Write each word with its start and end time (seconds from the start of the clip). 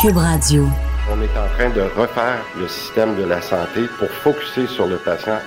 Cube 0.00 0.16
Radio. 0.16 0.66
On 1.12 1.20
est 1.20 1.38
en 1.38 1.48
train 1.56 1.70
de 1.70 1.82
refaire 2.00 2.42
le 2.58 2.68
système 2.68 3.16
de 3.16 3.24
la 3.24 3.42
santé 3.42 3.82
pour 3.98 4.08
focuser 4.08 4.66
sur 4.66 4.86
le 4.86 4.96
patient. 4.96 5.38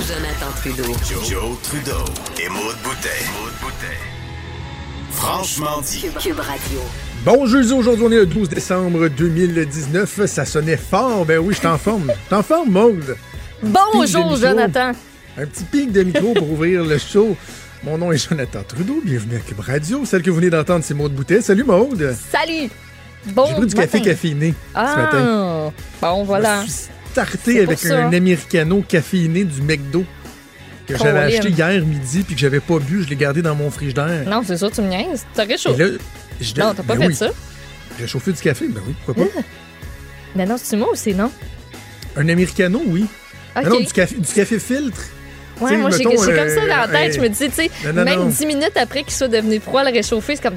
Jonathan 0.00 0.50
Trudeau. 0.56 0.84
Joe, 1.08 1.30
Joe 1.30 1.62
Trudeau 1.62 2.04
et 2.42 2.48
Maude 2.48 2.76
Boutet. 2.82 3.24
Franchement 5.12 5.80
dit. 5.82 6.00
Cube, 6.02 6.18
Cube 6.18 6.40
Radio. 6.40 6.80
Bon 7.24 7.46
jeudi, 7.46 7.72
aujourd'hui 7.72 8.04
on 8.06 8.10
est 8.10 8.16
le 8.16 8.26
12 8.26 8.48
décembre 8.48 9.08
2019. 9.08 10.26
Ça 10.26 10.44
sonnait 10.44 10.76
fort. 10.76 11.24
Ben 11.24 11.38
oui, 11.38 11.54
je 11.54 11.58
suis 11.60 11.68
en 11.68 11.78
forme. 11.78 12.12
T'es 12.28 12.34
en 12.34 12.42
forme, 12.42 12.70
Maude? 12.70 13.16
Bonjour. 13.62 14.36
Jonathan. 14.36 14.92
Un 15.36 15.46
petit 15.46 15.64
pic 15.64 15.92
de 15.92 16.02
micro 16.02 16.32
pour 16.34 16.50
ouvrir 16.52 16.84
le 16.84 16.98
show. 16.98 17.36
Mon 17.82 17.98
nom 17.98 18.12
est 18.12 18.28
Jonathan 18.28 18.62
Trudeau. 18.66 19.00
Bienvenue 19.04 19.36
à 19.36 19.40
Cube 19.40 19.60
Radio. 19.60 20.04
Celle 20.04 20.22
que 20.22 20.30
vous 20.30 20.36
venez 20.36 20.50
d'entendre, 20.50 20.84
c'est 20.84 20.94
Maude 20.94 21.12
Boutet. 21.12 21.40
Salut, 21.40 21.64
Maude. 21.64 22.14
Salut. 22.30 22.70
Bon 23.26 23.46
J'ai 23.46 23.54
pris 23.54 23.66
du 23.66 23.74
café 23.74 23.98
matin. 23.98 24.10
caféiné 24.10 24.54
ce 24.74 24.78
matin. 24.78 25.18
Ah, 25.22 25.70
bon, 26.00 26.24
voilà. 26.24 26.60
Je 26.60 26.66
me 26.66 26.70
suis 26.70 26.88
starté 27.10 27.60
avec 27.62 27.78
ça. 27.78 28.06
un 28.06 28.12
americano 28.12 28.82
caféiné 28.86 29.44
du 29.44 29.62
McDo 29.62 30.04
que 30.86 30.96
j'avais 30.96 31.34
acheté 31.34 31.48
hier 31.48 31.84
midi 31.84 32.22
puis 32.22 32.34
que 32.34 32.40
j'avais 32.40 32.60
pas 32.60 32.78
bu. 32.78 33.02
Je 33.02 33.08
l'ai 33.08 33.16
gardé 33.16 33.42
dans 33.42 33.54
mon 33.56 33.70
frigidaire. 33.70 34.28
Non, 34.28 34.42
c'est 34.46 34.58
ça, 34.58 34.70
tu 34.70 34.82
me 34.82 34.88
niaises. 34.88 35.24
T'as 35.34 35.44
réchauffé. 35.46 35.84
Non, 36.58 36.74
t'as 36.74 36.82
pas 36.82 36.94
Ben 36.94 37.00
fait 37.00 37.06
oui. 37.08 37.14
ça? 37.14 37.30
Réchauffer 37.98 38.32
du 38.32 38.40
café? 38.40 38.68
Ben 38.68 38.82
oui, 38.86 38.94
pourquoi 39.04 39.24
pas. 39.24 39.30
Mais 40.36 40.46
non, 40.46 40.56
c'est 40.62 40.76
moi 40.76 40.90
ou 40.92 40.96
c'est 40.96 41.14
non? 41.14 41.30
Un 42.16 42.28
americano, 42.28 42.82
oui. 42.86 43.06
Ok. 43.56 43.62
Mais 43.64 43.70
non, 43.70 43.80
du 43.80 43.86
café, 43.92 44.16
du 44.16 44.32
café 44.32 44.58
filtre. 44.58 45.00
Ouais, 45.60 45.76
moi, 45.76 45.90
j'ai 45.90 46.04
comme 46.04 46.16
ça 46.16 46.26
dans 46.60 46.66
la 46.66 46.88
euh, 46.88 46.92
tête. 46.92 47.14
Je 47.14 47.20
me 47.20 47.26
euh, 47.26 47.28
dis, 47.28 47.48
tu 47.48 47.52
sais, 47.54 47.70
même 47.92 48.18
non. 48.20 48.26
10 48.26 48.46
minutes 48.46 48.76
après 48.76 49.02
qu'il 49.02 49.12
soit 49.12 49.28
devenu 49.28 49.60
froid, 49.60 49.82
le 49.84 49.90
réchauffer, 49.92 50.36
c'est 50.36 50.42
comme. 50.42 50.56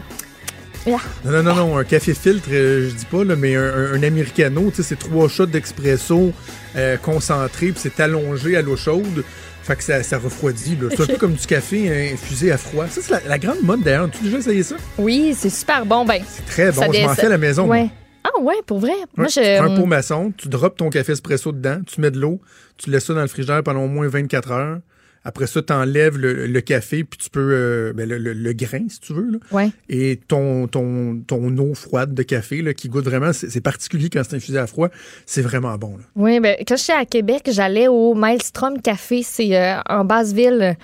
Non, 0.85 0.97
non, 1.25 1.43
non, 1.43 1.55
non, 1.55 1.77
un 1.77 1.83
café 1.83 2.13
filtre, 2.13 2.47
euh, 2.49 2.87
je 2.89 2.95
dis 2.95 3.05
pas, 3.05 3.23
là, 3.25 3.35
mais 3.35 3.55
un, 3.57 3.61
un- 3.61 3.93
un 3.95 4.03
americano, 4.03 4.69
tu 4.69 4.77
sais, 4.77 4.83
c'est 4.89 4.99
trois 4.99 5.27
shots 5.27 5.45
d'expresso 5.47 6.31
euh, 6.77 6.95
concentré, 6.97 7.67
puis 7.73 7.75
c'est 7.83 7.99
allongé 7.99 8.55
à 8.55 8.61
l'eau 8.61 8.77
chaude. 8.77 9.23
Fait 9.63 9.75
que 9.75 9.83
ça, 9.83 10.01
ça 10.01 10.17
refroidit. 10.17 10.77
C'est 10.91 11.01
un 11.01 11.05
peu 11.07 11.17
comme 11.17 11.33
du 11.33 11.45
café 11.45 11.89
hein, 11.89 12.13
infusé 12.13 12.53
à 12.53 12.57
froid. 12.57 12.85
Ça, 12.89 13.01
c'est 13.03 13.11
la, 13.11 13.19
la 13.27 13.37
grande 13.37 13.61
mode 13.63 13.81
d'ailleurs. 13.81 14.09
Tu 14.09 14.19
as 14.19 14.23
déjà 14.23 14.37
essayé 14.37 14.63
ça? 14.63 14.75
Oui, 14.97 15.35
c'est 15.37 15.49
super 15.49 15.85
bon. 15.85 16.05
Ben, 16.05 16.21
Très 16.49 16.71
bon. 16.71 16.83
Je 16.93 17.01
m'en 17.01 17.13
fais 17.15 17.25
à 17.25 17.29
la 17.29 17.37
maison. 17.37 17.65
moi. 17.65 17.89
Ah, 18.35 18.41
ouais, 18.41 18.55
pour 18.65 18.79
vrai. 18.79 18.93
Moi, 19.15 19.25
Ouais, 19.27 19.29
je. 19.29 19.57
tu 19.57 19.63
prends 19.63 19.73
un 19.73 19.77
pot 19.79 19.85
maçon, 19.85 20.33
tu 20.35 20.49
drops 20.49 20.75
ton 20.77 20.89
café 20.89 21.11
espresso 21.13 21.51
dedans, 21.51 21.79
tu 21.85 22.01
mets 22.01 22.11
de 22.11 22.19
l'eau, 22.19 22.41
tu 22.77 22.89
laisses 22.89 23.05
ça 23.05 23.13
dans 23.13 23.21
le 23.21 23.27
frigidaire 23.27 23.63
pendant 23.63 23.83
au 23.83 23.87
moins 23.87 24.07
24 24.07 24.51
heures. 24.51 24.79
Après 25.23 25.45
ça, 25.47 25.61
tu 25.61 25.73
enlèves 25.73 26.17
le, 26.17 26.47
le 26.47 26.61
café, 26.61 27.03
puis 27.03 27.17
tu 27.17 27.29
peux. 27.29 27.49
euh, 27.51 27.91
ben, 27.93 28.07
le, 28.07 28.17
le- 28.17 28.31
le 28.31 28.53
grain, 28.53 28.85
si 28.87 29.01
tu 29.01 29.13
veux. 29.13 29.29
Là. 29.31 29.37
Ouais. 29.51 29.69
Et 29.89 30.21
ton, 30.25 30.67
ton, 30.67 31.19
ton 31.27 31.57
eau 31.57 31.73
froide 31.73 32.13
de 32.13 32.23
café, 32.23 32.61
là, 32.61 32.73
qui 32.73 32.87
goûte 32.87 33.03
vraiment. 33.03 33.33
C'est 33.33 33.59
particulier 33.59 34.09
quand 34.09 34.21
c'est 34.23 34.37
infusé 34.37 34.57
à 34.57 34.67
froid. 34.67 34.87
C'est 35.25 35.41
vraiment 35.41 35.75
bon. 35.77 35.97
Là. 35.97 36.03
Oui, 36.15 36.39
ben, 36.39 36.55
quand 36.65 36.77
j'étais 36.77 36.93
à 36.93 37.03
Québec, 37.05 37.41
j'allais 37.51 37.89
au 37.89 38.13
Maelstrom 38.13 38.81
Café. 38.81 39.21
C'est 39.21 39.57
euh, 39.57 39.75
en 39.89 40.05
Basse-Ville. 40.05 40.77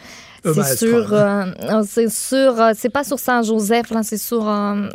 Euh, 0.45 0.53
C'est 0.61 0.75
sur. 0.87 1.13
euh, 1.13 1.45
c'est 1.87 2.09
sur. 2.11 2.55
c'est 2.75 2.89
pas 2.89 3.05
sur 3.05 3.19
Saint-Joseph, 3.19 3.91
là, 3.91 4.03
c'est 4.03 4.17
sur 4.17 4.43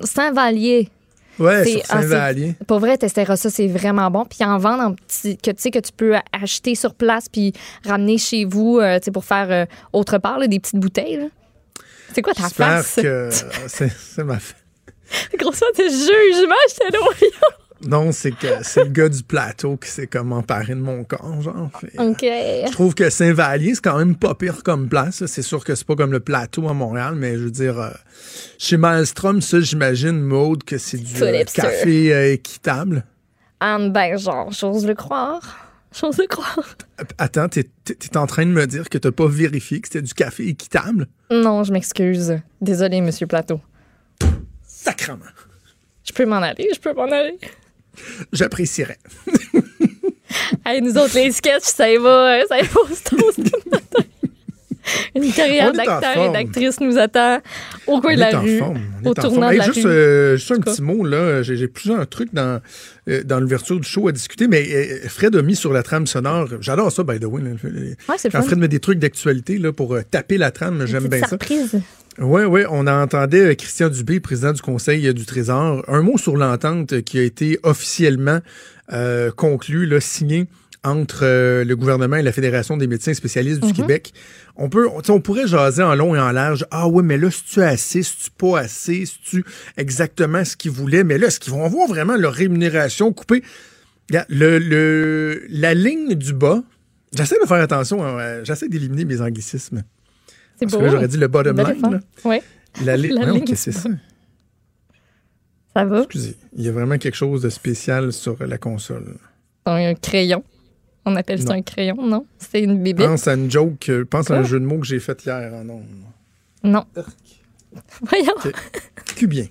Saint-Vallier. 0.04 0.91
Ouais, 1.38 1.65
C'est- 1.65 1.82
ah. 1.88 1.97
Pour 2.66 2.78
vrai, 2.81 2.99
testeras 2.99 3.37
ça, 3.37 3.50
c'est 3.50 3.66
vraiment 3.69 4.10
bon. 4.10 4.25
Puis 4.25 4.44
en 4.44 4.59
vendre 4.59 4.82
en 4.82 4.93
petit, 4.94 5.37
que 5.37 5.50
tu 5.50 5.62
sais 5.62 5.71
que 5.71 5.78
tu 5.78 5.93
peux 5.97 6.15
acheter 6.32 6.75
sur 6.75 6.94
place 6.94 7.28
puis 7.28 7.53
ramener 7.87 8.19
chez 8.19 8.44
vous, 8.44 8.78
euh, 8.78 8.99
tu 8.99 9.04
sais, 9.06 9.10
pour 9.10 9.25
faire 9.25 9.50
euh, 9.50 9.65
autre 9.93 10.19
part, 10.19 10.38
là, 10.38 10.47
des 10.47 10.59
petites 10.60 10.81
bouteilles. 10.81 11.16
là. 11.16 11.27
C'est 12.15 12.22
quoi 12.22 12.34
ta 12.34 12.48
face? 12.48 12.94
que 13.03 13.28
c'est 13.69 14.25
ma 14.25 14.38
fa- 14.38 14.54
Grosso 15.38 15.65
de 15.77 15.84
jugement, 15.84 16.54
j'étais 16.69 16.91
là. 16.97 17.48
Non, 17.87 18.11
c'est 18.11 18.33
que 18.33 18.47
c'est 18.62 18.83
le 18.84 18.91
gars 18.91 19.09
du 19.09 19.22
plateau 19.22 19.77
qui 19.77 19.89
s'est 19.89 20.09
comme 20.09 20.33
emparé 20.33 20.75
de 20.75 20.81
mon 20.81 21.05
corps, 21.05 21.41
genre. 21.43 21.71
Fait- 21.81 21.99
OK. 22.00 22.22
Je 22.22 22.72
trouve 22.72 22.94
que 22.94 23.09
Saint-Vallier, 23.09 23.75
c'est 23.77 23.83
quand 23.84 23.99
même 23.99 24.16
pas 24.16 24.34
pire 24.34 24.62
comme 24.65 24.89
place. 24.89 25.25
C'est 25.27 25.43
sûr 25.43 25.65
que 25.65 25.75
c'est 25.77 25.87
pas 25.87 25.94
comme 25.94 26.11
le 26.11 26.21
plateau 26.21 26.69
à 26.69 26.75
Montréal, 26.75 27.15
mais 27.15 27.34
je 27.34 27.44
veux 27.44 27.50
dire, 27.53 27.78
euh, 27.78 27.91
chez 28.59 28.77
Maelstrom, 28.77 29.41
ça, 29.41 29.61
j'imagine, 29.61 30.21
Maude, 30.21 30.65
que 30.65 30.77
c'est 30.77 30.99
du 30.99 31.22
euh, 31.22 31.44
café 31.44 32.12
euh, 32.12 32.33
équitable. 32.33 33.05
Ah, 33.61 33.78
ben, 33.89 34.16
genre, 34.19 34.50
j'ose 34.50 34.87
le 34.87 34.95
croire. 34.95 35.65
J'ose 35.99 36.19
le 36.19 36.27
croire. 36.27 36.77
Attends, 37.16 37.49
t'es 37.49 37.65
es 37.89 38.16
en 38.19 38.27
train 38.27 38.45
de 38.45 38.50
me 38.50 38.66
dire 38.66 38.91
que 38.91 38.99
t'as 38.99 39.10
pas 39.10 39.27
vérifié 39.27 39.81
que 39.81 39.89
c'était 39.89 40.03
du 40.03 40.12
café 40.12 40.47
équitable? 40.47 41.06
Non, 41.31 41.65
je 41.65 41.72
m'excuse. 41.72 42.39
Désolé, 42.60 43.00
Monsieur 43.00 43.27
Plateau. 43.27 43.59
Sacrement. 44.66 45.25
Je 46.05 46.12
peux 46.12 46.27
m'en 46.27 46.37
aller, 46.43 46.69
je 46.75 46.78
peux 46.78 46.93
m'en 46.93 47.10
aller. 47.10 47.39
J'apprécierais. 48.32 48.99
Hey, 50.65 50.82
nous 50.82 50.97
autres, 50.99 51.15
les 51.15 51.32
sketchs, 51.32 51.62
ça 51.65 51.91
y 51.91 51.97
va, 51.97 52.41
euh, 52.41 52.44
ça 52.49 52.59
y 52.59 52.62
va 52.62 52.81
au 52.81 52.87
toast 52.87 53.38
le 53.38 53.71
matin. 53.71 54.04
Une 55.15 55.32
carrière 55.32 55.72
d'acteur 55.72 56.16
et 56.25 56.32
d'actrice 56.32 56.81
nous 56.81 56.99
attend 56.99 57.41
au 57.87 58.00
coin 58.00 58.15
de 58.15 58.21
la 58.21 58.38
rue, 58.38 58.59
forme. 58.59 58.81
Au 59.04 59.15
tournant 59.15 59.49
de 59.49 59.53
Hey, 59.53 59.59
la 59.59 59.65
juste, 59.65 59.84
rue. 59.84 59.91
euh, 59.91 60.37
juste 60.37 60.53
un 60.53 60.60
petit 60.60 60.82
mot, 60.82 61.04
là. 61.04 61.43
J'ai 61.43 61.69
plusieurs 61.69 62.06
trucs 62.09 62.32
dans, 62.34 62.60
euh, 63.09 63.22
dans 63.25 63.41
l'ouverture 63.41 63.78
du 63.81 63.88
show 63.88 64.09
à 64.09 64.12
discuter, 64.12 64.48
mais 64.48 64.66
euh, 64.72 65.09
Fred 65.09 65.34
a 65.37 65.43
mis 65.43 65.56
sur 65.56 65.72
la 65.72 65.82
trame 65.82 66.06
sonore. 66.06 66.48
J'adore 66.60 66.93
ça, 66.93 67.03
by 67.03 67.19
the 67.19 67.25
way. 67.25 67.43
là. 67.43 67.50
Ouais, 68.09 68.16
Quand. 68.31 68.43
Fred 68.43 68.59
met 68.59 68.69
des 68.69 68.81
trucs 68.81 68.98
d'actualité 68.98 69.59
là, 69.59 69.72
pour 69.72 69.97
taper 70.10 70.38
la 70.38 70.50
trame, 70.50 70.87
j'aime 70.87 71.09
bien 71.09 71.21
ça. 71.21 71.28
surprise. 71.28 71.81
Oui, 72.21 72.43
oui, 72.43 72.62
on 72.69 72.87
entendait 72.88 73.54
Christian 73.54 73.88
Dubé, 73.91 74.19
président 74.19 74.53
du 74.53 74.60
Conseil 74.60 75.15
du 75.15 75.25
Trésor. 75.25 75.84
Un 75.87 76.03
mot 76.03 76.19
sur 76.19 76.37
l'entente 76.37 77.03
qui 77.03 77.19
a 77.21 77.22
été 77.22 77.60
officiellement 77.62 78.41
euh, 78.93 79.31
conclue, 79.31 79.87
là, 79.87 80.00
signée 80.00 80.47
entre 80.84 81.21
euh, 81.25 81.65
le 81.65 81.77
gouvernement 81.77 82.16
et 82.16 82.22
la 82.22 82.33
Fédération 82.33 82.77
des 82.77 82.87
médecins 82.87 83.12
spécialistes 83.15 83.65
du 83.65 83.72
Québec. 83.72 84.12
On 84.56 84.69
peut, 84.69 84.89
on, 85.09 85.21
pourrait 85.21 85.47
jaser 85.47 85.83
en 85.83 85.94
long 85.94 86.15
et 86.15 86.21
en 86.21 86.31
large. 86.33 86.65
Ah 86.71 86.89
oui, 86.89 87.03
mais 87.05 87.16
là, 87.19 87.31
si 87.31 87.44
tu 87.44 87.62
assez, 87.62 88.03
si 88.03 88.16
tu 88.16 88.31
pas 88.31 88.61
assez, 88.61 89.05
si 89.06 89.19
tu 89.21 89.44
exactement 89.77 90.44
ce 90.44 90.56
qu'ils 90.56 90.71
voulaient, 90.71 91.05
mais 91.05 91.19
là, 91.19 91.27
est-ce 91.28 91.41
qu'ils 91.41 91.53
vont 91.53 91.65
avoir 91.65 91.89
vraiment 91.89 92.16
leur 92.16 92.33
rémunération 92.33 93.12
coupée? 93.12 93.43
Regarde, 94.09 94.27
Le, 94.31 94.59
le, 94.59 95.47
la 95.50 95.75
ligne 95.75 96.15
du 96.15 96.33
bas, 96.33 96.62
j'essaie 97.15 97.37
de 97.43 97.47
faire 97.47 97.60
attention, 97.60 98.05
hein, 98.06 98.43
j'essaie 98.45 98.69
d'éliminer 98.69 99.05
mes 99.05 99.21
anglicismes. 99.21 99.83
C'est 100.59 100.66
Parce 100.66 100.72
beau. 100.72 100.78
que 100.78 100.84
là, 100.84 100.91
j'aurais 100.93 101.09
dit 101.09 101.19
le 101.19 101.28
bottom 101.28 101.56
line. 101.56 101.83
là. 101.93 102.00
Ouais, 102.25 102.43
La, 102.84 102.97
li- 102.97 103.09
La 103.12 103.27
Voyons, 103.27 103.45
ligne 103.45 103.55
c'est 103.56 103.72
ça? 103.72 103.89
ça 105.75 105.84
va? 105.84 105.99
Excusez, 106.00 106.37
il 106.56 106.65
y 106.65 106.69
a 106.69 106.72
vraiment 106.72 106.99
quelque 106.99 107.15
chose 107.16 107.43
de 107.43 107.50
spécial 107.50 108.12
sur 108.12 108.37
la 108.45 108.59
console. 108.59 109.16
Un 109.66 109.95
crayon. 109.95 110.43
On 111.10 111.16
appelle 111.16 111.38
ça 111.41 111.48
Non. 111.48 111.54
un 111.54 111.62
crayon, 111.62 111.96
non? 112.06 112.26
C'est 112.38 112.60
une 112.60 112.82
bébite? 112.82 113.06
Pense 113.06 113.26
à 113.28 113.34
une 113.34 113.50
joke, 113.50 113.88
euh, 113.88 114.04
pense 114.04 114.30
à 114.30 114.34
un 114.34 114.38
Quoi? 114.41 114.46
jeu 114.48 114.60
de 114.60 114.66
mots 114.66 114.78
que 114.78 114.86
j'ai 114.86 115.00
fait 115.00 115.24
hier 115.24 115.50
en 115.54 115.69
ondes. 115.69 115.84
Non. 116.62 116.84
Voyons. 118.03 118.34
Que 119.16 119.27
bien. 119.27 119.47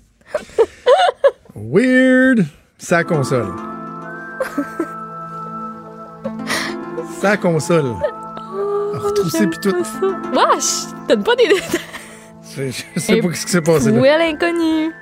Weird, 1.56 2.46
sa 2.78 3.02
console. 3.02 3.48
sa 7.20 7.36
console. 7.36 7.94
Retroussé 8.94 9.46
puis 9.46 9.58
tout. 9.60 9.74
Wesh! 10.32 10.86
Donne 11.08 11.22
pas 11.24 11.34
des 11.36 11.48
détails. 11.48 11.80
Je, 12.56 12.70
je 12.94 13.00
sais 13.00 13.20
pas 13.20 13.32
ce 13.34 13.46
qui 13.46 13.52
s'est 13.52 13.60
passé 13.62 13.90
là. 13.90 14.00
Où 14.00 14.04
est 14.04 14.18
l'inconnu? 14.18 14.92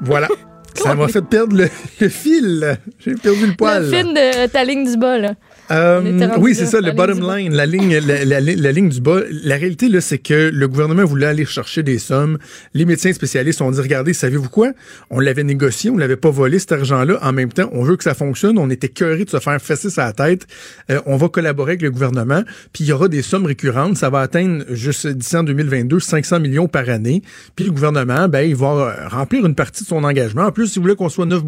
Voilà. 0.00 0.28
Ça 0.74 0.94
m'a 0.94 1.08
fait 1.08 1.22
perdre 1.22 1.56
le, 1.56 1.68
le 2.00 2.08
fil. 2.10 2.78
J'ai 2.98 3.14
perdu 3.14 3.46
le 3.46 3.54
poil. 3.54 3.82
Le 3.84 3.90
film 3.90 4.12
de 4.14 4.46
ta 4.48 4.62
ligne 4.64 4.84
du 4.90 4.96
bas, 4.98 5.18
là. 5.18 5.34
Euh, 5.70 6.00
oui, 6.38 6.54
c'est 6.54 6.66
ça, 6.66 6.80
le 6.80 6.92
bottom 6.92 7.20
line, 7.36 7.52
la 7.54 7.66
ligne, 7.66 7.98
la, 7.98 8.24
la- 8.24 8.40
la 8.40 8.72
ligne 8.72 8.88
du 8.88 9.00
bas. 9.00 9.20
La 9.30 9.56
réalité, 9.56 9.88
là, 9.88 10.00
c'est 10.00 10.18
que 10.18 10.50
le 10.52 10.68
gouvernement 10.68 11.04
voulait 11.04 11.26
aller 11.26 11.44
chercher 11.44 11.82
des 11.82 11.98
sommes. 11.98 12.38
Les 12.74 12.84
médecins 12.84 13.12
spécialistes 13.12 13.60
ont 13.60 13.70
dit, 13.70 13.80
regardez, 13.80 14.12
savez-vous 14.12 14.48
quoi? 14.48 14.72
On 15.10 15.18
l'avait 15.18 15.42
négocié, 15.44 15.90
on 15.90 15.96
l'avait 15.96 16.16
pas 16.16 16.30
volé, 16.30 16.58
cet 16.58 16.72
argent-là. 16.72 17.18
En 17.22 17.32
même 17.32 17.52
temps, 17.52 17.68
on 17.72 17.82
veut 17.82 17.96
que 17.96 18.04
ça 18.04 18.14
fonctionne. 18.14 18.58
On 18.58 18.70
était 18.70 18.88
cœurés 18.88 19.24
de 19.24 19.30
se 19.30 19.38
faire 19.40 19.60
fesser 19.60 19.90
sa 19.90 20.12
tête. 20.12 20.46
Euh, 20.90 21.00
on 21.06 21.16
va 21.16 21.28
collaborer 21.28 21.72
avec 21.72 21.82
le 21.82 21.90
gouvernement. 21.90 22.42
Puis 22.72 22.84
il 22.84 22.86
y 22.86 22.92
aura 22.92 23.08
des 23.08 23.22
sommes 23.22 23.46
récurrentes. 23.46 23.96
Ça 23.96 24.08
va 24.10 24.20
atteindre, 24.20 24.64
juste 24.70 25.06
d'ici 25.06 25.36
en 25.36 25.42
2022, 25.42 25.98
500 25.98 26.40
millions 26.40 26.68
par 26.68 26.88
année. 26.88 27.22
Puis 27.56 27.64
le 27.64 27.72
gouvernement, 27.72 28.28
ben, 28.28 28.42
il 28.42 28.54
va 28.56 28.66
euh, 28.68 29.08
remplir 29.08 29.44
une 29.44 29.54
partie 29.54 29.82
de 29.82 29.88
son 29.88 30.04
engagement. 30.04 30.44
En 30.44 30.52
plus, 30.52 30.68
s'il 30.68 30.82
voulait 30.82 30.94
qu'on 30.96 31.08
soit 31.08 31.26
9 31.26 31.42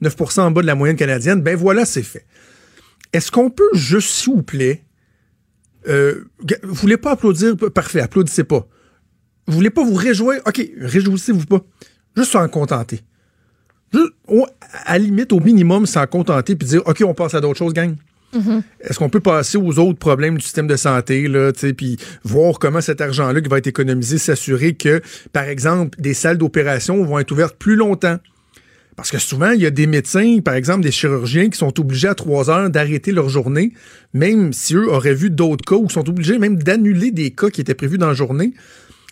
9 0.00 0.16
en 0.38 0.50
bas 0.50 0.62
de 0.62 0.66
la 0.66 0.74
moyenne 0.74 0.96
canadienne, 0.96 1.40
ben 1.40 1.56
voilà, 1.56 1.84
c'est 1.84 2.02
fait. 2.02 2.24
Est-ce 3.14 3.30
qu'on 3.30 3.48
peut 3.48 3.62
juste, 3.72 4.10
s'il 4.10 4.34
vous 4.34 4.42
plaît, 4.42 4.84
euh, 5.88 6.24
vous 6.62 6.74
voulez 6.74 6.96
pas 6.96 7.12
applaudir? 7.12 7.56
Parfait, 7.72 8.00
applaudissez 8.00 8.44
pas. 8.44 8.66
Vous 9.46 9.54
voulez 9.54 9.70
pas 9.70 9.84
vous 9.84 9.94
réjouir? 9.94 10.40
OK, 10.46 10.60
réjouissez-vous 10.78 11.46
pas. 11.46 11.60
Juste 12.16 12.32
s'en 12.32 12.48
contenter. 12.48 13.00
Juste, 13.92 14.12
à 14.84 14.98
la 14.98 15.04
limite, 15.04 15.32
au 15.32 15.40
minimum, 15.40 15.86
s'en 15.86 16.06
contenter 16.06 16.56
puis 16.56 16.66
dire, 16.66 16.82
OK, 16.86 17.02
on 17.06 17.14
passe 17.14 17.34
à 17.34 17.40
d'autres 17.40 17.58
choses, 17.58 17.72
gang. 17.72 17.94
Est-ce 18.80 18.98
qu'on 18.98 19.10
peut 19.10 19.20
passer 19.20 19.56
aux 19.56 19.78
autres 19.78 20.00
problèmes 20.00 20.36
du 20.36 20.42
système 20.42 20.66
de 20.66 20.74
santé, 20.74 21.28
là, 21.28 21.52
puis 21.76 21.98
voir 22.24 22.58
comment 22.58 22.80
cet 22.80 23.00
argent-là 23.00 23.40
qui 23.40 23.48
va 23.48 23.58
être 23.58 23.68
économisé, 23.68 24.18
s'assurer 24.18 24.74
que, 24.74 25.00
par 25.32 25.44
exemple, 25.44 26.00
des 26.00 26.14
salles 26.14 26.38
d'opération 26.38 27.04
vont 27.04 27.20
être 27.20 27.30
ouvertes 27.30 27.56
plus 27.56 27.76
longtemps? 27.76 28.18
Parce 28.96 29.10
que 29.10 29.18
souvent, 29.18 29.50
il 29.50 29.60
y 29.60 29.66
a 29.66 29.70
des 29.70 29.86
médecins, 29.86 30.38
par 30.40 30.54
exemple 30.54 30.82
des 30.82 30.92
chirurgiens, 30.92 31.48
qui 31.50 31.58
sont 31.58 31.80
obligés 31.80 32.08
à 32.08 32.14
3 32.14 32.50
heures 32.50 32.70
d'arrêter 32.70 33.10
leur 33.10 33.28
journée, 33.28 33.72
même 34.12 34.52
si 34.52 34.74
eux 34.74 34.88
auraient 34.88 35.14
vu 35.14 35.30
d'autres 35.30 35.64
cas, 35.64 35.74
ou 35.74 35.90
sont 35.90 36.08
obligés 36.08 36.38
même 36.38 36.62
d'annuler 36.62 37.10
des 37.10 37.32
cas 37.32 37.50
qui 37.50 37.60
étaient 37.60 37.74
prévus 37.74 37.98
dans 37.98 38.08
la 38.08 38.14
journée. 38.14 38.54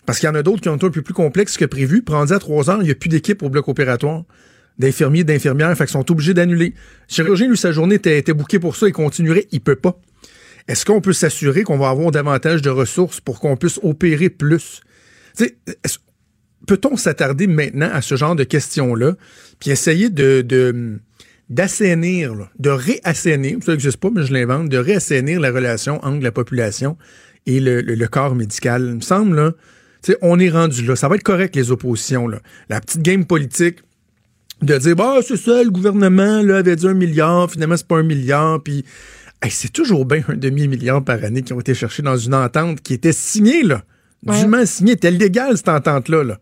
Parce 0.05 0.19
qu'il 0.19 0.27
y 0.27 0.29
en 0.29 0.35
a 0.35 0.43
d'autres 0.43 0.61
qui 0.61 0.69
ont 0.69 0.75
été 0.75 0.85
un 0.85 0.89
peu 0.89 1.01
plus 1.01 1.13
complexes 1.13 1.57
que 1.57 1.65
prévu. 1.65 2.03
Rendu 2.07 2.33
à 2.33 2.39
3 2.39 2.69
heures, 2.69 2.81
il 2.81 2.85
n'y 2.85 2.91
a 2.91 2.95
plus 2.95 3.09
d'équipe 3.09 3.43
au 3.43 3.49
bloc 3.49 3.67
opératoire, 3.67 4.23
d'infirmiers, 4.79 5.23
d'infirmières, 5.23 5.75
fait 5.77 5.85
qu'ils 5.85 5.93
sont 5.93 6.11
obligés 6.11 6.33
d'annuler. 6.33 6.73
Le 7.09 7.13
chirurgien, 7.13 7.47
lui, 7.49 7.57
sa 7.57 7.71
journée 7.71 7.95
était, 7.95 8.33
bouquée 8.33 8.59
pour 8.59 8.75
ça, 8.75 8.87
il 8.87 8.93
continuerait, 8.93 9.47
il 9.51 9.61
peut 9.61 9.75
pas. 9.75 9.99
Est-ce 10.67 10.85
qu'on 10.85 11.01
peut 11.01 11.13
s'assurer 11.13 11.63
qu'on 11.63 11.77
va 11.77 11.89
avoir 11.89 12.11
davantage 12.11 12.61
de 12.61 12.69
ressources 12.69 13.19
pour 13.19 13.41
qu'on 13.41 13.57
puisse 13.57 13.79
opérer 13.83 14.29
plus? 14.29 14.81
Peut-on 16.67 16.95
s'attarder 16.97 17.47
maintenant 17.47 17.89
à 17.91 18.01
ce 18.01 18.15
genre 18.15 18.35
de 18.35 18.43
questions-là, 18.43 19.15
puis 19.59 19.71
essayer 19.71 20.09
de, 20.09 20.41
de 20.41 20.99
d'assainir, 21.49 22.33
là, 22.35 22.49
de 22.57 22.69
réassainir, 22.69 23.57
ça 23.63 23.73
n'existe 23.73 23.97
pas, 23.97 24.09
mais 24.09 24.23
je 24.23 24.33
l'invente, 24.33 24.69
de 24.69 24.77
réassainir 24.77 25.39
la 25.39 25.51
relation 25.51 26.03
entre 26.03 26.23
la 26.23 26.31
population 26.31 26.97
et 27.45 27.59
le, 27.59 27.81
le- 27.81 27.95
le 27.95 28.07
corps 28.07 28.33
médical? 28.33 28.85
Il 28.89 28.95
me 28.95 29.01
semble, 29.01 29.35
là, 29.35 29.51
on 30.21 30.39
est 30.39 30.49
rendu 30.49 30.83
là. 30.85 30.95
Ça 30.95 31.07
va 31.09 31.15
être 31.15 31.23
correct, 31.23 31.55
les 31.55 31.71
oppositions. 31.71 32.27
Là. 32.27 32.39
La 32.69 32.79
petite 32.81 33.01
game 33.01 33.25
politique 33.25 33.79
de 34.61 34.77
dire, 34.77 34.95
bah, 34.95 35.19
c'est 35.25 35.37
ça, 35.37 35.61
le 35.63 35.69
gouvernement 35.69 36.41
là, 36.41 36.57
avait 36.57 36.75
dit 36.75 36.87
un 36.87 36.93
milliard, 36.93 37.51
finalement, 37.51 37.77
c'est 37.77 37.87
pas 37.87 37.97
un 37.97 38.03
milliard, 38.03 38.63
puis 38.63 38.85
hey, 39.41 39.51
c'est 39.51 39.71
toujours 39.71 40.05
bien 40.05 40.23
un 40.29 40.35
demi-milliard 40.35 41.03
par 41.03 41.21
année 41.23 41.41
qui 41.41 41.51
ont 41.53 41.59
été 41.59 41.73
cherchés 41.73 42.01
dans 42.01 42.17
une 42.17 42.33
entente 42.33 42.81
qui 42.81 42.93
était 42.93 43.11
signée, 43.13 43.63
là. 43.63 43.83
Ouais. 44.25 44.39
Dûment 44.39 44.65
signée, 44.65 44.93
était 44.93 45.11
légale, 45.11 45.57
cette 45.57 45.67
entente-là, 45.67 46.23
là. 46.23 46.39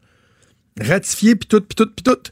Ratifiée, 0.79 1.35
puis 1.35 1.47
tout, 1.47 1.61
puis 1.61 1.75
tout, 1.75 1.87
puis 1.87 2.03
tout. 2.03 2.31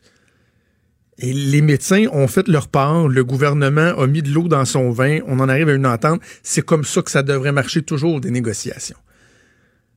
Et 1.21 1.33
les 1.33 1.61
médecins 1.61 2.05
ont 2.13 2.27
fait 2.27 2.47
leur 2.47 2.69
part, 2.69 3.07
le 3.09 3.23
gouvernement 3.25 3.89
a 3.97 4.07
mis 4.07 4.21
de 4.21 4.29
l'eau 4.29 4.47
dans 4.47 4.63
son 4.63 4.89
vin, 4.89 5.19
on 5.27 5.39
en 5.39 5.49
arrive 5.49 5.67
à 5.67 5.73
une 5.73 5.85
entente. 5.85 6.21
C'est 6.43 6.63
comme 6.63 6.85
ça 6.85 7.01
que 7.01 7.11
ça 7.11 7.23
devrait 7.23 7.51
marcher 7.51 7.81
toujours, 7.81 8.21
des 8.21 8.31
négociations. 8.31 8.97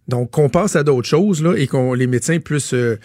Donc, 0.08 0.32
qu'on 0.32 0.48
passe 0.48 0.74
à 0.74 0.82
d'autres 0.82 1.08
choses, 1.08 1.46
et 1.56 1.68
qu'on 1.68 1.94
les 1.94 2.08
médecins 2.08 2.40
puissent, 2.40 2.74
euh, 2.74 2.98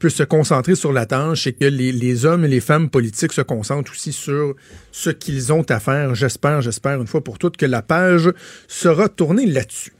puissent 0.00 0.14
se 0.14 0.22
concentrer 0.22 0.76
sur 0.76 0.94
la 0.94 1.04
tâche 1.04 1.46
et 1.46 1.52
que 1.52 1.66
les, 1.66 2.24
hommes 2.24 2.46
et 2.46 2.48
les 2.48 2.60
femmes 2.60 2.88
politiques 2.88 3.34
se 3.34 3.42
concentrent 3.42 3.92
aussi 3.92 4.14
sur 4.14 4.54
ce 4.90 5.10
qu'ils 5.10 5.52
ont 5.52 5.64
à 5.68 5.78
faire. 5.78 6.14
J'espère, 6.14 6.62
j'espère, 6.62 7.02
une 7.02 7.06
fois 7.06 7.22
pour 7.22 7.38
toutes, 7.38 7.58
que 7.58 7.66
la 7.66 7.82
page 7.82 8.32
sera 8.66 9.10
tournée 9.10 9.44
là-dessus. 9.44 9.92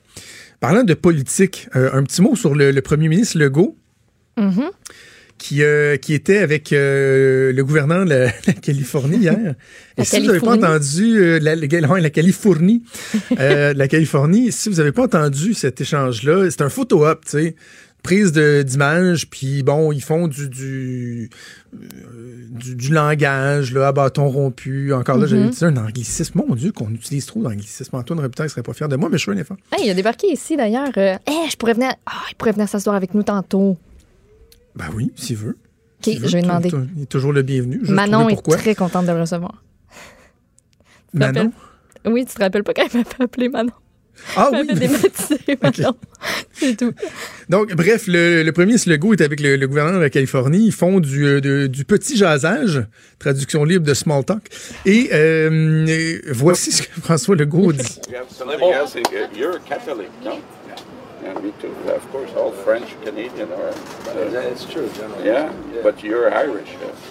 Parlant 0.61 0.85
de 0.85 0.95
politique, 0.95 1.69
euh, 1.77 1.91
un 1.93 2.03
petit 2.03 2.23
mot 2.23 2.35
sur 2.35 2.55
le 2.55 2.81
premier 2.81 3.09
ministre 3.09 3.39
Legault 3.39 3.77
Mhm. 4.39 4.71
qui, 5.39 5.63
euh, 5.63 5.97
qui 5.97 6.15
était 6.15 6.39
avec 6.39 6.73
euh, 6.73 7.53
le 7.53 7.65
gouverneur 7.65 8.05
de 8.05 8.11
la, 8.11 8.25
la 8.47 8.53
Californie 8.55 9.19
hier. 9.19 9.37
La 9.97 10.03
Et 10.03 10.07
si 10.07 10.21
vous 10.21 10.27
n'avez 10.27 10.41
pas 10.41 10.55
entendu 10.57 11.17
euh, 11.19 11.39
la, 11.41 11.55
la, 11.57 11.89
ouais, 11.89 12.01
la 12.01 12.11
Californie, 12.11 12.83
la 13.37 13.89
Californie, 13.89 14.53
si 14.53 14.69
vous 14.69 14.77
n'avez 14.77 14.93
pas 14.93 15.05
entendu 15.05 15.55
cet 15.55 15.81
échange-là, 15.81 16.49
c'est 16.51 16.63
un 16.63 16.69
photo-op, 16.69 17.25
tu 17.25 17.31
sais. 17.31 17.55
Prise 18.05 18.33
d'image, 18.33 19.29
puis 19.29 19.65
bon, 19.65 19.91
ils 19.91 20.03
font 20.03 20.29
du 20.29 20.49
du, 20.49 21.31
du, 21.73 22.77
du 22.77 22.93
langage, 22.93 23.73
là, 23.75 23.89
à 23.89 23.93
bâton 23.93 24.29
rompu. 24.29 24.93
Encore 24.93 25.19
là, 25.19 25.27
j'avais 25.27 25.49
dit 25.49 25.65
un 25.65 25.77
anglicisme. 25.77 26.41
Mon 26.47 26.55
Dieu, 26.55 26.71
qu'on 26.71 26.91
utilise 26.91 27.27
trop 27.27 27.43
d'anglicisme. 27.43 27.97
Antoine 27.97 28.21
Robitaille 28.21 28.49
serait 28.51 28.63
pas 28.63 28.73
fier 28.73 28.89
de 28.89 28.95
moi, 28.95 29.09
mais 29.11 29.19
je 29.19 29.25
fais 29.25 29.33
un 29.33 29.37
effort. 29.37 29.57
Hey, 29.77 29.87
il 29.87 29.91
a 29.91 29.95
débarqué 29.95 30.29
ici 30.33 30.57
d'ailleurs. 30.57 30.93
Euh, 30.97 31.17
hey, 31.27 31.51
je 31.51 31.57
pourrais 31.57 31.75
venir. 31.75 31.93
Ah, 32.07 32.13
il 32.31 32.37
pourrait 32.37 32.53
venir 32.53 32.69
s'asseoir 32.69 32.95
avec 32.95 33.15
nous 33.15 33.25
tantôt. 33.25 33.77
Ben 34.79 34.87
oui, 34.95 35.13
s'il 35.17 35.37
veut. 35.37 35.57
OK, 36.07 36.15
veut, 36.15 36.29
je 36.29 36.37
vais 36.37 36.43
demander. 36.43 36.71
Il 36.97 37.03
est 37.03 37.07
toujours 37.07 37.33
le 37.33 37.43
bienvenu. 37.43 37.81
Juste 37.81 37.91
Manon 37.91 38.29
est 38.29 38.41
très 38.43 38.75
contente 38.75 39.07
de 39.07 39.13
le 39.13 39.21
recevoir. 39.21 39.63
Manon? 41.13 41.53
Oui, 42.07 42.25
tu 42.27 42.35
te 42.35 42.41
rappelles 42.43 42.63
pas 42.65 42.75
quand 42.75 42.85
elle 42.93 42.99
m'a 43.01 43.05
fait 43.05 43.23
appeler 43.23 43.49
Manon? 43.49 43.73
Ah 44.37 44.51
Elle 44.53 44.61
oui, 44.63 44.67
m'avait 44.67 44.89
Manon. 45.63 45.95
C'est 46.53 46.77
tout. 46.77 46.93
Donc, 47.49 47.73
bref, 47.75 48.07
le, 48.09 48.43
le 48.43 48.53
premier 48.53 48.75
Legault 48.87 49.13
est 49.15 49.21
avec 49.21 49.41
le, 49.41 49.57
le 49.57 49.69
gouverneur 49.69 49.95
de 49.95 49.99
la 49.99 50.11
Californie. 50.11 50.67
Ils 50.67 50.73
font 50.73 50.99
du, 51.01 51.25
euh, 51.25 51.41
de- 51.41 51.67
du 51.69 51.85
petit 51.85 52.17
jasage, 52.17 52.85
traduction 53.19 53.65
libre 53.65 53.87
de 53.87 53.95
small 53.95 54.25
talk. 54.25 54.49
Et 54.87 55.11
euh, 55.13 55.87
euh, 55.89 56.19
voici 56.33 56.73
ce 56.73 56.83
que 56.83 56.89
François 57.01 57.37
Legault 57.37 57.73
dit. 57.73 57.83
Something 58.31 58.73
else. 58.73 58.95
uh, 58.97 59.39
You're 59.39 59.57
a 59.57 59.61
Catholic, 59.69 60.09
no? 60.25 60.33
Yeah, 61.25 61.28
me 61.43 61.53
too. 61.61 61.75
Of 61.91 62.09
course, 62.13 62.31
all 62.37 62.53
French 62.53 62.95
Canadian 63.05 63.51
are. 63.53 63.71
uh, 63.71 64.53
It's 64.53 64.65
true, 64.65 64.89
generally. 64.97 65.27
yeah, 65.27 65.51
but 65.83 66.03
you're 66.03 66.33
Irish. 66.33 66.69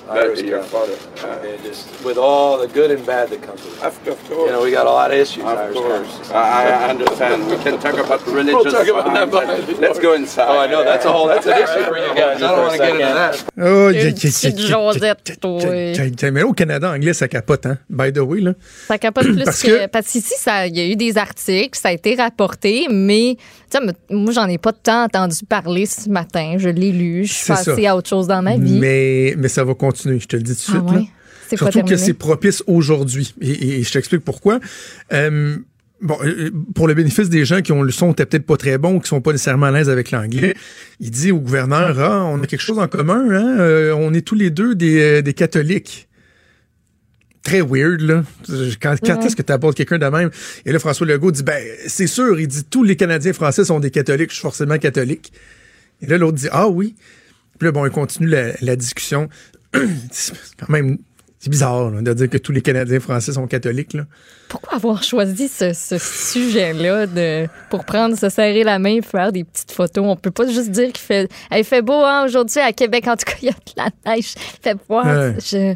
Uh, 0.10 0.14
Irish 0.14 0.42
your 0.42 0.60
Catholic. 0.62 0.98
father. 0.98 1.40
Uh, 1.50 1.58
just 1.68 1.88
with 2.06 2.18
all 2.18 2.58
the 2.60 2.68
good 2.68 2.92
and 2.92 3.06
bad 3.06 3.30
that 3.30 3.42
comes 3.42 3.62
with 3.66 3.78
it. 3.78 3.84
of, 3.84 4.08
of 4.08 4.30
course. 4.30 4.48
You 4.48 4.52
know, 4.54 4.62
we 4.64 4.72
got 4.72 4.86
a 4.88 4.92
lot 4.92 5.12
of 5.12 5.18
issues. 5.18 5.44
Of 5.44 5.58
Irish 5.58 5.76
course. 5.78 6.08
Catholics. 6.08 6.32
I, 6.32 6.90
understand. 6.90 7.48
We 7.50 7.58
can 7.58 7.78
talk 7.80 7.98
about 7.98 8.26
religious. 8.28 8.54
We'll 8.64 8.72
talk 8.72 8.88
about 8.88 9.06
that, 9.14 9.30
behind, 9.32 9.66
but- 9.68 9.80
let's 9.80 10.00
go 10.00 10.14
inside. 10.14 10.48
Oh, 10.50 10.60
I 10.60 10.68
know 10.68 10.84
that's 10.84 11.06
a 11.06 11.12
whole 11.12 11.28
that's 11.28 11.46
an 11.46 11.58
issue 11.64 11.84
for 11.90 11.98
you 11.98 12.14
guys. 12.16 12.38
I 12.38 12.40
don't 12.40 12.58
want 12.60 12.72
to 12.74 12.78
get 12.78 12.96
into 12.96 13.14
that. 13.14 13.44
Oh, 13.60 13.92
Josette, 13.92 14.56
Mais 16.32 16.42
là, 16.42 16.48
au 16.48 16.54
Canada 16.54 16.90
anglais, 16.92 17.14
ça 17.14 17.28
capote, 17.28 17.66
hein? 17.66 17.78
By 17.90 18.12
the 18.12 18.20
way, 18.20 18.42
là. 18.42 18.54
Ça 18.88 18.98
capote 18.98 19.26
plus 19.26 19.44
Parce 19.44 19.62
que. 19.62 19.86
que- 19.86 19.88
Parce 19.88 20.08
qu'ici, 20.12 20.34
il 20.68 20.78
y 20.78 20.82
a 20.82 20.86
eu 20.86 20.96
des 20.96 21.18
articles, 21.18 21.78
ça 21.78 21.90
a 21.90 21.92
été 21.92 22.16
rapporté, 22.16 22.88
mais 22.90 23.38
moi, 24.10 24.32
j'en 24.32 24.48
ai 24.48 24.58
pas 24.58 24.74
tant 24.74 25.04
entendu 25.04 25.38
parler 25.48 25.86
ce 25.86 26.10
matin. 26.10 26.56
Je 26.58 26.70
l'ai 26.70 26.92
lu. 26.92 27.26
Je 27.26 27.34
suis 27.34 27.46
ça. 27.46 27.56
passée 27.56 27.86
à 27.86 27.96
autre 27.96 28.10
chose 28.10 28.28
dans 28.28 28.42
ma 28.42 28.58
vie. 28.58 28.80
Mais, 28.80 29.36
mais 29.38 29.48
ça 29.48 29.64
va 29.64 29.74
continuer, 29.74 30.20
je 30.20 30.28
te 30.28 30.36
le 30.36 30.44
dis 30.44 30.56
tout 30.56 30.72
de 30.72 30.78
ah 30.78 30.90
suite. 30.90 31.00
là. 31.00 31.58
pas 31.58 31.72
Surtout 31.72 31.88
que 31.88 31.98
c'est 31.98 32.14
propice 32.14 32.64
aujourd'hui. 32.68 33.34
Et, 33.42 33.80
et 33.80 33.84
je 33.84 33.92
t'explique 33.92 34.24
pourquoi. 34.24 34.60
Euh, 35.14 35.58
bon, 36.02 36.18
euh, 36.24 36.50
pour 36.76 36.88
le 36.88 36.94
bénéfice 36.94 37.30
des 37.30 37.46
gens 37.46 37.62
qui 37.62 37.72
ont 37.72 37.84
le 37.84 37.92
son 37.92 38.14
peut-être 38.14 38.46
pas 38.46 38.58
très 38.58 38.78
bon 38.78 38.96
ou 38.96 39.00
qui 39.00 39.08
sont 39.08 39.22
pas 39.22 39.32
nécessairement 39.32 39.68
à 39.68 39.72
l'aise 39.72 39.90
avec 39.90 40.12
l'anglais, 40.12 40.56
il 41.00 41.12
dit 41.12 41.32
au 41.32 41.40
gouverneur, 41.40 42.00
ah, 42.00 42.26
on 42.26 42.42
a 42.42 42.48
quelque 42.48 42.62
chose 42.62 42.80
en 42.80 42.88
commun, 42.88 43.28
hein? 43.32 43.60
euh, 43.60 43.94
on 43.98 44.14
est 44.14 44.22
tous 44.22 44.36
les 44.36 44.50
deux 44.50 44.76
des, 44.76 45.22
des 45.22 45.34
catholiques. 45.34 46.07
Très 47.48 47.62
weird, 47.62 48.02
là. 48.02 48.24
Quand, 48.82 48.96
quand 49.02 49.24
est-ce 49.26 49.36
que 49.36 49.42
tu 49.42 49.54
apportes 49.54 49.78
quelqu'un 49.78 49.98
de 49.98 50.06
même? 50.06 50.30
Et 50.66 50.72
là, 50.74 50.80
François 50.80 51.08
Legault 51.08 51.32
dit, 51.32 51.44
ben, 51.44 51.64
c'est 51.88 52.06
sûr, 52.08 52.38
il 52.40 52.48
dit, 52.48 52.66
tous 52.66 52.84
les 52.84 52.98
Canadiens 52.98 53.32
français 53.32 53.64
sont 53.64 53.80
des 53.80 53.90
catholiques, 53.90 54.32
je 54.32 54.36
suis 54.36 54.42
forcément 54.42 54.78
catholique. 54.78 55.32
Et 56.02 56.08
là, 56.08 56.18
l'autre 56.18 56.38
dit, 56.38 56.50
ah 56.52 56.68
oui. 56.68 56.96
Puis 57.58 57.66
là, 57.68 57.72
bon, 57.72 57.86
il 57.86 57.92
continue 57.92 58.28
la, 58.28 58.52
la 58.62 58.76
discussion. 58.76 59.30
c'est 60.12 60.34
quand 60.60 60.68
même, 60.70 60.98
c'est 61.40 61.50
bizarre 61.50 61.90
là, 61.90 62.02
de 62.02 62.14
dire 62.14 62.30
que 62.30 62.38
tous 62.38 62.52
les 62.52 62.62
Canadiens 62.62 63.00
français 63.00 63.32
sont 63.32 63.48
catholiques. 63.48 63.94
Là. 63.94 64.06
Pourquoi 64.50 64.74
avoir 64.76 65.02
choisi 65.04 65.48
ce, 65.48 65.72
ce 65.74 65.98
sujet-là 65.98 67.08
de, 67.08 67.48
pour 67.70 67.86
prendre, 67.86 68.18
se 68.18 68.28
serrer 68.30 68.64
la 68.66 68.78
main 68.78 68.98
et 68.98 69.02
faire 69.02 69.32
des 69.32 69.46
petites 69.46 69.72
photos? 69.72 70.04
On 70.06 70.16
peut 70.18 70.32
pas 70.32 70.48
juste 70.48 70.72
dire 70.72 70.88
qu'il 70.92 70.98
fait, 71.06 71.30
il 71.56 71.64
fait 71.64 71.82
beau 71.82 72.04
hein, 72.04 72.26
aujourd'hui 72.26 72.60
à 72.60 72.74
Québec. 72.74 73.08
En 73.08 73.16
tout 73.16 73.26
cas, 73.26 73.38
il 73.42 73.46
y 73.46 73.50
a 73.50 73.54
de 73.54 73.58
la 74.06 74.16
neige. 74.16 74.34
Fait 74.62 74.76
beau. 74.88 75.02
Ouais. 75.02 75.36
Je- 75.40 75.76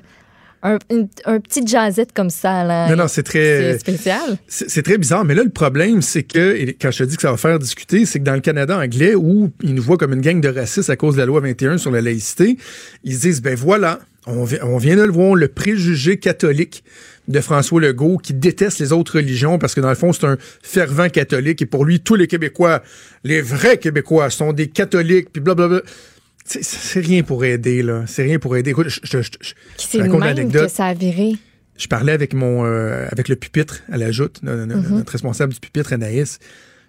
un, 0.64 0.78
une- 0.90 1.08
un 1.26 1.40
petit 1.40 1.66
jazzette 1.66 2.14
comme 2.14 2.30
ça, 2.30 2.64
là. 2.64 2.90
Non, 2.90 2.96
non, 2.96 3.08
c'est 3.08 3.24
très, 3.24 3.74
C'est 3.74 3.80
spécial. 3.80 4.38
c'est 4.48 4.84
très 4.84 4.98
bizarre. 4.98 5.26
Mais 5.26 5.34
là, 5.36 5.44
le 5.44 5.50
problème, 5.50 6.02
c'est 6.02 6.24
que, 6.24 6.56
et 6.56 6.78
quand 6.80 6.92
je 6.92 7.00
te 7.00 7.04
dis 7.04 7.16
que 7.16 7.22
ça 7.24 7.32
va 7.32 7.38
faire 7.38 7.58
discuter, 7.60 8.06
c'est 8.06 8.20
que 8.20 8.24
dans 8.26 8.34
le 8.36 8.42
Canada 8.42 8.78
anglais, 8.78 9.16
où 9.16 9.52
ils 9.64 9.74
nous 9.74 9.82
voient 9.84 9.98
comme 9.98 10.14
une 10.14 10.22
gang 10.22 10.40
de 10.42 10.50
racistes 10.50 10.90
à 10.90 10.96
cause 10.96 11.16
de 11.16 11.20
la 11.20 11.26
loi 11.26 11.40
21 11.42 11.78
sur 11.78 11.92
la 11.92 12.02
laïcité, 12.02 12.58
ils 13.04 13.16
se 13.16 13.22
disent, 13.22 13.42
ben 13.42 13.56
voilà, 13.56 14.00
on, 14.28 14.44
vi- 14.46 14.60
on 14.62 14.78
vient 14.78 14.96
de 14.96 15.04
le 15.04 15.12
voir, 15.12 15.36
le 15.36 15.48
préjugé 15.48 16.18
catholique. 16.18 16.84
de 17.28 17.40
François 17.40 17.80
Legault 17.80 18.18
qui 18.18 18.34
déteste 18.34 18.80
les 18.80 18.92
autres 18.92 19.18
religions 19.18 19.58
parce 19.60 19.74
que 19.76 19.80
dans 19.80 19.90
le 19.90 19.96
fond, 19.96 20.12
c'est 20.12 20.26
un 20.26 20.38
fervent 20.64 21.08
catholique 21.08 21.62
et 21.62 21.66
pour 21.66 21.86
lui, 21.86 22.00
tous 22.02 22.16
les 22.16 22.28
Québécois, 22.28 22.82
les 23.24 23.42
vrais 23.42 23.78
Québécois 23.78 24.30
sont 24.32 24.52
des 24.54 24.68
catholiques, 24.68 25.30
puis 25.32 25.40
blablabla. 25.42 25.82
C'est- 25.86 26.11
C'est 26.46 27.00
rien 27.00 27.24
pour 27.24 27.46
aider, 27.46 27.82
là. 27.84 28.04
C'est 28.08 28.24
rien 28.24 28.40
pour 28.40 28.56
aider. 28.58 28.72
Écoute, 28.72 28.90
je, 28.90 29.00
je- 29.04 29.18
je- 29.22 29.98
raconte 30.00 30.22
l'anecdote. 30.22 30.66
que 30.68 30.72
ça 30.72 30.86
a 30.88 30.94
viré? 30.94 31.34
Je 31.78 31.88
parlais 31.88 32.12
avec 32.12 32.34
mon 32.34 32.66
euh, 32.66 33.08
avec 33.12 33.28
le 33.30 33.36
pupitre 33.36 33.82
à 33.92 33.98
la 33.98 34.12
joute, 34.12 34.42
Mhm. 34.44 34.88
notre 34.98 35.12
responsable 35.12 35.54
du 35.54 35.60
pupitre, 35.60 35.94
Anaïs. 35.94 36.40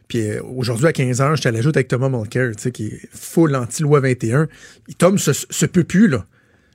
Puis 0.08 0.20
euh, 0.28 0.42
aujourd'hui, 0.56 0.86
à 0.86 0.92
15 0.92 1.20
h 1.20 1.36
j'étais 1.36 1.48
à 1.48 1.52
la 1.52 1.62
joute 1.62 1.76
avec 1.76 1.88
Thomas 1.88 2.08
Mulcair, 2.08 2.50
tu 2.56 2.62
sais, 2.62 2.72
qui 2.72 2.86
est 2.86 3.00
full 3.14 3.54
anti-loi 3.54 4.00
21. 4.00 4.48
Il 4.88 4.94
Tom 4.96 5.16
se, 5.18 5.32
se 5.32 5.66
peut 5.66 5.84
plus, 5.84 6.08
là. 6.08 6.26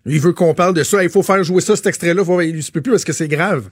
Lui, 0.06 0.16
il 0.16 0.22
veut 0.22 0.34
qu'on 0.34 0.54
parle 0.54 0.74
de 0.74 0.84
ça. 0.84 1.04
Il 1.04 1.10
faut 1.10 1.22
faire 1.24 1.44
jouer 1.44 1.62
ça, 1.62 1.76
cet 1.76 1.88
extrait-là. 1.88 2.24
Il 2.44 2.64
se 2.64 2.72
peut 2.72 2.82
plus 2.82 2.92
parce 2.92 3.04
que 3.04 3.14
c'est 3.14 3.28
grave. 3.28 3.70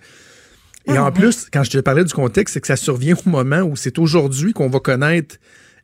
Et 0.88 0.92
Ah, 0.98 1.06
en 1.06 1.12
plus, 1.12 1.48
quand 1.52 1.64
je 1.64 1.72
te 1.72 1.78
parlais 1.80 2.04
du 2.04 2.14
contexte, 2.14 2.54
c'est 2.54 2.62
que 2.62 2.68
ça 2.68 2.76
survient 2.76 3.16
au 3.26 3.30
moment 3.30 3.62
où 3.62 3.76
c'est 3.76 3.98
aujourd'hui 3.98 4.54
qu'on 4.54 4.70
va 4.70 4.80
connaître 4.80 5.38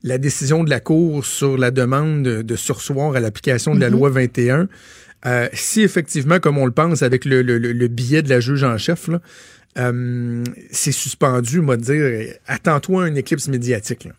la 0.04 0.18
décision 0.18 0.64
de 0.64 0.70
la 0.70 0.80
Cour 0.80 1.26
sur 1.26 1.58
la 1.58 1.72
demande 1.72 2.24
de, 2.24 2.56
sursoir 2.56 3.16
à 3.16 3.20
l'application 3.20 3.76
de 3.76 3.80
la 3.80 3.90
loi 3.90 4.10
21. 4.10 4.68
Euh, 5.28 5.48
si 5.54 5.82
effectivement, 5.82 6.40
comme 6.40 6.58
on 6.58 6.66
le 6.66 6.72
pense 6.72 7.04
avec 7.04 7.26
le, 7.26 7.42
le- 7.44 7.60
le- 7.60 7.74
le 7.74 7.88
billet 7.88 8.24
de 8.24 8.30
la 8.30 8.40
juge 8.40 8.64
en 8.64 8.78
chef, 8.80 9.08
là, 9.08 9.22
euh, 9.78 10.44
c'est 10.72 10.92
suspendu, 10.92 11.62
moi 11.62 11.78
de 11.78 11.84
dire, 11.84 12.34
attends-toi 12.48 13.06
à 13.06 13.08
une 13.08 13.18
éclipse 13.18 13.48
médiatique. 13.48 14.06
Là. 14.06 14.12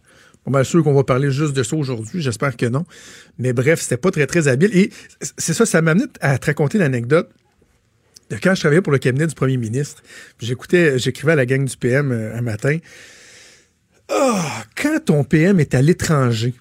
Mal 0.48 0.64
sûr 0.64 0.82
qu'on 0.82 0.94
va 0.94 1.04
parler 1.04 1.30
juste 1.30 1.52
de 1.54 1.62
ça 1.62 1.76
aujourd'hui, 1.76 2.20
j'espère 2.22 2.56
que 2.56 2.66
non. 2.66 2.84
Mais 3.38 3.52
bref, 3.52 3.80
c'était 3.80 3.96
pas 3.96 4.10
très, 4.10 4.26
très 4.26 4.48
habile. 4.48 4.70
Et 4.76 4.90
c'est 5.38 5.52
ça, 5.54 5.66
ça 5.66 5.82
m'amenait 5.82 6.06
à 6.20 6.38
te 6.38 6.46
raconter 6.46 6.78
l'anecdote 6.78 7.28
de 8.30 8.36
quand 8.42 8.54
je 8.54 8.60
travaillais 8.60 8.80
pour 8.82 8.92
le 8.92 8.98
cabinet 8.98 9.26
du 9.26 9.34
premier 9.34 9.56
ministre. 9.56 10.02
J'écoutais, 10.40 10.98
j'écrivais 10.98 11.32
à 11.32 11.36
la 11.36 11.46
gang 11.46 11.64
du 11.64 11.76
PM 11.76 12.10
euh, 12.12 12.36
un 12.36 12.40
matin. 12.42 12.78
Ah, 14.14 14.64
quand 14.76 15.04
ton 15.06 15.24
PM 15.24 15.58
est 15.60 15.74
à 15.74 15.82
l'étranger, 15.82 16.54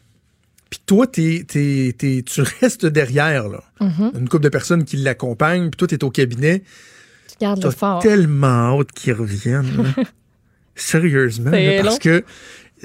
puis 0.70 0.79
toi, 0.86 1.05
t'es- 1.08 1.43
t'es- 1.48 1.93
t'es- 1.98 2.24
tu 2.25 2.41
restes 2.62 2.86
derrière, 2.86 3.50
là. 3.50 3.63
Mhm. 3.81 4.12
Une 4.22 4.29
couple 4.29 4.43
de 4.43 4.50
personnes 4.50 4.86
qui 4.86 4.98
l'accompagnent, 4.98 5.70
puis 5.70 5.77
toi, 5.77 5.88
tu 5.88 5.96
es 5.96 6.03
au 6.03 6.10
cabinet. 6.12 6.63
Tu 7.29 7.36
gardes 7.41 7.63
le 7.63 7.72
fort. 7.72 8.01
tellement 8.01 8.79
hâte 8.79 8.91
qu'ils 8.93 9.13
reviennent. 9.13 9.84
là. 9.98 10.03
Sérieusement. 10.75 11.51
Là, 11.51 11.84
parce 11.84 11.96
long. 11.96 12.00
que 12.00 12.24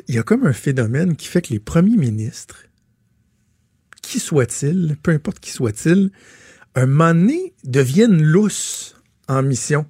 il 0.09 0.15
y 0.15 0.19
a 0.19 0.23
comme 0.23 0.45
un 0.47 0.53
phénomène 0.53 1.17
qui 1.17 1.29
fait 1.29 1.41
que 1.43 1.53
les 1.53 1.61
premiers 1.61 1.97
ministres, 1.97 2.65
qui 4.03 4.19
soient-ils, 4.21 4.97
peu 5.03 5.13
importe 5.13 5.39
qui 5.41 5.51
soient-ils, 5.51 6.11
un 6.75 6.87
moment 6.87 7.15
donné, 7.15 7.55
deviennent 7.65 8.23
lousses 8.23 8.97
en 9.29 9.43
mission. 9.43 9.87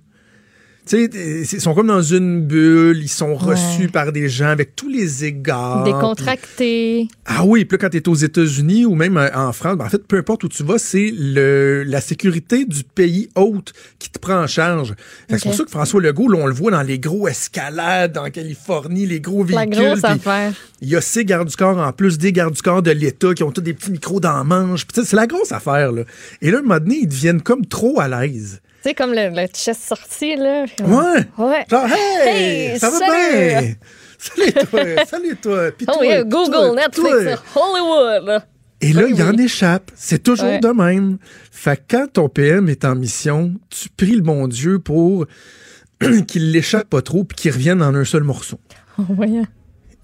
Tu 0.88 1.08
sais, 1.10 1.56
ils 1.56 1.60
sont 1.60 1.74
comme 1.74 1.88
dans 1.88 2.00
une 2.02 2.42
bulle, 2.42 2.98
ils 3.02 3.08
sont 3.08 3.34
reçus 3.34 3.82
Ouais. 3.82 3.88
par 3.88 4.12
des 4.12 4.28
gens 4.28 4.46
avec 4.46 4.76
tous 4.76 4.88
les 4.88 5.24
égards. 5.24 5.82
Décontracté. 5.82 7.08
Ah 7.24 7.44
oui, 7.44 7.64
puis 7.64 7.76
quand 7.76 7.88
tu 7.90 7.96
es 7.96 8.08
aux 8.08 8.14
États-Unis 8.14 8.84
ou 8.86 8.94
même 8.94 9.16
euh, 9.16 9.28
en 9.34 9.52
France, 9.52 9.76
ben, 9.76 9.86
en 9.86 9.88
fait, 9.88 10.06
peu 10.06 10.16
importe 10.16 10.44
où 10.44 10.48
tu 10.48 10.62
vas, 10.62 10.78
c'est 10.78 11.12
le 11.16 11.82
la 11.84 12.00
sécurité 12.00 12.64
du 12.64 12.84
pays 12.84 13.28
hôte 13.34 13.72
qui 13.98 14.10
te 14.10 14.18
prend 14.18 14.42
en 14.42 14.46
charge. 14.46 14.94
C'est 15.28 15.42
pour 15.42 15.54
ça 15.54 15.64
que 15.64 15.70
François 15.70 16.00
Legault, 16.00 16.28
là, 16.28 16.38
on 16.40 16.46
le 16.46 16.54
voit 16.54 16.70
dans 16.70 16.82
les 16.82 16.98
gros 16.98 17.26
escalades 17.28 18.16
en 18.18 18.30
Californie, 18.30 19.06
les 19.06 19.20
gros 19.20 19.44
La 19.44 19.64
véhicules. 19.64 19.84
grosse 19.88 20.00
puis 20.02 20.12
affaire. 20.12 20.52
Il 20.82 20.88
y 20.88 20.96
a 20.96 21.00
ces 21.00 21.24
gardes 21.24 21.48
du 21.48 21.56
corps 21.56 21.78
en 21.78 21.92
plus, 21.92 22.16
des 22.18 22.32
gardes 22.32 22.54
du 22.54 22.62
corps 22.62 22.82
de 22.82 22.90
l'État 22.92 23.34
qui 23.34 23.42
ont 23.42 23.50
tous 23.50 23.60
des 23.60 23.74
petits 23.74 23.90
micros 23.90 24.20
dans 24.20 24.36
la 24.36 24.44
manche. 24.44 24.86
C'est 24.94 25.12
la 25.14 25.26
grosse 25.26 25.52
affaire. 25.52 25.90
Là. 25.92 26.02
Et 26.42 26.50
là, 26.50 26.58
à 26.58 26.60
un 26.60 26.62
moment 26.62 26.78
donné, 26.78 26.98
ils 27.02 27.08
deviennent 27.08 27.42
comme 27.42 27.66
trop 27.66 27.98
à 28.00 28.08
l'aise. 28.08 28.60
Sais, 28.86 28.94
comme 28.94 29.12
le, 29.14 29.30
le 29.30 29.46
chest 29.48 29.82
sorti, 29.82 30.36
là. 30.36 30.64
Ouais. 30.84 31.24
Ouais. 31.38 31.64
Genre, 31.68 31.86
hey, 31.86 32.70
Hey, 32.72 32.78
ça 32.78 32.88
va 32.90 32.98
salut! 32.98 33.32
bien? 33.34 33.74
Salut 34.16 34.52
toi, 34.52 35.04
salut 35.06 35.36
toi. 35.36 35.70
Puis 35.76 35.86
Oh 35.90 35.94
toi, 35.94 36.06
yeah, 36.06 36.22
Google, 36.22 36.52
toi, 36.52 36.74
Netflix, 36.76 37.42
toi. 37.52 37.62
Hollywood. 37.64 38.42
Et 38.80 38.92
là, 38.92 39.02
Oui, 39.06 39.12
il 39.16 39.22
en 39.24 39.34
oui. 39.34 39.42
échappe. 39.44 39.90
C'est 39.96 40.22
toujours 40.22 40.46
Ouais. 40.50 40.60
de 40.60 40.68
même. 40.68 41.18
Fait 41.50 41.76
que 41.76 41.96
quand 41.96 42.12
ton 42.12 42.28
PM 42.28 42.68
est 42.68 42.84
en 42.84 42.94
mission, 42.94 43.54
tu 43.70 43.88
pries 43.88 44.12
le 44.14 44.20
bon 44.22 44.46
Dieu 44.46 44.78
pour 44.78 45.26
qu'il 46.28 46.52
l'échappe 46.52 46.88
pas 46.88 47.02
trop 47.02 47.24
puis 47.24 47.34
qu'il 47.34 47.50
revienne 47.52 47.82
en 47.82 47.92
un 47.92 48.04
seul 48.04 48.22
morceau. 48.22 48.60
Oh, 49.00 49.02
voyons. 49.08 49.46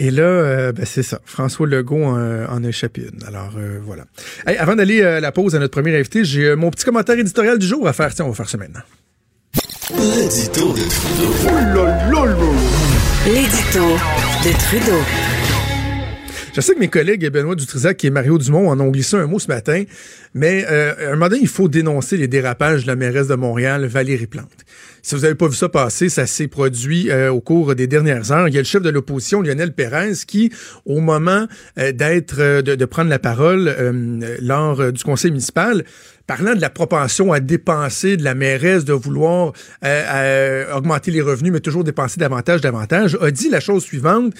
Et 0.02 0.10
là, 0.10 0.24
euh, 0.24 0.72
ben, 0.72 0.84
c'est 0.84 1.04
ça. 1.04 1.20
François 1.24 1.64
Legault 1.64 2.02
en, 2.02 2.16
en 2.16 2.64
a 2.64 2.68
échappé 2.68 3.02
une. 3.02 3.24
Alors, 3.24 3.52
euh, 3.56 3.78
voilà. 3.84 4.04
Hey, 4.44 4.56
avant 4.56 4.74
d'aller 4.74 5.00
euh, 5.00 5.18
à 5.18 5.20
la 5.20 5.30
pause 5.30 5.54
à 5.54 5.60
notre 5.60 5.70
premier 5.70 5.96
invité, 5.96 6.24
j'ai 6.24 6.46
euh, 6.46 6.56
mon 6.56 6.72
petit 6.72 6.84
commentaire 6.84 7.16
éditorial 7.16 7.56
du 7.56 7.68
jour 7.68 7.86
à 7.86 7.92
faire. 7.92 8.12
Tiens, 8.12 8.24
on 8.24 8.30
va 8.30 8.34
faire 8.34 8.48
ça 8.48 8.58
maintenant. 8.58 8.80
L'édito 9.94 10.72
de 10.72 10.80
Trudeau. 10.80 11.86
L'édito 13.26 13.96
de 14.44 14.52
Trudeau. 14.58 14.98
Je 16.54 16.60
sais 16.60 16.74
que 16.74 16.80
mes 16.80 16.88
collègues 16.88 17.26
Benoît 17.30 17.54
Dutrisac 17.54 18.04
et 18.04 18.10
Mario 18.10 18.36
Dumont 18.36 18.68
en 18.68 18.78
ont 18.78 18.90
glissé 18.90 19.16
un 19.16 19.26
mot 19.26 19.38
ce 19.38 19.48
matin, 19.48 19.84
mais 20.34 20.66
euh, 20.68 21.12
un 21.12 21.14
moment 21.14 21.30
donné, 21.30 21.40
il 21.40 21.48
faut 21.48 21.66
dénoncer 21.66 22.18
les 22.18 22.28
dérapages 22.28 22.82
de 22.82 22.88
la 22.88 22.96
mairesse 22.96 23.28
de 23.28 23.36
Montréal, 23.36 23.86
Valérie 23.86 24.26
Plante. 24.26 24.66
Si 25.04 25.16
vous 25.16 25.22
n'avez 25.22 25.34
pas 25.34 25.48
vu 25.48 25.56
ça 25.56 25.68
passer, 25.68 26.08
ça 26.08 26.26
s'est 26.26 26.46
produit 26.46 27.10
euh, 27.10 27.32
au 27.32 27.40
cours 27.40 27.74
des 27.74 27.88
dernières 27.88 28.30
heures. 28.30 28.46
Il 28.46 28.54
y 28.54 28.56
a 28.56 28.60
le 28.60 28.66
chef 28.66 28.82
de 28.82 28.88
l'opposition, 28.88 29.42
Lionel 29.42 29.72
Pérez, 29.72 30.12
qui, 30.28 30.52
au 30.86 31.00
moment 31.00 31.48
euh, 31.78 31.90
d'être, 31.90 32.36
euh, 32.38 32.62
de, 32.62 32.84
prendre 32.84 33.10
la 33.10 33.18
parole 33.18 33.74
lors 34.40 34.92
du 34.92 35.02
conseil 35.02 35.30
municipal, 35.30 35.84
parlant 36.26 36.54
de 36.54 36.60
la 36.60 36.70
propension 36.70 37.32
à 37.32 37.40
dépenser 37.40 38.16
de 38.16 38.22
la 38.22 38.34
mairesse, 38.34 38.84
de 38.84 38.92
vouloir 38.92 39.52
augmenter 40.74 41.10
les 41.10 41.22
revenus, 41.22 41.52
mais 41.52 41.60
toujours 41.60 41.84
dépenser 41.84 42.20
davantage, 42.20 42.60
davantage, 42.60 43.18
a 43.20 43.30
dit 43.30 43.48
la 43.48 43.60
chose 43.60 43.82
suivante. 43.82 44.34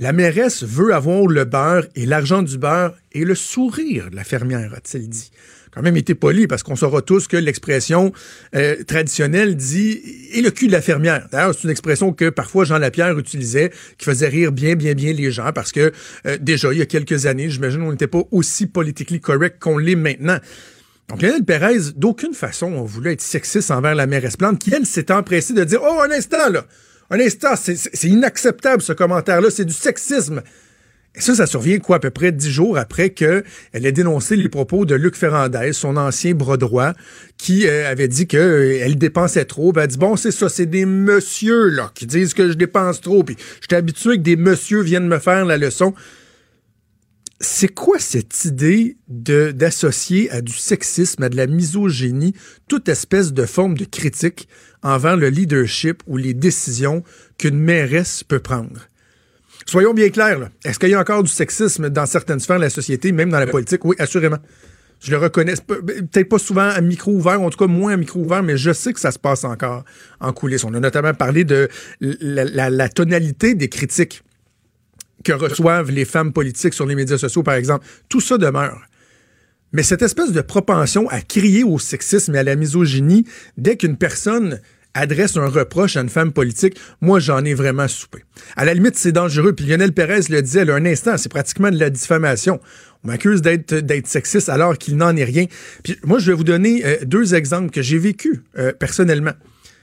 La 0.00 0.14
mairesse 0.14 0.64
veut 0.64 0.94
avoir 0.94 1.26
le 1.26 1.44
beurre 1.44 1.84
et 1.94 2.06
l'argent 2.06 2.40
du 2.40 2.56
beurre 2.56 2.94
et 3.12 3.22
le 3.22 3.34
sourire 3.34 4.08
de 4.10 4.16
la 4.16 4.24
fermière, 4.24 4.72
a-t-il 4.74 5.10
dit. 5.10 5.30
Quand 5.72 5.82
même 5.82 5.98
été 5.98 6.14
poli 6.14 6.46
parce 6.46 6.62
qu'on 6.62 6.74
saura 6.74 7.02
tous 7.02 7.28
que 7.28 7.36
l'expression 7.36 8.10
euh, 8.56 8.82
traditionnelle 8.84 9.56
dit 9.56 10.00
et 10.32 10.40
le 10.40 10.50
cul 10.52 10.68
de 10.68 10.72
la 10.72 10.80
fermière. 10.80 11.28
D'ailleurs, 11.30 11.54
c'est 11.54 11.64
une 11.64 11.70
expression 11.70 12.14
que 12.14 12.30
parfois 12.30 12.64
Jean 12.64 12.78
Lapierre 12.78 13.18
utilisait, 13.18 13.72
qui 13.98 14.06
faisait 14.06 14.28
rire 14.28 14.52
bien, 14.52 14.74
bien, 14.74 14.94
bien 14.94 15.12
les 15.12 15.30
gens 15.30 15.52
parce 15.52 15.70
que 15.70 15.92
euh, 16.26 16.38
déjà, 16.40 16.72
il 16.72 16.78
y 16.78 16.82
a 16.82 16.86
quelques 16.86 17.26
années, 17.26 17.50
j'imagine, 17.50 17.82
on 17.82 17.90
n'était 17.90 18.06
pas 18.06 18.22
aussi 18.30 18.68
politiquement 18.68 19.18
correct 19.18 19.58
qu'on 19.60 19.76
l'est 19.76 19.96
maintenant. 19.96 20.38
Donc, 21.08 21.20
Lionel 21.20 21.44
Pérez, 21.44 21.92
d'aucune 21.94 22.32
façon, 22.32 22.72
on 22.72 22.84
voulait 22.84 23.12
être 23.12 23.20
sexiste 23.20 23.70
envers 23.70 23.94
la 23.94 24.06
mairesse 24.06 24.38
Plante, 24.38 24.58
qui, 24.58 24.72
elle, 24.72 24.86
s'est 24.86 25.12
empressée 25.12 25.52
de 25.52 25.64
dire 25.64 25.80
Oh, 25.82 26.00
un 26.00 26.10
instant, 26.10 26.48
là! 26.48 26.64
Un 27.10 27.20
instant, 27.20 27.56
c'est- 27.56 28.04
inacceptable, 28.04 28.82
ce 28.82 28.92
commentaire-là, 28.92 29.50
c'est 29.50 29.64
du 29.64 29.72
sexisme. 29.72 30.42
Et 31.16 31.20
ça, 31.20 31.34
ça 31.34 31.46
survient 31.46 31.80
quoi, 31.80 31.96
à 31.96 31.98
peu 31.98 32.10
près 32.10 32.30
dix 32.30 32.50
jours 32.52 32.78
après 32.78 33.10
qu'elle 33.10 33.42
ait 33.72 33.90
dénoncé 33.90 34.36
les 34.36 34.48
propos 34.48 34.84
de 34.84 34.94
Luc 34.94 35.16
Ferrandez, 35.16 35.72
son 35.72 35.96
ancien 35.96 36.34
bras 36.34 36.56
droit, 36.56 36.92
qui 37.36 37.66
euh, 37.66 37.90
avait 37.90 38.06
dit 38.06 38.28
qu'elle 38.28 38.96
dépensait 38.96 39.44
trop. 39.44 39.72
Ben, 39.72 39.82
elle 39.82 39.88
dit, 39.88 39.98
bon, 39.98 40.14
c'est 40.14 40.30
ça, 40.30 40.48
c'est 40.48 40.66
des 40.66 40.86
messieurs, 40.86 41.68
là, 41.68 41.90
qui 41.96 42.06
disent 42.06 42.32
que 42.32 42.46
je 42.48 42.54
dépense 42.54 43.00
trop. 43.00 43.24
Puis 43.24 43.36
j'étais 43.60 43.74
habitué 43.74 44.18
que 44.18 44.22
des 44.22 44.36
messieurs 44.36 44.82
viennent 44.82 45.08
me 45.08 45.18
faire 45.18 45.44
la 45.44 45.56
leçon. 45.56 45.94
C'est 47.40 47.74
quoi 47.74 47.98
cette 47.98 48.44
idée 48.44 48.98
d'associer 49.08 50.30
à 50.30 50.42
du 50.42 50.52
sexisme, 50.52 51.22
à 51.24 51.28
de 51.28 51.36
la 51.36 51.46
misogynie, 51.48 52.34
toute 52.68 52.88
espèce 52.88 53.32
de 53.32 53.46
forme 53.46 53.76
de 53.76 53.84
critique? 53.86 54.46
Envers 54.82 55.16
le 55.16 55.28
leadership 55.28 56.02
ou 56.06 56.16
les 56.16 56.34
décisions 56.34 57.02
qu'une 57.38 57.58
mairesse 57.58 58.24
peut 58.24 58.38
prendre? 58.40 58.86
Soyons 59.66 59.94
bien 59.94 60.08
clairs. 60.08 60.50
Est-ce 60.64 60.78
qu'il 60.78 60.88
y 60.90 60.94
a 60.94 61.00
encore 61.00 61.22
du 61.22 61.30
sexisme 61.30 61.90
dans 61.90 62.06
certaines 62.06 62.40
sphères 62.40 62.56
de 62.56 62.62
la 62.64 62.70
société, 62.70 63.12
même 63.12 63.30
dans 63.30 63.38
la 63.38 63.46
politique? 63.46 63.84
Oui, 63.84 63.94
assurément. 63.98 64.38
Je 65.02 65.10
le 65.12 65.16
reconnais. 65.18 65.54
Peut-être 65.66 66.28
pas 66.28 66.38
souvent 66.38 66.68
à 66.68 66.80
micro 66.80 67.12
ouvert, 67.12 67.40
en 67.40 67.48
tout 67.50 67.58
cas 67.58 67.66
moins 67.66 67.92
à 67.92 67.96
micro 67.96 68.20
ouvert, 68.20 68.42
mais 68.42 68.56
je 68.56 68.72
sais 68.72 68.92
que 68.92 69.00
ça 69.00 69.12
se 69.12 69.18
passe 69.18 69.44
encore 69.44 69.84
en 70.18 70.32
coulisses. 70.32 70.64
On 70.64 70.74
a 70.74 70.80
notamment 70.80 71.14
parlé 71.14 71.44
de 71.44 71.68
la- 72.00 72.68
la 72.70 72.88
tonalité 72.88 73.54
des 73.54 73.68
critiques 73.68 74.22
que 75.24 75.32
reçoivent 75.32 75.90
les 75.90 76.04
femmes 76.04 76.32
politiques 76.32 76.74
sur 76.74 76.86
les 76.86 76.94
médias 76.94 77.18
sociaux, 77.18 77.42
par 77.42 77.54
exemple. 77.54 77.86
Tout 78.08 78.20
ça 78.20 78.38
demeure. 78.38 78.80
Mais 79.72 79.82
cette 79.82 80.02
espèce 80.02 80.32
de 80.32 80.40
propension 80.40 81.08
à 81.08 81.20
crier 81.20 81.64
au 81.64 81.78
sexisme 81.78 82.34
et 82.34 82.38
à 82.38 82.42
la 82.42 82.56
misogynie 82.56 83.24
dès 83.56 83.76
qu'une 83.76 83.96
personne 83.96 84.60
adresse 84.94 85.36
un 85.36 85.46
reproche 85.46 85.96
à 85.96 86.00
une 86.00 86.08
femme 86.08 86.32
politique, 86.32 86.78
moi, 87.00 87.20
j'en 87.20 87.44
ai 87.44 87.54
vraiment 87.54 87.86
soupé. 87.86 88.24
À 88.56 88.64
la 88.64 88.74
limite, 88.74 88.96
c'est 88.96 89.12
dangereux. 89.12 89.52
Puis 89.52 89.66
Lionel 89.66 89.92
Pérez 89.92 90.22
le 90.28 90.42
disait 90.42 90.64
là, 90.64 90.74
un 90.74 90.84
instant, 90.84 91.16
c'est 91.16 91.28
pratiquement 91.28 91.70
de 91.70 91.78
la 91.78 91.90
diffamation. 91.90 92.60
On 93.04 93.08
m'accuse 93.08 93.40
d'être 93.40 93.74
d'être 93.74 94.06
sexiste 94.06 94.48
alors 94.48 94.76
qu'il 94.76 94.96
n'en 94.96 95.16
est 95.16 95.24
rien. 95.24 95.46
Puis 95.84 95.96
moi, 96.04 96.18
je 96.18 96.32
vais 96.32 96.36
vous 96.36 96.44
donner 96.44 96.84
euh, 96.84 96.96
deux 97.04 97.34
exemples 97.34 97.70
que 97.70 97.82
j'ai 97.82 97.98
vécu 97.98 98.42
euh, 98.58 98.72
personnellement. 98.72 99.32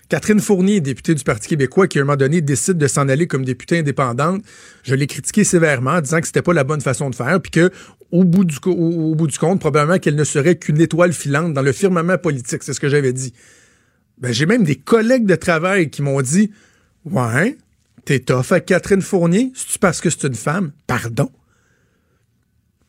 Catherine 0.10 0.40
Fournier, 0.40 0.80
députée 0.80 1.16
du 1.16 1.24
Parti 1.24 1.50
québécois, 1.50 1.88
qui 1.88 2.00
à 2.00 2.02
un 2.02 2.06
moment 2.06 2.16
donné 2.16 2.42
décide 2.42 2.78
de 2.78 2.88
s'en 2.88 3.10
aller 3.10 3.28
comme 3.28 3.44
députée 3.44 3.80
indépendante, 3.80 4.42
je 4.84 4.96
l'ai 4.96 5.08
critiquée 5.08 5.44
sévèrement, 5.44 5.92
en 5.92 6.02
disant 6.02 6.22
que 6.22 6.28
c'était 6.28 6.42
pas 6.42 6.54
la 6.54 6.64
bonne 6.64 6.80
façon 6.80 7.10
de 7.10 7.16
faire, 7.16 7.42
puis 7.42 7.52
que 7.52 7.72
au 8.12 8.24
bout 8.24 8.46
du 8.46 8.60
compte, 8.60 9.60
probablement 9.60 10.00
qu'elle 10.00 10.16
ne 10.16 10.24
serait 10.24 10.56
qu'une 10.56 10.80
étoile 10.80 11.12
filante 11.12 11.54
dans 11.54 11.62
le 11.62 11.74
firmament 11.74 12.18
politique, 12.18 12.64
c'est 12.64 12.74
ce 12.74 12.80
que 12.80 12.88
j'avais 12.88 13.12
dit. 13.12 13.34
Ben, 14.20 14.32
j'ai 14.32 14.46
même 14.46 14.64
des 14.64 14.78
collègues 14.78 15.26
de 15.26 15.36
travail 15.36 15.90
qui 15.90 16.02
m'ont 16.02 16.22
dit 16.22 16.52
Ouais, 17.04 17.58
t'es 18.06 18.20
tough 18.20 18.52
avec 18.52 18.66
Catherine 18.66 19.02
Fournier, 19.02 19.52
c'est 19.56 19.78
parce 19.80 20.00
que 20.00 20.10
c'est 20.10 20.26
une 20.26 20.36
femme? 20.36 20.72
Pardon? 20.88 21.30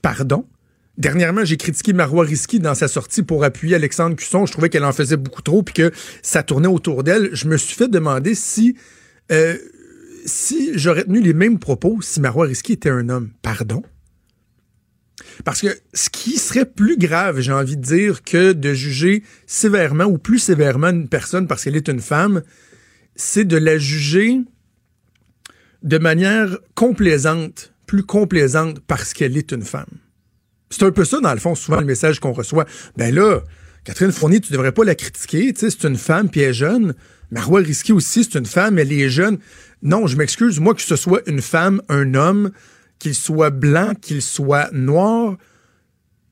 Pardon? 0.03 0.47
Dernièrement, 0.99 1.45
j'ai 1.45 1.57
critiqué 1.57 1.93
Marois 1.93 2.25
Risky 2.25 2.59
dans 2.59 2.75
sa 2.75 2.89
sortie 2.89 3.23
pour 3.23 3.45
appuyer 3.45 3.77
Alexandre 3.77 4.17
Cusson. 4.17 4.47
Je 4.47 4.53
trouvais 4.53 4.69
qu'elle 4.69 4.85
en 4.85 4.93
faisait 4.93 5.17
beaucoup 5.17 5.43
trop 5.43 5.63
puis 5.63 5.73
que 5.73 5.93
ça 6.23 6.43
tournait 6.43 6.67
autour 6.67 7.05
d'elle. 7.05 7.31
Je 7.33 7.47
me 7.47 7.57
suis 7.57 7.77
fait 7.77 7.87
demander 7.87 8.35
si, 8.35 8.77
euh, 9.31 9.57
si 10.27 10.77
j'aurais 10.77 11.05
tenu 11.05 11.21
les 11.21 11.35
mêmes 11.35 11.61
propos 11.61 12.01
si 12.03 12.21
Marois 12.21 12.47
Risky 12.47 12.73
était 12.73 12.91
un 12.91 13.09
homme. 13.11 13.31
Pardon? 13.43 13.85
Parce 15.45 15.61
que 15.61 15.69
ce 15.95 16.11
qui 16.11 16.37
serait 16.37 16.67
plus 16.67 16.99
grave, 16.99 17.39
j'ai 17.39 17.53
envie 17.53 17.77
de 17.77 17.83
dire, 17.83 18.25
que 18.25 18.53
de 18.53 18.75
juger 18.75 19.23
sévèrement 19.47 20.07
ou 20.07 20.19
plus 20.19 20.41
sévèrement 20.41 20.89
une 20.89 21.09
personne 21.09 21.47
parce 21.47 21.63
qu'elle 21.63 21.77
est 21.77 21.89
une 21.89 22.01
femme, 22.01 22.43
c'est 23.15 23.45
de 23.45 23.57
la 23.57 23.79
juger 23.79 24.41
de 25.85 25.99
manière 25.99 26.59
complaisante, 26.75 27.73
plus 27.87 28.03
complaisante 28.03 28.81
parce 28.81 29.13
qu'elle 29.13 29.37
est 29.37 29.53
une 29.53 29.63
femme. 29.63 29.87
C'est 30.71 30.83
un 30.83 30.91
peu 30.91 31.05
ça, 31.05 31.21
dans 31.21 31.33
le 31.33 31.41
fond, 31.41 31.55
souvent 31.55 31.81
le 31.81 31.87
message 31.87 32.21
qu'on 32.21 32.33
reçoit. 32.33 32.67
Ben 32.97 33.15
là, 33.15 33.41
Catherine 33.85 34.13
Fournier, 34.13 34.41
tu 34.41 34.53
devrais 34.53 34.73
pas 34.73 34.85
la 34.85 34.95
critiquer, 34.95 35.53
tu 35.53 35.61
sais, 35.61 35.71
c'est 35.71 35.89
une 35.89 35.97
femme 35.97 36.29
puis 36.29 36.43
elle 36.43 36.51
est 36.51 36.55
jeune. 36.55 36.95
Marois 37.31 37.61
Risky 37.61 37.93
aussi, 37.93 38.25
c'est 38.25 38.39
une 38.39 38.47
femme, 38.47 38.79
elle 38.79 38.93
est 38.93 39.09
jeune. 39.09 39.39
Non, 39.83 40.07
je 40.07 40.17
m'excuse, 40.17 40.61
moi, 40.61 40.75
que 40.75 40.83
ce 40.83 40.97
soit 40.97 41.23
une 41.27 41.43
femme, 41.43 41.83
un 41.89 42.15
homme, 42.15 42.51
qu'il 42.99 43.15
soit 43.15 43.51
blanc, 43.51 43.95
qu'il 44.01 44.23
soit 44.23 44.71
noir, 44.73 45.37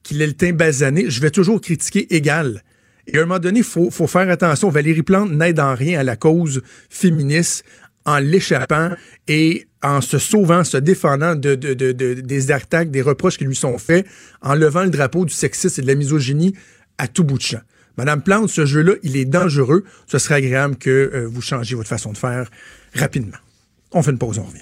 qu'il 0.02 0.22
ait 0.22 0.26
le 0.26 0.32
teint 0.32 0.52
basané, 0.52 1.08
je 1.08 1.20
vais 1.20 1.30
toujours 1.30 1.60
critiquer 1.60 2.14
égal. 2.14 2.62
Et 3.06 3.18
à 3.18 3.22
un 3.22 3.26
moment 3.26 3.38
donné, 3.38 3.60
il 3.60 3.64
faut, 3.64 3.90
faut, 3.90 4.06
faire 4.06 4.28
attention. 4.30 4.68
Valérie 4.68 5.02
Plante 5.02 5.30
n'aide 5.30 5.60
en 5.60 5.74
rien 5.74 6.00
à 6.00 6.02
la 6.02 6.16
cause 6.16 6.62
féministe 6.90 7.64
en 8.06 8.18
l'échappant 8.18 8.90
et 9.28 9.66
en 9.82 10.00
se 10.00 10.18
sauvant, 10.18 10.64
se 10.64 10.76
défendant 10.76 11.34
de, 11.34 11.54
de, 11.54 11.74
de, 11.74 11.92
des 11.92 12.50
attaques, 12.52 12.90
des 12.90 13.02
reproches 13.02 13.36
qui 13.36 13.44
lui 13.44 13.56
sont 13.56 13.76
faits, 13.78 14.06
en 14.40 14.54
levant 14.54 14.84
le 14.84 14.90
drapeau 14.90 15.24
du 15.24 15.34
sexisme 15.34 15.80
et 15.80 15.82
de 15.82 15.88
la 15.88 15.94
misogynie 15.94 16.54
à 16.98 17.08
tout 17.08 17.24
bout 17.24 17.36
de 17.36 17.42
champ. 17.42 17.60
Madame 17.96 18.22
Plante, 18.22 18.48
ce 18.48 18.66
jeu-là, 18.66 18.92
il 19.02 19.16
est 19.16 19.24
dangereux. 19.24 19.84
Ce 20.06 20.18
serait 20.18 20.36
agréable 20.36 20.76
que 20.76 20.90
euh, 20.90 21.26
vous 21.26 21.40
changiez 21.40 21.76
votre 21.76 21.88
façon 21.88 22.12
de 22.12 22.18
faire 22.18 22.50
rapidement. 22.94 23.38
On 23.92 24.02
fait 24.02 24.10
une 24.10 24.18
pause, 24.18 24.38
on 24.38 24.44
revient. 24.44 24.60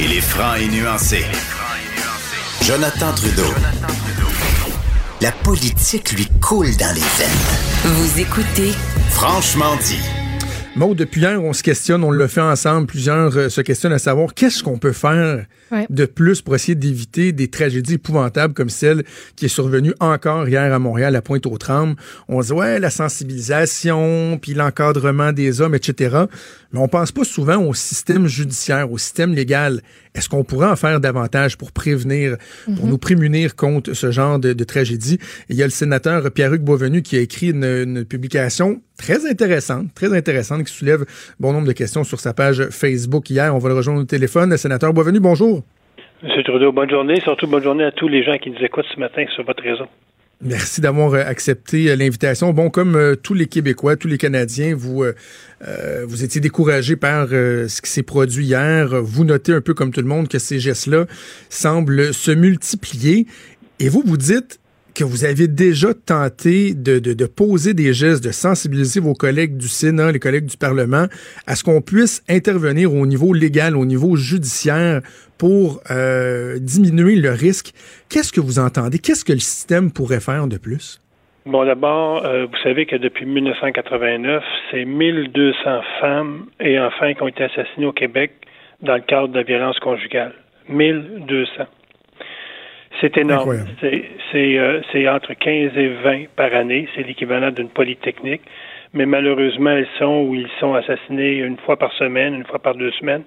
Il 0.00 0.12
est 0.12 0.20
franc 0.20 0.54
et 0.54 0.66
nuancé. 0.68 1.24
Jonathan 2.62 3.12
Trudeau. 3.14 3.54
La 5.20 5.32
politique 5.32 6.12
lui 6.12 6.26
coule 6.40 6.74
dans 6.76 6.94
les 6.94 7.00
veines. 7.00 7.94
Vous 7.94 8.20
écoutez 8.20 8.72
Franchement 9.10 9.76
dit. 9.76 10.19
Maud, 10.76 10.96
depuis 10.96 11.20
hier, 11.22 11.42
on 11.42 11.52
se 11.52 11.62
questionne, 11.64 12.04
on 12.04 12.10
le 12.12 12.26
fait 12.28 12.40
ensemble, 12.40 12.86
plusieurs 12.86 13.36
euh, 13.36 13.48
se 13.48 13.60
questionnent 13.60 13.92
à 13.92 13.98
savoir 13.98 14.34
qu'est-ce 14.34 14.62
qu'on 14.62 14.78
peut 14.78 14.92
faire 14.92 15.46
Ouais. 15.72 15.86
de 15.88 16.04
plus 16.04 16.42
pour 16.42 16.56
essayer 16.56 16.74
d'éviter 16.74 17.30
des 17.30 17.46
tragédies 17.46 17.94
épouvantables 17.94 18.54
comme 18.54 18.70
celle 18.70 19.04
qui 19.36 19.44
est 19.44 19.48
survenue 19.48 19.94
encore 20.00 20.48
hier 20.48 20.74
à 20.74 20.78
Montréal, 20.80 21.14
à 21.14 21.22
Pointe-aux-Trembles. 21.22 21.94
On 22.26 22.42
se 22.42 22.48
dit, 22.48 22.52
ouais, 22.54 22.80
la 22.80 22.90
sensibilisation, 22.90 24.36
puis 24.42 24.54
l'encadrement 24.54 25.30
des 25.32 25.60
hommes, 25.60 25.76
etc. 25.76 26.24
Mais 26.72 26.80
on 26.80 26.88
pense 26.88 27.12
pas 27.12 27.22
souvent 27.22 27.58
au 27.62 27.72
système 27.72 28.26
judiciaire, 28.26 28.90
au 28.90 28.98
système 28.98 29.32
légal. 29.32 29.80
Est-ce 30.16 30.28
qu'on 30.28 30.42
pourrait 30.42 30.66
en 30.66 30.74
faire 30.74 30.98
davantage 30.98 31.56
pour 31.56 31.70
prévenir, 31.70 32.36
pour 32.76 32.88
nous 32.88 32.98
prémunir 32.98 33.54
contre 33.54 33.94
ce 33.94 34.10
genre 34.10 34.40
de, 34.40 34.52
de 34.52 34.64
tragédie? 34.64 35.20
Et 35.48 35.52
il 35.52 35.56
y 35.56 35.62
a 35.62 35.66
le 35.66 35.70
sénateur 35.70 36.28
Pierre-Hugues 36.32 36.64
Boisvenu 36.64 37.02
qui 37.02 37.16
a 37.16 37.20
écrit 37.20 37.50
une, 37.50 37.62
une 37.64 38.04
publication 38.04 38.82
très 38.98 39.24
intéressante, 39.30 39.94
très 39.94 40.12
intéressante, 40.16 40.59
qui 40.62 40.72
soulève 40.72 41.04
bon 41.38 41.52
nombre 41.52 41.66
de 41.66 41.72
questions 41.72 42.04
sur 42.04 42.20
sa 42.20 42.34
page 42.34 42.68
Facebook 42.70 43.28
hier. 43.30 43.54
On 43.54 43.58
va 43.58 43.68
le 43.68 43.74
rejoindre 43.74 44.00
au 44.00 44.04
téléphone. 44.04 44.50
Le 44.50 44.56
sénateur 44.56 44.92
Boisvenu, 44.92 45.20
bonjour. 45.20 45.62
Monsieur 46.22 46.42
Trudeau, 46.42 46.72
bonne 46.72 46.90
journée. 46.90 47.20
Surtout 47.20 47.46
bonne 47.46 47.62
journée 47.62 47.84
à 47.84 47.92
tous 47.92 48.08
les 48.08 48.22
gens 48.22 48.36
qui 48.38 48.50
nous 48.50 48.62
écoutent 48.62 48.86
ce 48.94 49.00
matin 49.00 49.24
sur 49.34 49.44
votre 49.44 49.62
réseau. 49.62 49.86
Merci 50.42 50.80
d'avoir 50.80 51.12
euh, 51.12 51.22
accepté 51.26 51.90
euh, 51.90 51.96
l'invitation. 51.96 52.52
Bon, 52.52 52.70
comme 52.70 52.96
euh, 52.96 53.14
tous 53.14 53.34
les 53.34 53.46
Québécois, 53.46 53.96
tous 53.96 54.08
les 54.08 54.16
Canadiens, 54.16 54.74
vous 54.74 55.04
euh, 55.04 56.04
vous 56.06 56.24
étiez 56.24 56.40
découragés 56.40 56.96
par 56.96 57.28
euh, 57.32 57.68
ce 57.68 57.82
qui 57.82 57.90
s'est 57.90 58.02
produit 58.02 58.46
hier. 58.46 58.88
Vous 59.02 59.24
notez 59.24 59.52
un 59.52 59.60
peu 59.60 59.74
comme 59.74 59.92
tout 59.92 60.00
le 60.00 60.06
monde 60.06 60.28
que 60.28 60.38
ces 60.38 60.58
gestes-là 60.58 61.04
semblent 61.50 62.14
se 62.14 62.30
multiplier. 62.30 63.26
Et 63.80 63.88
vous, 63.88 64.02
vous 64.04 64.16
dites 64.16 64.59
que 64.94 65.04
vous 65.04 65.24
avez 65.24 65.48
déjà 65.48 65.94
tenté 65.94 66.74
de, 66.74 66.98
de, 66.98 67.26
poser 67.26 67.74
des 67.74 67.92
gestes, 67.92 68.24
de 68.24 68.30
sensibiliser 68.30 69.00
vos 69.00 69.14
collègues 69.14 69.56
du 69.56 69.68
Sénat, 69.68 70.12
les 70.12 70.18
collègues 70.18 70.46
du 70.46 70.56
Parlement, 70.56 71.06
à 71.46 71.56
ce 71.56 71.64
qu'on 71.64 71.80
puisse 71.80 72.22
intervenir 72.28 72.94
au 72.94 73.06
niveau 73.06 73.32
légal, 73.32 73.76
au 73.76 73.84
niveau 73.84 74.16
judiciaire 74.16 75.00
pour 75.38 75.80
euh, 75.90 76.58
diminuer 76.60 77.16
le 77.16 77.30
risque. 77.30 77.72
Qu'est-ce 78.10 78.32
que 78.32 78.40
vous 78.40 78.58
entendez? 78.58 78.98
Qu'est-ce 78.98 79.24
que 79.24 79.32
le 79.32 79.38
système 79.38 79.90
pourrait 79.90 80.20
faire 80.20 80.46
de 80.46 80.58
plus? 80.58 81.00
Bon, 81.46 81.64
d'abord, 81.64 82.26
euh, 82.26 82.46
vous 82.46 82.58
savez 82.62 82.84
que 82.84 82.96
depuis 82.96 83.24
1989, 83.24 84.44
c'est 84.70 84.84
1200 84.84 85.80
femmes 86.00 86.46
et 86.60 86.78
enfants 86.78 87.14
qui 87.14 87.22
ont 87.22 87.28
été 87.28 87.44
assassinés 87.44 87.86
au 87.86 87.92
Québec 87.92 88.32
dans 88.82 88.94
le 88.94 89.00
cadre 89.00 89.28
de 89.28 89.38
la 89.38 89.42
violence 89.42 89.78
conjugale. 89.78 90.34
1200. 90.68 91.64
C'est 93.00 93.16
énorme. 93.16 93.64
C'est 93.80 94.58
euh, 94.58 94.80
c'est 94.92 95.08
entre 95.08 95.34
15 95.34 95.72
et 95.76 95.88
20 95.88 96.28
par 96.36 96.54
année. 96.54 96.88
C'est 96.94 97.02
l'équivalent 97.02 97.50
d'une 97.50 97.68
polytechnique. 97.68 98.42
Mais 98.92 99.06
malheureusement, 99.06 99.70
elles 99.70 99.86
sont 99.98 100.24
ou 100.24 100.34
ils 100.34 100.48
sont 100.58 100.74
assassinés 100.74 101.36
une 101.36 101.56
fois 101.58 101.76
par 101.76 101.92
semaine, 101.92 102.34
une 102.34 102.44
fois 102.44 102.58
par 102.58 102.74
deux 102.74 102.90
semaines 102.92 103.22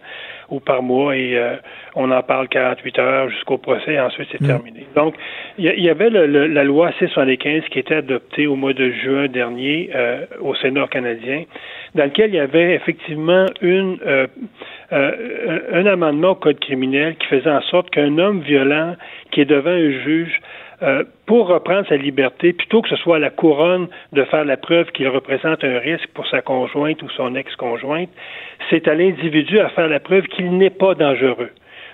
ou 0.50 0.60
par 0.60 0.82
mois 0.84 1.16
et 1.16 1.38
euh, 1.38 1.56
on 1.96 2.12
en 2.12 2.22
parle 2.24 2.48
48 2.48 3.00
heures 3.00 3.30
jusqu'au 3.30 3.58
procès 3.58 3.94
et 3.94 4.00
ensuite 4.00 4.28
c'est 4.32 4.42
Mm. 4.42 4.48
terminé. 4.48 4.86
Donc, 4.96 5.16
il 5.58 5.66
y, 5.66 5.90
avait 5.90 6.10
le- 6.10 6.26
le- 6.28 6.48
la 6.48 6.64
loi 6.64 6.92
C-75 7.00 7.64
qui 7.70 7.80
était 7.80 7.96
adoptée 7.96 8.48
au 8.48 8.56
mois 8.56 8.74
de 8.74 8.90
juin 8.92 9.28
dernier 9.28 9.90
euh, 9.96 10.26
au 10.42 10.56
Sénat 10.56 10.88
canadien, 10.88 11.44
dans 11.96 12.06
lequel 12.06 12.32
il 12.32 12.36
y 12.36 12.40
avait 12.40 12.74
effectivement 12.74 13.46
une, 13.62 13.98
euh, 14.06 14.28
euh, 14.92 15.60
un 15.72 15.84
un 15.84 15.86
amendement 15.86 16.32
au 16.32 16.36
Code 16.36 16.60
criminel 16.60 17.16
qui 17.16 17.28
faisait 17.28 17.50
en 17.50 17.62
sorte 17.62 17.90
qu'un 17.90 18.18
homme 18.18 18.42
violent 18.42 18.96
qui 19.32 19.42
est 19.42 19.46
devant 19.46 19.72
un 19.72 19.92
juge 20.04 20.40
euh, 20.84 21.04
pour 21.26 21.48
reprendre 21.48 21.88
sa 21.88 21.96
liberté, 21.96 22.54
plutôt 22.54 22.82
que 22.82 22.90
ce 22.90 22.96
soit 22.98 23.16
à 23.16 23.20
la 23.20 23.30
couronne 23.30 23.88
de 24.12 24.24
faire 24.26 24.44
la 24.44 24.58
preuve 24.58 24.92
qu'il 24.92 25.08
représente 25.08 25.64
un 25.64 25.80
risque 25.80 26.10
pour 26.14 26.28
sa 26.28 26.42
conjointe 26.42 27.02
ou 27.02 27.10
son 27.10 27.36
ex-conjointe, 27.36 28.10
c'est 28.70 28.88
à 28.88 28.94
l'individu 28.94 29.60
à 29.60 29.70
faire 29.70 29.88
la 29.88 30.00
preuve 30.00 30.24
qu'il 30.28 30.58
n'est 30.58 30.70
pas 30.70 30.94
dangereux. 30.94 31.52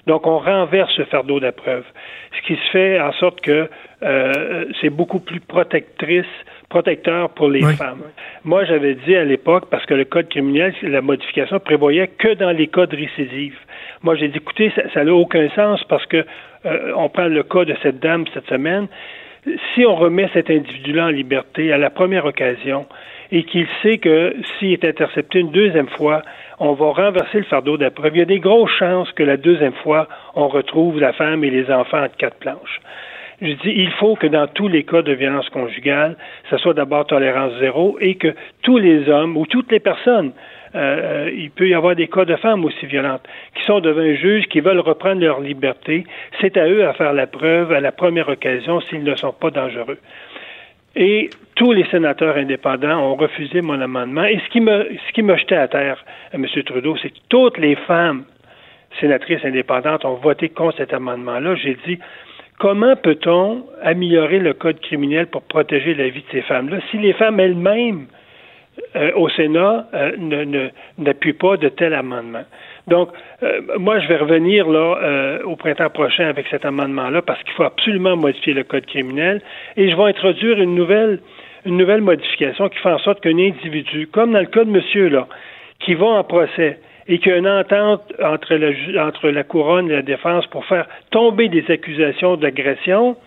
Donc, 0.08 0.26
on 0.26 0.40
renverse 0.40 0.92
ce 0.96 1.04
fardeau 1.04 1.40
de 1.40 1.46
la 1.46 1.52
preuve, 1.52 1.84
ce 2.36 2.48
qui 2.48 2.56
se 2.56 2.72
fait 2.72 3.00
en 3.00 3.12
sorte 3.14 3.42
que 3.42 3.70
euh, 4.02 4.66
c'est 4.82 4.90
beaucoup 4.90 5.20
plus 5.20 5.40
protectrice, 5.40 6.26
protecteur 6.70 7.30
pour 7.30 7.50
les 7.50 7.64
Oui. 7.64 7.76
femmes. 7.76 8.02
Moi, 8.44 8.64
j'avais 8.66 8.96
dit 8.96 9.16
à 9.16 9.24
l'époque, 9.24 9.66
parce 9.70 9.86
que 9.86 9.94
le 9.94 10.06
code 10.06 10.30
criminel, 10.30 10.74
la 10.82 11.02
modification 11.02 11.60
prévoyait 11.60 12.08
que 12.08 12.34
dans 12.34 12.52
les 12.52 12.68
cas 12.68 12.88
de 12.88 12.96
récidive. 12.96 13.58
Moi, 14.02 14.16
j'ai 14.16 14.30
dit, 14.30 14.38
écoutez, 14.38 14.72
ça 14.94 15.04
n'a 15.04 15.14
aucun 15.14 15.48
sens 15.50 15.84
parce 15.84 16.06
que 16.06 16.26
euh, 16.66 16.94
on 16.96 17.10
prend 17.10 17.28
le 17.28 17.44
cas 17.44 17.66
de 17.66 17.76
cette 17.82 18.00
dame 18.00 18.26
cette 18.34 18.48
semaine. 18.48 18.88
Si 19.74 19.86
on 19.86 19.96
remet 19.96 20.30
cet 20.34 20.50
individu-là 20.50 21.06
en 21.06 21.10
liberté 21.10 21.72
à 21.72 21.78
la 21.78 21.90
première 21.90 22.26
occasion 22.26 22.86
et 23.32 23.44
qu'il 23.44 23.68
sait 23.82 23.98
que 23.98 24.36
s'il 24.58 24.74
est 24.74 24.84
intercepté 24.84 25.40
une 25.40 25.52
deuxième 25.52 25.88
fois, 25.88 26.24
on 26.60 26.74
va 26.74 26.92
renverser 26.92 27.38
le 27.38 27.46
fardeau 27.46 27.78
de 27.78 27.84
la 27.84 27.92
il 28.10 28.18
y 28.18 28.22
a 28.22 28.26
des 28.26 28.40
grosses 28.40 28.72
chances 28.72 29.12
que 29.14 29.24
la 29.24 29.38
deuxième 29.38 29.74
fois, 29.74 30.08
on 30.36 30.48
retrouve 30.48 31.00
la 31.00 31.14
femme 31.14 31.44
et 31.44 31.50
les 31.50 31.72
enfants 31.72 32.04
entre 32.04 32.18
quatre 32.18 32.38
planches. 32.38 32.82
Je 33.42 33.54
dis, 33.54 33.72
il 33.74 33.92
faut 33.92 34.16
que 34.16 34.28
dans 34.28 34.48
tous 34.48 34.68
les 34.68 34.84
cas 34.84 35.02
de 35.02 35.14
violence 35.14 35.48
conjugale, 35.50 36.18
ça 36.50 36.58
soit 36.58 36.74
d'abord 36.74 37.06
tolérance 37.06 37.54
zéro 37.60 37.98
et 38.02 38.16
que 38.16 38.36
tous 38.64 38.78
les 38.78 39.08
hommes 39.08 39.38
ou 39.38 39.46
toutes 39.46 39.72
les 39.72 39.80
personnes, 39.80 40.34
euh, 40.76 40.80
euh, 41.28 41.32
il 41.34 41.50
peut 41.52 41.68
y 41.68 41.74
avoir 41.74 41.96
des 41.96 42.08
cas 42.08 42.26
de 42.26 42.36
femmes 42.36 42.64
aussi 42.66 42.86
violentes, 42.86 43.28
qui 43.56 43.64
sont 43.64 43.80
devant 43.80 44.02
un 44.02 44.16
juge, 44.16 44.46
qui 44.48 44.60
veulent 44.60 44.80
reprendre 44.80 45.22
leur 45.22 45.40
liberté. 45.40 46.04
C'est 46.40 46.58
à 46.58 46.68
eux 46.68 46.88
à 46.88 46.94
faire 46.94 47.14
la 47.14 47.28
preuve 47.28 47.72
à 47.72 47.80
la 47.80 47.92
première 47.92 48.30
occasion 48.30 48.82
s'ils 48.82 49.04
ne 49.04 49.16
sont 49.16 49.34
pas 49.34 49.50
dangereux. 49.50 49.98
Et 50.96 51.30
tous 51.56 51.72
les 51.72 51.86
sénateurs 51.86 52.38
indépendants 52.38 53.00
ont 53.00 53.16
refusé 53.16 53.62
mon 53.62 53.80
amendement. 53.80 54.24
Et 54.24 54.40
ce 54.40 54.50
qui 54.50 54.60
me, 54.60 54.90
ce 55.16 55.38
jeté 55.38 55.56
à 55.56 55.68
terre, 55.68 56.04
euh, 56.34 56.38
M. 56.38 56.64
Trudeau, 56.64 56.96
c'est 57.02 57.10
que 57.10 57.20
toutes 57.30 57.58
les 57.58 57.76
femmes 57.76 58.26
sénatrices 59.00 59.46
indépendantes 59.46 60.04
ont 60.06 60.16
voté 60.16 60.50
contre 60.50 60.78
cet 60.78 60.94
amendement-là. 60.94 61.56
J'ai 61.56 61.78
dit, 61.86 62.00
comment 62.58 62.96
peut-on 62.96 63.66
améliorer 63.84 64.40
le 64.40 64.54
code 64.54 64.80
criminel 64.82 65.28
pour 65.28 65.44
protéger 65.44 65.94
la 65.94 66.10
vie 66.10 66.22
de 66.22 66.32
ces 66.32 66.42
femmes-là 66.42 66.80
si 66.90 66.98
les 66.98 67.14
femmes 67.14 67.40
elles-mêmes 67.40 68.08
euh, 68.96 69.12
au 69.16 69.30
Sénat 69.30 69.88
euh, 69.94 70.12
ne, 70.18 70.70
n'appuient 70.98 71.34
pas 71.34 71.58
de 71.58 71.70
tel 71.70 71.94
amendement. 71.94 72.44
Donc, 72.88 73.10
euh, 73.44 73.62
moi, 73.78 74.00
je 74.00 74.08
vais 74.08 74.18
revenir 74.18 74.68
là 74.68 74.98
euh, 75.02 75.44
au 75.44 75.56
printemps 75.56 75.90
prochain 75.90 76.28
avec 76.28 76.48
cet 76.50 76.66
amendement-là 76.66 77.22
parce 77.22 77.42
qu'il 77.44 77.54
faut 77.54 77.64
absolument 77.64 78.16
modifier 78.16 78.54
le 78.54 78.64
code 78.64 78.86
criminel 78.86 79.42
et 79.78 79.90
je 79.90 79.96
vais 79.96 80.04
introduire 80.04 80.60
une 80.60 80.76
nouvelle 80.76 81.20
une 81.66 81.78
nouvelle 81.78 82.02
modification 82.02 82.70
qui 82.70 82.80
fait 82.80 82.90
en 82.90 83.00
sorte 83.00 83.20
qu'un 83.20 83.38
individu, 83.38 84.08
comme 84.08 84.32
dans 84.32 84.40
le 84.40 84.46
cas 84.46 84.64
de 84.64 84.70
monsieur, 84.70 85.10
là, 85.10 85.28
qui 85.80 85.94
va 85.94 86.06
en 86.06 86.24
procès 86.24 86.80
et 87.10 87.20
qu'il 87.20 87.32
y 87.34 87.36
a 87.36 87.38
une 87.38 87.50
entente 87.50 88.14
entre 88.24 88.56
la, 88.56 89.06
entre 89.06 89.30
la 89.30 89.44
couronne 89.44 89.90
et 89.92 89.96
la 89.96 90.02
défense 90.02 90.48
pour 90.48 90.64
faire 90.66 90.88
tomber 91.12 91.50
des 91.50 91.66
accusations 91.70 92.38
d'agression, 92.38 93.18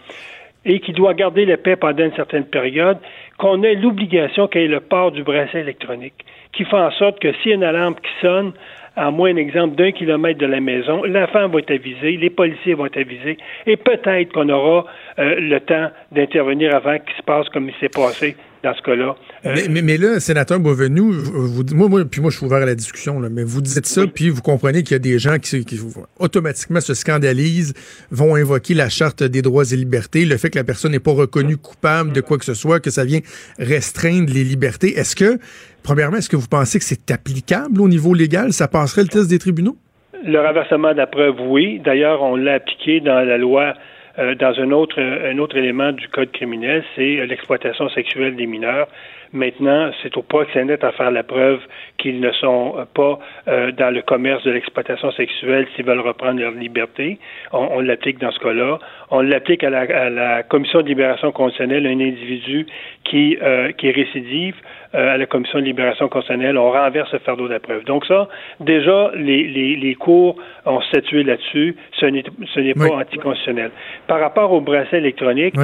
et 0.64 0.80
qui 0.80 0.92
doit 0.92 1.14
garder 1.14 1.44
la 1.44 1.56
paix 1.56 1.76
pendant 1.76 2.04
une 2.04 2.14
certaine 2.14 2.44
période, 2.44 2.98
qu'on 3.38 3.62
ait 3.62 3.74
l'obligation 3.74 4.48
qu'il 4.48 4.62
y 4.62 4.64
ait 4.64 4.68
le 4.68 4.80
port 4.80 5.12
du 5.12 5.22
bracelet 5.22 5.60
électronique, 5.60 6.24
qui 6.52 6.64
fait 6.64 6.76
en 6.76 6.90
sorte 6.92 7.18
que 7.20 7.32
s'il 7.34 7.50
y 7.50 7.52
a 7.52 7.56
une 7.56 7.64
alarme 7.64 7.94
qui 7.94 8.10
sonne, 8.20 8.52
à 8.96 9.10
moins 9.10 9.32
d'exemple 9.32 9.74
d'un 9.74 9.90
kilomètre 9.90 10.38
de 10.38 10.46
la 10.46 10.60
maison, 10.60 11.02
la 11.04 11.26
femme 11.26 11.50
va 11.50 11.60
être 11.60 11.70
avisée, 11.70 12.16
les 12.18 12.30
policiers 12.30 12.74
vont 12.74 12.86
être 12.86 12.98
avisés, 12.98 13.38
et 13.66 13.76
peut-être 13.76 14.32
qu'on 14.32 14.48
aura 14.48 14.84
euh, 15.18 15.36
le 15.40 15.60
temps 15.60 15.90
d'intervenir 16.10 16.74
avant 16.74 16.98
qu'il 16.98 17.16
se 17.16 17.22
passe 17.22 17.48
comme 17.48 17.68
il 17.68 17.74
s'est 17.80 17.88
passé 17.88 18.36
dans 18.62 18.74
ce 18.74 18.82
cas-là. 18.82 19.16
Euh, 19.46 19.56
mais, 19.70 19.82
mais, 19.82 19.96
là, 19.96 20.20
sénateur 20.20 20.60
Beauvenu, 20.60 21.00
vous, 21.00 21.64
moi, 21.74 21.88
moi, 21.88 22.04
puis 22.04 22.20
moi, 22.20 22.30
je 22.30 22.36
suis 22.36 22.46
ouvert 22.46 22.62
à 22.62 22.66
la 22.66 22.74
discussion, 22.74 23.18
là, 23.20 23.28
mais 23.30 23.42
vous 23.42 23.60
dites 23.60 23.86
ça, 23.86 24.06
puis 24.06 24.30
vous 24.30 24.42
comprenez 24.42 24.82
qu'il 24.82 24.92
y 24.92 24.94
a 24.96 25.00
des 25.00 25.18
gens 25.18 25.38
qui, 25.38 25.64
qui, 25.64 25.80
automatiquement 26.18 26.80
se 26.80 26.94
scandalisent, 26.94 27.74
vont 28.10 28.36
invoquer 28.36 28.74
la 28.74 28.88
charte 28.88 29.22
des 29.22 29.42
droits 29.42 29.64
et 29.72 29.76
libertés, 29.76 30.24
le 30.24 30.36
fait 30.36 30.50
que 30.50 30.58
la 30.58 30.64
personne 30.64 30.92
n'est 30.92 31.00
pas 31.00 31.12
reconnue 31.12 31.56
coupable 31.56 32.12
de 32.12 32.20
quoi 32.20 32.38
que 32.38 32.44
ce 32.44 32.54
soit, 32.54 32.80
que 32.80 32.90
ça 32.90 33.04
vient 33.04 33.20
restreindre 33.58 34.32
les 34.32 34.44
libertés. 34.44 34.98
Est-ce 34.98 35.16
que, 35.16 35.38
premièrement, 35.82 36.18
est-ce 36.18 36.28
que 36.28 36.36
vous 36.36 36.48
pensez 36.48 36.78
que 36.78 36.84
c'est 36.84 37.10
applicable 37.10 37.80
au 37.80 37.88
niveau 37.88 38.14
légal? 38.14 38.52
Ça 38.52 38.68
passerait 38.68 39.02
le 39.02 39.08
test 39.08 39.28
des 39.28 39.38
tribunaux? 39.38 39.76
Le 40.24 40.38
renversement 40.40 40.92
de 40.92 40.98
la 40.98 41.08
preuve, 41.08 41.34
oui. 41.40 41.80
D'ailleurs, 41.84 42.22
on 42.22 42.36
l'a 42.36 42.54
appliqué 42.54 43.00
dans 43.00 43.26
la 43.26 43.38
loi 43.38 43.74
euh, 44.18 44.34
dans 44.34 44.58
un 44.60 44.70
autre, 44.72 45.00
un 45.00 45.38
autre 45.38 45.56
élément 45.56 45.92
du 45.92 46.08
code 46.08 46.30
criminel, 46.32 46.84
c'est 46.94 47.26
l'exploitation 47.26 47.88
sexuelle 47.88 48.36
des 48.36 48.46
mineurs. 48.46 48.88
Maintenant, 49.32 49.90
c'est 50.02 50.14
au 50.18 50.22
proxénète 50.22 50.84
à 50.84 50.92
faire 50.92 51.10
la 51.10 51.22
preuve 51.22 51.60
qu'ils 51.96 52.20
ne 52.20 52.30
sont 52.32 52.86
pas 52.92 53.18
euh, 53.48 53.72
dans 53.72 53.88
le 53.88 54.02
commerce 54.02 54.44
de 54.44 54.50
l'exploitation 54.50 55.10
sexuelle 55.12 55.66
s'ils 55.74 55.86
veulent 55.86 56.00
reprendre 56.00 56.38
leur 56.38 56.52
liberté. 56.52 57.18
On, 57.50 57.68
on 57.72 57.80
l'applique 57.80 58.18
dans 58.18 58.30
ce 58.30 58.38
cas-là. 58.40 58.78
On 59.10 59.22
l'applique 59.22 59.64
à 59.64 59.70
la, 59.70 59.80
à 59.80 60.10
la, 60.10 60.42
commission 60.42 60.82
de 60.82 60.88
libération 60.88 61.32
conditionnelle, 61.32 61.86
un 61.86 62.00
individu 62.00 62.66
qui, 63.04 63.38
euh, 63.40 63.72
qui 63.72 63.88
est 63.88 63.92
récidive 63.92 64.56
euh, 64.56 64.81
à 64.92 65.16
la 65.16 65.26
commission 65.26 65.58
de 65.58 65.64
libération 65.64 66.08
conditionnelle, 66.08 66.58
on 66.58 66.70
renverse 66.70 67.12
le 67.12 67.18
fardeau 67.20 67.48
de 67.48 67.54
la 67.54 67.60
preuve. 67.60 67.84
Donc 67.84 68.04
ça, 68.06 68.28
déjà, 68.60 69.10
les, 69.14 69.44
les, 69.48 69.76
les 69.76 69.94
cours 69.94 70.36
ont 70.66 70.80
statué 70.82 71.22
là-dessus. 71.22 71.76
Ce 71.98 72.06
n'est, 72.06 72.24
ce 72.54 72.60
n'est 72.60 72.74
pas 72.74 72.96
anticonstitutionnel. 72.96 73.70
Par 74.06 74.20
rapport 74.20 74.52
au 74.52 74.60
bracelet 74.60 74.98
électronique, 74.98 75.54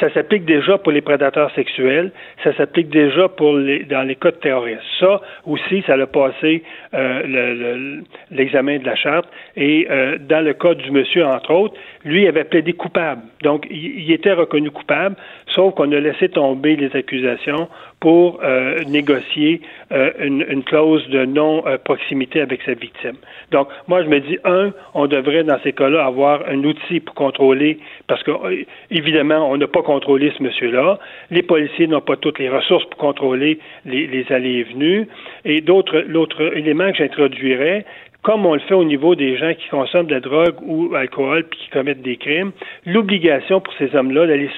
ça 0.00 0.12
s'applique 0.12 0.44
déjà 0.44 0.78
pour 0.78 0.92
les 0.92 1.00
prédateurs 1.00 1.50
sexuels. 1.54 2.10
Ça 2.42 2.54
s'applique 2.56 2.88
déjà 2.88 3.28
pour 3.28 3.54
les, 3.54 3.84
dans 3.84 4.02
les 4.02 4.16
cas 4.16 4.30
de 4.30 4.36
terrorisme. 4.36 4.80
Ça 5.00 5.20
aussi, 5.46 5.82
ça 5.86 5.94
a 5.94 6.06
passé 6.06 6.62
euh, 6.94 8.00
l'examen 8.30 8.78
de 8.78 8.86
la 8.86 8.96
charte. 8.96 9.28
Et 9.56 9.86
euh, 9.90 10.18
dans 10.18 10.44
le 10.44 10.52
cas 10.54 10.74
du 10.74 10.90
monsieur, 10.90 11.24
entre 11.24 11.52
autres, 11.52 11.74
lui 12.04 12.26
avait 12.26 12.44
plaidé 12.44 12.72
coupable. 12.72 13.22
Donc, 13.42 13.66
il, 13.70 14.10
était 14.10 14.32
reconnu 14.32 14.70
coupable, 14.70 15.16
sauf 15.48 15.74
qu'on 15.74 15.90
a 15.92 16.00
laissé 16.00 16.28
tomber 16.28 16.76
les 16.76 16.94
accusations 16.96 17.68
pour 18.00 18.40
euh, 18.42 18.82
négocier 18.84 19.62
euh, 19.92 20.10
une, 20.20 20.44
une, 20.48 20.62
clause 20.62 21.08
de 21.08 21.24
non-proximité 21.24 22.40
avec 22.40 22.62
sa 22.62 22.74
victime. 22.74 23.16
Donc, 23.50 23.68
moi, 23.88 24.02
je 24.02 24.08
me 24.08 24.20
dis, 24.20 24.38
un, 24.44 24.72
on 24.92 25.06
devrait, 25.06 25.44
dans 25.44 25.58
ces 25.62 25.72
cas-là, 25.72 26.04
avoir 26.04 26.42
un 26.48 26.62
outil 26.64 27.00
pour 27.00 27.14
contrôler, 27.14 27.78
parce 28.06 28.22
que, 28.22 28.30
euh, 28.30 28.64
évidemment, 28.90 29.50
on 29.50 29.56
n'a 29.56 29.68
pas 29.68 29.82
contrôlé 29.82 30.32
ce 30.36 30.42
monsieur-là. 30.42 30.98
Les 31.30 31.42
policiers 31.42 31.86
n'ont 31.86 32.00
pas 32.00 32.16
toutes 32.16 32.38
les 32.38 32.48
ressources 32.48 32.84
pour 32.86 32.98
contrôler 32.98 33.58
les, 33.86 34.06
les 34.06 34.30
allées 34.30 34.58
et 34.58 34.64
venues. 34.64 35.08
Et 35.44 35.60
d'autres, 35.60 36.04
l'autre 36.06 36.42
élément 36.56 36.90
que 36.90 36.98
j'introduirais, 36.98 37.84
comme 38.24 38.46
on 38.46 38.54
le 38.54 38.60
fait 38.60 38.74
au 38.74 38.84
niveau 38.84 39.14
des 39.14 39.36
gens 39.36 39.52
qui 39.52 39.68
consomment 39.68 40.06
de 40.06 40.14
la 40.14 40.20
drogue 40.20 40.56
ou 40.62 40.90
l'alcool 40.90 41.44
puis 41.44 41.60
qui 41.60 41.68
commettent 41.68 42.02
des 42.02 42.16
crimes, 42.16 42.52
l'obligation 42.86 43.60
pour 43.60 43.72
ces 43.74 43.94
hommes-là 43.94 44.26
d'aller 44.26 44.50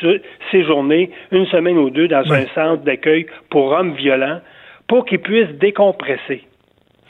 séjourner 0.52 1.10
une 1.32 1.46
semaine 1.46 1.76
ou 1.76 1.90
deux 1.90 2.06
dans 2.06 2.32
un 2.32 2.46
centre 2.54 2.84
d'accueil 2.84 3.26
pour 3.50 3.72
hommes 3.72 3.94
violents 3.94 4.40
pour 4.86 5.04
qu'ils 5.04 5.18
puissent 5.18 5.58
décompresser. 5.58 6.44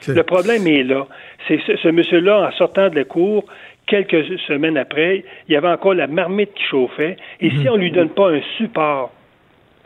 Le 0.09 0.23
problème 0.23 0.67
est 0.67 0.83
là. 0.83 1.07
C'est 1.47 1.61
ce, 1.67 1.77
ce 1.77 1.89
monsieur-là, 1.89 2.49
en 2.49 2.53
sortant 2.53 2.89
de 2.89 2.97
la 2.97 3.05
cour, 3.05 3.45
quelques 3.87 4.25
semaines 4.47 4.79
après, 4.79 5.25
il 5.49 5.53
y 5.53 5.57
avait 5.57 5.69
encore 5.69 5.95
la 5.95 6.07
marmite 6.07 6.55
qui 6.55 6.65
chauffait. 6.65 7.17
Et 7.41 7.51
si 7.51 7.69
on 7.69 7.77
lui 7.77 7.91
donne 7.91 8.11
pas 8.11 8.31
un 8.31 8.41
support 8.57 9.13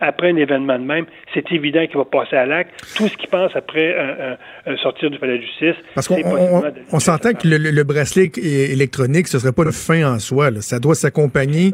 après 0.01 0.31
un 0.31 0.37
événement 0.37 0.79
de 0.79 0.85
même, 0.85 1.07
c'est 1.35 1.51
évident 1.53 1.87
qu'il 1.87 1.99
va 1.99 2.05
passer 2.05 2.37
à 2.37 2.47
l'acte. 2.47 2.73
Tout 2.97 3.09
ce 3.09 3.17
qu'il 3.17 3.29
pense 3.29 3.55
après 3.55 3.95
un, 3.99 4.37
un, 4.67 4.77
sortir 4.79 5.11
du 5.11 5.19
palais 5.19 5.39
de 5.39 5.43
justice. 5.43 5.77
Parce 5.95 6.09
qu'on 6.09 6.21
on, 6.25 6.63
on 6.93 6.99
s'entend 6.99 7.33
que 7.33 7.47
le, 7.47 7.59
le, 7.59 7.85
bracelet 7.85 8.31
électronique, 8.37 9.29
ce 9.29 9.37
ne 9.37 9.43
serait 9.43 9.53
pas 9.53 9.65
une 9.65 9.73
fin 9.73 10.15
en 10.15 10.19
soi. 10.19 10.51
Là. 10.51 10.61
Ça 10.63 10.79
doit 10.79 10.95
s'accompagner 10.95 11.73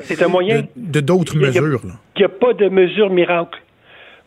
de 0.76 1.00
d'autres 1.00 1.36
mesures. 1.36 1.80
Il 2.16 2.18
n'y 2.18 2.24
a, 2.24 2.28
pas 2.28 2.52
de 2.52 2.68
mesure 2.68 3.10
miracle. 3.10 3.60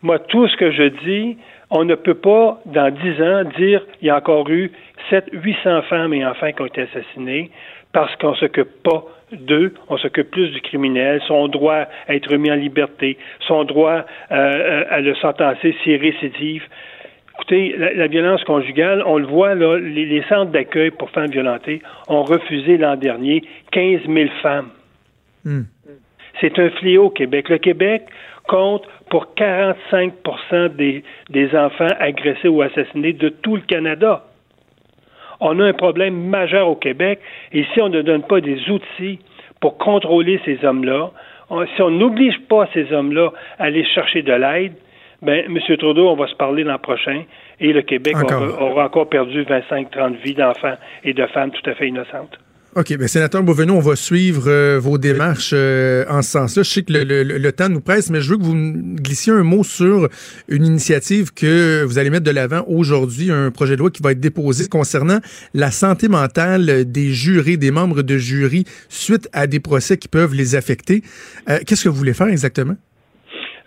Moi, 0.02 0.18
tout 0.18 0.48
ce 0.48 0.56
que 0.56 0.72
je 0.72 0.88
dis, 1.04 1.36
on 1.68 1.84
ne 1.84 1.94
peut 1.94 2.14
pas, 2.14 2.60
dans 2.66 2.90
dix 2.90 3.22
ans, 3.22 3.44
dire 3.58 3.82
il 4.00 4.08
y 4.08 4.10
a 4.10 4.16
encore 4.16 4.48
eu 4.48 4.72
700, 5.10 5.30
800 5.32 5.82
femmes 5.90 6.14
et 6.14 6.24
enfants 6.24 6.52
qui 6.52 6.62
ont 6.62 6.66
été 6.66 6.82
assassinés 6.82 7.50
parce 7.92 8.14
qu'on 8.16 8.30
ne 8.30 8.36
s'occupe 8.36 8.82
pas 8.82 9.04
d'eux, 9.32 9.74
on 9.88 9.96
s'occupe 9.98 10.30
plus 10.30 10.48
du 10.50 10.60
criminel, 10.60 11.20
son 11.26 11.48
droit 11.48 11.86
à 12.08 12.14
être 12.14 12.30
remis 12.30 12.50
en 12.50 12.56
liberté, 12.56 13.18
son 13.46 13.64
droit 13.64 14.04
euh, 14.30 14.84
à 14.88 15.00
le 15.00 15.14
sentencer 15.16 15.74
s'il 15.82 16.00
récidive. 16.00 16.62
Écoutez, 17.34 17.74
la, 17.76 17.94
la, 17.94 18.06
violence 18.06 18.44
conjugale, 18.44 19.02
on 19.06 19.18
le 19.18 19.26
voit, 19.26 19.54
là, 19.54 19.78
les, 19.78 20.04
les 20.04 20.22
centres 20.24 20.50
d'accueil 20.50 20.90
pour 20.90 21.10
femmes 21.10 21.30
violentées 21.30 21.80
ont 22.08 22.22
refusé 22.22 22.76
l'an 22.76 22.96
dernier 22.96 23.42
15 23.72 24.00
000 24.06 24.28
femmes. 24.42 24.70
Mm. 25.44 25.62
C'est 26.40 26.58
un 26.58 26.70
fléau 26.70 27.06
au 27.06 27.10
Québec. 27.10 27.48
Le 27.48 27.58
Québec 27.58 28.02
compte 28.46 28.82
pour 29.10 29.34
45 29.34 30.12
des, 30.76 31.04
des 31.30 31.56
enfants 31.56 31.88
agressés 31.98 32.48
ou 32.48 32.62
assassinés 32.62 33.12
de 33.12 33.28
tout 33.28 33.56
le 33.56 33.62
Canada. 33.62 34.24
On 35.40 35.58
a 35.58 35.64
un 35.64 35.72
problème 35.72 36.28
majeur 36.28 36.68
au 36.68 36.76
Québec 36.76 37.20
et 37.52 37.64
si 37.72 37.80
on 37.80 37.88
ne 37.88 38.02
donne 38.02 38.22
pas 38.22 38.40
des 38.40 38.68
outils 38.70 39.18
pour 39.60 39.78
contrôler 39.78 40.40
ces 40.44 40.64
hommes-là, 40.64 41.10
si 41.74 41.82
on 41.82 41.90
n'oblige 41.90 42.38
pas 42.48 42.68
ces 42.72 42.92
hommes-là 42.92 43.30
à 43.58 43.64
aller 43.64 43.84
chercher 43.84 44.22
de 44.22 44.32
l'aide, 44.32 44.74
ben, 45.22 45.44
M. 45.46 45.76
Trudeau, 45.76 46.08
on 46.08 46.16
va 46.16 46.26
se 46.28 46.34
parler 46.34 46.64
l'an 46.64 46.78
prochain 46.78 47.24
et 47.58 47.72
le 47.72 47.82
Québec 47.82 48.16
aura, 48.22 48.62
aura, 48.62 48.84
encore 48.86 49.08
perdu 49.08 49.42
25-30 49.42 50.16
vies 50.22 50.34
d'enfants 50.34 50.76
et 51.04 51.12
de 51.12 51.26
femmes 51.26 51.50
tout 51.50 51.68
à 51.68 51.74
fait 51.74 51.88
innocentes. 51.88 52.38
OK. 52.76 52.96
Bien, 52.96 53.08
sénateur 53.08 53.42
Beauvenu, 53.42 53.72
on 53.72 53.80
va 53.80 53.96
suivre 53.96 54.44
euh, 54.46 54.78
vos 54.78 54.96
démarches 54.96 55.50
euh, 55.52 56.04
en 56.08 56.22
ce 56.22 56.30
sens-là. 56.30 56.62
Je 56.62 56.68
sais 56.68 56.82
que 56.84 56.92
le, 56.92 57.02
le, 57.02 57.24
le, 57.24 57.52
temps 57.52 57.68
nous 57.68 57.80
presse, 57.80 58.10
mais 58.10 58.20
je 58.20 58.30
veux 58.30 58.36
que 58.36 58.44
vous 58.44 58.54
glissiez 58.54 59.32
un 59.32 59.42
mot 59.42 59.64
sur 59.64 60.08
une 60.48 60.64
initiative 60.64 61.34
que 61.34 61.82
vous 61.82 61.98
allez 61.98 62.10
mettre 62.10 62.26
de 62.26 62.30
l'avant 62.30 62.64
aujourd'hui, 62.68 63.32
un 63.32 63.50
projet 63.50 63.74
de 63.74 63.80
loi 63.80 63.90
qui 63.90 64.04
va 64.04 64.12
être 64.12 64.20
déposé 64.20 64.68
concernant 64.68 65.18
la 65.52 65.72
santé 65.72 66.06
mentale 66.06 66.84
des 66.84 67.10
jurés, 67.12 67.56
des 67.56 67.72
membres 67.72 68.02
de 68.02 68.16
jury, 68.16 68.62
suite 68.88 69.28
à 69.32 69.48
des 69.48 69.58
procès 69.58 69.96
qui 69.96 70.06
peuvent 70.06 70.34
les 70.34 70.54
affecter. 70.54 71.02
Euh, 71.48 71.58
Qu'est-ce 71.66 71.82
que 71.82 71.88
vous 71.88 71.96
voulez 71.96 72.14
faire 72.14 72.28
exactement? 72.28 72.76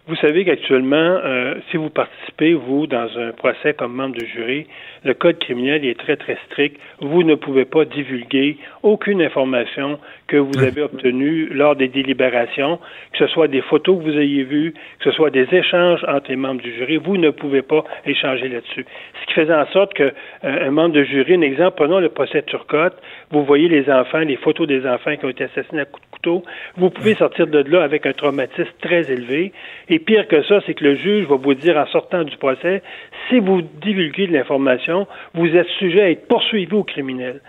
Vous 0.05 0.15
savez 0.17 0.43
qu'actuellement, 0.43 0.95
euh, 1.23 1.55
si 1.71 1.77
vous 1.77 1.89
participez, 1.89 2.53
vous, 2.53 2.87
dans 2.87 3.07
un 3.17 3.31
procès 3.31 3.73
comme 3.73 3.93
membre 3.93 4.17
de 4.17 4.25
jury, 4.25 4.67
le 5.03 5.13
code 5.13 5.39
criminel 5.39 5.85
est 5.85 5.99
très, 5.99 6.15
très 6.15 6.37
strict. 6.47 6.79
Vous 6.99 7.23
ne 7.23 7.35
pouvez 7.35 7.65
pas 7.65 7.85
divulguer 7.85 8.57
aucune 8.81 9.21
information 9.21 9.99
que 10.27 10.37
vous 10.37 10.63
avez 10.63 10.81
obtenue 10.81 11.47
lors 11.51 11.75
des 11.75 11.87
délibérations, 11.87 12.79
que 13.11 13.19
ce 13.19 13.27
soit 13.27 13.47
des 13.47 13.61
photos 13.61 13.97
que 13.99 14.03
vous 14.03 14.17
ayez 14.17 14.43
vues, 14.43 14.73
que 14.99 15.09
ce 15.09 15.11
soit 15.11 15.29
des 15.29 15.47
échanges 15.53 16.03
entre 16.07 16.29
les 16.29 16.35
membres 16.35 16.61
du 16.61 16.73
jury. 16.73 16.97
Vous 16.97 17.17
ne 17.17 17.29
pouvez 17.29 17.61
pas 17.61 17.83
échanger 18.05 18.47
là-dessus. 18.47 18.85
Ce 19.21 19.25
qui 19.27 19.33
faisait 19.33 19.53
en 19.53 19.67
sorte 19.67 19.93
que 19.93 20.13
euh, 20.43 20.71
membre 20.71 20.95
de 20.95 21.03
jury, 21.03 21.35
un 21.35 21.41
exemple, 21.41 21.75
prenons 21.77 21.99
le 21.99 22.09
procès 22.09 22.41
Turcotte, 22.43 22.97
vous 23.31 23.43
voyez 23.43 23.67
les 23.67 23.89
enfants, 23.91 24.19
les 24.19 24.37
photos 24.37 24.67
des 24.67 24.87
enfants 24.87 25.15
qui 25.15 25.25
ont 25.25 25.29
été 25.29 25.45
assassinés 25.45 25.81
à 25.81 25.85
coups 25.85 26.05
de 26.05 26.11
couteau, 26.11 26.43
vous 26.77 26.89
pouvez 26.89 27.15
sortir 27.15 27.47
de 27.47 27.59
là 27.59 27.83
avec 27.83 28.05
un 28.05 28.13
traumatisme 28.13 28.71
très 28.81 29.11
élevé. 29.11 29.51
Et 29.89 29.99
pire 29.99 30.27
que 30.27 30.41
ça, 30.43 30.59
c'est 30.65 30.73
que 30.73 30.83
le 30.83 30.95
juge 30.95 31.25
va 31.25 31.35
vous 31.35 31.53
dire 31.53 31.77
en 31.77 31.85
sortant 31.87 32.23
du 32.23 32.37
procès, 32.37 32.81
si 33.29 33.39
vous 33.39 33.61
divulguez 33.61 34.27
de 34.27 34.33
l'information, 34.33 34.92
vous 35.33 35.55
êtes 35.55 35.67
sujet 35.79 36.01
à 36.01 36.09
être 36.09 36.27
poursuivi 36.27 36.73
au 36.73 36.83
criminel. 36.83 37.41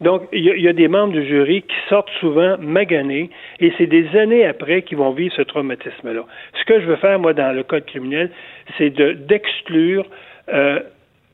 Donc, 0.00 0.22
il 0.32 0.44
y, 0.44 0.60
y, 0.60 0.68
a 0.68 0.74
des 0.74 0.88
membres 0.88 1.14
du 1.14 1.26
jury 1.26 1.62
qui 1.62 1.76
sortent 1.88 2.10
souvent 2.20 2.56
maganés 2.58 3.30
et 3.60 3.72
c'est 3.78 3.86
des 3.86 4.14
années 4.14 4.44
après 4.44 4.82
qu'ils 4.82 4.98
vont 4.98 5.12
vivre 5.12 5.34
ce 5.34 5.42
traumatisme-là. 5.42 6.26
Ce 6.60 6.64
que 6.66 6.80
je 6.80 6.86
veux 6.86 6.96
faire, 6.96 7.18
moi, 7.18 7.32
dans 7.32 7.54
le 7.56 7.62
code 7.62 7.86
criminel, 7.86 8.30
c'est 8.76 8.90
d'exclure 8.90 10.04
euh, 10.52 10.80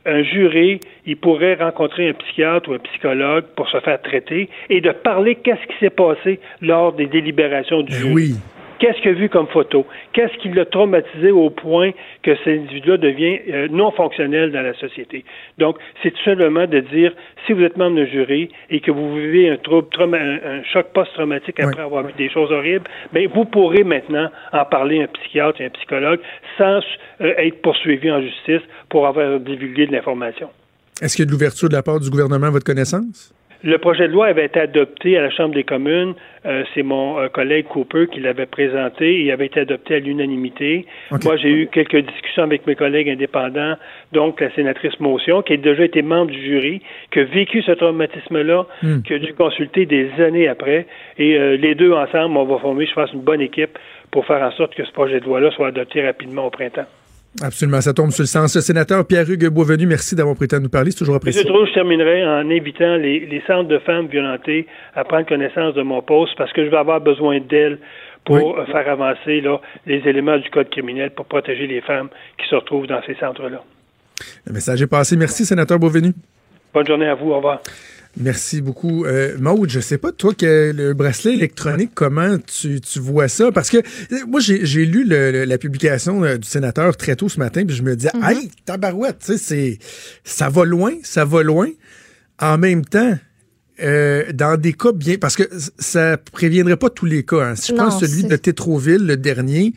un 0.04 0.22
jury, 0.22 0.80
il 1.06 1.16
pourrait 1.16 1.54
rencontrer 1.54 2.08
un 2.08 2.12
psychiatre 2.12 2.70
ou 2.70 2.74
un 2.74 2.78
psychologue 2.78 3.44
pour 3.56 3.68
se 3.68 3.78
faire 3.80 4.00
traiter 4.02 4.48
et 4.68 4.80
de 4.80 4.90
parler 4.90 5.36
qu'est-ce 5.36 5.64
qui 5.66 5.78
s'est 5.80 5.90
passé 5.90 6.40
lors 6.60 6.92
des 6.92 7.06
délibérations 7.06 7.82
du 7.82 7.92
ben 7.92 7.98
jury. 7.98 8.14
Oui. 8.14 8.34
Qu'est-ce 8.82 9.00
qu'il 9.00 9.10
a 9.10 9.14
vu 9.14 9.28
comme 9.28 9.46
photo? 9.46 9.86
Qu'est-ce 10.12 10.36
qui 10.38 10.48
l'a 10.48 10.64
traumatisé 10.64 11.30
au 11.30 11.50
point 11.50 11.92
que 12.24 12.34
cet 12.38 12.48
individu-là 12.48 12.96
devient 12.96 13.38
euh, 13.48 13.68
non 13.70 13.92
fonctionnel 13.92 14.50
dans 14.50 14.62
la 14.62 14.74
société? 14.74 15.24
Donc, 15.56 15.76
c'est 16.02 16.10
tout 16.10 16.24
simplement 16.24 16.66
de 16.66 16.80
dire, 16.80 17.12
si 17.46 17.52
vous 17.52 17.62
êtes 17.62 17.76
membre 17.76 17.98
d'un 17.98 18.06
jury 18.06 18.48
et 18.70 18.80
que 18.80 18.90
vous 18.90 19.14
vivez 19.14 19.50
un 19.50 19.56
trouble, 19.56 19.86
un, 20.16 20.64
choc 20.64 20.88
post-traumatique 20.92 21.60
après 21.60 21.80
avoir 21.80 22.04
vu 22.04 22.12
des 22.18 22.28
choses 22.28 22.50
horribles, 22.50 22.90
bien, 23.12 23.28
vous 23.32 23.44
pourrez 23.44 23.84
maintenant 23.84 24.28
en 24.52 24.64
parler 24.64 25.02
à 25.02 25.04
un 25.04 25.06
psychiatre 25.06 25.60
et 25.60 25.66
un 25.66 25.70
psychologue 25.70 26.18
sans 26.58 26.80
euh, 27.20 27.34
être 27.38 27.62
poursuivi 27.62 28.10
en 28.10 28.20
justice 28.20 28.62
pour 28.88 29.06
avoir 29.06 29.38
divulgué 29.38 29.86
de 29.86 29.92
l'information. 29.92 30.48
Est-ce 31.00 31.14
qu'il 31.14 31.24
y 31.24 31.26
a 31.26 31.26
de 31.26 31.30
l'ouverture 31.30 31.68
de 31.68 31.74
la 31.74 31.84
part 31.84 32.00
du 32.00 32.10
gouvernement 32.10 32.48
à 32.48 32.50
votre 32.50 32.66
connaissance? 32.66 33.32
Le 33.64 33.78
projet 33.78 34.08
de 34.08 34.12
loi 34.12 34.26
avait 34.26 34.46
été 34.46 34.58
adopté 34.58 35.16
à 35.16 35.22
la 35.22 35.30
Chambre 35.30 35.54
des 35.54 35.62
communes. 35.62 36.14
Euh, 36.46 36.64
c'est 36.74 36.82
mon 36.82 37.20
euh, 37.20 37.28
collègue 37.28 37.66
Cooper 37.66 38.08
qui 38.12 38.18
l'avait 38.18 38.46
présenté 38.46 39.14
et 39.14 39.20
il 39.20 39.30
avait 39.30 39.46
été 39.46 39.60
adopté 39.60 39.94
à 39.94 39.98
l'unanimité. 40.00 40.86
Moi, 41.24 41.36
j'ai 41.36 41.50
eu 41.50 41.68
quelques 41.68 41.98
discussions 41.98 42.42
avec 42.42 42.66
mes 42.66 42.74
collègues 42.74 43.08
indépendants, 43.08 43.76
donc 44.10 44.40
la 44.40 44.52
sénatrice 44.54 44.98
Motion, 44.98 45.42
qui 45.42 45.52
a 45.52 45.56
déjà 45.56 45.84
été 45.84 46.02
membre 46.02 46.32
du 46.32 46.42
jury, 46.42 46.82
qui 47.12 47.20
a 47.20 47.24
vécu 47.24 47.62
ce 47.62 47.72
traumatisme-là, 47.72 48.66
hmm. 48.82 49.02
qui 49.02 49.14
a 49.14 49.18
dû 49.20 49.32
consulter 49.34 49.86
des 49.86 50.10
années 50.18 50.48
après. 50.48 50.86
Et 51.18 51.38
euh, 51.38 51.56
les 51.56 51.76
deux 51.76 51.92
ensemble, 51.92 52.36
on 52.36 52.44
va 52.44 52.58
former, 52.58 52.86
je 52.86 52.94
pense, 52.94 53.12
une 53.12 53.20
bonne 53.20 53.40
équipe 53.40 53.78
pour 54.10 54.26
faire 54.26 54.42
en 54.42 54.50
sorte 54.50 54.74
que 54.74 54.84
ce 54.84 54.90
projet 54.90 55.20
de 55.20 55.24
loi-là 55.24 55.52
soit 55.52 55.68
adopté 55.68 56.04
rapidement 56.04 56.46
au 56.46 56.50
printemps. 56.50 56.86
Absolument, 57.40 57.80
ça 57.80 57.94
tombe 57.94 58.10
sur 58.10 58.22
le 58.22 58.26
sens. 58.26 58.58
Sénateur 58.60 59.06
Pierre-Hugues 59.06 59.48
Beauvenu, 59.48 59.86
merci 59.86 60.14
d'avoir 60.14 60.36
temps 60.36 60.58
de 60.58 60.64
nous 60.64 60.68
parler. 60.68 60.90
C'est 60.90 60.98
toujours 60.98 61.14
apprécié. 61.14 61.42
Monsieur 61.42 61.66
je 61.66 61.72
terminerai 61.72 62.24
en 62.26 62.50
invitant 62.50 62.96
les, 62.96 63.42
centres 63.46 63.68
de 63.68 63.78
femmes 63.78 64.06
violentées 64.06 64.66
à 64.94 65.04
prendre 65.04 65.26
connaissance 65.26 65.74
de 65.74 65.82
mon 65.82 66.02
poste 66.02 66.32
parce 66.36 66.52
que 66.52 66.64
je 66.64 66.70
vais 66.70 66.76
avoir 66.76 67.00
besoin 67.00 67.40
d'elles 67.40 67.78
pour 68.24 68.58
euh, 68.58 68.66
faire 68.66 68.88
avancer 68.88 69.40
là, 69.40 69.60
les 69.86 70.06
éléments 70.06 70.36
du 70.36 70.48
code 70.50 70.68
criminel 70.68 71.10
pour 71.10 71.24
protéger 71.24 71.66
les 71.66 71.80
femmes 71.80 72.08
qui 72.38 72.46
se 72.48 72.54
retrouvent 72.54 72.86
dans 72.86 73.00
ces 73.06 73.14
centres-là. 73.14 73.62
Le 74.46 74.52
message 74.52 74.82
est 74.82 74.86
passé. 74.86 75.16
Merci, 75.16 75.44
sénateur 75.46 75.78
Beauvenu. 75.78 76.12
Bonne 76.72 76.86
journée 76.86 77.08
à 77.08 77.14
vous. 77.14 77.30
Au 77.30 77.36
revoir. 77.36 77.60
Merci 78.18 78.60
beaucoup. 78.60 79.04
Euh, 79.04 79.36
Maude, 79.38 79.70
je 79.70 79.80
sais 79.80 79.98
pas, 79.98 80.12
toi, 80.12 80.34
que 80.34 80.72
le 80.74 80.92
bracelet 80.92 81.34
électronique, 81.34 81.92
comment 81.94 82.36
tu, 82.38 82.80
tu 82.80 83.00
vois 83.00 83.28
ça? 83.28 83.50
Parce 83.52 83.70
que 83.70 83.78
euh, 83.78 84.26
moi, 84.28 84.40
j'ai 84.40 84.84
lu 84.84 85.04
la 85.04 85.58
publication 85.58 86.22
euh, 86.22 86.36
du 86.36 86.46
sénateur 86.46 86.96
très 86.96 87.16
tôt 87.16 87.28
ce 87.28 87.38
matin, 87.38 87.64
puis 87.64 87.74
je 87.74 87.82
me 87.82 87.96
disais, 87.96 88.10
mm 88.14 88.24
hey, 88.24 88.50
tabarouette, 88.64 89.18
tu 89.24 89.38
sais, 89.38 89.78
ça 90.24 90.48
va 90.50 90.64
loin, 90.64 90.92
ça 91.02 91.24
va 91.24 91.42
loin. 91.42 91.68
En 92.38 92.58
même 92.58 92.84
temps, 92.84 93.16
euh, 93.82 94.32
dans 94.32 94.60
des 94.60 94.74
cas 94.74 94.92
bien... 94.92 95.16
Parce 95.16 95.36
que 95.36 95.44
ça 95.78 96.16
préviendrait 96.18 96.76
pas 96.76 96.90
tous 96.90 97.06
les 97.06 97.24
cas. 97.24 97.42
Hein. 97.42 97.56
Si 97.56 97.72
je 97.72 97.76
prends 97.76 97.90
celui 97.90 98.24
de 98.24 98.36
Tétroville, 98.36 99.06
le 99.06 99.16
dernier, 99.16 99.72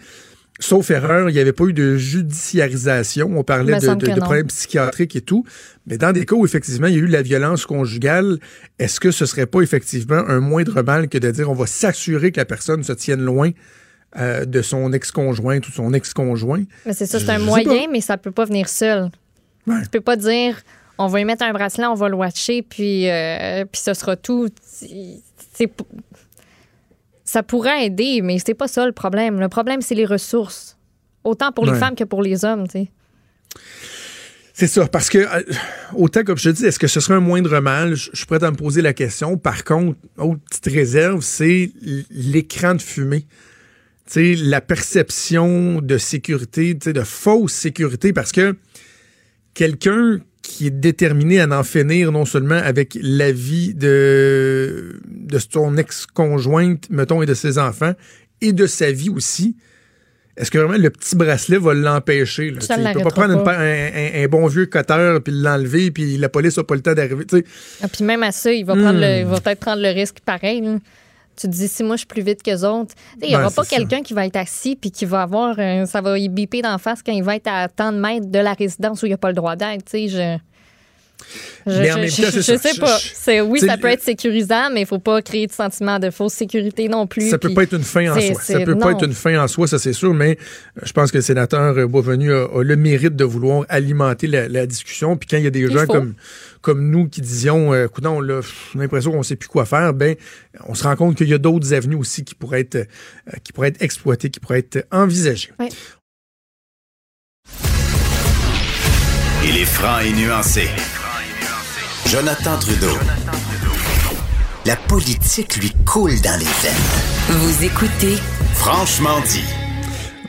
Sauf 0.59 0.89
erreur, 0.89 1.29
il 1.29 1.33
n'y 1.33 1.39
avait 1.39 1.51
pas 1.51 1.65
eu 1.65 1.73
de 1.73 1.97
judiciarisation. 1.97 3.29
On 3.35 3.43
parlait 3.43 3.77
de, 3.77 4.19
problèmes 4.19 4.47
psychiatriques 4.47 5.15
et 5.17 5.21
tout. 5.21 5.45
Mais 5.85 5.97
dans 5.97 6.13
des 6.13 6.25
cas 6.25 6.35
où 6.35 6.45
effectivement 6.45 6.87
il 6.87 6.93
y 6.93 6.97
a 6.97 7.01
eu 7.01 7.07
la 7.07 7.21
violence 7.21 7.65
conjugale, 7.65 8.39
est-ce 8.79 9.01
que 9.01 9.11
ce 9.11 9.25
serait 9.25 9.47
pas 9.47 9.61
effectivement 9.61 10.23
un 10.27 10.39
moindre 10.39 10.81
mal 10.81 11.09
que 11.09 11.17
de 11.17 11.29
dire 11.29 11.51
on 11.51 11.55
va 11.55 11.67
s'assurer 11.67 12.31
que 12.31 12.39
la 12.39 12.45
personne 12.45 12.83
se 12.83 12.93
tienne 12.93 13.21
loin 13.21 13.51
euh, 14.17 14.45
de 14.45 14.61
son 14.61 14.93
ex-conjoint 14.93 15.59
ou 15.59 15.71
son 15.71 15.93
ex-conjoint? 15.93 16.63
c'est 16.85 17.05
ça, 17.05 17.19
c'est 17.19 17.29
un 17.29 17.39
moyen, 17.39 17.87
mais 17.91 17.99
ça 17.99 18.17
peut 18.17 18.31
pas 18.31 18.45
venir 18.45 18.69
seul. 18.69 19.09
Ouais. 19.67 19.81
Tu 19.83 19.89
peux 19.89 20.01
pas 20.01 20.15
dire 20.15 20.61
on 20.97 21.07
va 21.07 21.19
y 21.19 21.25
mettre 21.25 21.43
un 21.43 21.51
bracelet, 21.51 21.85
on 21.85 21.95
va 21.95 22.09
le 22.09 22.15
watcher, 22.15 22.61
puis, 22.61 23.09
euh, 23.09 23.65
puis 23.65 23.81
ce 23.81 23.93
sera 23.93 24.15
tout. 24.15 24.47
C'est 24.63 25.69
ça 27.36 27.43
pourrait 27.43 27.88
aider, 27.88 28.21
mais 28.24 28.39
c'est 28.39 28.54
pas 28.54 28.69
ça 28.69 28.86
le 28.86 28.93
problème. 28.93 29.41
Le 29.41 29.50
problème, 29.50 29.82
c'est 29.82 29.93
les 29.93 30.06
ressources. 30.06 30.78
Autant 31.26 31.52
pour 31.52 31.65
les 31.65 31.78
femmes 31.78 31.93
que 31.93 32.06
pour 32.06 32.24
les 32.24 32.45
hommes, 32.45 32.65
tu 32.65 32.80
sais. 32.80 32.91
C'est 34.54 34.67
ça, 34.67 34.88
parce 34.88 35.10
que, 35.10 35.17
euh, 35.17 35.43
autant 35.95 36.24
comme 36.24 36.38
je 36.38 36.50
te 36.50 36.56
dis, 36.56 36.65
est-ce 36.65 36.80
que 36.80 36.88
ce 36.88 37.02
serait 37.02 37.15
un 37.15 37.19
moindre 37.19 37.60
mal? 37.60 37.95
Je, 37.95 38.10
suis 38.13 38.26
prêt 38.26 38.41
à 38.41 38.52
me 38.52 38.56
poser 38.56 38.82
la 38.82 38.93
question. 38.93 39.38
Par 39.38 39.65
contre, 39.65 40.00
autre 40.17 40.39
petite 40.50 40.74
réserve, 40.74 41.19
c'est 41.19 41.74
l'écran 42.10 42.76
de 42.76 42.82
fumée. 42.82 43.26
sais, 44.06 44.36
la 44.36 44.62
perception 44.62 45.82
de 45.82 45.98
sécurité, 45.98 46.74
de 46.74 47.02
fausse 47.02 47.52
sécurité, 47.52 48.13
parce 48.13 48.32
que 48.32 48.56
quelqu'un 49.54 50.21
qui 50.47 50.67
est 50.67 50.71
déterminé 50.71 51.41
à 51.41 51.47
en 51.47 51.63
finir 51.63 52.12
non 52.12 52.25
seulement 52.25 52.55
avec 52.55 52.97
la 53.01 53.31
vie 53.31 53.73
de, 53.73 54.99
de 55.05 55.39
son 55.39 55.77
ex-conjointe, 55.77 56.89
mettons, 56.89 57.21
et 57.21 57.25
de 57.25 57.34
ses 57.34 57.58
enfants, 57.58 57.93
et 58.41 58.53
de 58.53 58.67
sa 58.67 58.91
vie 58.91 59.10
aussi. 59.10 59.55
Est-ce 60.38 60.51
que 60.51 60.58
vraiment 60.58 60.77
le 60.77 60.89
petit 60.89 61.15
bracelet 61.15 61.58
va 61.58 61.73
l'empêcher? 61.73 62.47
Il 62.47 62.55
ne 62.55 62.93
peut 62.93 63.01
pas 63.01 63.10
prendre 63.10 63.47
un, 63.47 64.27
bon 64.27 64.47
vieux 64.47 64.65
cutter 64.65 65.17
puis 65.23 65.34
l'enlever, 65.34 65.91
puis 65.91 66.17
la 66.17 66.27
police 66.27 66.58
n'a 66.58 66.63
pas 66.63 66.75
le 66.75 66.81
temps 66.81 66.93
d'arriver. 66.93 67.25
Ah, 67.81 67.88
puis 67.88 68.03
même 68.03 68.21
à 68.21 68.31
ça, 68.31 68.51
il 68.51 68.65
va, 68.65 68.73
prendre 68.73 68.99
hmm. 68.99 69.29
va 69.29 69.39
peut-être 69.39 69.62
prendre 69.62 69.81
le 69.81 69.89
risque 69.89 70.19
pareil. 70.25 70.62
Tu 71.36 71.48
te 71.48 71.52
dis, 71.52 71.67
si 71.67 71.84
moi 71.84 71.95
je 71.95 72.00
suis 72.00 72.08
plus 72.08 72.21
vite 72.21 72.41
que 72.43 72.63
autres, 72.65 72.95
il 73.21 73.30
n'y 73.30 73.36
aura 73.36 73.52
pas 73.52 73.65
quelqu'un 73.65 74.02
qui 74.02 74.13
va 74.13 74.26
être 74.26 74.38
assis 74.38 74.76
puis 74.76 74.91
qui 74.91 75.06
va 75.06 75.24
avoir, 75.24 75.56
ça 75.88 76.02
va 76.02 76.17
y 76.17 76.30
biper 76.30 76.62
d'en 76.62 76.78
face 76.78 77.02
quand 77.04 77.12
il 77.12 77.24
va 77.24 77.36
être 77.36 77.48
à 77.48 77.67
tant 77.67 77.91
de 77.91 77.98
mètres 77.98 78.28
de 78.28 78.39
la 78.39 78.54
résidence 78.54 79.04
où 79.04 79.06
il 79.06 79.10
n'y 79.10 79.15
a 79.15 79.17
pas 79.17 79.30
le 79.30 79.36
droit 79.36 79.56
d'être. 79.56 79.91
Je... 79.93 80.38
Je, 81.65 81.82
mais 81.82 81.91
en 81.91 81.95
même 81.97 82.10
temps, 82.10 82.23
je, 82.32 82.41
sais 82.41 82.80
pas. 82.80 83.43
oui, 83.43 83.60
ça 83.60 83.78
peut 83.78 83.88
être 83.88 84.04
sécurisant, 84.04 84.69
mais 84.71 84.82
il 84.82 84.86
faut 84.86 84.99
pas 84.99 85.21
créer 85.21 85.47
de 85.47 85.51
sentiment 85.51 85.97
de 85.97 86.12
fausse 86.12 86.34
sécurité 86.34 86.88
non 86.88 87.08
plus. 87.08 87.30
Ça 87.30 87.39
peut 87.39 87.54
pas 87.54 87.63
être 87.63 87.73
une 87.73 87.84
fin 87.84 88.12
en 88.12 88.19
soi. 88.19 88.41
Ça 88.41 88.60
peut 88.60 88.78
pas 88.78 88.91
être 88.91 89.06
une 89.06 89.13
fin 89.13 89.41
en 89.43 89.47
soi, 89.47 89.67
ça 89.67 89.80
c'est 89.80 89.93
sûr, 89.93 90.13
mais 90.13 90.38
euh, 90.78 90.82
je 90.84 90.93
pense 90.93 91.12
que 91.12 91.17
le 91.17 91.23
sénateur 91.23 91.88
Boisvenu 91.88 92.34
a, 92.34 92.47
le 92.62 92.75
mérite 92.75 93.15
de 93.15 93.23
vouloir 93.23 93.65
alimenter 93.69 94.28
la, 94.28 94.65
discussion. 94.65 95.17
Puis 95.17 95.28
quand 95.28 95.38
il 95.38 95.43
y 95.43 95.47
a 95.47 95.51
des 95.51 95.69
gens 95.71 95.86
comme, 95.86 96.13
comme 96.62 96.89
nous 96.89 97.08
qui 97.08 97.21
disions, 97.21 97.73
euh, 97.73 97.86
écoute, 97.86 98.06
on 98.06 98.21
a 98.21 98.41
l'impression 98.75 99.12
qu'on 99.12 99.23
sait 99.23 99.36
plus 99.36 99.49
quoi 99.49 99.65
faire, 99.65 99.93
ben, 99.93 100.15
on 100.67 100.75
se 100.75 100.84
rend 100.84 100.95
compte 100.95 101.15
qu'il 101.15 101.30
y 101.30 101.34
a 101.34 101.38
d'autres 101.38 101.73
avenues 101.73 101.95
aussi 101.95 102.23
qui 102.23 102.36
pourraient 102.36 102.62
être, 102.62 102.75
euh, 102.75 103.38
qui 103.43 103.54
pourraient 103.54 103.69
être 103.69 103.82
exploitées, 103.82 104.30
qui 104.30 104.39
pourraient 104.39 104.60
être 104.60 104.86
envisagées. 104.91 105.51
Il 109.43 109.58
est 109.58 109.65
franc 109.65 109.99
et 109.99 110.12
nuancé. 110.12 110.67
Jonathan 112.15 112.58
Trudeau. 112.58 112.97
La 114.65 114.78
politique 114.78 115.58
lui 115.58 115.73
coule 115.86 116.21
dans 116.21 116.39
les 116.39 116.45
veines. 116.45 117.41
Vous 117.41 117.65
écoutez 117.65 118.15
Franchement 118.54 119.19
dit. 119.28 119.64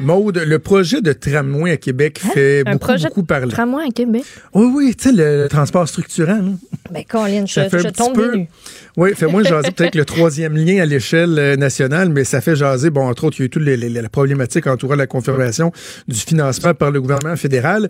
Maude, 0.00 0.38
le 0.38 0.58
projet 0.58 1.00
de 1.00 1.12
tramway 1.12 1.72
à 1.72 1.76
Québec 1.76 2.20
hein? 2.24 2.30
fait 2.34 2.64
beaucoup, 2.64 2.78
projet 2.78 3.08
beaucoup 3.08 3.22
parler. 3.22 3.52
Tramway 3.52 3.84
à 3.88 3.90
Québec? 3.90 4.24
Oui, 4.54 4.70
oui, 4.74 4.94
tu 4.94 5.10
sais, 5.10 5.12
le 5.12 5.48
transport 5.48 5.88
structurant. 5.88 6.36
Là. 6.36 6.50
Ben, 6.90 7.04
Colin, 7.08 7.46
je, 7.46 7.60
je 7.60 7.88
tombe 7.88 8.14
peu... 8.14 8.40
Oui, 8.96 9.14
fait 9.14 9.26
moi 9.26 9.42
jaser 9.42 9.72
peut-être 9.72 9.94
le 9.94 10.04
troisième 10.04 10.56
lien 10.56 10.82
à 10.82 10.86
l'échelle 10.86 11.38
euh, 11.38 11.56
nationale, 11.56 12.08
mais 12.08 12.24
ça 12.24 12.40
fait 12.40 12.56
jaser, 12.56 12.90
bon, 12.90 13.06
entre 13.08 13.24
autres, 13.24 13.36
il 13.38 13.40
y 13.40 13.42
a 13.42 13.46
eu 13.46 13.50
toute 13.50 13.64
la 13.64 14.08
problématique 14.08 14.66
entourant 14.66 14.94
la 14.94 15.06
confirmation 15.06 15.72
du 16.08 16.18
financement 16.18 16.74
par 16.74 16.90
le 16.90 17.00
gouvernement 17.00 17.36
fédéral. 17.36 17.88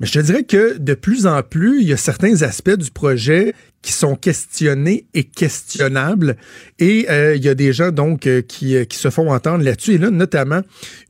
Mais 0.00 0.06
je 0.06 0.12
te 0.12 0.18
dirais 0.18 0.44
que 0.44 0.76
de 0.78 0.94
plus 0.94 1.26
en 1.26 1.42
plus, 1.42 1.82
il 1.82 1.88
y 1.88 1.92
a 1.92 1.96
certains 1.96 2.42
aspects 2.42 2.76
du 2.76 2.90
projet 2.90 3.54
qui 3.82 3.92
sont 3.92 4.16
questionnés 4.16 5.06
et 5.12 5.24
questionnables. 5.24 6.36
Et 6.78 7.06
euh, 7.10 7.36
il 7.36 7.44
y 7.44 7.48
a 7.48 7.54
des 7.54 7.72
gens 7.72 7.90
donc 7.90 8.26
euh, 8.26 8.40
qui, 8.42 8.86
qui 8.86 8.96
se 8.96 9.10
font 9.10 9.30
entendre 9.30 9.64
là-dessus. 9.64 9.94
Et 9.94 9.98
là, 9.98 10.10
notamment, 10.10 10.60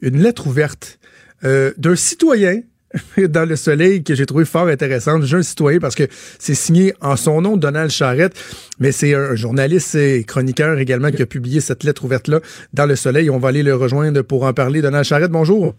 une 0.01 0.19
lettre 0.23 0.47
ouverte 0.47 0.99
d'un 1.45 1.97
citoyen 1.97 2.61
dans 3.29 3.49
le 3.49 3.57
soleil 3.57 4.03
que 4.03 4.15
j'ai 4.15 4.27
trouvé 4.27 4.45
fort 4.45 4.69
intéressante. 4.69 5.23
J'ai 5.25 5.43
citoyen 5.43 5.79
parce 5.79 5.95
que 5.95 6.05
c'est 6.39 6.55
signé 6.55 6.93
en 7.01 7.17
son 7.17 7.41
nom 7.41 7.57
Donald 7.57 7.91
Charrette, 7.91 8.35
mais 8.79 8.93
c'est 8.93 9.15
un 9.15 9.35
journaliste 9.35 9.95
et 9.95 10.25
chroniqueur 10.25 10.79
également 10.79 11.11
qui 11.11 11.23
a 11.23 11.27
publié 11.27 11.61
cette 11.61 11.85
lettre 11.85 12.05
ouverte-là 12.05 12.41
dans 12.73 12.87
le 12.87 12.97
soleil. 12.97 13.31
On 13.31 13.39
va 13.39 13.49
aller 13.49 13.63
le 13.63 13.75
rejoindre 13.75 14.23
pour 14.23 14.45
en 14.45 14.53
parler. 14.53 14.83
Donald 14.83 15.05
Charrette, 15.05 15.31
bonjour. 15.31 15.75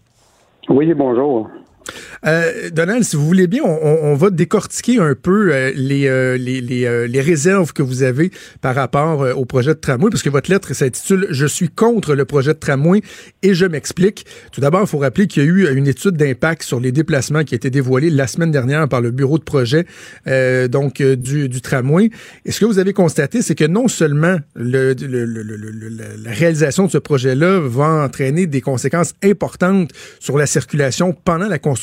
Oui, 0.68 0.92
bonjour. 0.94 1.48
Euh, 2.26 2.70
Donald, 2.70 3.04
si 3.04 3.16
vous 3.16 3.26
voulez 3.26 3.46
bien, 3.46 3.62
on, 3.64 4.14
va 4.14 4.30
décortiquer 4.30 4.98
un 4.98 5.14
peu 5.14 5.52
euh, 5.52 5.72
les, 5.74 6.06
euh, 6.06 6.36
les, 6.36 6.60
les, 6.60 7.08
les, 7.08 7.20
réserves 7.20 7.72
que 7.72 7.82
vous 7.82 8.02
avez 8.02 8.30
par 8.60 8.74
rapport 8.74 9.26
au 9.36 9.44
projet 9.44 9.74
de 9.74 9.80
tramway, 9.80 10.10
parce 10.10 10.22
que 10.22 10.30
votre 10.30 10.50
lettre 10.50 10.72
s'intitule 10.74 11.26
Je 11.30 11.46
suis 11.46 11.68
contre 11.68 12.14
le 12.14 12.24
projet 12.24 12.54
de 12.54 12.58
tramway 12.58 13.02
et 13.42 13.54
je 13.54 13.66
m'explique. 13.66 14.26
Tout 14.52 14.60
d'abord, 14.60 14.82
il 14.82 14.86
faut 14.86 14.98
rappeler 14.98 15.26
qu'il 15.26 15.42
y 15.42 15.46
a 15.46 15.48
eu 15.48 15.76
une 15.76 15.86
étude 15.86 16.16
d'impact 16.16 16.62
sur 16.62 16.80
les 16.80 16.92
déplacements 16.92 17.44
qui 17.44 17.54
a 17.54 17.56
été 17.56 17.70
dévoilée 17.70 18.10
la 18.10 18.26
semaine 18.26 18.50
dernière 18.50 18.88
par 18.88 19.00
le 19.00 19.10
bureau 19.10 19.38
de 19.38 19.44
projet 19.44 19.86
donc 20.68 21.02
du, 21.02 21.48
du, 21.48 21.60
tramway. 21.60 22.10
Et 22.44 22.52
ce 22.52 22.60
que 22.60 22.64
vous 22.64 22.78
avez 22.78 22.92
constaté, 22.92 23.42
c'est 23.42 23.54
que 23.54 23.64
non 23.64 23.88
seulement 23.88 24.38
le, 24.54 24.94
la 26.22 26.30
réalisation 26.30 26.86
de 26.86 26.90
ce 26.90 26.98
projet-là 26.98 27.60
va 27.60 28.04
entraîner 28.04 28.46
des 28.46 28.60
conséquences 28.60 29.14
importantes 29.22 29.90
sur 30.20 30.38
la 30.38 30.46
circulation 30.46 31.12
pendant 31.12 31.48
la 31.48 31.58
construction, 31.58 31.73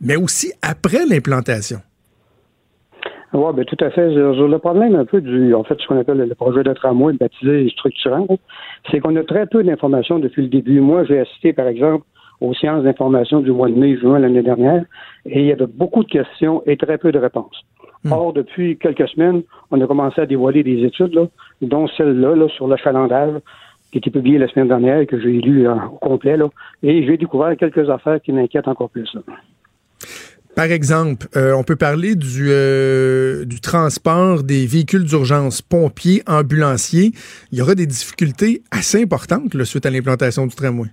mais 0.00 0.16
aussi 0.16 0.52
après 0.62 1.04
l'implantation. 1.08 1.78
Oui, 3.32 3.52
ben, 3.54 3.64
tout 3.64 3.76
à 3.84 3.90
fait. 3.90 4.08
le 4.08 4.58
problème 4.58 4.96
un 4.96 5.04
peu 5.04 5.20
du, 5.20 5.54
en 5.54 5.62
fait, 5.62 5.78
ce 5.80 5.86
qu'on 5.86 5.98
appelle 5.98 6.18
le 6.18 6.34
projet 6.34 6.64
de 6.64 6.72
tramway 6.72 7.12
baptisé 7.12 7.68
structurant, 7.70 8.26
c'est 8.90 8.98
qu'on 8.98 9.14
a 9.16 9.22
très 9.22 9.46
peu 9.46 9.62
d'informations 9.62 10.18
depuis 10.18 10.42
le 10.42 10.48
début. 10.48 10.80
Moi, 10.80 11.04
j'ai 11.04 11.20
assisté, 11.20 11.52
par 11.52 11.68
exemple, 11.68 12.04
aux 12.40 12.54
séances 12.54 12.82
d'information 12.82 13.40
du 13.40 13.52
mois 13.52 13.68
de 13.68 13.74
mai, 13.74 13.96
juin 13.96 14.18
l'année 14.18 14.42
dernière, 14.42 14.82
et 15.26 15.40
il 15.40 15.46
y 15.46 15.52
avait 15.52 15.66
beaucoup 15.66 16.02
de 16.02 16.08
questions 16.08 16.62
et 16.66 16.76
très 16.76 16.98
peu 16.98 17.12
de 17.12 17.18
réponses. 17.18 17.64
Hmm. 18.02 18.12
Or, 18.12 18.32
depuis 18.32 18.78
quelques 18.78 19.08
semaines, 19.08 19.42
on 19.70 19.80
a 19.80 19.86
commencé 19.86 20.20
à 20.20 20.26
dévoiler 20.26 20.62
des 20.64 20.84
études, 20.84 21.14
là, 21.14 21.26
dont 21.62 21.86
celle-là 21.86 22.34
là, 22.34 22.48
sur 22.48 22.66
l'achalandage, 22.66 23.34
qui 23.92 23.98
était 23.98 24.10
publiée 24.10 24.38
la 24.38 24.48
semaine 24.48 24.68
dernière 24.68 24.98
et 24.98 25.06
que 25.06 25.20
j'ai 25.20 25.32
lu 25.32 25.68
au 25.68 25.98
complet, 25.98 26.36
là, 26.36 26.48
et 26.82 27.04
j'ai 27.06 27.16
découvert 27.16 27.56
quelques 27.56 27.88
affaires 27.90 28.20
qui 28.20 28.32
m'inquiètent 28.32 28.68
encore 28.68 28.90
plus. 28.90 29.16
Par 30.56 30.70
exemple, 30.70 31.26
euh, 31.36 31.54
on 31.54 31.62
peut 31.62 31.76
parler 31.76 32.16
du, 32.16 32.48
euh, 32.50 33.44
du 33.44 33.60
transport 33.60 34.42
des 34.42 34.66
véhicules 34.66 35.04
d'urgence, 35.04 35.62
pompiers, 35.62 36.22
ambulanciers. 36.26 37.12
Il 37.52 37.58
y 37.58 37.62
aura 37.62 37.74
des 37.74 37.86
difficultés 37.86 38.62
assez 38.70 39.02
importantes 39.02 39.54
là, 39.54 39.64
suite 39.64 39.86
à 39.86 39.90
l'implantation 39.90 40.46
du 40.46 40.54
tramway. 40.54 40.88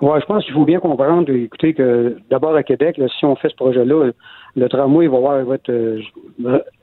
Oui, 0.00 0.18
je 0.20 0.26
pense 0.26 0.44
qu'il 0.44 0.54
faut 0.54 0.64
bien 0.64 0.80
comprendre, 0.80 1.30
écoutez, 1.30 1.74
que 1.74 2.16
d'abord 2.30 2.54
à 2.54 2.62
Québec, 2.62 3.00
si 3.18 3.24
on 3.24 3.36
fait 3.36 3.48
ce 3.48 3.56
projet-là, 3.56 4.10
le 4.56 4.68
tramway 4.68 5.08
va, 5.08 5.16
avoir, 5.16 5.44
va 5.44 5.54
être 5.56 5.70
euh, 5.70 6.00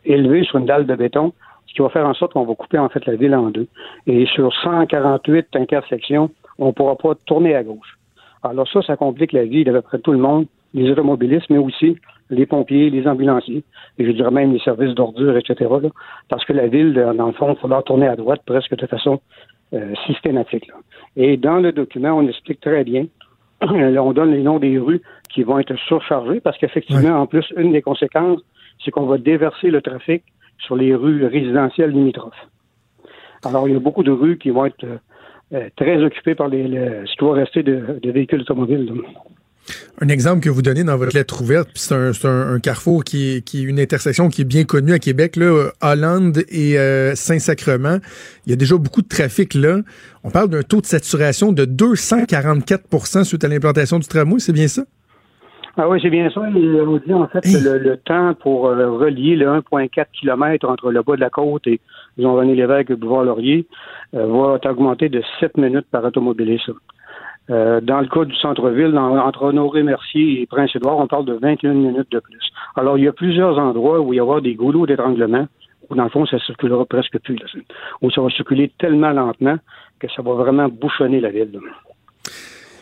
élevé 0.05 0.43
sur 0.43 0.59
une 0.59 0.65
dalle 0.65 0.85
de 0.85 0.95
béton, 0.95 1.33
ce 1.71 1.75
qui 1.75 1.81
va 1.81 1.89
faire 1.89 2.05
en 2.05 2.13
sorte 2.13 2.33
qu'on 2.33 2.43
va 2.43 2.53
couper 2.53 2.77
en 2.77 2.89
fait 2.89 3.05
la 3.05 3.15
ville 3.15 3.33
en 3.33 3.49
deux. 3.49 3.67
Et 4.05 4.25
sur 4.25 4.53
148 4.53 5.55
intersections, 5.55 6.29
on 6.59 6.67
ne 6.67 6.71
pourra 6.71 6.97
pas 6.97 7.15
tourner 7.25 7.55
à 7.55 7.63
gauche. 7.63 7.97
Alors 8.43 8.67
ça, 8.67 8.81
ça 8.81 8.97
complique 8.97 9.31
la 9.31 9.45
vie 9.45 9.63
d'à 9.63 9.71
peu 9.71 9.81
près 9.81 9.99
tout 9.99 10.11
le 10.11 10.17
monde, 10.17 10.47
les 10.73 10.89
automobilistes, 10.89 11.49
mais 11.49 11.57
aussi 11.57 11.97
les 12.29 12.45
pompiers, 12.45 12.89
les 12.89 13.07
ambulanciers, 13.07 13.63
et 13.97 14.05
je 14.05 14.11
dirais 14.11 14.31
même 14.31 14.53
les 14.53 14.59
services 14.59 14.95
d'ordure, 14.95 15.37
etc. 15.37 15.69
parce 16.29 16.43
que 16.45 16.53
la 16.53 16.67
ville, 16.67 16.93
dans 16.93 17.27
le 17.27 17.33
fond, 17.33 17.53
il 17.53 17.59
faudra 17.59 17.83
tourner 17.83 18.07
à 18.07 18.15
droite 18.15 18.41
presque 18.45 18.75
de 18.75 18.87
façon 18.87 19.19
euh, 19.73 19.93
systématique. 20.07 20.71
Et 21.15 21.35
dans 21.37 21.57
le 21.57 21.71
document, 21.71 22.17
on 22.17 22.27
explique 22.27 22.61
très 22.61 22.83
bien, 22.83 23.05
on 23.61 24.13
donne 24.13 24.31
les 24.31 24.41
noms 24.41 24.59
des 24.59 24.77
rues 24.77 25.01
qui 25.29 25.43
vont 25.43 25.59
être 25.59 25.75
surchargées, 25.87 26.39
parce 26.39 26.57
qu'effectivement, 26.57 27.19
en 27.19 27.27
plus, 27.27 27.45
une 27.57 27.73
des 27.73 27.81
conséquences, 27.81 28.39
c'est 28.83 28.91
qu'on 28.91 29.05
va 29.05 29.17
déverser 29.17 29.69
le 29.69 29.81
trafic 29.81 30.23
sur 30.65 30.75
les 30.75 30.95
rues 30.95 31.25
résidentielles 31.25 31.91
limitrophes. 31.91 32.47
Alors, 33.43 33.67
il 33.67 33.73
y 33.73 33.77
a 33.77 33.79
beaucoup 33.79 34.03
de 34.03 34.11
rues 34.11 34.37
qui 34.37 34.51
vont 34.51 34.65
être 34.65 34.85
euh, 35.53 35.69
très 35.75 35.97
occupées 36.03 36.35
par 36.35 36.47
les, 36.47 36.63
ce 36.63 37.17
qui 37.17 37.25
va 37.25 37.33
rester 37.33 37.63
de, 37.63 37.99
véhicules 38.03 38.41
automobiles. 38.41 38.91
Un 39.99 40.07
exemple 40.07 40.41
que 40.41 40.49
vous 40.49 40.61
donnez 40.61 40.83
dans 40.83 40.97
votre 40.97 41.15
lettre 41.15 41.41
ouverte, 41.41 41.69
c'est 41.75 42.25
un, 42.25 42.59
carrefour 42.59 43.03
qui 43.03 43.35
est, 43.35 43.53
une 43.53 43.79
intersection 43.79 44.29
qui 44.29 44.41
est 44.41 44.45
bien 44.45 44.63
connue 44.63 44.93
à 44.93 44.99
Québec, 44.99 45.37
Hollande 45.81 46.43
et 46.49 46.79
euh, 46.79 47.15
Saint-Sacrement. 47.15 47.99
Il 48.45 48.49
y 48.49 48.53
a 48.53 48.55
déjà 48.55 48.77
beaucoup 48.77 49.01
de 49.01 49.07
trafic 49.07 49.53
là. 49.53 49.79
On 50.23 50.31
parle 50.31 50.49
d'un 50.49 50.63
taux 50.63 50.81
de 50.81 50.85
saturation 50.85 51.51
de 51.51 51.65
244% 51.65 53.23
suite 53.23 53.43
à 53.43 53.47
l'implantation 53.47 53.99
du 53.99 54.07
tramway, 54.07 54.39
c'est 54.39 54.53
bien 54.53 54.67
ça? 54.67 54.83
Ah 55.77 55.87
oui, 55.87 55.99
c'est 56.01 56.09
bien 56.09 56.29
ça. 56.29 56.41
On 56.41 56.97
dit 56.97 57.13
en 57.13 57.27
fait 57.27 57.41
que 57.41 57.77
le, 57.77 57.97
temps 57.97 58.33
pour 58.33 58.67
euh, 58.67 58.91
relier 58.91 59.37
le 59.37 59.47
1,4 59.47 60.05
km 60.11 60.67
entre 60.67 60.91
le 60.91 61.01
bas 61.01 61.15
de 61.15 61.21
la 61.21 61.29
côte 61.29 61.65
et 61.65 61.79
Jean-René 62.17 62.55
Lévesque 62.55 62.89
et 62.89 62.95
Bouvard-Laurier 62.95 63.65
euh, 64.13 64.25
va 64.25 64.59
augmenter 64.69 65.07
de 65.07 65.23
7 65.39 65.57
minutes 65.57 65.87
par 65.89 66.03
automobiliste. 66.03 66.71
Euh, 67.49 67.79
dans 67.81 68.01
le 68.01 68.07
cas 68.07 68.25
du 68.25 68.35
centre-ville, 68.35 68.97
entre 68.97 69.43
Honoré-Mercier 69.43 70.41
et 70.41 70.45
Prince-Édouard, 70.45 70.97
on 70.99 71.07
parle 71.07 71.25
de 71.25 71.33
21 71.33 71.73
minutes 71.73 72.11
de 72.11 72.19
plus. 72.19 72.51
Alors, 72.75 72.97
il 72.97 73.05
y 73.05 73.07
a 73.07 73.13
plusieurs 73.13 73.57
endroits 73.57 73.99
où 73.99 74.13
il 74.13 74.17
y 74.17 74.19
aura 74.19 74.41
des 74.41 74.55
goulots 74.55 74.85
d'étranglement, 74.85 75.47
où 75.89 75.95
dans 75.95 76.03
le 76.03 76.09
fond, 76.09 76.25
ça 76.25 76.37
circulera 76.39 76.85
presque 76.85 77.17
plus, 77.19 77.39
où 78.01 78.11
ça 78.11 78.21
va 78.21 78.29
circuler 78.29 78.71
tellement 78.77 79.11
lentement 79.11 79.57
que 79.99 80.07
ça 80.15 80.21
va 80.21 80.33
vraiment 80.33 80.69
bouchonner 80.69 81.19
la 81.19 81.29
ville. 81.29 81.59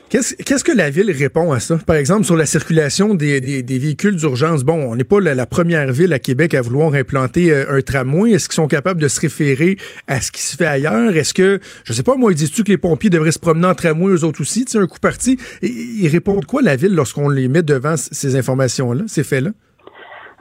Qu'est-ce 0.10 0.64
que 0.64 0.76
la 0.76 0.90
ville 0.90 1.12
répond 1.12 1.52
à 1.52 1.60
ça? 1.60 1.78
Par 1.86 1.96
exemple, 1.96 2.24
sur 2.24 2.36
la 2.36 2.48
circulation 2.48 3.14
des, 3.14 3.40
véhicules 3.40 4.16
d'urgence. 4.16 4.66
Bon, 4.66 4.92
on 4.92 4.96
n'est 4.96 5.04
pas 5.04 5.20
la, 5.20 5.46
première 5.46 5.92
ville 5.92 6.14
à 6.14 6.20
Québec 6.20 6.56
à 6.56 6.62
vouloir 6.64 6.96
implanter 6.96 7.52
euh, 7.54 7.78
un 7.78 7.82
tramway. 7.82 8.32
Est-ce 8.32 8.50
qu'ils 8.50 8.56
sont 8.56 8.68
capables 8.68 9.00
de 9.00 9.08
se 9.08 9.22
référer 9.22 9.78
à 10.08 10.20
ce 10.20 10.32
qui 10.32 10.42
se 10.42 10.58
fait 10.58 10.66
ailleurs? 10.66 11.16
Est-ce 11.16 11.36
que, 11.36 11.60
je 11.84 11.94
sais 11.94 12.02
pas, 12.02 12.16
moi, 12.16 12.34
dis-tu 12.34 12.64
que 12.64 12.72
les 12.72 12.80
pompiers 12.80 13.12
devraient 13.12 13.32
se 13.32 13.40
promener 13.40 13.68
en 13.68 13.76
tramway 13.76 14.12
eux 14.12 14.24
autres 14.24 14.42
aussi? 14.42 14.66
Tu 14.66 14.78
un 14.78 14.88
coup 14.88 15.00
parti? 15.00 15.38
ils 15.62 16.08
répondent 16.08 16.46
quoi, 16.46 16.64
la 16.64 16.76
ville, 16.76 16.96
lorsqu'on 16.96 17.30
les 17.30 17.48
met 17.48 17.62
devant 17.62 17.96
ces 17.96 18.36
informations-là, 18.36 19.04
ces 19.06 19.24
faits-là? 19.24 19.52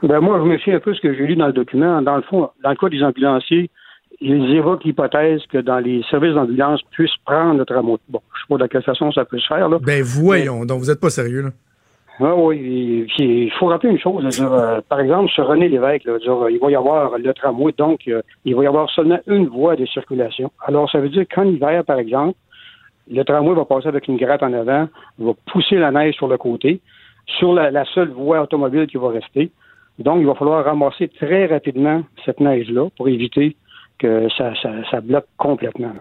Ben 0.01 0.19
moi, 0.19 0.39
je 0.43 0.49
me 0.49 0.57
fie 0.57 0.71
un 0.71 0.79
peu 0.79 0.95
ce 0.95 1.01
que 1.01 1.13
j'ai 1.13 1.27
lu 1.27 1.35
dans 1.35 1.47
le 1.47 1.53
document. 1.53 2.01
Dans 2.01 2.15
le 2.15 2.23
fond, 2.23 2.49
dans 2.63 2.69
le 2.71 2.75
cas 2.75 2.89
des 2.89 3.03
ambulanciers, 3.03 3.69
ils 4.21 4.55
évoquent 4.55 4.83
l'hypothèse 4.83 5.41
que 5.47 5.57
dans 5.57 5.79
les 5.79 6.03
services 6.09 6.33
d'ambulance 6.33 6.81
puissent 6.91 7.17
prendre 7.25 7.57
le 7.59 7.65
tramway. 7.65 7.97
Bon, 8.09 8.21
je 8.35 8.41
sais 8.41 8.45
pas 8.49 8.63
de 8.63 8.67
quelle 8.67 8.83
façon 8.83 9.11
ça 9.11 9.25
peut 9.25 9.39
se 9.39 9.47
faire. 9.47 9.69
Là. 9.69 9.77
Ben 9.81 10.03
voyons, 10.03 10.65
donc 10.65 10.79
vous 10.79 10.87
n'êtes 10.87 10.99
pas 10.99 11.09
sérieux 11.09 11.41
là. 11.41 11.49
Ah 12.21 12.35
oui, 12.35 13.07
il 13.17 13.51
faut 13.57 13.67
rappeler 13.67 13.91
une 13.91 13.99
chose. 13.99 14.41
Euh, 14.41 14.81
par 14.89 14.99
exemple, 14.99 15.31
sur 15.31 15.47
René 15.47 15.69
Lévesque, 15.69 16.03
là, 16.03 16.17
il 16.49 16.59
va 16.59 16.69
y 16.69 16.75
avoir 16.75 17.17
le 17.17 17.33
tramway, 17.33 17.73
donc 17.77 18.01
euh, 18.09 18.21
il 18.43 18.55
va 18.55 18.63
y 18.65 18.67
avoir 18.67 18.89
seulement 18.89 19.19
une 19.25 19.47
voie 19.47 19.77
de 19.77 19.85
circulation. 19.85 20.51
Alors, 20.67 20.91
ça 20.91 20.99
veut 20.99 21.07
dire 21.07 21.23
qu'en 21.33 21.45
hiver, 21.45 21.81
par 21.85 21.97
exemple, 21.97 22.37
le 23.09 23.23
tramway 23.23 23.55
va 23.55 23.63
passer 23.63 23.87
avec 23.87 24.09
une 24.09 24.17
gratte 24.17 24.43
en 24.43 24.51
avant, 24.51 24.89
va 25.17 25.31
pousser 25.49 25.77
la 25.77 25.91
neige 25.91 26.15
sur 26.15 26.27
le 26.27 26.37
côté, 26.37 26.81
sur 27.25 27.53
la, 27.53 27.71
la 27.71 27.85
seule 27.85 28.09
voie 28.09 28.41
automobile 28.41 28.87
qui 28.87 28.97
va 28.97 29.11
rester. 29.11 29.49
Donc, 29.97 30.17
il 30.19 30.27
va 30.27 30.35
falloir 30.35 30.65
ramasser 30.65 31.07
très 31.07 31.45
rapidement 31.45 32.03
cette 32.25 32.41
neige-là 32.41 32.89
pour 32.97 33.07
éviter 33.07 33.55
que 33.99 34.27
ça, 34.37 34.53
ça, 34.89 35.01
bloque 35.01 35.27
complètement. 35.37 35.91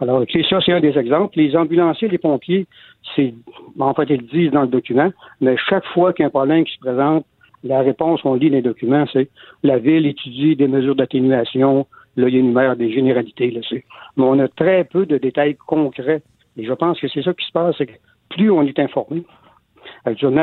Alors, 0.00 0.24
ça, 0.48 0.58
c'est 0.64 0.72
un 0.72 0.80
des 0.80 0.98
exemples. 0.98 1.38
Les 1.38 1.54
ambulanciers, 1.54 2.08
les 2.08 2.18
pompiers, 2.18 2.66
c'est, 3.14 3.34
en 3.78 3.94
fait, 3.94 4.06
ils 4.08 4.22
le 4.22 4.26
disent 4.26 4.50
dans 4.50 4.62
le 4.62 4.68
document, 4.68 5.10
mais 5.40 5.56
chaque 5.68 5.84
fois 5.86 6.12
qu'il 6.12 6.22
y 6.22 6.24
a 6.24 6.28
un 6.28 6.30
problème 6.30 6.64
qui 6.64 6.74
se 6.74 6.80
présente, 6.80 7.24
la 7.62 7.80
réponse 7.80 8.22
qu'on 8.22 8.34
lit 8.34 8.50
dans 8.50 8.56
les 8.56 8.62
documents, 8.62 9.04
c'est 9.12 9.28
la 9.62 9.78
ville 9.78 10.06
étudie 10.06 10.56
des 10.56 10.66
mesures 10.66 10.96
d'atténuation, 10.96 11.86
là, 12.16 12.28
il 12.28 12.36
énumère 12.36 12.76
des 12.76 12.92
généralités, 12.92 13.50
là, 13.50 13.60
c'est. 13.68 13.84
Mais 14.16 14.24
on 14.24 14.38
a 14.38 14.48
très 14.48 14.84
peu 14.84 15.06
de 15.06 15.18
détails 15.18 15.56
concrets. 15.56 16.22
Et 16.56 16.64
je 16.64 16.72
pense 16.72 17.00
que 17.00 17.08
c'est 17.08 17.22
ça 17.22 17.32
qui 17.32 17.46
se 17.46 17.52
passe, 17.52 17.76
c'est 17.78 17.86
que 17.86 17.92
plus 18.30 18.50
on 18.50 18.62
est 18.62 18.78
informé, 18.78 19.24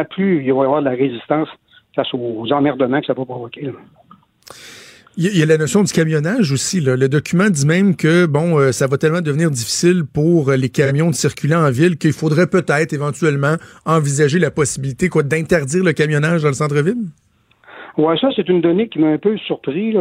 plus 0.09 0.43
il 0.43 0.53
va 0.53 0.61
y 0.61 0.65
avoir 0.65 0.79
de 0.79 0.85
la 0.85 0.95
résistance 0.95 1.49
face 1.95 2.13
aux 2.13 2.51
emmerdements 2.51 3.01
que 3.01 3.07
ça 3.07 3.13
va 3.13 3.25
provoquer. 3.25 3.71
Il 5.21 5.37
y, 5.37 5.43
a 5.43 5.45
la 5.45 5.57
notion 5.57 5.83
du 5.83 5.91
camionnage 5.91 6.53
aussi. 6.53 6.79
Le 6.79 7.09
document 7.09 7.49
dit 7.49 7.67
même 7.67 7.97
que 7.97 8.25
bon, 8.25 8.57
euh, 8.57 8.71
ça 8.71 8.87
va 8.87 8.97
tellement 8.97 9.19
devenir 9.19 9.51
difficile 9.51 10.03
pour 10.05 10.47
euh, 10.47 10.55
les 10.55 10.69
camions 10.69 11.09
de 11.09 11.13
circuler 11.13 11.55
en 11.55 11.69
ville 11.71 11.97
qu'il 11.97 12.13
faudrait 12.13 12.47
peut-être 12.47 12.93
éventuellement 12.93 13.55
envisager 13.85 14.39
la 14.39 14.49
possibilité 14.49 15.09
quoi 15.09 15.23
d'interdire 15.23 15.83
le 15.83 15.91
camionnage 15.91 16.43
dans 16.43 16.47
le 16.47 16.53
centre-ville? 16.53 17.03
Oui, 17.97 18.17
ça, 18.21 18.29
c'est 18.33 18.47
une 18.47 18.61
donnée 18.61 18.87
qui 18.87 18.99
m'a 18.99 19.07
un 19.07 19.17
peu 19.17 19.35
surpris. 19.39 19.93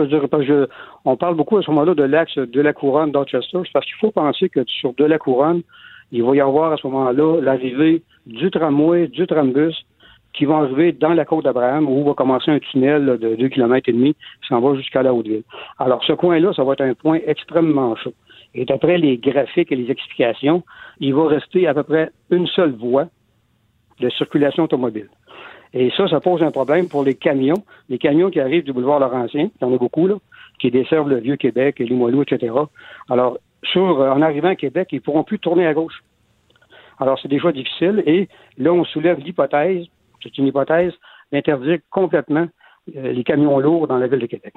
on 1.04 1.16
parle 1.16 1.35
beaucoup 1.35 1.57
à 1.57 1.62
ce 1.62 1.70
moment-là 1.72 1.96
de 1.96 2.04
l'axe 2.04 2.38
de 2.38 2.61
la 2.61 2.72
couronne 2.72 3.11
d'Orchester, 3.11 3.59
parce 3.72 3.87
qu'il 3.87 3.96
faut 4.00 4.12
penser 4.12 4.48
que 4.48 4.61
sur 4.68 4.94
de 4.94 5.04
la 5.04 5.18
couronne, 5.18 5.62
il 6.12 6.22
va 6.22 6.37
y 6.37 6.40
avoir 6.40 6.74
à 6.74 6.76
ce 6.76 6.87
moment-là 6.87 7.40
l'arrivée 7.40 8.02
du 8.24 8.52
tramway, 8.52 9.09
du 9.09 9.26
trambus, 9.26 9.74
qui 10.38 10.44
vont 10.44 10.62
arriver 10.62 10.92
dans 10.92 11.14
la 11.14 11.24
côte 11.24 11.44
d'Abraham 11.44 11.88
où 11.88 12.05
va 12.05 12.14
commencer 12.14 12.53
un 12.53 12.61
tunnel 12.61 13.18
de 13.20 13.35
2 13.35 13.48
km 13.48 13.88
et 13.88 13.92
demi 13.92 14.14
qui 14.14 14.48
s'en 14.48 14.61
va 14.61 14.77
jusqu'à 14.77 15.03
la 15.03 15.12
Haute-Ville. 15.12 15.42
Alors, 15.81 16.05
ce 16.05 16.12
coin-là, 16.12 16.53
ça 16.55 16.62
va 16.62 16.74
être 16.74 16.81
un 16.83 16.94
point 16.94 17.18
extrêmement 17.27 17.96
chaud. 17.96 18.14
Et 18.55 18.64
d'après 18.64 18.98
les 18.98 19.18
graphiques 19.18 19.72
et 19.72 19.77
les 19.77 19.90
explications, 19.90 20.62
il 21.01 21.12
va 21.12 21.27
rester 21.27 21.66
à 21.66 21.74
peu 21.74 21.83
près 21.83 22.11
une 22.31 22.46
seule 22.46 22.70
voie 22.70 23.07
de 23.98 24.09
circulation 24.11 24.62
automobile. 24.62 25.09
Et 25.74 25.90
ça, 25.96 26.07
ça 26.07 26.20
pose 26.20 26.40
un 26.40 26.53
problème 26.53 26.88
pour 26.88 27.03
les 27.03 27.14
camions. 27.14 27.64
Les 27.88 27.98
camions 27.98 28.31
qui 28.31 28.38
arrivent 28.38 28.64
du 28.64 28.72
boulevard 28.72 29.01
Laurentien, 29.01 29.51
il 29.61 29.64
y 29.64 29.68
en 29.68 29.74
a 29.74 29.77
beaucoup, 29.77 30.07
là, 30.07 30.14
qui 30.61 30.70
desservent 30.70 31.11
le 31.11 31.18
Vieux-Québec, 31.18 31.81
Limoilou, 31.81 32.22
etc. 32.22 32.55
Alors, 33.11 33.38
sur, 33.64 33.83
en 33.83 34.22
arrivant 34.22 34.51
à 34.51 34.57
Québec, 34.57 34.90
ils 34.92 34.96
ne 34.96 35.01
pourront 35.01 35.24
plus 35.24 35.40
tourner 35.40 35.66
à 35.66 35.74
gauche. 35.74 36.05
Alors, 37.01 37.18
c'est 37.20 37.29
déjà 37.29 37.51
difficile. 37.51 38.05
Et 38.07 38.29
là, 38.57 38.72
on 38.72 38.85
soulève 38.85 39.18
l'hypothèse 39.18 39.88
c'est 40.22 40.37
une 40.38 40.46
hypothèse, 40.46 40.92
d'interdire 41.33 41.78
complètement 41.90 42.48
euh, 42.96 43.12
les 43.12 43.24
camions 43.24 43.59
lourds 43.59 43.87
dans 43.87 43.98
la 43.98 44.07
ville 44.07 44.20
de 44.20 44.26
Québec. 44.26 44.54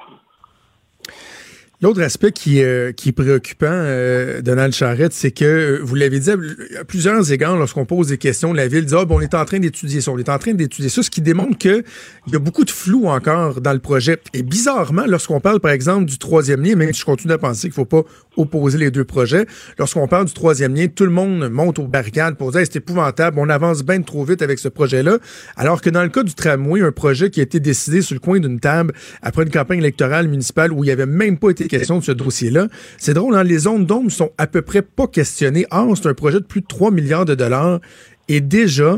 L'autre 1.82 2.00
aspect 2.00 2.30
qui, 2.30 2.62
euh, 2.62 2.92
qui 2.92 3.08
est 3.08 3.12
préoccupant, 3.12 3.66
euh, 3.68 4.40
Donald 4.40 4.72
Charrette, 4.72 5.12
c'est 5.12 5.32
que, 5.32 5.44
euh, 5.44 5.80
vous 5.82 5.96
l'avez 5.96 6.20
dit 6.20 6.30
à 6.30 6.84
plusieurs 6.84 7.32
égards, 7.32 7.56
lorsqu'on 7.56 7.84
pose 7.84 8.06
des 8.06 8.18
questions, 8.18 8.52
la 8.52 8.68
Ville 8.68 8.84
dit, 8.84 8.94
ah, 8.96 9.04
bon, 9.04 9.16
on 9.16 9.20
est 9.20 9.34
en 9.34 9.44
train 9.44 9.58
d'étudier 9.58 10.00
ça, 10.00 10.12
on 10.12 10.18
est 10.18 10.28
en 10.28 10.38
train 10.38 10.54
d'étudier 10.54 10.88
ça, 10.88 11.02
ce 11.02 11.10
qui 11.10 11.22
démontre 11.22 11.58
qu'il 11.58 11.82
y 12.28 12.36
a 12.36 12.38
beaucoup 12.38 12.64
de 12.64 12.70
flou 12.70 13.08
encore 13.08 13.60
dans 13.60 13.72
le 13.72 13.80
projet. 13.80 14.18
Et 14.32 14.44
bizarrement, 14.44 15.06
lorsqu'on 15.08 15.40
parle, 15.40 15.58
par 15.58 15.72
exemple, 15.72 16.04
du 16.04 16.18
troisième 16.18 16.62
lien, 16.62 16.76
même 16.76 16.92
si 16.92 17.00
je 17.00 17.04
continue 17.04 17.32
à 17.32 17.38
penser 17.38 17.62
qu'il 17.62 17.72
faut 17.74 17.84
pas 17.84 18.04
opposer 18.36 18.78
les 18.78 18.92
deux 18.92 19.04
projets, 19.04 19.46
lorsqu'on 19.76 20.06
parle 20.06 20.26
du 20.26 20.34
troisième 20.34 20.76
lien, 20.76 20.86
tout 20.86 21.04
le 21.04 21.10
monde 21.10 21.48
monte 21.50 21.80
aux 21.80 21.88
barricades 21.88 22.36
pour 22.36 22.52
dire, 22.52 22.60
c'est 22.60 22.76
épouvantable, 22.76 23.40
on 23.40 23.48
avance 23.48 23.82
bien 23.82 24.00
trop 24.02 24.24
vite 24.24 24.40
avec 24.42 24.60
ce 24.60 24.68
projet-là, 24.68 25.18
alors 25.56 25.80
que 25.80 25.90
dans 25.90 26.04
le 26.04 26.10
cas 26.10 26.22
du 26.22 26.34
tramway, 26.34 26.80
un 26.80 26.92
projet 26.92 27.28
qui 27.28 27.40
a 27.40 27.42
été 27.42 27.58
décidé 27.58 28.02
sur 28.02 28.14
le 28.14 28.20
coin 28.20 28.38
d'une 28.38 28.60
table 28.60 28.94
après 29.20 29.42
une 29.42 29.50
campagne 29.50 29.80
électorale 29.80 30.28
municipale 30.28 30.70
où 30.72 30.84
il 30.84 30.86
n'y 30.86 30.92
avait 30.92 31.06
même 31.06 31.38
pas 31.38 31.50
été 31.50 31.71
question 31.76 31.98
de 31.98 32.02
ce 32.02 32.12
dossier-là. 32.12 32.68
C'est 32.98 33.14
drôle, 33.14 33.34
hein? 33.34 33.44
les 33.44 33.58
zones 33.58 33.86
d'ombre 33.86 34.10
sont 34.10 34.30
à 34.38 34.46
peu 34.46 34.62
près 34.62 34.82
pas 34.82 35.06
questionnées. 35.06 35.66
Or, 35.70 35.96
c'est 35.96 36.08
un 36.08 36.14
projet 36.14 36.38
de 36.38 36.44
plus 36.44 36.60
de 36.60 36.66
3 36.66 36.90
milliards 36.90 37.24
de 37.24 37.34
dollars 37.34 37.80
et 38.28 38.40
déjà, 38.40 38.96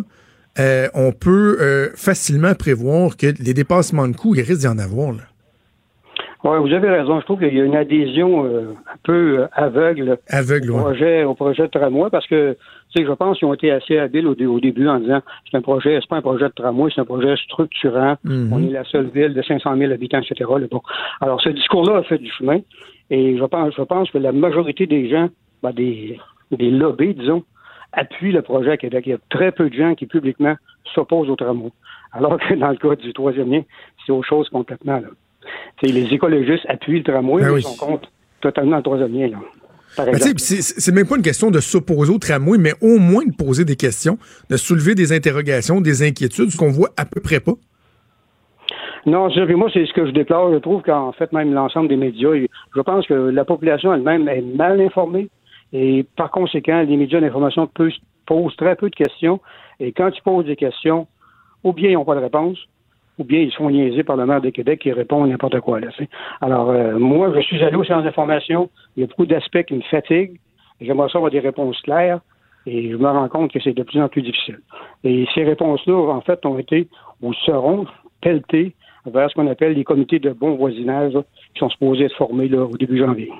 euh, 0.59 0.89
on 0.95 1.13
peut 1.13 1.57
euh, 1.61 1.89
facilement 1.95 2.55
prévoir 2.55 3.17
que 3.17 3.27
les 3.41 3.55
dépassements 3.55 4.09
de 4.09 4.17
coûts, 4.17 4.35
il 4.35 4.43
risque 4.43 4.61
d'y 4.61 4.69
en 4.69 4.79
avoir. 4.79 5.13
Là. 5.13 5.23
Oui, 6.45 6.59
vous 6.61 6.75
avez 6.75 6.91
raison. 6.91 7.21
Je 7.21 7.25
trouve 7.25 7.39
qu'il 7.39 7.57
y 7.57 7.61
a 7.61 7.65
une 7.65 7.77
adhésion 7.77 8.45
euh, 8.45 8.75
un 8.87 8.99
peu 9.03 9.47
aveugle, 9.53 10.19
aveugle 10.29 10.73
au, 10.73 10.79
projet, 10.79 11.25
au 11.25 11.35
projet 11.35 11.63
de 11.63 11.69
tramway 11.69 12.11
parce 12.11 12.27
que 12.27 12.57
je 12.97 13.13
pense 13.13 13.39
qu'ils 13.39 13.49
ont 13.49 13.55
été 13.55 13.71
assez 13.71 13.99
habiles 13.99 14.27
au, 14.27 14.61
début 14.61 14.89
en 14.89 15.01
disant 15.01 15.21
c'est 15.51 15.57
un 15.57 15.63
projet, 15.63 15.99
c'est 16.01 16.09
pas 16.09 16.17
un 16.17 16.23
projet 16.23 16.45
de 16.45 16.53
tramway, 16.55 16.91
c'est 16.95 17.01
un 17.01 17.05
projet 17.05 17.35
structurant. 17.37 18.17
Mhm. 18.25 18.53
On 18.53 18.63
est 18.63 18.71
la 18.71 18.85
seule 18.85 19.09
ville 19.09 19.35
de 19.35 19.43
500 19.43 19.77
000 19.77 19.93
habitants, 19.93 20.21
etc. 20.21 20.51
Bon. 20.71 20.83
Alors, 21.21 21.41
ce 21.41 21.49
discours-là 21.49 21.99
a 21.99 22.03
fait 22.03 22.19
du 22.19 22.31
chemin. 22.31 22.61
Et 23.11 23.37
je 23.37 23.45
pense, 23.45 23.75
je 23.77 23.83
pense 23.83 24.11
que 24.11 24.19
la 24.19 24.33
majorité 24.33 24.87
des 24.87 25.09
gens, 25.09 25.29
ben, 25.63 25.73
des, 25.73 26.19
des 26.51 26.71
lobbies, 26.71 27.15
disons, 27.15 27.43
appuient 27.93 28.33
le 28.33 28.43
projet 28.43 28.73
à 28.73 28.77
Québec. 28.77 29.05
Il 29.07 29.11
y 29.11 29.15
a 29.15 29.19
très 29.31 29.53
peu 29.53 29.69
de 29.69 29.75
gens 29.75 29.95
qui 29.95 30.07
publiquement 30.07 30.55
s'opposent 30.95 31.31
au 31.31 31.37
tramway. 31.37 31.71
Alors 32.13 32.39
que 32.39 32.55
dans 32.55 32.71
le 32.71 32.77
cas 32.77 32.95
du 32.97 33.13
troisième 33.13 33.51
lien, 33.51 33.63
c'est 34.05 34.13
autre 34.13 34.29
chose 34.29 34.49
complètement. 34.49 35.01
Là. 35.01 35.09
les 35.83 36.15
écologistes 36.15 36.65
appuient 36.69 36.99
le 36.99 37.05
tramway, 37.05 37.43
ben 37.43 37.57
ils 37.57 37.63
sont 37.63 37.85
contre 37.85 38.09
totalement 38.41 38.77
le 38.77 38.83
troisième 38.83 39.13
lien. 39.13 39.29
Là. 39.29 39.39
Ben, 39.97 40.15
c'est 40.39 40.93
même 40.95 41.07
pas 41.07 41.17
une 41.17 41.23
question 41.23 41.51
de 41.51 41.61
s'opposer 41.61 42.13
au 42.13 42.19
tramway, 42.19 42.59
mais 42.59 42.73
au 42.81 42.99
moins 42.99 43.25
de 43.25 43.35
poser 43.35 43.65
des 43.65 43.77
questions, 43.77 44.19
de 44.51 44.57
soulever 44.57 44.95
des 44.95 45.13
interrogations, 45.13 45.81
des 45.81 46.03
inquiétudes, 46.03 46.51
ce 46.51 46.57
qu'on 46.57 46.71
voit 46.71 46.91
à 46.97 47.05
peu 47.05 47.21
près 47.21 47.41
pas. 47.41 47.55
Non, 49.07 49.29
moi, 49.57 49.71
c'est 49.73 49.87
ce 49.87 49.93
que 49.93 50.07
je 50.07 50.13
déplore. 50.13 50.53
Je 50.53 50.59
trouve 50.59 50.83
qu'en 50.83 51.13
fait, 51.13 51.33
même 51.33 51.53
l'ensemble 51.53 51.89
des 51.89 51.97
médias, 51.97 52.31
je 52.75 52.81
pense 52.81 53.07
que 53.07 53.15
la 53.15 53.45
population 53.45 53.93
elle-même 53.93 54.29
est 54.29 54.41
mal 54.41 54.81
informée 54.81 55.29
et 55.75 56.07
par 56.17 56.31
conséquent, 56.31 56.83
les 56.83 56.97
médias 56.97 57.21
d'information 57.21 57.69
posent 58.25 58.57
très 58.57 58.77
peu 58.77 58.89
de 58.89 58.95
questions. 58.95 59.41
Et 59.81 59.93
quand 59.93 60.11
ils 60.17 60.23
posent 60.23 60.47
des 60.47 60.57
questions, 60.57 61.07
ou 61.65 61.73
bien 61.73 61.91
ils 61.91 61.95
n'ont 61.95 62.05
pas 62.05 62.15
de 62.15 62.21
réponse, 62.21 62.59
ou 63.19 63.25
bien 63.25 63.41
ils 63.41 63.53
sont 63.53 63.71
niaisés 63.71 64.03
par 64.03 64.17
le 64.17 64.27
maire 64.27 64.41
de 64.41 64.51
Québec 64.51 64.81
qui 64.81 64.93
répond 64.93 65.27
n'importe 65.27 65.61
quoi. 65.61 65.81
Là, 65.81 65.89
Alors, 66.41 66.71
euh, 66.71 66.99
moi, 66.99 67.33
je 67.35 67.41
suis 67.41 67.63
allé 67.63 67.77
au 67.77 67.85
centre 67.85 68.03
d'information. 68.03 68.71
Il 68.97 69.01
y 69.01 69.05
a 69.05 69.07
beaucoup 69.07 69.27
d'aspects 69.27 69.63
qui 69.65 69.75
me 69.75 69.83
fatiguent. 69.83 70.39
J'aimerais 70.81 71.09
ça 71.09 71.19
avoir 71.19 71.31
des 71.31 71.41
réponses 71.41 71.81
claires. 71.83 72.21
Et 72.67 72.91
je 72.91 72.97
me 72.97 73.07
rends 73.07 73.29
compte 73.29 73.53
que 73.53 73.61
c'est 73.61 73.75
de 73.75 73.83
plus 73.83 74.01
en 74.01 74.09
plus 74.09 74.23
difficile. 74.23 74.61
Et 75.05 75.27
ces 75.35 75.45
réponses-là, 75.45 75.95
en 75.95 76.21
fait, 76.23 76.45
ont 76.47 76.59
été 76.59 76.89
ou 77.21 77.33
seront 77.35 77.87
pelletées 78.23 78.75
vers 79.07 79.29
ce 79.29 79.35
qu'on 79.35 79.47
appelle 79.49 79.75
les 79.75 79.85
comités 79.85 80.19
de 80.19 80.31
bon 80.31 80.57
voisinage 80.57 81.13
qui 81.13 81.61
sont 81.61 81.69
supposés 81.69 82.05
être 82.05 82.17
formés 82.17 82.49
là, 82.49 82.65
au 82.65 82.77
début 82.77 82.99
janvier. 82.99 83.31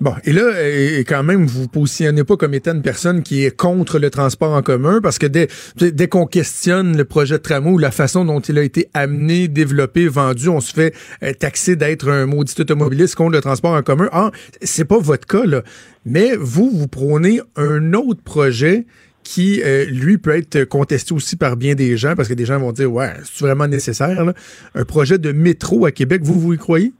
Bon, 0.00 0.14
et 0.24 0.32
là, 0.32 0.52
et 0.68 1.04
quand 1.04 1.22
même, 1.22 1.46
vous 1.46 1.62
vous 1.62 1.68
positionnez 1.68 2.24
pas 2.24 2.36
comme 2.36 2.54
étant 2.54 2.72
une 2.72 2.82
personne 2.82 3.22
qui 3.22 3.44
est 3.44 3.56
contre 3.56 3.98
le 3.98 4.10
transport 4.10 4.52
en 4.52 4.62
commun, 4.62 5.00
parce 5.02 5.18
que 5.18 5.26
dès, 5.26 5.48
dès 5.76 6.08
qu'on 6.08 6.26
questionne 6.26 6.96
le 6.96 7.04
projet 7.04 7.38
de 7.38 7.42
tramway 7.42 7.70
ou 7.72 7.78
la 7.78 7.90
façon 7.90 8.24
dont 8.24 8.40
il 8.40 8.58
a 8.58 8.62
été 8.62 8.88
amené, 8.94 9.48
développé, 9.48 10.08
vendu, 10.08 10.48
on 10.48 10.60
se 10.60 10.72
fait 10.72 10.94
euh, 11.22 11.32
taxer 11.32 11.76
d'être 11.76 12.08
un 12.08 12.26
maudit 12.26 12.54
automobiliste 12.60 13.16
contre 13.16 13.32
le 13.32 13.40
transport 13.40 13.72
en 13.72 13.82
commun. 13.82 14.08
Ah, 14.12 14.30
c'est 14.62 14.84
pas 14.84 14.98
votre 14.98 15.26
cas, 15.26 15.44
là. 15.44 15.62
Mais 16.04 16.36
vous, 16.36 16.70
vous 16.70 16.88
prônez 16.88 17.40
un 17.56 17.92
autre 17.92 18.22
projet 18.22 18.86
qui, 19.24 19.60
euh, 19.62 19.84
lui, 19.84 20.16
peut 20.16 20.36
être 20.36 20.64
contesté 20.64 21.12
aussi 21.12 21.36
par 21.36 21.56
bien 21.56 21.74
des 21.74 21.96
gens, 21.96 22.14
parce 22.14 22.28
que 22.28 22.34
des 22.34 22.46
gens 22.46 22.58
vont 22.58 22.72
dire, 22.72 22.90
ouais, 22.90 23.12
c'est 23.24 23.44
vraiment 23.44 23.66
nécessaire, 23.66 24.24
là? 24.24 24.32
un 24.74 24.84
projet 24.84 25.18
de 25.18 25.32
métro 25.32 25.84
à 25.84 25.92
Québec, 25.92 26.22
vous, 26.24 26.40
vous 26.40 26.54
y 26.54 26.56
croyez? 26.56 26.92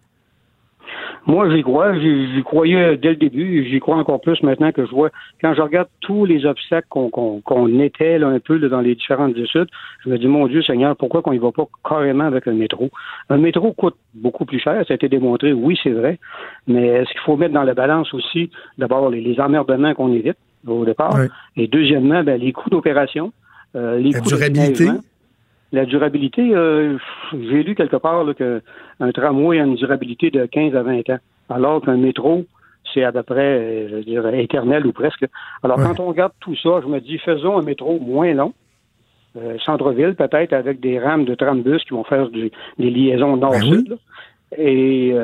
Moi, 1.29 1.55
j'y 1.55 1.63
crois. 1.63 1.95
J'y 1.99 2.43
croyais 2.43 2.97
dès 2.97 3.11
le 3.11 3.17
début. 3.17 3.69
J'y 3.69 3.81
crois 3.81 3.97
encore 3.97 4.19
plus 4.23 4.43
maintenant 4.43 4.73
que 4.73 4.87
je 4.87 4.91
vois. 4.91 5.11
Quand 5.43 5.53
je 5.55 5.61
regarde 5.61 5.89
tous 6.01 6.25
les 6.25 6.47
obstacles 6.47 6.87
qu'on 6.89 7.11
qu'on 7.11 7.81
était 7.81 8.19
là, 8.19 8.29
un 8.29 8.41
peu 8.41 8.59
dans 8.59 8.81
les 8.81 8.95
différentes 8.95 9.37
études, 9.37 9.69
je 10.05 10.09
me 10.09 10.17
dis, 10.17 10.27
mon 10.27 10.47
Dieu 10.47 10.63
Seigneur, 10.63 10.97
pourquoi 10.97 11.21
qu'on 11.21 11.33
y 11.33 11.39
va 11.39 11.53
pas 11.53 11.69
carrément 11.87 12.25
avec 12.25 12.47
le 12.47 12.55
métro? 12.55 12.89
Un 13.29 13.37
métro 13.37 13.73
coûte 13.75 13.97
beaucoup 14.15 14.47
plus 14.47 14.59
cher. 14.59 14.83
Ça 14.89 14.95
a 14.95 14.97
été 14.97 15.11
démontré. 15.11 15.53
Oui, 15.53 15.79
c'est 15.83 15.91
vrai. 15.91 16.19
Mais 16.67 16.87
est-ce 16.87 17.11
qu'il 17.11 17.21
faut 17.21 17.37
mettre 17.37 17.53
dans 17.53 17.63
la 17.63 17.75
balance 17.75 18.15
aussi, 18.15 18.51
d'abord, 18.79 19.11
les, 19.11 19.39
emmerdements 19.39 19.93
qu'on 19.93 20.15
évite 20.15 20.39
au 20.67 20.87
départ? 20.87 21.15
Et 21.57 21.69
deuxièmement, 21.69 22.25
ben, 22.25 22.41
les 22.41 22.53
coûts 22.53 22.71
d'opération. 22.71 23.35
Euh, 23.77 23.99
les 23.99 24.13
la 24.13 24.21
coûts 24.21 24.29
durabilité? 24.29 24.89
La 25.73 25.85
durabilité, 25.85 26.55
euh, 26.55 26.97
j'ai 27.33 27.63
lu 27.63 27.75
quelque 27.75 27.97
part 27.97 28.25
qu'un 28.99 29.13
tramway 29.13 29.61
a 29.61 29.65
une 29.65 29.75
durabilité 29.75 30.31
de 30.31 30.47
15 30.47 30.75
à 30.75 30.83
20 30.83 31.11
ans, 31.11 31.19
alors 31.49 31.83
qu'un 31.83 31.97
métro, 31.97 32.45
c'est 32.93 33.05
à 33.05 33.13
peu 33.13 33.23
près, 33.23 33.59
euh, 33.59 33.89
je 33.91 34.05
dirais, 34.05 34.43
éternel 34.43 34.87
ou 34.87 34.93
presque. 34.93 35.27
Alors, 35.63 35.77
quand 35.77 36.01
on 36.01 36.07
regarde 36.07 36.33
tout 36.41 36.57
ça, 36.57 36.81
je 36.83 36.89
me 36.89 37.01
dis, 37.01 37.19
faisons 37.19 37.59
un 37.59 37.63
métro 37.63 37.99
moins 37.99 38.33
long, 38.35 38.53
euh, 39.37 39.57
centre-ville 39.65 40.15
peut-être, 40.15 40.53
avec 40.53 40.81
des 40.81 40.99
rames 40.99 41.25
de 41.25 41.35
trambus 41.35 41.83
qui 41.85 41.91
vont 41.91 42.05
faire 42.05 42.29
des 42.29 42.51
liaisons 42.79 43.37
ben 43.37 43.49
nord-sud. 43.51 43.99
Et 44.57 45.15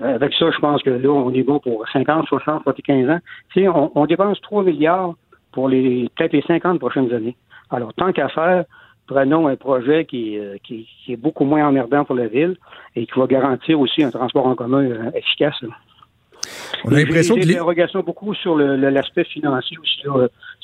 avec 0.00 0.32
ça, 0.32 0.50
je 0.50 0.58
pense 0.58 0.82
que 0.82 0.88
là, 0.88 1.10
on 1.10 1.30
est 1.34 1.42
bon 1.42 1.58
pour 1.58 1.86
50, 1.92 2.26
60, 2.28 2.62
75 2.62 3.10
ans. 3.10 3.18
Tu 3.52 3.60
sais, 3.60 3.68
on, 3.68 3.92
on 3.94 4.06
dépense 4.06 4.40
3 4.40 4.62
milliards 4.62 5.14
pour 5.52 5.68
les 5.68 6.08
peut-être 6.16 6.32
les 6.32 6.42
50 6.42 6.78
prochaines 6.78 7.12
années. 7.12 7.36
Alors, 7.70 7.92
tant 7.94 8.12
qu'à 8.12 8.28
faire, 8.28 8.64
prenons 9.08 9.48
un 9.48 9.56
projet 9.56 10.04
qui, 10.04 10.38
euh, 10.38 10.56
qui, 10.62 10.86
qui, 11.04 11.14
est 11.14 11.16
beaucoup 11.16 11.44
moins 11.44 11.66
emmerdant 11.66 12.04
pour 12.04 12.14
la 12.14 12.28
ville 12.28 12.56
et 12.94 13.06
qui 13.06 13.18
va 13.18 13.26
garantir 13.26 13.80
aussi 13.80 14.04
un 14.04 14.10
transport 14.10 14.46
en 14.46 14.54
commun 14.54 14.84
euh, 14.84 15.10
efficace. 15.14 15.56
On 16.84 16.92
a 16.92 16.98
l'impression 16.98 17.34
que 17.34 18.00
beaucoup 18.02 18.34
sur 18.34 18.56
l'aspect 18.56 19.24
financier 19.24 19.76
aussi. 19.78 20.02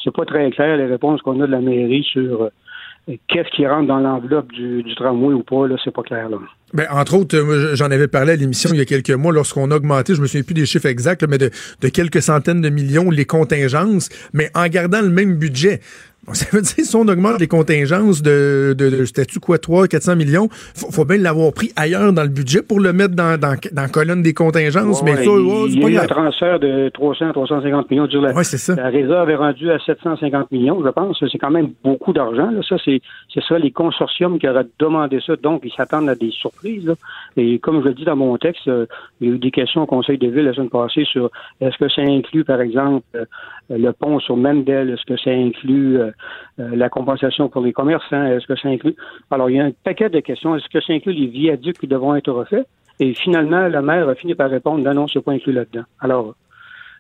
C'est 0.03 0.14
pas 0.14 0.24
très 0.24 0.51
clair 0.51 0.76
les 0.76 0.86
réponses 0.86 1.20
qu'on 1.22 1.40
a 1.40 1.47
de 1.47 1.53
la 1.53 1.61
mairie 1.61 2.05
sur 2.05 2.42
euh, 2.42 3.16
qu'est-ce 3.28 3.51
qui 3.57 3.66
rentre 3.66 3.88
dans 3.88 3.99
l'enveloppe 3.99 4.53
du, 4.53 4.82
du, 4.82 4.95
tramway 4.95 5.34
ou 5.34 5.42
pas, 5.42 5.66
là, 5.66 5.76
c'est 5.82 5.92
pas 5.92 6.03
clair, 6.03 6.28
là. 6.28 6.38
Ben, 6.72 6.86
entre 6.90 7.14
autres, 7.14 7.74
j'en 7.74 7.90
avais 7.90 8.09
parlé 8.09 8.32
à 8.32 8.36
l'émission 8.36 8.70
il 8.72 8.78
y 8.78 8.80
a 8.80 8.84
quelques 8.84 9.11
mois 9.11 9.32
lorsqu'on 9.32 9.70
a 9.70 9.76
augmenté, 9.76 10.14
je 10.14 10.20
me 10.20 10.26
souviens 10.26 10.42
plus 10.42 10.55
des 10.55 10.66
chiffres 10.66 10.86
exacts, 10.86 11.24
mais 11.28 11.38
de, 11.38 11.51
de, 11.80 11.88
quelques 11.88 12.22
centaines 12.22 12.61
de 12.61 12.68
millions 12.68 13.11
les 13.11 13.26
contingences, 13.26 14.09
mais 14.32 14.51
en 14.55 14.66
gardant 14.66 15.01
le 15.01 15.11
même 15.11 15.36
budget. 15.36 15.80
Ça 16.33 16.47
veut 16.53 16.62
dire, 16.62 16.85
si 16.85 16.97
on 16.97 17.07
augmente 17.07 17.39
les 17.39 17.49
contingences 17.49 18.22
de, 18.22 18.75
de, 18.77 18.91
de 18.91 19.05
statut 19.05 19.41
quoi, 19.41 19.59
3, 19.59 19.89
400 19.89 20.16
millions, 20.16 20.49
faut, 20.51 20.91
faut 20.91 21.05
bien 21.05 21.18
l'avoir 21.18 21.53
pris 21.53 21.72
ailleurs 21.77 22.12
dans 22.12 22.22
le 22.22 22.29
budget 22.29 22.62
pour 22.62 22.81
le 22.81 22.93
mettre 22.93 23.14
dans, 23.14 23.39
dans, 23.39 23.57
dans 23.72 23.83
la 23.83 23.89
colonne 23.89 24.22
des 24.22 24.33
contingences. 24.33 25.03
mais 25.03 25.16
ça, 25.16 25.22
il, 25.25 25.81
y 25.81 25.85
a 25.85 25.89
eu 25.89 25.97
un 25.99 26.07
transfert 26.07 26.59
de 26.59 26.89
300, 26.89 27.33
350 27.33 27.91
millions. 27.91 28.09
Sur 28.09 28.22
la, 28.22 28.33
ouais, 28.33 28.45
ça. 28.45 28.75
la 28.75 28.89
réserve 28.89 29.31
est 29.31 29.37
rendue 29.37 29.70
à 29.70 29.79
750 29.79 30.51
millions, 30.53 30.83
je 30.85 30.91
pense. 30.91 31.22
C'est 31.31 31.39
quand 31.39 31.51
même 31.51 31.72
beaucoup 31.83 32.12
d'argent. 32.12 32.51
Ça, 32.68 32.77
c'est, 32.85 33.01
c'est 33.33 33.43
ça 33.45 33.59
les 33.59 33.70
consortiums 33.70 34.39
qui 34.39 34.49
auraient 34.49 34.66
demandé 34.79 35.20
ça. 35.27 35.37
Donc, 35.37 35.62
ils 35.64 35.72
s'attendent 35.72 36.09
à 36.09 36.14
des 36.14 36.31
surprises. 36.31 36.87
Là. 36.87 36.95
Et 37.37 37.59
comme 37.59 37.83
je 37.83 37.89
le 37.89 37.95
dis 37.95 38.05
dans 38.05 38.16
mon 38.16 38.37
texte, 38.39 38.68
euh, 38.68 38.87
il 39.25 39.29
y 39.29 39.33
a 39.33 39.35
eu 39.37 39.39
des 39.39 39.51
questions 39.51 39.83
au 39.83 39.87
Conseil 39.87 40.18
de 40.18 40.29
ville 40.29 40.45
la 40.45 40.53
semaine 40.53 40.68
passée 40.68 41.05
sur 41.05 41.31
est-ce 41.61 41.77
que 41.79 41.89
ça 41.89 42.03
inclut, 42.03 42.45
par 42.45 42.61
exemple, 42.61 43.07
euh, 43.14 43.25
le 43.70 43.93
pont 43.93 44.20
sur 44.20 44.37
Mendel, 44.37 44.91
est-ce 44.91 45.05
que 45.07 45.16
ça 45.16 45.31
inclut 45.31 45.99
euh, 45.99 46.11
euh, 46.61 46.77
la 46.77 46.91
compensation 46.91 47.49
pour 47.49 47.62
les 47.62 47.72
commerçants, 47.72 48.27
est-ce 48.27 48.47
que 48.47 48.57
ça 48.57 48.68
inclut... 48.68 48.95
Alors, 49.31 49.49
il 49.49 49.57
y 49.57 49.61
a 49.61 49.64
un 49.64 49.72
paquet 49.85 50.11
de 50.11 50.20
questions. 50.20 50.55
Est-ce 50.57 50.68
que 50.68 50.81
ça 50.81 50.93
inclut 50.93 51.14
les 51.14 51.27
viaducs 51.27 51.79
qui 51.79 51.87
devront 51.87 52.14
être 52.14 52.31
refaits? 52.31 52.66
Et 53.01 53.14
finalement, 53.14 53.66
la 53.66 53.81
maire 53.81 54.09
a 54.09 54.14
fini 54.14 54.35
par 54.35 54.51
répondre, 54.51 54.85
non, 54.85 54.95
non, 54.95 55.09
c'est 55.09 55.25
pas 55.25 55.33
inclus 55.33 55.53
là-dedans. 55.53 55.85
Alors, 56.01 56.35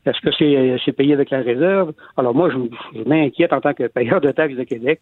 est-ce 0.06 0.20
que 0.20 0.78
c'est 0.84 0.92
payé 0.92 1.12
avec 1.12 1.30
la 1.30 1.40
réserve? 1.40 1.92
Alors, 2.16 2.34
moi, 2.34 2.50
je, 2.50 3.02
m'inquiète 3.06 3.52
en 3.52 3.60
tant 3.60 3.74
que 3.74 3.86
payeur 3.86 4.20
de 4.20 4.30
taxes 4.30 4.56
de 4.56 4.64
Québec. 4.64 5.00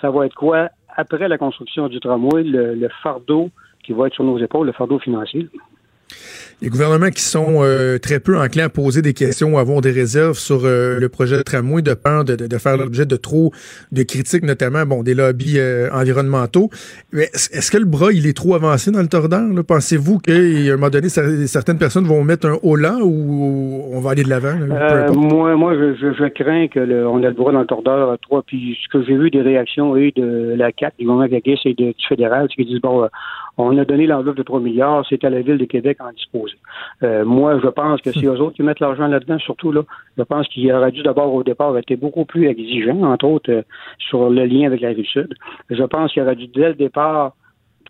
ça 0.00 0.10
va 0.10 0.26
être 0.26 0.34
quoi, 0.34 0.68
après 0.96 1.28
la 1.28 1.38
construction 1.38 1.88
du 1.88 1.98
tramway, 2.00 2.42
le 2.42 2.88
fardeau 3.02 3.50
qui 3.84 3.92
va 3.92 4.08
être 4.08 4.14
sur 4.14 4.24
nos 4.24 4.38
épaules, 4.38 4.66
le 4.66 4.72
fardeau 4.72 4.98
financier? 4.98 5.48
Les 6.60 6.70
gouvernements 6.70 7.10
qui 7.10 7.22
sont 7.22 7.62
euh, 7.62 7.98
très 7.98 8.18
peu 8.18 8.36
enclins 8.36 8.64
à 8.64 8.68
poser 8.68 9.00
des 9.00 9.14
questions 9.14 9.54
ou 9.54 9.58
avoir 9.58 9.80
des 9.80 9.92
réserves 9.92 10.36
sur 10.36 10.62
euh, 10.64 10.98
le 10.98 11.08
projet 11.08 11.36
de 11.36 11.42
tramway 11.42 11.82
de 11.82 11.94
peur 11.94 12.24
de, 12.24 12.34
de, 12.34 12.58
faire 12.58 12.76
l'objet 12.76 13.06
de 13.06 13.14
trop 13.14 13.52
de 13.92 14.02
critiques, 14.02 14.42
notamment 14.42 14.84
bon 14.84 15.04
des 15.04 15.14
lobbies 15.14 15.60
euh, 15.60 15.88
environnementaux. 15.92 16.68
Est-ce 17.12 17.70
que 17.70 17.78
le 17.78 17.84
bras 17.84 18.10
il 18.12 18.26
est 18.26 18.36
trop 18.36 18.56
avancé 18.56 18.90
dans 18.90 19.02
le 19.02 19.06
tordeur? 19.06 19.42
Pensez-vous 19.68 20.18
qu'à 20.18 20.32
un 20.32 20.72
moment 20.72 20.90
donné, 20.90 21.08
certaines 21.08 21.78
personnes 21.78 22.06
vont 22.06 22.24
mettre 22.24 22.48
un 22.48 22.56
haut 22.60 22.74
là 22.74 22.96
ou 23.02 23.84
on 23.92 24.00
va 24.00 24.10
aller 24.10 24.24
de 24.24 24.30
l'avant? 24.30 24.56
moi, 25.14 25.54
moi, 25.54 25.74
je, 25.74 26.12
je, 26.12 26.28
crains 26.28 26.66
que 26.66 26.80
le, 26.80 27.06
on 27.06 27.22
a 27.22 27.28
le 27.28 27.34
bras 27.34 27.52
dans 27.52 27.60
le 27.60 27.66
tordeur 27.66 28.10
à 28.10 28.16
trois. 28.18 28.42
Puis 28.42 28.76
ce 28.82 28.88
que 28.88 29.04
j'ai 29.04 29.16
vu 29.16 29.30
des 29.30 29.42
réactions 29.42 29.92
oui, 29.92 30.12
de 30.16 30.54
la 30.56 30.72
CAC, 30.72 30.94
du 30.98 31.04
gouvernement 31.04 31.28
et 31.64 31.74
du 31.74 31.94
fédéral, 32.08 32.48
c'est 32.50 32.56
qu'ils 32.56 32.66
disent 32.66 32.80
bon 32.80 33.08
on 33.58 33.76
a 33.76 33.84
donné 33.84 34.06
l'enveloppe 34.06 34.36
de 34.36 34.42
3 34.42 34.60
milliards, 34.60 35.04
c'est 35.08 35.22
à 35.24 35.30
la 35.30 35.42
Ville 35.42 35.58
de 35.58 35.64
Québec 35.64 35.98
en 36.00 36.12
disposer. 36.12 36.54
Euh, 37.02 37.24
moi, 37.24 37.58
je 37.62 37.68
pense 37.68 38.00
que 38.00 38.12
si 38.18 38.26
eux 38.26 38.40
autres 38.40 38.54
qui 38.54 38.62
mettent 38.62 38.80
l'argent 38.80 39.08
là-dedans, 39.08 39.38
surtout 39.38 39.72
là, 39.72 39.82
je 40.16 40.22
pense 40.22 40.46
qu'il 40.48 40.72
aurait 40.72 40.92
dû 40.92 41.02
d'abord 41.02 41.34
au 41.34 41.42
départ 41.42 41.76
être 41.76 41.92
beaucoup 41.94 42.24
plus 42.24 42.46
exigeant, 42.46 43.02
entre 43.02 43.26
autres, 43.26 43.50
euh, 43.50 43.62
sur 43.98 44.30
le 44.30 44.44
lien 44.46 44.66
avec 44.66 44.80
la 44.80 44.90
rive 44.90 45.06
sud. 45.06 45.34
Je 45.68 45.82
pense 45.82 46.12
qu'il 46.12 46.22
aurait 46.22 46.36
dû 46.36 46.46
dès 46.46 46.68
le 46.68 46.74
départ 46.74 47.34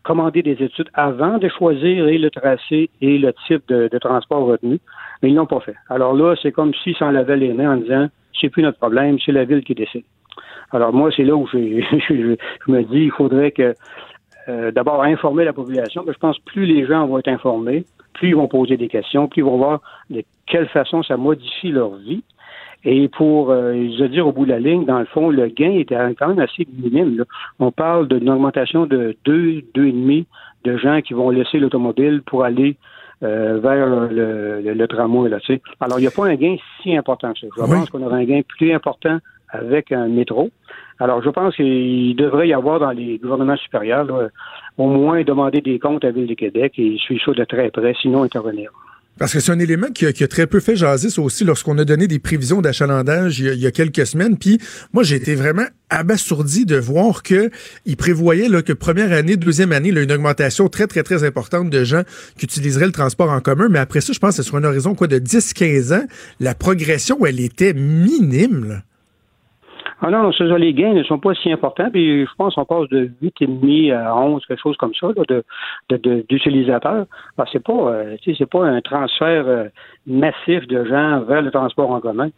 commander 0.05 0.43
des 0.43 0.63
études 0.63 0.89
avant 0.95 1.37
de 1.39 1.49
choisir 1.49 2.07
le 2.07 2.31
tracé 2.31 2.89
et 3.03 3.19
le 3.19 3.35
type 3.47 3.63
de, 3.69 3.99
transport 3.99 4.47
retenu, 4.47 4.79
mais 5.23 5.31
ils 5.31 5.35
l'ont 5.35 5.47
pas 5.47 5.61
fait. 5.61 5.75
Alors 5.91 6.15
là, 6.15 6.35
c'est 6.41 6.53
comme 6.53 6.73
s'ils 6.83 6.97
s'en 6.97 7.11
lavaient 7.11 7.37
les 7.37 7.53
mains 7.53 7.75
en 7.75 7.77
disant 7.77 8.09
c'est 8.41 8.49
plus 8.49 8.63
notre 8.63 8.79
problème, 8.79 9.19
c'est 9.25 9.33
la 9.33 9.45
ville 9.45 9.63
qui 9.63 9.75
décide. 9.75 10.05
Alors 10.71 10.93
moi, 10.93 11.11
c'est 11.15 11.25
là 11.25 11.35
où 11.35 11.47
je, 11.47 11.59
je, 12.09 12.37
me 12.71 12.83
dis 12.85 13.05
il 13.05 13.11
faudrait 13.11 13.51
que 13.51 13.75
euh, 14.49 14.71
d'abord 14.71 15.03
informer 15.03 15.45
la 15.45 15.53
population. 15.53 16.05
je 16.07 16.19
pense 16.19 16.39
que 16.39 16.45
plus 16.45 16.67
les 16.67 16.87
gens 16.87 17.07
vont 17.07 17.19
être 17.19 17.29
informés, 17.29 17.85
plus 18.15 18.29
ils 18.31 18.37
vont 18.37 18.49
poser 18.49 18.77
des 18.77 18.89
questions, 18.89 19.29
plus 19.29 19.41
ils 19.41 19.45
vont 19.45 19.59
voir 19.59 19.81
de 20.11 20.23
quelle 20.47 20.69
façon 20.69 21.03
ça 21.03 21.17
modifie 21.17 21.71
leur 21.71 21.95
vie. 21.97 22.23
Et 22.85 23.09
pour 23.09 23.51
euh, 23.51 23.73
je 23.75 24.03
veux 24.03 24.09
dire 24.09 24.27
au 24.27 24.33
bout 24.33 24.45
de 24.45 24.51
la 24.51 24.61
ligne, 24.61 24.85
dans 24.85 25.01
le 25.01 25.05
fond, 25.07 25.31
le 25.31 25.49
gain 25.49 25.73
était 25.73 25.97
quand 26.19 26.29
même 26.29 26.39
assez 26.39 26.67
minime. 26.81 27.25
On 27.59 27.73
parle 27.73 28.09
d'une 28.09 28.31
augmentation 28.31 28.87
de 28.87 29.17
deux, 29.25 29.63
deux 29.75 29.87
et 29.87 29.93
demi 29.93 30.27
de 30.65 30.77
gens 30.77 31.01
qui 31.01 31.13
vont 31.13 31.31
laisser 31.31 31.59
l'automobile 31.59 32.23
pour 32.25 32.45
aller 32.45 32.77
euh, 33.25 33.59
vers 33.59 33.87
le, 33.87 34.61
le, 34.61 34.89
tramway. 34.89 35.29
Là, 35.29 35.39
Alors, 35.81 35.99
il 35.99 36.03
n'y 36.03 36.09
a 36.09 36.13
pas 36.13 36.27
un 36.27 36.37
gain 36.37 36.57
si 36.81 36.97
important 36.97 37.33
que 37.33 37.41
ça. 37.41 37.47
Je 37.57 37.61
pense 37.61 37.91
qu'on 37.91 38.03
aura 38.03 38.17
un 38.17 38.25
gain 38.25 38.43
plus 38.47 38.73
important 38.73 39.19
avec 39.51 39.93
un 39.93 40.09
métro. 40.09 40.51
Alors, 40.99 41.23
je 41.23 41.31
pense 41.31 41.55
qu'il 41.57 42.17
devrait 42.17 42.49
y 42.49 42.53
avoir 42.53 42.81
dans 42.81 42.91
les 42.91 43.19
gouvernements 43.19 43.57
supérieurs 43.57 44.07
au 44.79 44.89
moins 44.89 45.23
demander 45.23 45.61
des 45.61 45.79
comptes 45.79 46.05
à 46.05 46.11
Ville 46.11 46.27
de 46.27 46.35
Québec 46.35 46.75
et 46.79 46.97
suivre 46.99 47.23
ça 47.25 47.33
de 47.33 47.45
très 47.45 47.71
près, 47.71 47.95
sinon 48.01 48.23
intervenir. 48.23 48.71
Parce 49.19 49.33
que 49.33 49.41
c'est 49.41 49.51
un 49.51 49.59
élément 49.59 49.89
qui 49.89 50.07
a, 50.07 50.29
très 50.29 50.47
peu 50.47 50.61
fait 50.61 50.77
jaser, 50.77 51.09
aussi, 51.21 51.45
lorsqu'on 51.45 51.77
a 51.79 51.85
donné 51.85 52.07
des 52.07 52.21
prévisions 52.21 52.63
d'achalandage 52.63 53.41
il, 53.41 53.59
y 53.59 53.67
a 53.67 53.73
quelques 53.73 54.07
semaines. 54.07 54.39
Puis 54.39 54.59
moi, 54.93 55.03
j'ai 55.03 55.17
été 55.17 55.35
vraiment 55.35 55.65
abasourdi 55.91 56.65
de 56.67 56.77
voir 56.77 57.25
que 57.25 57.51
il 57.85 57.97
prévoyait 57.97 58.49
là, 58.49 58.63
que 58.63 58.73
première 58.73 59.13
année, 59.13 59.37
deuxième 59.37 59.73
année, 59.73 59.91
là, 59.91 60.03
une 60.03 60.13
augmentation 60.13 60.69
très, 60.69 60.87
très, 60.87 61.03
très 61.03 61.25
importante 61.25 61.69
de 61.69 61.83
gens 61.83 62.03
qui 62.39 62.45
utiliseraient 62.45 62.87
le 62.87 62.93
transport 62.93 63.31
en 63.31 63.41
commun. 63.41 63.69
Mais 63.69 63.81
après 63.81 64.01
ça, 64.01 64.13
je 64.13 64.21
pense 64.21 64.37
que 64.37 64.43
sur 64.45 64.57
un 64.57 64.63
horizon 64.63 64.95
quoi, 64.95 65.09
de 65.09 65.19
10-15 65.19 65.95
ans, 65.95 66.07
la 66.39 66.55
progression, 66.55 67.27
elle 67.27 67.41
était 67.41 67.75
minime. 67.75 68.69
Là. 68.69 68.83
Ah 70.01 70.11
non, 70.11 70.31
ça, 70.31 70.45
les 70.59 70.75
gains 70.75 70.95
ne 70.95 71.03
sont 71.03 71.19
pas 71.19 71.35
si 71.35 71.51
importants. 71.51 71.91
Puis 71.91 72.25
je 72.25 72.35
pense 72.37 72.55
qu'on 72.55 72.65
passe 72.65 72.89
de 72.91 73.11
8,5 73.21 73.93
à 73.93 74.17
11, 74.17 74.47
quelque 74.47 74.61
chose 74.61 74.77
comme 74.77 74.95
ça, 74.95 75.09
de, 75.29 75.45
d'utilisateurs. 76.29 77.07
De, 77.37 77.45
c'est 77.51 77.63
pas, 77.63 77.73
euh, 77.73 78.17
c'est 78.25 78.49
pas 78.49 78.65
un 78.65 78.81
transfert 78.81 79.45
euh, 79.47 79.69
massif 80.07 80.67
de 80.69 80.85
gens 80.85 81.21
vers 81.23 81.43
le 81.43 81.51
transport 81.51 81.91
en 81.91 82.01
commun. 82.01 82.31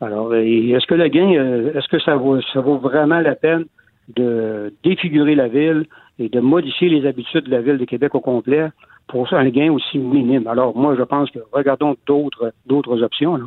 Alors, 0.00 0.34
est-ce 0.34 0.86
que 0.86 0.94
le 0.94 1.08
gain, 1.08 1.32
euh, 1.32 1.72
est-ce 1.74 1.88
que 1.88 2.00
ça 2.00 2.16
vaut, 2.16 2.40
ça 2.52 2.60
vaut 2.60 2.78
vraiment 2.78 3.20
la 3.20 3.36
peine 3.36 3.66
de 4.14 4.72
défigurer 4.82 5.36
la 5.36 5.48
ville 5.48 5.86
et 6.18 6.28
de 6.28 6.40
modifier 6.40 6.88
les 6.88 7.06
habitudes 7.06 7.44
de 7.44 7.50
la 7.50 7.60
ville 7.60 7.78
de 7.78 7.84
Québec 7.84 8.14
au 8.14 8.20
complet 8.20 8.68
pour 9.06 9.32
un 9.32 9.48
gain 9.48 9.70
aussi 9.70 9.98
minime? 9.98 10.48
Alors, 10.48 10.76
moi, 10.76 10.96
je 10.98 11.02
pense 11.04 11.30
que 11.30 11.38
regardons 11.52 11.94
d'autres, 12.06 12.52
d'autres 12.66 13.02
options. 13.02 13.36
Là. 13.36 13.44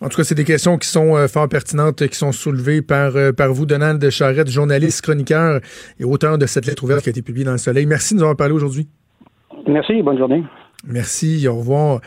En 0.00 0.08
tout 0.08 0.16
cas, 0.16 0.24
c'est 0.24 0.34
des 0.34 0.44
questions 0.44 0.78
qui 0.78 0.88
sont 0.88 1.16
euh, 1.16 1.28
fort 1.28 1.48
pertinentes, 1.48 2.06
qui 2.06 2.16
sont 2.16 2.32
soulevées 2.32 2.82
par, 2.82 3.16
euh, 3.16 3.32
par 3.32 3.52
vous, 3.52 3.66
Donald 3.66 4.08
Charette, 4.10 4.50
journaliste, 4.50 5.02
chroniqueur 5.02 5.60
et 6.00 6.04
auteur 6.04 6.38
de 6.38 6.46
cette 6.46 6.66
lettre 6.66 6.82
ouverte 6.84 7.02
qui 7.02 7.08
a 7.08 7.10
été 7.10 7.22
publiée 7.22 7.44
dans 7.44 7.52
le 7.52 7.58
Soleil. 7.58 7.86
Merci 7.86 8.14
de 8.14 8.18
nous 8.18 8.24
avoir 8.24 8.36
parlé 8.36 8.54
aujourd'hui. 8.54 8.88
Merci, 9.66 10.02
bonne 10.02 10.18
journée. 10.18 10.42
Merci, 10.86 11.46
au 11.46 11.56
revoir. 11.56 12.00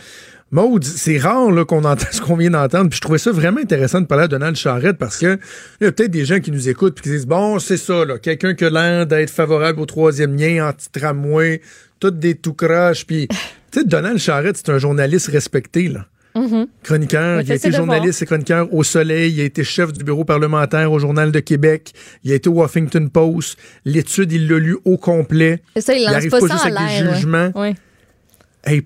Maude, 0.51 0.83
c'est 0.83 1.17
rare 1.17 1.49
qu'on 1.65 1.83
entend 1.83 2.05
ce 2.11 2.21
qu'on 2.21 2.35
vient 2.35 2.51
d'entendre, 2.51 2.89
puis 2.89 2.97
je 2.97 3.01
trouvais 3.01 3.17
ça 3.17 3.31
vraiment 3.31 3.59
intéressant 3.59 4.01
de 4.01 4.05
parler 4.05 4.25
à 4.25 4.27
Donald 4.27 4.55
Charette 4.55 4.97
parce 4.97 5.17
que 5.17 5.39
il 5.81 5.85
y 5.85 5.87
a 5.87 5.91
peut-être 5.91 6.11
des 6.11 6.25
gens 6.25 6.39
qui 6.39 6.51
nous 6.51 6.69
écoutent 6.69 6.99
et 6.99 7.01
qui 7.01 7.09
disent 7.09 7.27
bon, 7.27 7.59
c'est 7.59 7.77
ça, 7.77 8.03
quelqu'un 8.21 8.53
qui 8.53 8.65
a 8.65 8.69
l'air 8.69 9.07
d'être 9.07 9.31
favorable 9.31 9.79
au 9.79 9.85
troisième 9.85 10.35
lien, 10.35 10.69
anti-tramway, 10.69 11.61
tout 11.99 12.11
des 12.11 12.35
tout 12.35 12.53
croches, 12.53 13.05
puis 13.05 13.27
tu 13.71 13.79
sais, 13.79 13.85
Donald 13.85 14.17
Charette, 14.17 14.57
c'est 14.57 14.69
un 14.69 14.77
journaliste 14.77 15.27
respecté, 15.27 15.87
là. 15.87 16.05
Mm-hmm. 16.36 16.67
Chroniqueur, 16.83 17.41
il 17.41 17.51
a 17.51 17.55
été 17.55 17.71
journaliste 17.71 18.21
et 18.21 18.25
chroniqueur 18.25 18.73
au 18.73 18.83
Soleil, 18.83 19.33
il 19.33 19.39
a 19.39 19.45
été 19.45 19.63
chef 19.63 19.93
du 19.93 20.03
bureau 20.03 20.25
parlementaire 20.25 20.91
au 20.91 20.99
Journal 20.99 21.31
de 21.31 21.39
Québec, 21.39 21.93
il 22.25 22.33
a 22.33 22.36
été 22.36 22.49
au 22.49 22.53
Washington 22.53 23.09
Post. 23.09 23.57
L'étude, 23.86 24.33
il 24.33 24.49
l'a 24.49 24.59
lu 24.59 24.77
au 24.83 24.97
complet. 24.97 25.61
Ça, 25.77 25.93
il, 25.93 26.01
il 26.01 26.07
arrive 26.07 26.29
pas, 26.29 26.41
juste 26.41 26.65
avec 26.65 26.77
des 26.77 27.13
jugements. 27.13 27.51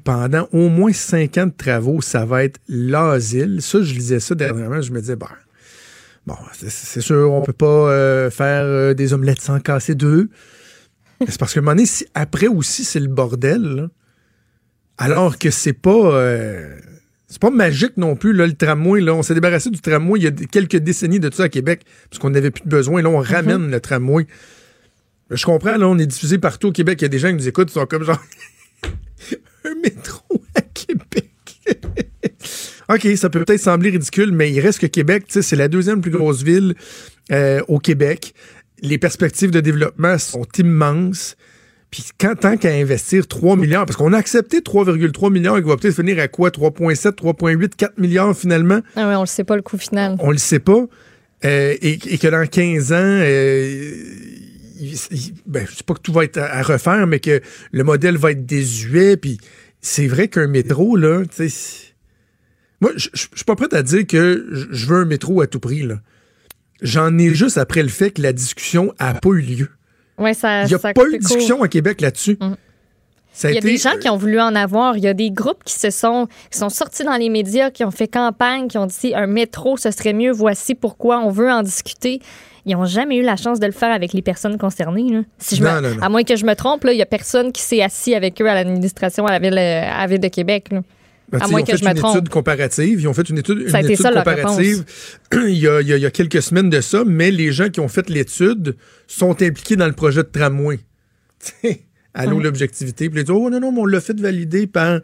pendant 0.04 0.47
au 0.54 0.70
moins 0.70 0.93
cinq 0.93 1.39
ans 1.39 1.47
de 1.47 1.54
travaux, 1.58 2.02
ça 2.02 2.24
va 2.24 2.43
être 2.43 2.60
l'asile. 2.68 3.64
Ça, 3.64 3.82
je 3.82 3.95
lisais 3.95 4.20
ça 4.20 4.36
dernièrement, 4.36 4.82
je 4.82 4.91
me 4.91 5.00
disais, 5.00 5.16
bah, 5.16 5.32
bon, 6.28 6.36
c'est 6.54 7.02
sûr, 7.02 7.32
on 7.34 7.41
peut 7.41 7.52
pas 7.52 7.66
euh, 7.66 8.30
faire 8.30 8.64
euh, 8.64 8.93
des 8.93 9.14
omelettes 9.14 9.41
sans 9.41 9.60
casser 9.60 9.95
deux. 9.95 10.30
c'est 11.28 11.39
parce 11.39 11.56
que 11.56 11.60
un 11.60 11.64
moment 11.64 11.76
donné, 11.76 11.89
après 12.14 12.47
aussi, 12.47 12.84
c'est 12.84 13.00
le 13.00 13.08
bordel. 13.08 13.89
Alors 15.00 15.39
que 15.39 15.50
c'est 15.50 15.74
pas... 15.74 15.89
Euh, 15.89 16.76
c'est 17.30 17.40
pas 17.40 17.52
magique 17.52 17.96
non 17.98 18.16
plus, 18.16 18.34
là, 18.34 18.48
le 18.48 18.54
tramway. 18.54 19.02
Là. 19.02 19.14
On 19.14 19.22
s'est 19.22 19.36
débarrassé 19.36 19.70
du 19.70 19.80
tramway 19.80 20.20
il 20.20 20.24
y 20.24 20.28
a 20.28 20.32
quelques 20.32 20.78
décennies 20.78 21.20
de 21.20 21.32
ça 21.32 21.44
à 21.44 21.50
Québec, 21.50 21.82
parce 22.10 22.20
qu'on 22.20 22.32
n'avait 22.32 22.50
plus 22.50 22.64
de 22.64 22.70
besoin. 22.70 23.04
Là, 23.04 23.10
on 23.10 23.22
mm-hmm. 23.22 23.34
ramène 23.34 23.72
le 23.72 23.80
tramway. 23.80 24.26
Je 25.30 25.46
comprends, 25.46 25.78
là, 25.78 25.88
on 25.88 25.98
est 26.00 26.08
diffusé 26.08 26.40
partout 26.40 26.70
au 26.70 26.72
Québec. 26.72 27.00
Il 27.02 27.04
y 27.04 27.06
a 27.06 27.10
des 27.10 27.20
gens 27.20 27.30
qui 27.30 27.36
nous 27.36 27.48
écoutent, 27.48 27.70
ils 27.70 27.74
sont 27.74 27.86
comme 27.86 28.04
genre 28.04 28.22
un 29.64 29.76
métro 29.84 30.44
à 30.56 30.62
Québec. 30.62 31.30
OK, 32.90 33.08
ça 33.16 33.30
peut 33.30 33.46
peut-être 33.46 33.62
sembler 33.62 33.92
ridicule, 33.92 34.32
mais 34.32 34.52
il 34.52 34.60
reste 34.60 34.80
que 34.80 34.88
Québec, 34.88 35.26
c'est 35.28 35.56
la 35.56 35.68
deuxième 35.68 36.02
plus 36.02 36.10
grosse 36.10 36.42
ville 36.42 36.74
euh, 37.32 37.62
au 37.68 37.78
Québec. 37.78 38.34
Les 38.82 38.98
perspectives 38.98 39.52
de 39.52 39.60
développement 39.60 40.18
sont 40.18 40.48
immenses. 40.58 41.36
Puis 41.92 42.06
quand, 42.20 42.36
tant 42.36 42.58
qu'à 42.58 42.72
investir 42.72 43.28
3 43.28 43.56
milliards, 43.56 43.86
parce 43.86 43.98
qu'on 43.98 44.14
a 44.14 44.18
accepté 44.18 44.60
3,3 44.60 45.32
milliards 45.32 45.58
et 45.58 45.64
qu'on 45.64 45.70
va 45.70 45.78
peut-être 45.78 45.96
finir 45.96 46.20
à 46.20 46.28
quoi? 46.28 46.50
3,7, 46.50 47.16
3,8, 47.16 47.70
4 47.76 47.98
milliards 47.98 48.38
finalement? 48.38 48.82
Ah 48.96 49.08
oui, 49.10 49.16
on 49.16 49.22
le 49.22 49.28
sait 49.28 49.44
pas 49.44 49.56
le 49.56 49.64
coût 49.64 49.78
final. 49.78 50.16
On 50.20 50.30
le 50.30 50.38
sait 50.38 50.60
pas. 50.60 50.86
Euh, 51.46 51.76
et, 51.82 51.98
que 51.98 52.28
dans 52.28 52.46
15 52.46 52.92
ans, 52.92 52.96
euh, 53.00 53.92
ben, 55.48 55.66
je 55.68 55.76
sais 55.76 55.84
pas 55.84 55.96
que 55.96 56.02
tout 56.02 56.14
va 56.14 56.26
être 56.26 56.38
à, 56.38 56.62
refaire, 56.62 57.08
mais 57.08 57.20
que 57.20 57.42
le 57.72 57.84
modèle 57.84 58.18
va 58.18 58.32
être 58.32 58.46
désuet. 58.46 59.18
Puis 59.18 59.40
c'est 59.82 60.08
vrai 60.08 60.28
qu'un 60.28 60.48
métro, 60.48 60.96
là, 60.96 61.24
tu 61.26 61.50
sais... 61.50 61.86
Moi, 62.82 62.92
je 62.96 63.10
suis 63.14 63.46
pas 63.46 63.56
prêt 63.56 63.74
à 63.74 63.84
dire 63.84 64.08
que 64.08 64.48
je 64.72 64.86
veux 64.86 64.98
un 64.98 65.06
métro 65.06 65.42
à 65.42 65.48
tout 65.48 65.60
prix, 65.60 65.84
là. 65.84 66.00
J'en 66.82 67.18
ai 67.18 67.34
juste 67.34 67.58
après 67.58 67.84
le 67.84 67.90
fait 67.90 68.12
que 68.12 68.22
la 68.22 68.32
discussion 68.32 68.94
a 69.00 69.14
pas 69.14 69.32
eu 69.32 69.42
lieu. 69.42 69.70
Ouais, 70.20 70.34
ça, 70.34 70.63
il 70.63 70.67
n'y 70.67 70.74
a 70.74 70.80
pas 70.80 70.91
eu 70.91 71.13
de 71.13 71.17
discussion 71.17 71.61
à 71.63 71.67
Québec 71.67 72.01
là-dessus. 72.01 72.38
Mm. 72.39 72.55
il 73.45 73.53
y 73.53 73.57
a 73.57 73.61
des 73.61 73.78
gens 73.78 73.97
qui 73.99 74.09
ont 74.09 74.17
voulu 74.17 74.39
en 74.39 74.55
avoir. 74.55 74.97
Il 74.97 75.03
y 75.03 75.07
a 75.07 75.13
des 75.13 75.32
groupes 75.32 75.63
qui 75.63 75.76
se 75.76 75.89
sont, 75.89 76.28
qui 76.51 76.57
sont 76.57 76.70
sortis 76.70 77.03
dans 77.03 77.15
les 77.15 77.30
médias, 77.30 77.72
qui 77.72 77.84
ont 77.84 77.91
fait 77.91 78.07
campagne, 78.07 78.67
qui 78.67 78.78
ont 78.78 78.88
dit 78.88 79.13
un 79.15 79.28
métro, 79.28 79.78
ce 79.78 79.91
serait 79.91 80.13
mieux. 80.13 80.32
Voici 80.32 80.76
pourquoi 80.76 81.20
on 81.20 81.30
veut 81.30 81.49
en 81.49 81.63
discuter. 81.63 82.22
Ils 82.65 82.76
n'ont 82.76 82.86
jamais 82.86 83.17
eu 83.17 83.24
la 83.24 83.38
chance 83.38 83.59
de 83.59 83.65
le 83.65 83.72
faire 83.72 83.91
avec 83.91 84.13
les 84.13 84.22
personnes 84.22 84.57
concernées. 84.57 85.24
Si 85.38 85.55
je 85.55 85.63
À 85.65 86.09
moins 86.09 86.24
que 86.24 86.36
je 86.36 86.45
me 86.45 86.53
trompe, 86.53 86.86
il 86.88 86.95
n'y 86.95 87.01
a 87.01 87.05
personne 87.05 87.51
qui 87.51 87.61
s'est 87.61 87.82
assis 87.82 88.13
avec 88.13 88.41
eux 88.41 88.49
à 88.49 88.53
l'administration 88.53 89.26
à 89.26 89.32
la 89.32 89.39
ville, 89.39 89.57
à 89.57 90.01
la 90.01 90.07
ville 90.07 90.20
de 90.20 90.28
Québec. 90.28 90.70
Ben, 91.32 91.40
à 91.42 91.48
moins 91.48 91.64
que 91.64 91.78
je 91.78 91.84
me 91.84 91.94
trompe. 91.94 91.96
Ils 91.98 92.06
ont 92.06 92.12
fait 92.12 92.12
une 92.12 92.18
étude 92.18 92.30
comparative. 92.30 93.02
Ils 93.02 93.08
ont 93.08 93.14
fait 93.14 93.30
une 93.30 93.38
étude, 93.38 93.60
une 93.60 93.92
étude 93.92 94.14
comparative 94.14 94.84
il, 95.34 95.58
y 95.58 95.68
a, 95.68 95.82
il, 95.82 95.88
y 95.88 96.06
a, 96.06 96.12
quelques 96.12 96.42
semaines 96.42 96.70
de 96.70 96.82
ça, 96.82 97.04
mais 97.06 97.32
les 97.32 97.52
gens 97.52 97.70
qui 97.70 97.80
ont 97.80 97.88
fait 97.88 98.10
l'étude 98.10 98.76
sont 99.08 99.32
impliqués 99.42 99.76
dans 99.76 99.88
le 99.88 99.94
projet 99.94 100.24
de 100.24 100.30
tramway. 100.30 100.80
Allô, 102.14 102.40
l'objectivité. 102.40 103.10
Puis 103.10 103.22
ils 103.22 103.24
disent 103.24 103.36
Oh 103.36 103.50
non, 103.50 103.60
non, 103.60 103.72
mais 103.72 103.80
on 103.80 103.86
l'a 103.86 104.02
fait 104.02 104.20
valider 104.20 104.68
par 104.68 105.00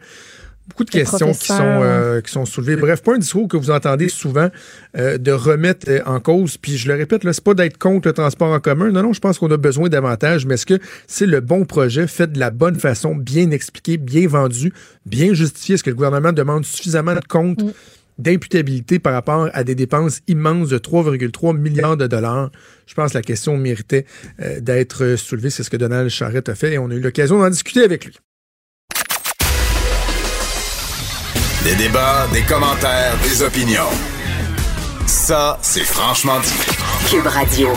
Beaucoup 0.68 0.84
de 0.84 0.90
questions 0.90 1.32
qui 1.32 1.46
sont, 1.46 1.56
euh, 1.60 2.20
qui 2.20 2.32
sont 2.32 2.44
soulevées. 2.44 2.74
Bref, 2.74 3.02
pas 3.02 3.14
un 3.14 3.18
discours 3.18 3.46
que 3.46 3.56
vous 3.56 3.70
entendez 3.70 4.08
souvent 4.08 4.50
euh, 4.96 5.16
de 5.16 5.30
remettre 5.30 5.88
euh, 5.88 6.00
en 6.06 6.18
cause. 6.18 6.56
Puis 6.56 6.76
je 6.76 6.88
le 6.88 6.94
répète, 6.94 7.22
c'est 7.24 7.44
pas 7.44 7.54
d'être 7.54 7.78
contre 7.78 8.08
le 8.08 8.14
transport 8.14 8.52
en 8.52 8.58
commun. 8.58 8.90
Non, 8.90 9.04
non, 9.04 9.12
je 9.12 9.20
pense 9.20 9.38
qu'on 9.38 9.50
a 9.52 9.56
besoin 9.56 9.88
davantage. 9.88 10.44
Mais 10.44 10.54
est-ce 10.54 10.66
que 10.66 10.78
c'est 11.06 11.26
le 11.26 11.40
bon 11.40 11.64
projet, 11.64 12.08
fait 12.08 12.32
de 12.32 12.40
la 12.40 12.50
bonne 12.50 12.74
façon, 12.74 13.14
bien 13.14 13.52
expliqué, 13.52 13.96
bien 13.96 14.26
vendu, 14.26 14.72
bien 15.04 15.34
justifié? 15.34 15.76
Est-ce 15.76 15.84
que 15.84 15.90
le 15.90 15.96
gouvernement 15.96 16.32
demande 16.32 16.64
suffisamment 16.64 17.14
de 17.14 17.20
comptes 17.28 17.62
d'imputabilité 18.18 18.98
par 18.98 19.12
rapport 19.12 19.48
à 19.52 19.62
des 19.62 19.74
dépenses 19.76 20.20
immenses 20.26 20.70
de 20.70 20.78
3,3 20.78 21.56
milliards 21.56 21.96
de 21.96 22.08
dollars? 22.08 22.50
Je 22.86 22.94
pense 22.94 23.12
que 23.12 23.18
la 23.18 23.22
question 23.22 23.56
méritait 23.56 24.04
euh, 24.40 24.58
d'être 24.58 25.14
soulevée. 25.14 25.50
C'est 25.50 25.62
ce 25.62 25.70
que 25.70 25.76
Donald 25.76 26.10
Charrette 26.10 26.48
a 26.48 26.56
fait 26.56 26.72
et 26.72 26.78
on 26.78 26.90
a 26.90 26.94
eu 26.94 27.00
l'occasion 27.00 27.38
d'en 27.38 27.50
discuter 27.50 27.84
avec 27.84 28.04
lui. 28.04 28.14
Des 31.66 31.74
débats, 31.74 32.28
des 32.32 32.42
commentaires, 32.42 33.14
des 33.24 33.42
opinions. 33.42 33.90
Ça, 35.06 35.58
c'est 35.62 35.80
franchement 35.84 36.38
dit. 36.40 36.52
Cube 37.10 37.26
Radio. 37.26 37.68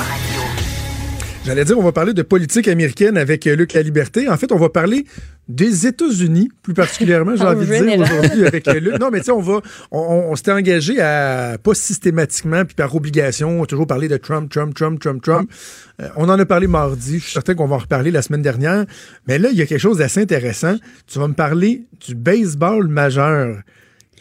J'allais 1.45 1.65
dire, 1.65 1.79
on 1.79 1.83
va 1.83 1.91
parler 1.91 2.13
de 2.13 2.21
politique 2.21 2.67
américaine 2.67 3.17
avec 3.17 3.47
euh, 3.47 3.55
Luc 3.55 3.73
La 3.73 3.81
Liberté. 3.81 4.29
En 4.29 4.37
fait, 4.37 4.51
on 4.51 4.57
va 4.59 4.69
parler 4.69 5.05
des 5.47 5.87
États-Unis, 5.87 6.49
plus 6.61 6.75
particulièrement, 6.75 7.35
j'ai 7.35 7.41
En 7.43 7.53
envie 7.53 7.65
de 7.65 7.73
dire 7.83 7.99
aujourd'hui 7.99 8.45
avec 8.45 8.67
euh, 8.67 8.79
Luc. 8.79 8.99
Non, 8.99 9.09
mais 9.11 9.19
tu 9.19 9.25
sais, 9.25 9.31
on 9.31 9.41
va, 9.41 9.61
on, 9.89 9.99
on- 9.99 10.31
on 10.31 10.35
s'était 10.35 10.51
engagé 10.51 11.01
à, 11.01 11.57
pas 11.57 11.73
systématiquement, 11.73 12.65
puis 12.65 12.75
par 12.75 12.93
obligation, 12.95 13.65
toujours 13.65 13.87
parler 13.87 14.07
de 14.07 14.17
Trump, 14.17 14.51
Trump, 14.51 14.75
Trump, 14.75 14.99
Trump, 14.99 15.23
Trump. 15.23 15.49
Euh, 15.99 16.09
on 16.17 16.29
en 16.29 16.37
a 16.37 16.45
parlé 16.45 16.67
mardi. 16.67 17.17
Je 17.17 17.23
suis 17.23 17.33
certain 17.33 17.55
qu'on 17.55 17.65
va 17.67 17.77
en 17.77 17.79
reparler 17.79 18.11
la 18.11 18.21
semaine 18.21 18.43
dernière. 18.43 18.85
Mais 19.27 19.39
là, 19.39 19.49
il 19.51 19.57
y 19.57 19.61
a 19.63 19.65
quelque 19.65 19.81
chose 19.81 19.97
d'assez 19.97 20.21
intéressant. 20.21 20.75
Tu 21.07 21.17
vas 21.17 21.27
me 21.27 21.33
parler 21.33 21.87
du 22.05 22.13
baseball 22.13 22.87
majeur 22.87 23.57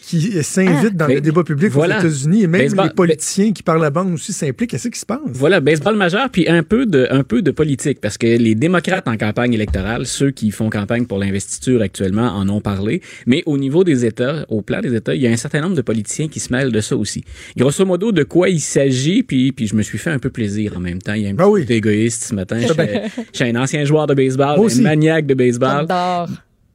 qui 0.09 0.42
s'invite 0.42 0.96
dans 0.96 1.06
mais 1.06 1.16
le 1.16 1.20
débat 1.20 1.44
public 1.44 1.70
voilà. 1.70 1.98
aux 1.98 2.00
États-Unis 2.00 2.44
et 2.44 2.46
même 2.46 2.62
Baseball- 2.62 2.86
les 2.88 2.94
politiciens 2.94 3.52
qui 3.52 3.62
parlent 3.62 3.80
la 3.82 3.90
bande 3.90 4.14
aussi 4.14 4.32
s'impliquent. 4.32 4.70
Qu'est-ce 4.70 4.88
qui 4.88 4.98
se 4.98 5.04
passe? 5.06 5.18
Voilà, 5.26 5.61
baseball 5.61 5.96
majeur, 5.96 6.30
puis 6.30 6.48
un 6.48 6.62
peu 6.62 6.86
de 6.86 7.06
un 7.11 7.22
peu 7.22 7.42
de 7.42 7.50
politique, 7.50 8.00
parce 8.00 8.16
que 8.16 8.26
les 8.26 8.54
démocrates 8.54 9.06
en 9.06 9.16
campagne 9.16 9.52
électorale, 9.52 10.06
ceux 10.06 10.30
qui 10.30 10.50
font 10.50 10.70
campagne 10.70 11.04
pour 11.06 11.18
l'investiture 11.18 11.82
actuellement, 11.82 12.28
en 12.34 12.48
ont 12.48 12.61
parlé. 12.61 13.02
Mais 13.26 13.42
au 13.46 13.59
niveau 13.59 13.84
des 13.84 14.04
États, 14.06 14.46
au 14.48 14.62
plan 14.62 14.80
des 14.80 14.94
États, 14.94 15.14
il 15.14 15.20
y 15.22 15.26
a 15.26 15.30
un 15.30 15.36
certain 15.36 15.61
nombre 15.61 15.76
de 15.76 15.82
politiciens 15.82 16.28
qui 16.28 16.40
se 16.40 16.52
mêlent 16.52 16.72
de 16.72 16.80
ça 16.80 16.96
aussi. 16.96 17.22
Grosso 17.56 17.84
modo, 17.84 18.11
de 18.11 18.22
quoi 18.24 18.48
il 18.48 18.61
s'agit, 18.61 19.22
puis 19.22 19.52
puis 19.52 19.66
je 19.66 19.74
me 19.76 19.82
suis 19.82 19.98
fait 19.98 20.11
un 20.11 20.18
peu 20.18 20.30
plaisir 20.30 20.72
en 20.76 20.80
même 20.80 21.00
temps. 21.02 21.14
Il 21.14 21.22
y 21.22 21.26
a 21.26 21.30
un 21.30 21.34
petit 21.34 21.44
côté 21.62 21.74
égoïste 21.76 22.24
ce 22.24 22.34
matin. 22.34 22.59
Je 22.61 22.66
suis- 22.66 23.24
je 23.32 23.36
suis 23.36 23.44
un 23.44 23.56
ancien 23.56 23.84
joueur 23.84 24.06
de 24.06 24.14
baseball, 24.14 24.59
aussi. 24.59 24.80
un 24.80 24.84
maniaque 24.84 25.26
de 25.26 25.34
baseball. 25.34 25.86
J'adore. 25.88 26.28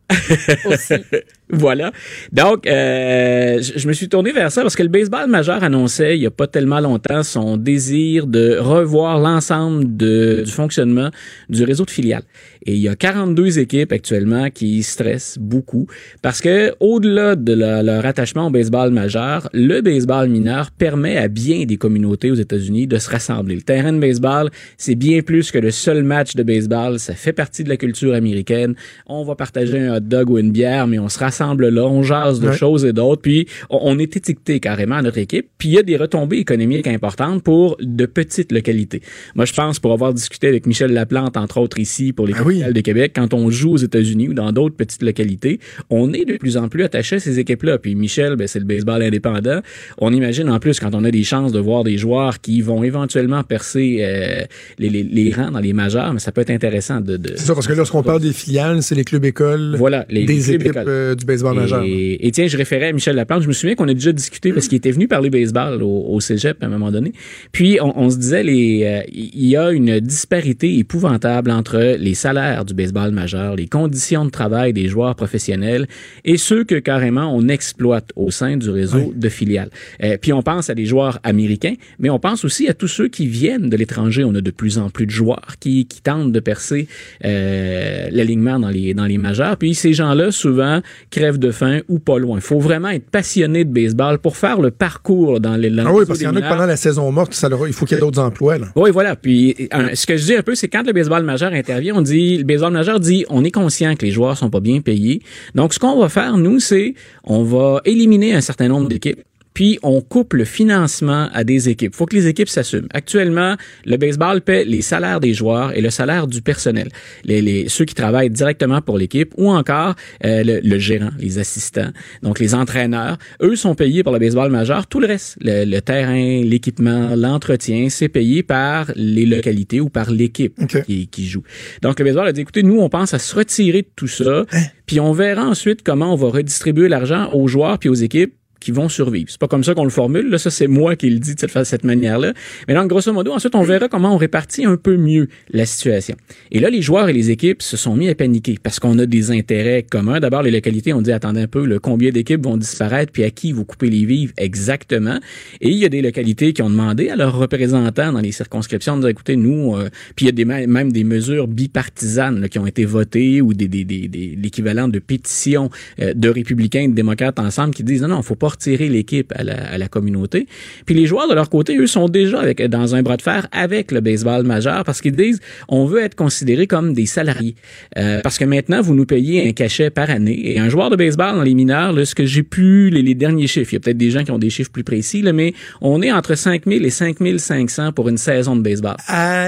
voilà. 1.49 1.91
Donc, 2.31 2.65
euh, 2.65 3.61
je, 3.61 3.77
je 3.77 3.87
me 3.87 3.93
suis 3.93 4.07
tourné 4.07 4.31
vers 4.31 4.51
ça 4.51 4.61
parce 4.61 4.75
que 4.75 4.83
le 4.83 4.89
baseball 4.89 5.29
majeur 5.29 5.63
annonçait 5.63 6.15
il 6.15 6.21
y 6.21 6.25
a 6.25 6.31
pas 6.31 6.47
tellement 6.47 6.79
longtemps 6.79 7.21
son 7.23 7.57
désir 7.57 8.27
de 8.27 8.57
revoir 8.57 9.19
l'ensemble 9.19 9.85
du 9.95 10.45
fonctionnement 10.45 11.09
du 11.49 11.63
réseau 11.63 11.85
de 11.85 11.91
filiales. 11.91 12.23
Et 12.65 12.73
il 12.73 12.79
y 12.79 12.87
a 12.87 12.95
42 12.95 13.59
équipes 13.59 13.91
actuellement 13.91 14.49
qui 14.49 14.83
stressent 14.83 15.37
beaucoup 15.37 15.87
parce 16.21 16.39
que 16.39 16.73
au-delà 16.79 17.35
de 17.35 17.53
leur 17.53 18.05
attachement 18.05 18.47
au 18.47 18.49
baseball 18.49 18.91
majeur, 18.91 19.49
le 19.53 19.81
baseball 19.81 20.29
mineur 20.29 20.71
permet 20.71 21.17
à 21.17 21.27
bien 21.27 21.65
des 21.65 21.75
communautés 21.75 22.31
aux 22.31 22.35
États-Unis 22.35 22.87
de 22.87 22.97
se 22.97 23.09
rassembler. 23.09 23.55
Le 23.55 23.61
terrain 23.61 23.91
de 23.91 23.99
baseball, 23.99 24.49
c'est 24.77 24.95
bien 24.95 25.21
plus 25.21 25.51
que 25.51 25.57
le 25.57 25.71
seul 25.71 26.03
match 26.03 26.35
de 26.35 26.43
baseball. 26.43 26.99
Ça 26.99 27.15
fait 27.15 27.33
partie 27.33 27.65
de 27.65 27.69
la 27.69 27.77
culture 27.77 28.13
américaine. 28.13 28.75
On 29.07 29.25
va 29.25 29.35
partager 29.35 29.79
un 29.79 29.97
hot 29.97 29.99
dog 29.99 30.29
ou 30.29 30.37
une 30.37 30.51
bière, 30.51 30.87
mais 30.87 30.99
on 30.99 31.09
se 31.09 31.19
rassemble 31.19 31.42
là, 31.51 31.83
on 31.85 32.03
jase 32.03 32.39
de 32.39 32.51
choses 32.51 32.85
et 32.85 32.93
d'autres, 32.93 33.21
puis 33.21 33.47
on, 33.69 33.79
on 33.83 33.99
est 33.99 34.15
étiqueté 34.17 34.59
carrément 34.59 34.95
à 34.95 35.01
notre 35.01 35.17
équipe. 35.17 35.47
Puis 35.57 35.69
il 35.69 35.75
y 35.75 35.77
a 35.77 35.83
des 35.83 35.97
retombées 35.97 36.37
économiques 36.37 36.87
importantes 36.87 37.43
pour 37.43 37.77
de 37.81 38.05
petites 38.05 38.51
localités. 38.51 39.01
Moi, 39.35 39.45
je 39.45 39.53
pense, 39.53 39.79
pour 39.79 39.91
avoir 39.93 40.13
discuté 40.13 40.47
avec 40.47 40.65
Michel 40.65 40.91
Laplante, 40.93 41.37
entre 41.37 41.59
autres 41.59 41.79
ici, 41.79 42.13
pour 42.13 42.27
les 42.27 42.33
capitales 42.33 42.73
de 42.73 42.81
Québec, 42.81 43.13
quand 43.15 43.33
on 43.33 43.49
joue 43.49 43.71
aux 43.73 43.77
États-Unis 43.77 44.29
ou 44.29 44.33
dans 44.33 44.51
d'autres 44.51 44.75
petites 44.75 45.03
localités, 45.03 45.59
on 45.89 46.13
est 46.13 46.25
de 46.25 46.37
plus 46.37 46.57
en 46.57 46.67
plus 46.69 46.83
attaché 46.83 47.17
à 47.17 47.19
ces 47.19 47.39
équipes-là. 47.39 47.77
Puis 47.77 47.95
Michel, 47.95 48.35
ben, 48.35 48.47
c'est 48.47 48.59
le 48.59 48.65
baseball 48.65 49.01
indépendant. 49.01 49.59
On 49.97 50.11
imagine 50.13 50.49
en 50.49 50.59
plus 50.59 50.79
quand 50.79 50.93
on 50.95 51.03
a 51.03 51.11
des 51.11 51.23
chances 51.23 51.51
de 51.51 51.59
voir 51.59 51.83
des 51.83 51.97
joueurs 51.97 52.39
qui 52.41 52.61
vont 52.61 52.83
éventuellement 52.83 53.43
percer 53.43 53.97
euh, 54.01 54.43
les, 54.79 54.89
les, 54.89 55.03
les 55.03 55.31
rangs 55.33 55.51
dans 55.51 55.59
les 55.59 55.73
majeurs, 55.73 56.13
mais 56.13 56.19
ça 56.19 56.31
peut 56.31 56.41
être 56.41 56.49
intéressant 56.51 57.01
de... 57.01 57.17
de 57.17 57.33
C'est 57.35 57.45
ça, 57.47 57.53
parce 57.53 57.67
que 57.67 57.73
lorsqu'on 57.73 58.03
parle 58.03 58.21
des 58.21 58.33
filiales, 58.33 58.81
c'est 58.83 58.95
les 58.95 59.03
clubs 59.03 59.25
écoles 59.25 59.75
Voilà, 59.77 60.05
les- 60.09 60.25
des 60.25 60.37
clubs 60.39 60.49
équipes 60.61 60.67
écoles. 60.67 60.85
euh, 60.87 61.15
du 61.24 61.28
baseball 61.28 61.55
majeur. 61.55 61.84
Et, 61.84 62.26
et 62.26 62.32
tiens, 62.32 62.47
je 62.47 62.57
référais 62.57 62.89
à 62.89 62.93
Michel 62.93 63.15
Laplante. 63.15 63.43
Je 63.43 63.47
me 63.47 63.53
souviens 63.53 63.76
qu'on 63.76 63.88
a 63.88 63.93
déjà 63.93 64.11
discuté 64.11 64.51
parce 64.51 64.67
qu'il 64.67 64.78
était 64.78 64.91
venu 64.91 65.07
parler 65.07 65.30
baseball 65.30 65.82
au, 65.82 66.05
au 66.09 66.19
cégep 66.19 66.61
à 66.61 66.65
un 66.65 66.69
moment 66.69 66.91
donné. 66.91 67.13
Puis 67.51 67.80
on, 67.82 67.97
on 67.97 68.09
se 68.09 68.17
disait, 68.17 68.43
euh, 68.43 69.01
il 69.11 69.47
y 69.47 69.55
a 69.55 69.71
une 69.71 69.99
disparité 69.99 70.78
épouvantable 70.78 71.51
entre 71.51 71.95
les 71.97 72.13
salaires 72.13 72.65
du 72.65 72.74
baseball 72.74 73.11
majeur, 73.11 73.55
les 73.55 73.67
conditions 73.67 74.26
de 74.26 74.30
travail 74.30 74.74
des 74.74 74.88
joueurs 74.88 75.15
professionnels 75.15 75.88
et 76.26 76.38
ceux 76.38 76.63
que 76.63 76.76
carrément 76.76 77.36
on 77.36 77.47
exploite 77.47 78.11
au 78.15 78.32
sein 78.32 78.57
du 78.57 78.69
réseau 78.69 79.13
de 79.15 79.30
filiales. 79.30 79.69
Euh, 80.03 80.17
puis 80.21 80.34
on 80.34 80.41
pense 80.41 80.69
à 80.69 80.76
des 80.76 80.86
joueurs 80.86 81.19
américains, 81.24 81.76
mais 81.99 82.09
on 82.09 82.19
pense 82.19 82.45
aussi 82.45 82.67
à 82.67 82.74
tous 82.74 82.88
ceux 82.88 83.07
qui 83.07 83.28
viennent 83.28 83.69
de 83.69 83.78
l'étranger. 83.78 84.24
On 84.24 84.36
a 84.36 84.41
de 84.41 84.51
plus 84.51 84.78
en 84.78 84.89
plus 84.89 85.05
de 85.05 85.11
joueurs 85.11 85.55
qui, 85.59 85.86
qui 85.86 86.01
tentent 86.01 86.32
de 86.32 86.39
percer 86.39 86.88
euh, 87.26 88.07
l'alignement 88.11 88.59
dans 88.59 88.69
les, 88.69 88.93
dans 88.93 89.05
les 89.05 89.17
majeurs. 89.17 89.57
Puis 89.57 89.76
ces 89.76 89.93
gens-là, 89.93 90.32
souvent, 90.32 90.82
crèvent 91.14 91.38
de 91.39 91.51
faim 91.51 91.80
ou 91.89 91.99
pas 91.99 92.18
loin. 92.18 92.38
Il 92.38 92.41
faut 92.41 92.59
vraiment 92.59 92.89
être 92.89 93.09
passionné 93.09 93.64
de 93.66 93.72
baseball 93.72 94.18
pour 94.20 94.36
faire 94.38 94.59
le 94.59 94.72
parcours 94.72 95.39
dans 95.39 95.55
les 95.55 95.70
dans 95.70 95.86
Ah 95.86 95.93
oui, 95.93 96.03
parce 96.07 96.20
qu'il 96.20 96.28
y 96.28 96.30
en 96.32 96.36
a 96.36 96.41
que 96.41 96.49
pendant 96.49 96.66
la 96.66 96.76
saison 96.76 97.11
morte, 97.11 97.34
ça 97.34 97.47
leur- 97.49 97.68
il 97.68 97.74
faut 97.74 97.86
qu'il 97.86 97.95
y 97.95 97.97
ait 97.97 98.01
d'autres 98.01 98.22
emplois. 98.22 98.57
Là. 98.57 98.68
Oui, 98.76 98.89
voilà. 98.91 99.16
Puis 99.16 99.55
un- 99.72 99.93
ce 99.95 100.05
que 100.05 100.18
je 100.18 100.26
dis 100.26 100.36
un 100.36 100.41
peu, 100.43 100.55
c'est 100.55 100.68
quand 100.68 100.86
le 100.86 100.93
baseball 100.93 101.24
majeur 101.24 101.53
intervient, 101.53 101.95
on 101.95 102.01
dit 102.01 102.38
le 102.39 102.43
baseball 102.43 102.74
majeur 102.74 102.99
dit 102.99 103.26
on 103.30 103.43
est 103.43 103.51
conscient 103.51 103.95
que 103.95 104.05
les 104.05 104.11
joueurs 104.11 104.38
sont 104.38 104.49
pas 104.49 104.59
bien 104.59 104.82
payés. 104.82 105.22
Donc 105.55 105.74
ce 105.74 105.80
qu'on 105.80 105.99
va 105.99 106.09
faire 106.09 106.38
nous, 106.38 106.59
c'est 106.59 106.95
on 107.24 107.43
va 107.43 107.82
éliminer 107.86 108.34
un 108.34 108.41
certain 108.41 108.68
nombre 108.68 108.88
d'équipes. 108.89 109.22
Puis 109.54 109.78
on 109.84 110.01
coupe 110.01 110.34
le 110.34 110.45
financement 110.45 111.30
à 111.34 111.43
des 111.43 111.70
équipes. 111.70 111.93
faut 111.95 112.06
que 112.06 112.16
les 112.16 112.28
équipes 112.28 112.49
s'assument. 112.49 112.88
Actuellement, 112.93 113.56
le 113.86 113.97
baseball 113.97 114.41
paie 114.41 114.66
les 114.66 114.82
salaires 114.82 115.20
des 115.20 115.34
joueurs 115.34 115.78
et 115.78 115.82
le 115.82 115.89
salaire 115.89 116.28
du 116.28 116.41
personnel. 116.41 116.89
Les, 117.24 117.41
les- 117.41 117.70
ceux 117.70 117.86
qui 117.86 117.93
travaillent 117.93 118.30
directement 118.30 118.82
pour 118.82 118.97
l'équipe 118.97 119.34
ou 119.38 119.49
encore 119.51 119.95
euh, 120.26 120.43
le, 120.43 120.60
le 120.64 120.80
gérant, 120.80 121.12
les 121.20 121.38
assistants, 121.39 121.91
donc 122.24 122.39
les 122.39 122.56
entraîneurs. 122.56 123.18
Eux 123.41 123.56
sont 123.56 123.76
payés 123.76 124.04
par 124.04 124.14
le 124.14 124.20
baseball 124.20 124.51
majeur. 124.51 124.88
Tout 124.88 124.99
le 124.99 125.08
reste, 125.08 125.38
le, 125.41 125.66
le 125.66 125.82
terrain, 125.82 126.41
l'équipement, 126.43 127.16
l'entretien, 127.16 127.89
c'est 127.89 128.10
payé 128.10 128.43
par 128.43 128.91
les 128.95 129.26
localités 129.26 129.80
ou 129.80 129.89
par 129.89 130.10
l'équipe 130.12 130.56
qui, 130.86 131.08
qui 131.08 131.28
joue. 131.28 131.43
Donc 131.82 131.99
le 131.99 132.06
baseball 132.06 132.28
a 132.28 132.32
dit, 132.32 132.41
écoutez, 132.41 132.64
nous, 132.64 132.80
on 132.80 132.89
pense 132.89 133.14
à 133.14 133.20
se 133.20 133.36
retirer 133.36 133.84
de 133.84 133.89
tout 133.95 134.08
ça, 134.08 134.45
puis 134.86 134.99
on 134.99 135.12
verra 135.14 135.45
ensuite 135.45 135.84
comment 135.84 136.12
on 136.14 136.16
va 136.16 136.30
redistribuer 136.30 136.88
l'argent 136.89 137.30
aux 137.34 137.47
joueurs 137.47 137.78
puis 137.80 137.89
aux 137.89 137.93
équipes 137.93 138.34
qui 138.64 138.72
vont 138.72 138.89
survivre. 138.89 139.28
C'est 139.30 139.39
pas 139.39 139.47
comme 139.47 139.64
ça 139.64 139.74
qu'on 139.74 139.84
le 139.84 139.89
formule, 139.89 140.30
là, 140.30 140.38
ça 140.38 140.49
c'est 140.49 140.68
moi 140.68 140.95
qui 140.95 141.09
le 141.09 141.20
dis 141.20 141.36
de 141.36 141.39
cette, 141.39 141.64
cette 141.64 141.84
manière-là. 141.84 142.34
Mais 142.68 142.74
donc, 142.74 142.88
grosso 142.88 143.11
modo, 143.14 143.32
ensuite, 143.32 143.55
on 143.55 143.64
verra 143.64 143.88
comment 143.88 144.14
on 144.14 144.18
répartit 144.18 144.66
un 144.66 144.78
peu 144.78 144.97
mieux 144.97 145.28
la 145.51 145.66
situation. 145.66 146.16
Et 146.51 146.59
là, 146.59 146.70
les 146.70 146.82
joueurs 146.82 147.09
et 147.09 147.14
les 147.14 147.30
équipes 147.30 147.61
se 147.61 147.78
sont 147.78 147.95
mis 147.95 148.09
à 148.09 148.16
paniquer 148.16 148.57
parce 148.61 148.80
qu'on 148.80 148.97
a 148.99 149.05
des 149.05 149.32
intérêts 149.32 149.84
communs. 149.84 150.20
D'abord, 150.20 150.43
les 150.43 150.51
localités 150.51 150.93
ont 150.93 151.01
dit, 151.01 151.11
attendez 151.11 151.41
un 151.41 151.47
peu, 151.47 151.66
le 151.66 151.80
combien 151.80 152.11
d'équipes 152.11 152.43
vont 152.43 152.57
disparaître, 152.57 153.11
puis 153.11 153.24
à 153.24 153.30
qui 153.30 153.51
vous 153.51 153.66
coupez 153.66 153.89
les 153.89 154.05
vives 154.05 154.34
exactement? 154.38 155.20
Et 155.61 155.70
il 155.70 155.78
y 155.78 155.86
a 155.86 155.89
des 155.89 156.01
localités 156.01 156.53
qui 156.53 156.61
ont 156.61 156.70
demandé 156.70 157.09
à 157.09 157.16
leurs 157.16 157.38
représentants 157.38 158.14
dans 158.14 158.22
les 158.22 158.32
circonscriptions 158.32 158.95
de 158.95 159.01
dire, 159.01 159.09
écoutez, 159.09 159.36
nous, 159.36 159.76
euh, 159.76 159.89
puis 160.16 160.26
il 160.26 160.28
y 160.28 160.30
a 160.30 160.32
des, 160.32 160.45
même 160.45 160.91
des 160.91 161.03
mesures 161.03 161.47
bipartisanes 161.47 162.39
là, 162.39 162.49
qui 162.49 162.59
ont 162.59 162.68
été 162.68 162.86
votées 162.86 163.41
ou 163.41 163.53
des, 163.53 163.68
des, 163.68 163.84
des, 163.84 164.07
des- 164.07 164.38
l'équivalent 164.41 164.88
de 164.88 164.99
pétitions 164.99 165.70
euh, 165.99 166.14
de 166.14 166.30
républicains 166.30 166.82
et 166.82 166.88
de 166.88 166.93
démocrates 166.93 167.39
ensemble 167.39 167.74
qui 167.74 167.84
disent, 167.84 168.01
non, 168.01 168.09
non, 168.09 168.22
faut 168.22 168.36
pas 168.36 168.49
retirer 168.54 168.89
l'équipe 168.89 169.32
à 169.36 169.43
la, 169.43 169.56
à 169.72 169.78
la 169.78 169.88
communauté. 169.88 170.47
Puis 170.86 170.95
les 170.95 171.06
joueurs 171.06 171.28
de 171.28 171.34
leur 171.34 171.49
côté, 171.49 171.78
eux, 171.78 171.88
sont 171.88 172.08
déjà 172.08 172.39
avec, 172.39 172.62
dans 172.64 172.95
un 172.95 173.04
bras 173.04 173.18
de 173.18 173.22
fer 173.22 173.47
avec 173.51 173.91
le 173.91 174.01
baseball 174.01 174.43
majeur 174.43 174.84
parce 174.84 175.01
qu'ils 175.01 175.16
disent, 175.16 175.39
on 175.68 175.86
veut 175.86 176.04
être 176.04 176.16
considérés 176.16 176.68
comme 176.68 176.93
des 176.93 177.06
salariés. 177.06 177.56
Euh, 177.97 178.22
parce 178.22 178.38
que 178.38 178.45
maintenant, 178.45 178.82
vous 178.82 178.95
nous 178.95 179.06
payez 179.06 179.47
un 179.47 179.51
cachet 179.51 179.89
par 179.89 180.10
année. 180.10 180.51
Et 180.51 180.60
un 180.60 180.70
joueur 180.70 180.89
de 180.89 180.95
baseball 180.95 181.36
dans 181.36 181.43
les 181.43 181.54
mineurs, 181.54 181.93
là, 181.93 182.06
ce 182.06 182.16
que 182.16 182.26
j'ai 182.26 182.43
pu, 182.43 182.89
les, 182.89 183.01
les 183.01 183.16
derniers 183.16 183.47
chiffres, 183.47 183.74
il 183.74 183.76
y 183.76 183.78
a 183.78 183.80
peut-être 183.80 183.97
des 183.97 184.12
gens 184.12 184.24
qui 184.24 184.32
ont 184.32 184.39
des 184.39 184.49
chiffres 184.49 184.72
plus 184.72 184.84
précis, 184.84 185.22
là, 185.22 185.34
mais 185.34 185.54
on 185.82 186.01
est 186.01 186.12
entre 186.12 186.36
5 186.36 186.64
000 186.66 186.84
et 186.84 186.89
5 186.89 187.18
500 187.38 187.91
pour 187.93 188.10
une 188.10 188.18
saison 188.18 188.56
de 188.56 188.62
baseball. 188.62 188.95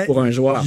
pour 0.05 0.21
un 0.21 0.31
joueur. 0.31 0.63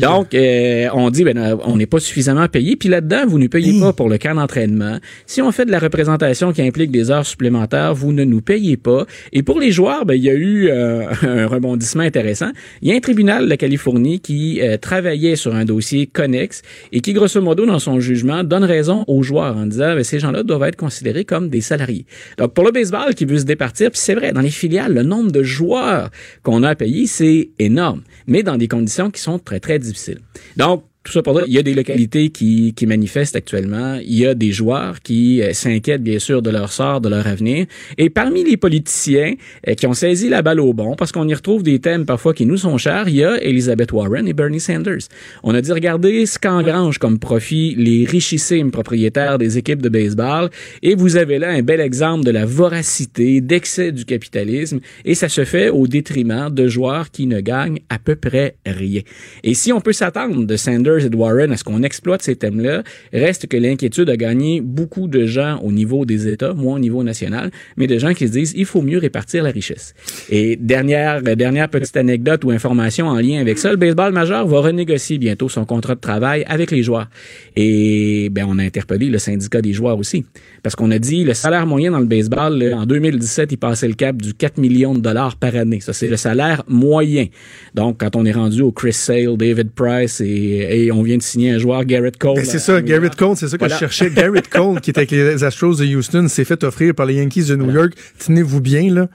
Donc, 0.00 0.34
euh, 0.34 0.88
on 0.94 1.10
dit, 1.10 1.24
ben, 1.24 1.36
euh, 1.36 1.56
on 1.64 1.76
n'est 1.76 1.86
pas 1.86 2.00
suffisamment 2.00 2.46
payé. 2.48 2.76
Puis 2.76 2.88
là-dedans, 2.88 3.26
vous 3.26 3.38
ne 3.38 3.46
payez 3.46 3.78
pas 3.80 3.92
pour 3.92 4.08
le 4.08 4.18
camp 4.18 4.34
d'entraînement. 4.34 4.98
Si 5.26 5.42
on 5.42 5.52
fait 5.52 5.64
de 5.64 5.70
la 5.70 5.78
représentation 5.78 6.52
qui 6.52 6.62
implique 6.62 6.90
des 6.90 7.10
heures 7.10 7.26
supplémentaires 7.26 7.79
vous 7.92 8.12
ne 8.12 8.24
nous 8.24 8.40
payez 8.40 8.76
pas. 8.76 9.06
Et 9.32 9.42
pour 9.42 9.60
les 9.60 9.72
joueurs, 9.72 10.04
ben, 10.04 10.14
il 10.14 10.22
y 10.22 10.30
a 10.30 10.34
eu 10.34 10.68
euh, 10.68 11.06
un 11.22 11.46
rebondissement 11.46 12.02
intéressant. 12.02 12.50
Il 12.82 12.88
y 12.88 12.92
a 12.92 12.96
un 12.96 13.00
tribunal 13.00 13.48
de 13.48 13.54
Californie 13.54 14.20
qui 14.20 14.60
euh, 14.60 14.76
travaillait 14.76 15.36
sur 15.36 15.54
un 15.54 15.64
dossier 15.64 16.06
connexe 16.06 16.62
et 16.92 17.00
qui, 17.00 17.12
grosso 17.12 17.40
modo, 17.40 17.66
dans 17.66 17.78
son 17.78 18.00
jugement, 18.00 18.44
donne 18.44 18.64
raison 18.64 19.04
aux 19.06 19.22
joueurs 19.22 19.56
en 19.56 19.66
disant 19.66 19.94
ben, 19.94 20.04
ces 20.04 20.18
gens-là 20.18 20.42
doivent 20.42 20.64
être 20.64 20.76
considérés 20.76 21.24
comme 21.24 21.48
des 21.48 21.60
salariés. 21.60 22.06
Donc, 22.38 22.54
pour 22.54 22.64
le 22.64 22.72
baseball 22.72 23.14
qui 23.14 23.24
veut 23.24 23.38
se 23.38 23.44
départir, 23.44 23.90
c'est 23.94 24.14
vrai, 24.14 24.32
dans 24.32 24.40
les 24.40 24.50
filiales, 24.50 24.94
le 24.94 25.02
nombre 25.02 25.32
de 25.32 25.42
joueurs 25.42 26.10
qu'on 26.42 26.62
a 26.62 26.70
à 26.70 26.74
payer, 26.74 27.06
c'est 27.06 27.50
énorme, 27.58 28.02
mais 28.26 28.42
dans 28.42 28.56
des 28.56 28.68
conditions 28.68 29.10
qui 29.10 29.20
sont 29.20 29.38
très, 29.38 29.60
très 29.60 29.78
difficiles. 29.78 30.20
Donc, 30.56 30.84
tout 31.02 31.12
ça 31.12 31.22
pour 31.22 31.32
dire, 31.32 31.44
il 31.46 31.54
y 31.54 31.58
a 31.58 31.62
des 31.62 31.72
localités 31.72 32.28
qui, 32.28 32.74
qui 32.74 32.86
manifestent 32.86 33.34
actuellement. 33.34 33.98
Il 34.02 34.18
y 34.18 34.26
a 34.26 34.34
des 34.34 34.52
joueurs 34.52 35.00
qui 35.00 35.40
euh, 35.40 35.54
s'inquiètent 35.54 36.02
bien 36.02 36.18
sûr 36.18 36.42
de 36.42 36.50
leur 36.50 36.72
sort, 36.72 37.00
de 37.00 37.08
leur 37.08 37.26
avenir. 37.26 37.66
Et 37.96 38.10
parmi 38.10 38.44
les 38.44 38.58
politiciens 38.58 39.34
euh, 39.66 39.74
qui 39.74 39.86
ont 39.86 39.94
saisi 39.94 40.28
la 40.28 40.42
balle 40.42 40.60
au 40.60 40.74
bon, 40.74 40.96
parce 40.96 41.10
qu'on 41.10 41.26
y 41.26 41.32
retrouve 41.32 41.62
des 41.62 41.78
thèmes 41.78 42.04
parfois 42.04 42.34
qui 42.34 42.44
nous 42.44 42.58
sont 42.58 42.76
chers, 42.76 43.08
il 43.08 43.16
y 43.16 43.24
a 43.24 43.42
Elizabeth 43.42 43.92
Warren 43.92 44.28
et 44.28 44.34
Bernie 44.34 44.60
Sanders. 44.60 45.08
On 45.42 45.54
a 45.54 45.62
dit, 45.62 45.72
regardez 45.72 46.26
ce 46.26 46.38
qu'engrange 46.38 46.98
comme 46.98 47.18
profit 47.18 47.74
les 47.76 48.04
richissimes 48.04 48.70
propriétaires 48.70 49.38
des 49.38 49.56
équipes 49.56 49.80
de 49.80 49.88
baseball. 49.88 50.50
Et 50.82 50.94
vous 50.94 51.16
avez 51.16 51.38
là 51.38 51.48
un 51.48 51.62
bel 51.62 51.80
exemple 51.80 52.24
de 52.24 52.30
la 52.30 52.44
voracité, 52.44 53.40
d'excès 53.40 53.92
du 53.92 54.04
capitalisme. 54.04 54.80
Et 55.06 55.14
ça 55.14 55.30
se 55.30 55.46
fait 55.46 55.70
au 55.70 55.86
détriment 55.86 56.50
de 56.50 56.68
joueurs 56.68 57.10
qui 57.10 57.26
ne 57.26 57.40
gagnent 57.40 57.80
à 57.88 57.98
peu 57.98 58.16
près 58.16 58.56
rien. 58.66 59.00
Et 59.44 59.54
si 59.54 59.72
on 59.72 59.80
peut 59.80 59.94
s'attendre 59.94 60.44
de 60.44 60.56
Et 60.98 61.08
de 61.08 61.16
Warren, 61.16 61.52
est-ce 61.52 61.64
qu'on 61.64 61.82
exploite 61.82 62.22
ces 62.22 62.36
thèmes-là? 62.36 62.82
Reste 63.12 63.46
que 63.46 63.56
l'inquiétude 63.56 64.10
a 64.10 64.16
gagné 64.16 64.60
beaucoup 64.60 65.08
de 65.08 65.26
gens 65.26 65.58
au 65.62 65.72
niveau 65.72 66.04
des 66.04 66.28
États, 66.28 66.52
moins 66.52 66.76
au 66.76 66.78
niveau 66.78 67.02
national, 67.02 67.50
mais 67.76 67.86
de 67.86 67.98
gens 67.98 68.12
qui 68.12 68.26
se 68.26 68.32
disent 68.32 68.52
il 68.56 68.64
faut 68.64 68.82
mieux 68.82 68.98
répartir 68.98 69.44
la 69.44 69.50
richesse. 69.50 69.94
Et 70.30 70.56
dernière, 70.56 71.22
dernière 71.22 71.68
petite 71.68 71.96
anecdote 71.96 72.44
ou 72.44 72.50
information 72.50 73.06
en 73.06 73.18
lien 73.20 73.40
avec 73.40 73.58
ça, 73.58 73.70
le 73.70 73.76
baseball 73.76 74.12
majeur 74.12 74.46
va 74.46 74.60
renégocier 74.60 75.18
bientôt 75.18 75.48
son 75.48 75.64
contrat 75.64 75.94
de 75.94 76.00
travail 76.00 76.44
avec 76.48 76.70
les 76.70 76.82
joueurs. 76.82 77.08
Et 77.56 78.28
ben, 78.30 78.46
on 78.48 78.58
a 78.58 78.62
interpellé 78.62 79.06
le 79.08 79.18
syndicat 79.18 79.62
des 79.62 79.72
joueurs 79.72 79.98
aussi. 79.98 80.24
Parce 80.62 80.76
qu'on 80.76 80.90
a 80.90 80.98
dit 80.98 81.24
le 81.24 81.34
salaire 81.34 81.66
moyen 81.66 81.90
dans 81.92 81.98
le 82.00 82.06
baseball, 82.06 82.62
en 82.74 82.86
2017, 82.86 83.52
il 83.52 83.56
passait 83.56 83.88
le 83.88 83.94
cap 83.94 84.16
du 84.16 84.34
4 84.34 84.58
millions 84.58 84.94
de 84.94 85.00
dollars 85.00 85.36
par 85.36 85.54
année. 85.56 85.80
Ça, 85.80 85.92
c'est 85.92 86.08
le 86.08 86.16
salaire 86.16 86.62
moyen. 86.68 87.26
Donc, 87.74 87.98
quand 88.00 88.16
on 88.16 88.24
est 88.24 88.32
rendu 88.32 88.62
au 88.62 88.72
Chris 88.72 88.92
Sale, 88.92 89.36
David 89.36 89.70
Price 89.72 90.20
et 90.20 90.84
et 90.84 90.92
on 90.92 91.02
vient 91.02 91.16
de 91.16 91.22
signer 91.22 91.50
un 91.52 91.58
joueur, 91.58 91.84
Garrett 91.84 92.16
Cole. 92.16 92.36
Ben, 92.36 92.44
c'est 92.44 92.58
ça, 92.58 92.80
Garrett 92.82 93.14
Cole, 93.16 93.36
c'est 93.36 93.48
ça 93.48 93.56
que 93.56 93.60
Voilà. 93.62 93.74
je 93.74 93.80
cherchais. 93.80 94.10
Garrett 94.10 94.48
Cole, 94.48 94.80
qui 94.80 94.90
est 94.90 94.98
avec 94.98 95.10
les 95.10 95.42
Astros 95.44 95.76
de 95.76 95.84
Houston, 95.86 96.26
s'est 96.28 96.44
fait 96.44 96.62
offrir 96.64 96.94
par 96.94 97.06
les 97.06 97.14
Yankees 97.14 97.44
de 97.44 97.56
New 97.56 97.70
York. 97.70 97.92
Tenez-vous 98.18 98.60
bien, 98.60 98.92
là. 98.92 99.08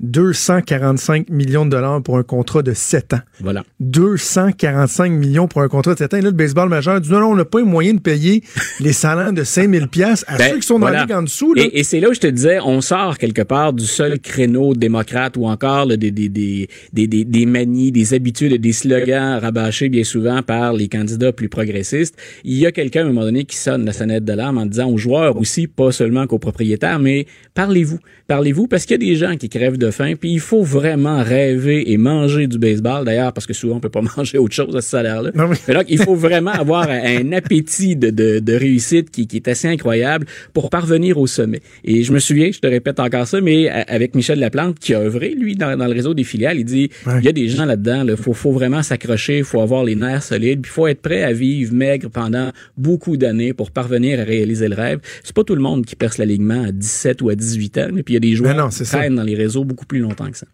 245 0.00 1.30
millions 1.30 1.64
de 1.64 1.70
dollars 1.70 2.02
pour 2.02 2.18
un 2.18 2.22
contrat 2.22 2.62
de 2.62 2.72
7 2.74 3.14
ans. 3.14 3.20
Voilà. 3.40 3.64
245 3.80 5.10
millions 5.10 5.48
pour 5.48 5.62
un 5.62 5.68
contrat 5.68 5.94
de 5.94 5.98
7 5.98 6.14
ans. 6.14 6.16
Et 6.18 6.20
là, 6.22 6.30
le 6.30 6.36
baseball 6.36 6.68
majeur 6.68 7.00
dit 7.00 7.10
non, 7.10 7.20
non, 7.20 7.30
on 7.32 7.36
n'a 7.36 7.44
pas 7.44 7.58
les 7.58 7.64
moyens 7.64 7.96
de 7.96 8.02
payer 8.02 8.42
les 8.80 8.92
salaires 8.92 9.32
de 9.32 9.42
5000 9.42 9.88
pièces 9.88 10.24
à 10.28 10.36
Ben, 10.36 10.50
ceux 10.52 10.56
qui 10.58 10.66
sont 10.66 10.74
dans 10.74 10.80
voilà. 10.80 10.98
la 10.98 11.04
ligue 11.04 11.14
en 11.14 11.22
dessous. 11.22 11.54
Là. 11.54 11.62
Et, 11.64 11.80
et 11.80 11.84
c'est 11.84 12.00
là 12.00 12.10
où 12.10 12.14
je 12.14 12.20
te 12.20 12.26
disais, 12.26 12.58
on 12.60 12.80
sort 12.80 13.18
quelque 13.18 13.42
part 13.42 13.72
du 13.72 13.84
seul 13.84 14.18
créneau 14.20 14.74
démocrate 14.74 15.36
ou 15.36 15.46
encore 15.46 15.86
là, 15.86 15.96
des, 15.96 16.10
des, 16.10 16.28
des, 16.28 16.68
des, 16.92 17.06
des, 17.06 17.24
des 17.24 17.46
manies, 17.46 17.92
des 17.92 18.14
habitudes, 18.14 18.60
des 18.60 18.72
slogans 18.72 19.38
rabâchés 19.40 19.88
bien 19.88 20.04
souvent 20.04 20.42
par 20.42 20.72
les 20.72 20.88
candidats 20.88 21.32
plus 21.32 21.48
progressistes. 21.48 22.16
Il 22.44 22.54
y 22.58 22.66
a 22.66 22.72
quelqu'un 22.72 23.00
à 23.00 23.04
un 23.04 23.08
moment 23.08 23.22
donné 23.22 23.44
qui 23.44 23.56
sonne 23.56 23.84
la 23.84 23.92
sonnette 23.92 24.24
de 24.24 24.28
l'alarme 24.30 24.58
en 24.58 24.66
disant 24.66 24.90
aux 24.90 24.98
joueurs 24.98 25.36
aussi, 25.36 25.66
pas 25.66 25.92
seulement 25.92 26.26
qu'aux 26.26 26.38
propriétaires, 26.38 26.98
mais 26.98 27.26
parlez-vous. 27.54 27.98
Parlez-vous 28.26 28.66
parce 28.66 28.84
qu'il 28.86 29.02
y 29.02 29.08
a 29.08 29.12
des 29.12 29.16
gens 29.16 29.36
qui 29.36 29.48
crèvent 29.48 29.78
de 29.78 29.85
faim, 29.90 30.14
puis 30.18 30.32
il 30.32 30.40
faut 30.40 30.62
vraiment 30.62 31.22
rêver 31.22 31.90
et 31.92 31.96
manger 31.96 32.46
du 32.46 32.58
baseball, 32.58 33.04
d'ailleurs, 33.04 33.32
parce 33.32 33.46
que 33.46 33.52
souvent 33.54 33.76
on 33.76 33.80
peut 33.80 33.88
pas 33.88 34.02
manger 34.16 34.38
autre 34.38 34.54
chose 34.54 34.74
à 34.76 34.80
ce 34.80 34.88
salaire-là. 34.90 35.30
Mais- 35.34 35.74
donc, 35.74 35.84
il 35.88 35.98
faut 35.98 36.14
vraiment 36.14 36.50
avoir 36.52 36.88
un 36.88 37.32
appétit 37.32 37.96
de, 37.96 38.10
de, 38.10 38.38
de 38.38 38.52
réussite 38.54 39.10
qui, 39.10 39.26
qui 39.26 39.36
est 39.36 39.48
assez 39.48 39.68
incroyable 39.68 40.26
pour 40.52 40.70
parvenir 40.70 41.18
au 41.18 41.26
sommet. 41.26 41.60
Et 41.84 42.02
je 42.02 42.12
me 42.12 42.18
souviens, 42.18 42.50
je 42.52 42.58
te 42.58 42.66
répète 42.66 43.00
encore 43.00 43.26
ça, 43.26 43.40
mais 43.40 43.68
a- 43.68 43.82
avec 43.88 44.14
Michel 44.14 44.38
Laplante, 44.38 44.78
qui 44.78 44.94
a 44.94 45.00
œuvré, 45.00 45.34
lui, 45.38 45.54
dans, 45.56 45.76
dans 45.76 45.86
le 45.86 45.92
réseau 45.92 46.14
des 46.14 46.24
filiales, 46.24 46.58
il 46.58 46.64
dit, 46.64 46.90
il 47.18 47.24
y 47.24 47.28
a 47.28 47.32
des 47.32 47.48
gens 47.48 47.64
là-dedans, 47.64 48.04
il 48.08 48.16
faut, 48.16 48.32
faut 48.32 48.52
vraiment 48.52 48.82
s'accrocher, 48.82 49.38
il 49.38 49.44
faut 49.44 49.60
avoir 49.60 49.84
les 49.84 49.94
nerfs 49.96 50.22
solides, 50.22 50.60
puis 50.62 50.70
il 50.70 50.74
faut 50.74 50.86
être 50.86 51.00
prêt 51.02 51.22
à 51.22 51.32
vivre 51.32 51.74
maigre 51.74 52.08
pendant 52.10 52.50
beaucoup 52.76 53.16
d'années 53.16 53.52
pour 53.52 53.70
parvenir 53.70 54.20
à 54.20 54.24
réaliser 54.24 54.68
le 54.68 54.74
rêve. 54.74 54.98
C'est 55.24 55.34
pas 55.34 55.44
tout 55.44 55.54
le 55.54 55.62
monde 55.62 55.84
qui 55.84 55.96
perce 55.96 56.18
l'alignement 56.18 56.64
à 56.64 56.72
17 56.72 57.22
ou 57.22 57.28
à 57.30 57.34
18 57.34 57.78
ans, 57.78 57.88
mais 57.92 58.02
puis 58.02 58.14
il 58.14 58.16
y 58.16 58.18
a 58.18 58.20
des 58.20 58.34
joueurs 58.34 58.54
Ben 58.54 58.62
non, 58.62 58.68
qui 58.68 58.84
ça. 58.84 58.98
traînent 58.98 59.14
dans 59.16 59.22
les 59.22 59.34
réseaux 59.34 59.64
beaucoup 59.76 59.86
plus 59.86 60.00
longtemps 60.00 60.30
que 60.30 60.38
ça. 60.38 60.46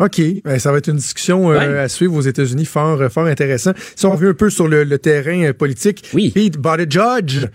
OK. 0.00 0.20
Ben, 0.44 0.58
ça 0.58 0.72
va 0.72 0.78
être 0.78 0.88
une 0.88 0.96
discussion 0.96 1.52
euh, 1.52 1.58
Ouais. 1.58 1.78
à 1.78 1.88
suivre 1.88 2.14
aux 2.16 2.20
États-Unis 2.20 2.64
fort, 2.64 3.00
euh, 3.00 3.08
fort 3.08 3.26
intéressant. 3.26 3.70
Si 3.94 4.04
on 4.06 4.10
revient 4.10 4.26
un 4.30 4.34
peu 4.34 4.50
sur 4.50 4.66
le, 4.66 4.82
le 4.82 4.98
terrain 4.98 5.44
euh, 5.44 5.52
politique, 5.52 6.10
Oui. 6.12 6.32
Pete 6.34 6.58
Buttigieg, 6.58 7.48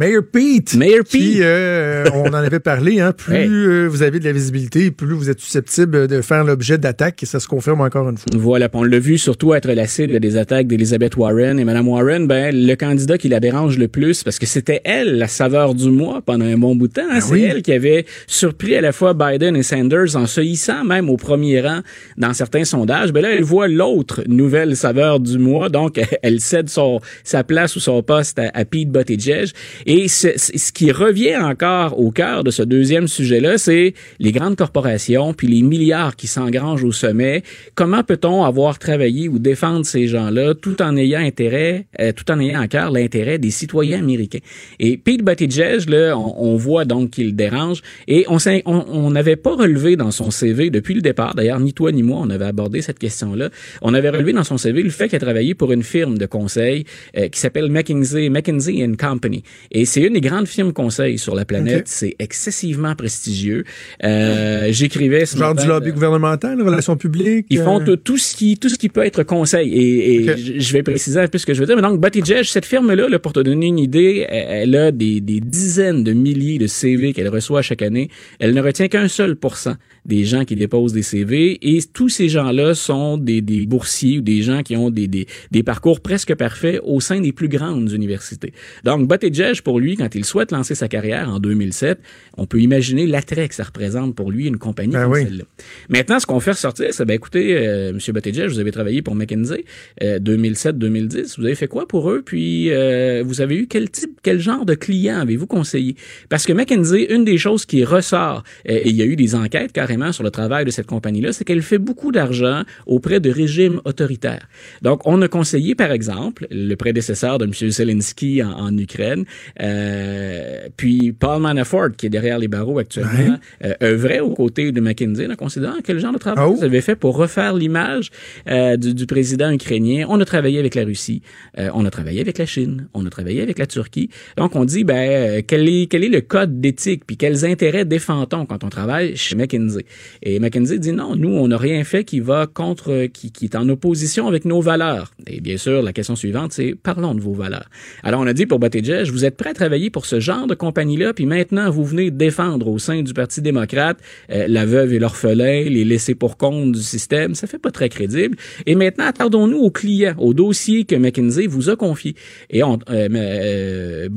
Mayor 0.00 0.22
Pete, 0.32 0.76
Mayor 0.76 1.04
qui, 1.04 1.18
Pete. 1.34 1.40
euh, 1.42 2.04
on 2.14 2.28
en 2.28 2.32
avait 2.32 2.58
parlé, 2.58 3.00
hein, 3.00 3.12
plus 3.12 3.36
euh, 3.68 3.86
vous 3.86 4.02
avez 4.02 4.18
de 4.18 4.24
la 4.24 4.32
visibilité, 4.32 4.90
plus 4.90 5.12
vous 5.12 5.28
êtes 5.28 5.40
susceptible 5.40 6.08
de 6.08 6.22
faire 6.22 6.42
l'objet 6.42 6.78
d'attaques, 6.78 7.22
et 7.22 7.26
ça 7.26 7.38
se 7.38 7.46
confirme 7.46 7.82
encore 7.82 8.08
une 8.08 8.16
fois. 8.16 8.32
Voilà, 8.34 8.70
on 8.72 8.82
l'a 8.82 8.98
vu 8.98 9.18
surtout 9.18 9.52
être 9.52 9.70
la 9.70 9.86
cible 9.86 10.18
des 10.18 10.38
attaques 10.38 10.68
d'Elizabeth 10.68 11.18
Warren 11.18 11.58
et 11.60 11.64
Mme 11.66 11.86
Warren, 11.86 12.26
ben 12.26 12.50
le 12.54 12.74
candidat 12.76 13.18
qui 13.18 13.28
la 13.28 13.40
dérange 13.40 13.76
le 13.76 13.88
plus, 13.88 14.24
parce 14.24 14.38
que 14.38 14.46
c'était 14.46 14.80
elle 14.84 15.18
la 15.18 15.28
saveur 15.28 15.74
du 15.74 15.90
mois 15.90 16.22
pendant 16.24 16.46
un 16.46 16.56
bon 16.56 16.74
bout 16.74 16.88
de 16.88 16.94
temps. 16.94 17.02
hein. 17.10 17.20
C'est 17.20 17.32
oui. 17.32 17.42
elle 17.42 17.60
qui 17.60 17.74
avait 17.74 18.06
surpris 18.26 18.76
à 18.76 18.80
la 18.80 18.92
fois 18.92 19.12
Biden 19.12 19.54
et 19.54 19.62
Sanders 19.62 20.16
en 20.16 20.24
se 20.24 20.40
hissant 20.40 20.82
même 20.82 21.10
au 21.10 21.18
premier 21.18 21.60
rang 21.60 21.80
dans 22.16 22.32
certains 22.32 22.64
sondages. 22.64 23.12
Ben 23.12 23.20
là, 23.20 23.34
elle 23.34 23.44
voit 23.44 23.68
l'autre 23.68 24.22
nouvelle 24.26 24.76
saveur 24.76 25.20
du 25.20 25.36
mois, 25.36 25.68
donc 25.68 26.00
elle 26.22 26.40
cède 26.40 26.70
son 26.70 27.00
sa 27.22 27.44
place 27.44 27.76
ou 27.76 27.80
son 27.80 28.02
poste 28.02 28.38
à, 28.38 28.50
à 28.54 28.64
Pete 28.64 28.88
Buttigieg. 28.90 29.50
Et 29.92 30.06
ce, 30.06 30.28
ce 30.36 30.70
qui 30.70 30.92
revient 30.92 31.36
encore 31.36 31.98
au 31.98 32.12
cœur 32.12 32.44
de 32.44 32.52
ce 32.52 32.62
deuxième 32.62 33.08
sujet-là, 33.08 33.58
c'est 33.58 33.94
les 34.20 34.30
grandes 34.30 34.54
corporations 34.54 35.34
puis 35.34 35.48
les 35.48 35.62
milliards 35.62 36.14
qui 36.14 36.28
s'engrangent 36.28 36.84
au 36.84 36.92
sommet. 36.92 37.42
Comment 37.74 38.04
peut-on 38.04 38.44
avoir 38.44 38.78
travaillé 38.78 39.28
ou 39.28 39.40
défendre 39.40 39.84
ces 39.84 40.06
gens-là 40.06 40.54
tout 40.54 40.80
en 40.80 40.96
ayant 40.96 41.18
intérêt, 41.18 41.86
euh, 41.98 42.12
tout 42.12 42.30
en 42.30 42.38
ayant 42.38 42.60
à 42.60 42.68
cœur 42.68 42.92
l'intérêt 42.92 43.38
des 43.38 43.50
citoyens 43.50 43.98
américains? 43.98 44.38
Et 44.78 44.96
Pete 44.96 45.24
Buttigieg, 45.24 45.88
là, 45.88 46.16
on, 46.16 46.52
on 46.52 46.56
voit 46.56 46.84
donc 46.84 47.10
qu'il 47.10 47.34
dérange 47.34 47.82
et 48.06 48.26
on 48.28 49.10
n'avait 49.10 49.34
pas 49.34 49.56
relevé 49.56 49.96
dans 49.96 50.12
son 50.12 50.30
CV 50.30 50.70
depuis 50.70 50.94
le 50.94 51.00
départ. 51.00 51.34
D'ailleurs, 51.34 51.58
ni 51.58 51.72
toi 51.72 51.90
ni 51.90 52.04
moi, 52.04 52.20
on 52.22 52.30
avait 52.30 52.44
abordé 52.44 52.80
cette 52.80 53.00
question-là. 53.00 53.50
On 53.82 53.92
avait 53.94 54.10
relevé 54.10 54.32
dans 54.34 54.44
son 54.44 54.56
CV 54.56 54.84
le 54.84 54.90
fait 54.90 55.08
qu'il 55.08 55.16
a 55.16 55.20
travaillé 55.20 55.56
pour 55.56 55.72
une 55.72 55.82
firme 55.82 56.16
de 56.16 56.26
conseil 56.26 56.84
euh, 57.16 57.26
qui 57.26 57.40
s'appelle 57.40 57.68
McKinsey, 57.72 58.28
McKinsey 58.28 58.88
Company. 58.96 59.42
C'est 59.84 60.00
une 60.00 60.14
des 60.14 60.20
grandes 60.20 60.48
firmes 60.48 60.72
conseil 60.72 61.18
sur 61.18 61.34
la 61.34 61.44
planète. 61.44 61.88
C'est 61.88 62.16
excessivement 62.18 62.94
prestigieux. 62.94 63.64
Euh, 64.04 64.68
J'écrivais 64.70 65.26
ce 65.26 65.36
Genre 65.36 65.54
matin, 65.54 65.62
du 65.62 65.68
lobby 65.68 65.90
euh, 65.90 65.92
gouvernemental, 65.92 66.60
relations 66.62 66.96
publiques. 66.96 67.46
ils 67.50 67.58
font 67.60 67.80
euh, 67.80 67.96
tout, 67.96 68.18
ce 68.18 68.34
qui 68.34 68.56
tout 68.58 68.68
ce 68.68 68.78
qui 68.78 68.88
peut 68.88 69.04
être 69.04 69.22
conseil 69.22 69.72
et, 69.72 70.24
et 70.24 70.60
je 70.60 70.72
vais 70.72 70.82
préciser 70.82 71.20
un 71.20 71.28
peu 71.28 71.38
ce 71.38 71.46
que 71.46 71.54
je 71.54 71.60
veux 71.60 71.66
dire. 71.66 71.76
Mais 71.76 71.82
donc 71.82 72.00
Buttigieg, 72.00 72.44
cette 72.44 72.66
firme 72.66 72.92
là, 72.92 73.18
pour 73.18 73.32
te 73.32 73.40
donner 73.40 73.66
une 73.66 73.78
idée, 73.78 74.26
elle, 74.28 74.74
a 74.76 74.92
des, 74.92 75.20
des 75.20 75.40
dizaines 75.40 76.04
de 76.04 76.12
milliers 76.12 76.58
de 76.58 76.66
CV 76.66 77.12
qu'elle 77.12 77.28
reçoit 77.28 77.62
chaque 77.62 77.82
année. 77.82 78.08
Elle 78.38 78.54
ne 78.54 78.60
retient 78.60 78.88
qu'un 78.88 79.08
seul 79.08 79.36
pourcent 79.36 79.76
des 80.04 80.24
gens 80.24 80.44
qui 80.44 80.56
déposent 80.56 80.92
des 80.92 81.02
CV 81.02 81.58
et 81.62 81.80
tous 81.92 82.08
ces 82.08 82.28
gens-là 82.28 82.74
sont 82.74 83.18
des, 83.18 83.40
des 83.40 83.66
boursiers 83.66 84.18
ou 84.18 84.22
des 84.22 84.42
gens 84.42 84.62
qui 84.62 84.76
ont 84.76 84.90
des, 84.90 85.08
des, 85.08 85.26
des 85.50 85.62
parcours 85.62 86.00
presque 86.00 86.34
parfaits 86.34 86.80
au 86.84 87.00
sein 87.00 87.20
des 87.20 87.32
plus 87.32 87.48
grandes 87.48 87.90
universités. 87.92 88.52
Donc 88.84 89.08
Buttigieg, 89.08 89.62
pour 89.62 89.80
lui, 89.80 89.96
quand 89.96 90.14
il 90.14 90.24
souhaite 90.24 90.52
lancer 90.52 90.74
sa 90.74 90.88
carrière 90.88 91.28
en 91.28 91.38
2007, 91.38 91.98
on 92.36 92.46
peut 92.46 92.60
imaginer 92.60 93.06
l'attrait 93.06 93.48
que 93.48 93.54
ça 93.54 93.64
représente 93.64 94.14
pour 94.14 94.30
lui 94.30 94.46
une 94.46 94.58
compagnie 94.58 94.92
Ben 94.92 95.04
comme 95.04 95.12
oui. 95.12 95.24
celle-là. 95.24 95.44
Maintenant, 95.88 96.20
ce 96.20 96.26
qu'on 96.26 96.40
fait 96.40 96.52
ressortir, 96.52 96.88
c'est, 96.92 97.04
ben 97.04 97.14
écoutez, 97.14 97.56
euh, 97.56 97.90
M. 97.90 97.98
Buttigieg, 98.14 98.48
vous 98.48 98.58
avez 98.58 98.72
travaillé 98.72 99.02
pour 99.02 99.14
McKinsey 99.14 99.64
euh, 100.02 100.18
2007-2010. 100.18 101.36
Vous 101.38 101.44
avez 101.44 101.54
fait 101.54 101.68
quoi 101.68 101.86
pour 101.86 102.10
eux? 102.10 102.22
Puis, 102.24 102.70
euh, 102.70 103.22
vous 103.24 103.40
avez 103.40 103.56
eu 103.56 103.66
quel 103.66 103.90
type, 103.90 104.18
quel 104.22 104.40
genre 104.40 104.64
de 104.64 104.74
client 104.74 105.20
avez-vous 105.20 105.46
conseillé? 105.46 105.96
Parce 106.28 106.46
que 106.46 106.52
McKinsey, 106.52 107.12
une 107.12 107.24
des 107.24 107.38
choses 107.38 107.66
qui 107.66 107.84
ressort, 107.84 108.44
euh, 108.68 108.72
et 108.72 108.88
il 108.88 108.96
y 108.96 109.02
a 109.02 109.06
eu 109.06 109.16
des 109.16 109.34
enquêtes 109.34 109.72
carrément 109.90 110.12
sur 110.12 110.22
le 110.22 110.30
travail 110.30 110.64
de 110.64 110.70
cette 110.70 110.86
compagnie-là, 110.86 111.32
c'est 111.32 111.44
qu'elle 111.44 111.62
fait 111.62 111.78
beaucoup 111.78 112.12
d'argent 112.12 112.62
auprès 112.86 113.18
de 113.18 113.30
régimes 113.30 113.80
autoritaires. 113.84 114.46
Donc, 114.82 114.98
on 115.04 115.20
a 115.20 115.26
conseillé, 115.28 115.74
par 115.74 115.90
exemple, 115.90 116.46
le 116.50 116.74
prédécesseur 116.76 117.38
de 117.38 117.44
M. 117.46 117.52
Zelensky 117.52 118.42
en, 118.42 118.52
en 118.66 118.78
Ukraine, 118.78 119.24
Euh, 119.60 120.68
puis 120.76 121.12
Paul 121.12 121.40
Manafort, 121.42 121.90
qui 121.96 122.06
est 122.06 122.10
derrière 122.10 122.38
les 122.38 122.48
barreaux 122.48 122.78
actuellement, 122.78 123.36
euh, 123.64 123.74
œuvrait 123.82 124.20
aux 124.20 124.34
côtés 124.34 124.70
de 124.72 124.80
McKinsey, 124.80 125.26
là, 125.26 125.36
considérant 125.36 125.80
que 125.84 125.92
le 125.92 125.98
genre 125.98 126.12
de 126.12 126.18
travail 126.18 126.44
Oh. 126.46 126.54
qu'ils 126.54 126.64
avaient 126.64 126.80
fait 126.90 126.96
pour 126.96 127.16
refaire 127.16 127.52
l'image 127.54 128.10
euh, 128.48 128.76
du, 128.76 128.94
du 128.94 129.06
président 129.06 129.50
ukrainien. 129.50 130.06
On 130.08 130.18
a 130.20 130.24
travaillé 130.24 130.58
avec 130.58 130.74
la 130.74 130.84
Russie, 130.84 131.20
euh, 131.58 131.68
on 131.74 131.84
a 131.84 131.90
travaillé 131.90 132.20
avec 132.20 132.38
la 132.38 132.46
Chine, 132.46 132.88
on 132.94 133.04
a 133.06 133.10
travaillé 133.10 133.40
avec 133.42 133.58
la 133.58 133.66
Turquie. 133.66 134.08
Donc 134.36 134.54
on 134.56 134.64
dit 134.64 134.84
ben 134.84 134.94
euh, 135.10 135.42
quel 135.46 135.68
est 135.68 135.86
quel 135.90 136.02
est 136.04 136.08
le 136.08 136.20
code 136.34 136.60
d'éthique 136.60 137.02
puis 137.06 137.16
quels 137.16 137.44
intérêts 137.44 137.84
défend-on 137.84 138.46
quand 138.46 138.62
on 138.64 138.68
travaille 138.78 139.16
chez 139.16 139.34
McKinsey? 139.36 139.79
Et 140.22 140.38
McKinsey 140.38 140.78
dit 140.78 140.92
non, 140.92 141.16
nous 141.16 141.30
on 141.30 141.48
n'a 141.48 141.58
rien 141.58 141.82
fait 141.84 142.04
qui 142.04 142.20
va 142.20 142.46
contre 142.46 143.06
qui, 143.06 143.32
est 143.42 143.56
en 143.56 143.68
opposition 143.68 144.28
avec 144.28 144.44
nos 144.44 144.60
valeurs. 144.60 145.12
Et 145.26 145.40
bien 145.40 145.56
sûr 145.56 145.82
la 145.82 145.92
question 145.92 146.16
suivante 146.16 146.52
c'est 146.52 146.74
parlons 146.74 147.14
de 147.14 147.20
vos 147.20 147.32
valeurs. 147.34 147.68
Alors 148.02 148.20
on 148.20 148.26
a 148.26 148.32
dit 148.32 148.46
pour 148.46 148.58
Buttigieg, 148.58 149.06
vous 149.10 149.24
êtes 149.24 149.36
prêt 149.36 149.50
à 149.50 149.54
travailler 149.54 149.90
pour 149.90 150.06
ce 150.06 150.20
genre 150.20 150.46
de 150.46 150.54
compagnie-là, 150.54 151.14
puis 151.14 151.26
maintenant 151.26 151.70
vous 151.70 151.84
venez 151.84 152.10
défendre 152.10 152.68
au 152.68 152.78
sein 152.78 153.02
du 153.02 153.14
Parti 153.14 153.42
démocrate 153.42 153.98
euh, 154.30 154.46
la 154.48 154.66
veuve 154.66 154.92
et 154.92 154.98
l'orphelin, 154.98 155.64
les 155.64 155.84
laissés 155.84 156.14
pour 156.14 156.36
compte 156.36 156.72
du 156.72 156.82
système, 156.82 157.34
ça 157.34 157.46
fait 157.46 157.58
pas 157.58 157.70
très 157.70 157.88
crédible. 157.88 158.36
Et 158.66 158.74
maintenant, 158.74 159.06
attardons-nous 159.06 159.58
aux 159.58 159.70
clients, 159.70 160.14
au 160.18 160.34
dossier 160.34 160.84
que 160.84 160.94
McKinsey 160.96 161.46
vous 161.46 161.70
a 161.70 161.76
confié. 161.76 162.14
Et 162.50 162.62
on, 162.62 162.78
euh, 162.90 163.08
euh, 163.14 164.08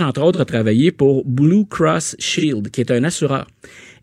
entre 0.00 0.22
autres, 0.22 0.40
a 0.40 0.44
travaillé 0.44 0.92
pour 0.92 1.24
Blue 1.24 1.64
Cross 1.68 2.16
Shield, 2.18 2.70
qui 2.70 2.80
est 2.80 2.90
un 2.90 3.04
assureur. 3.04 3.46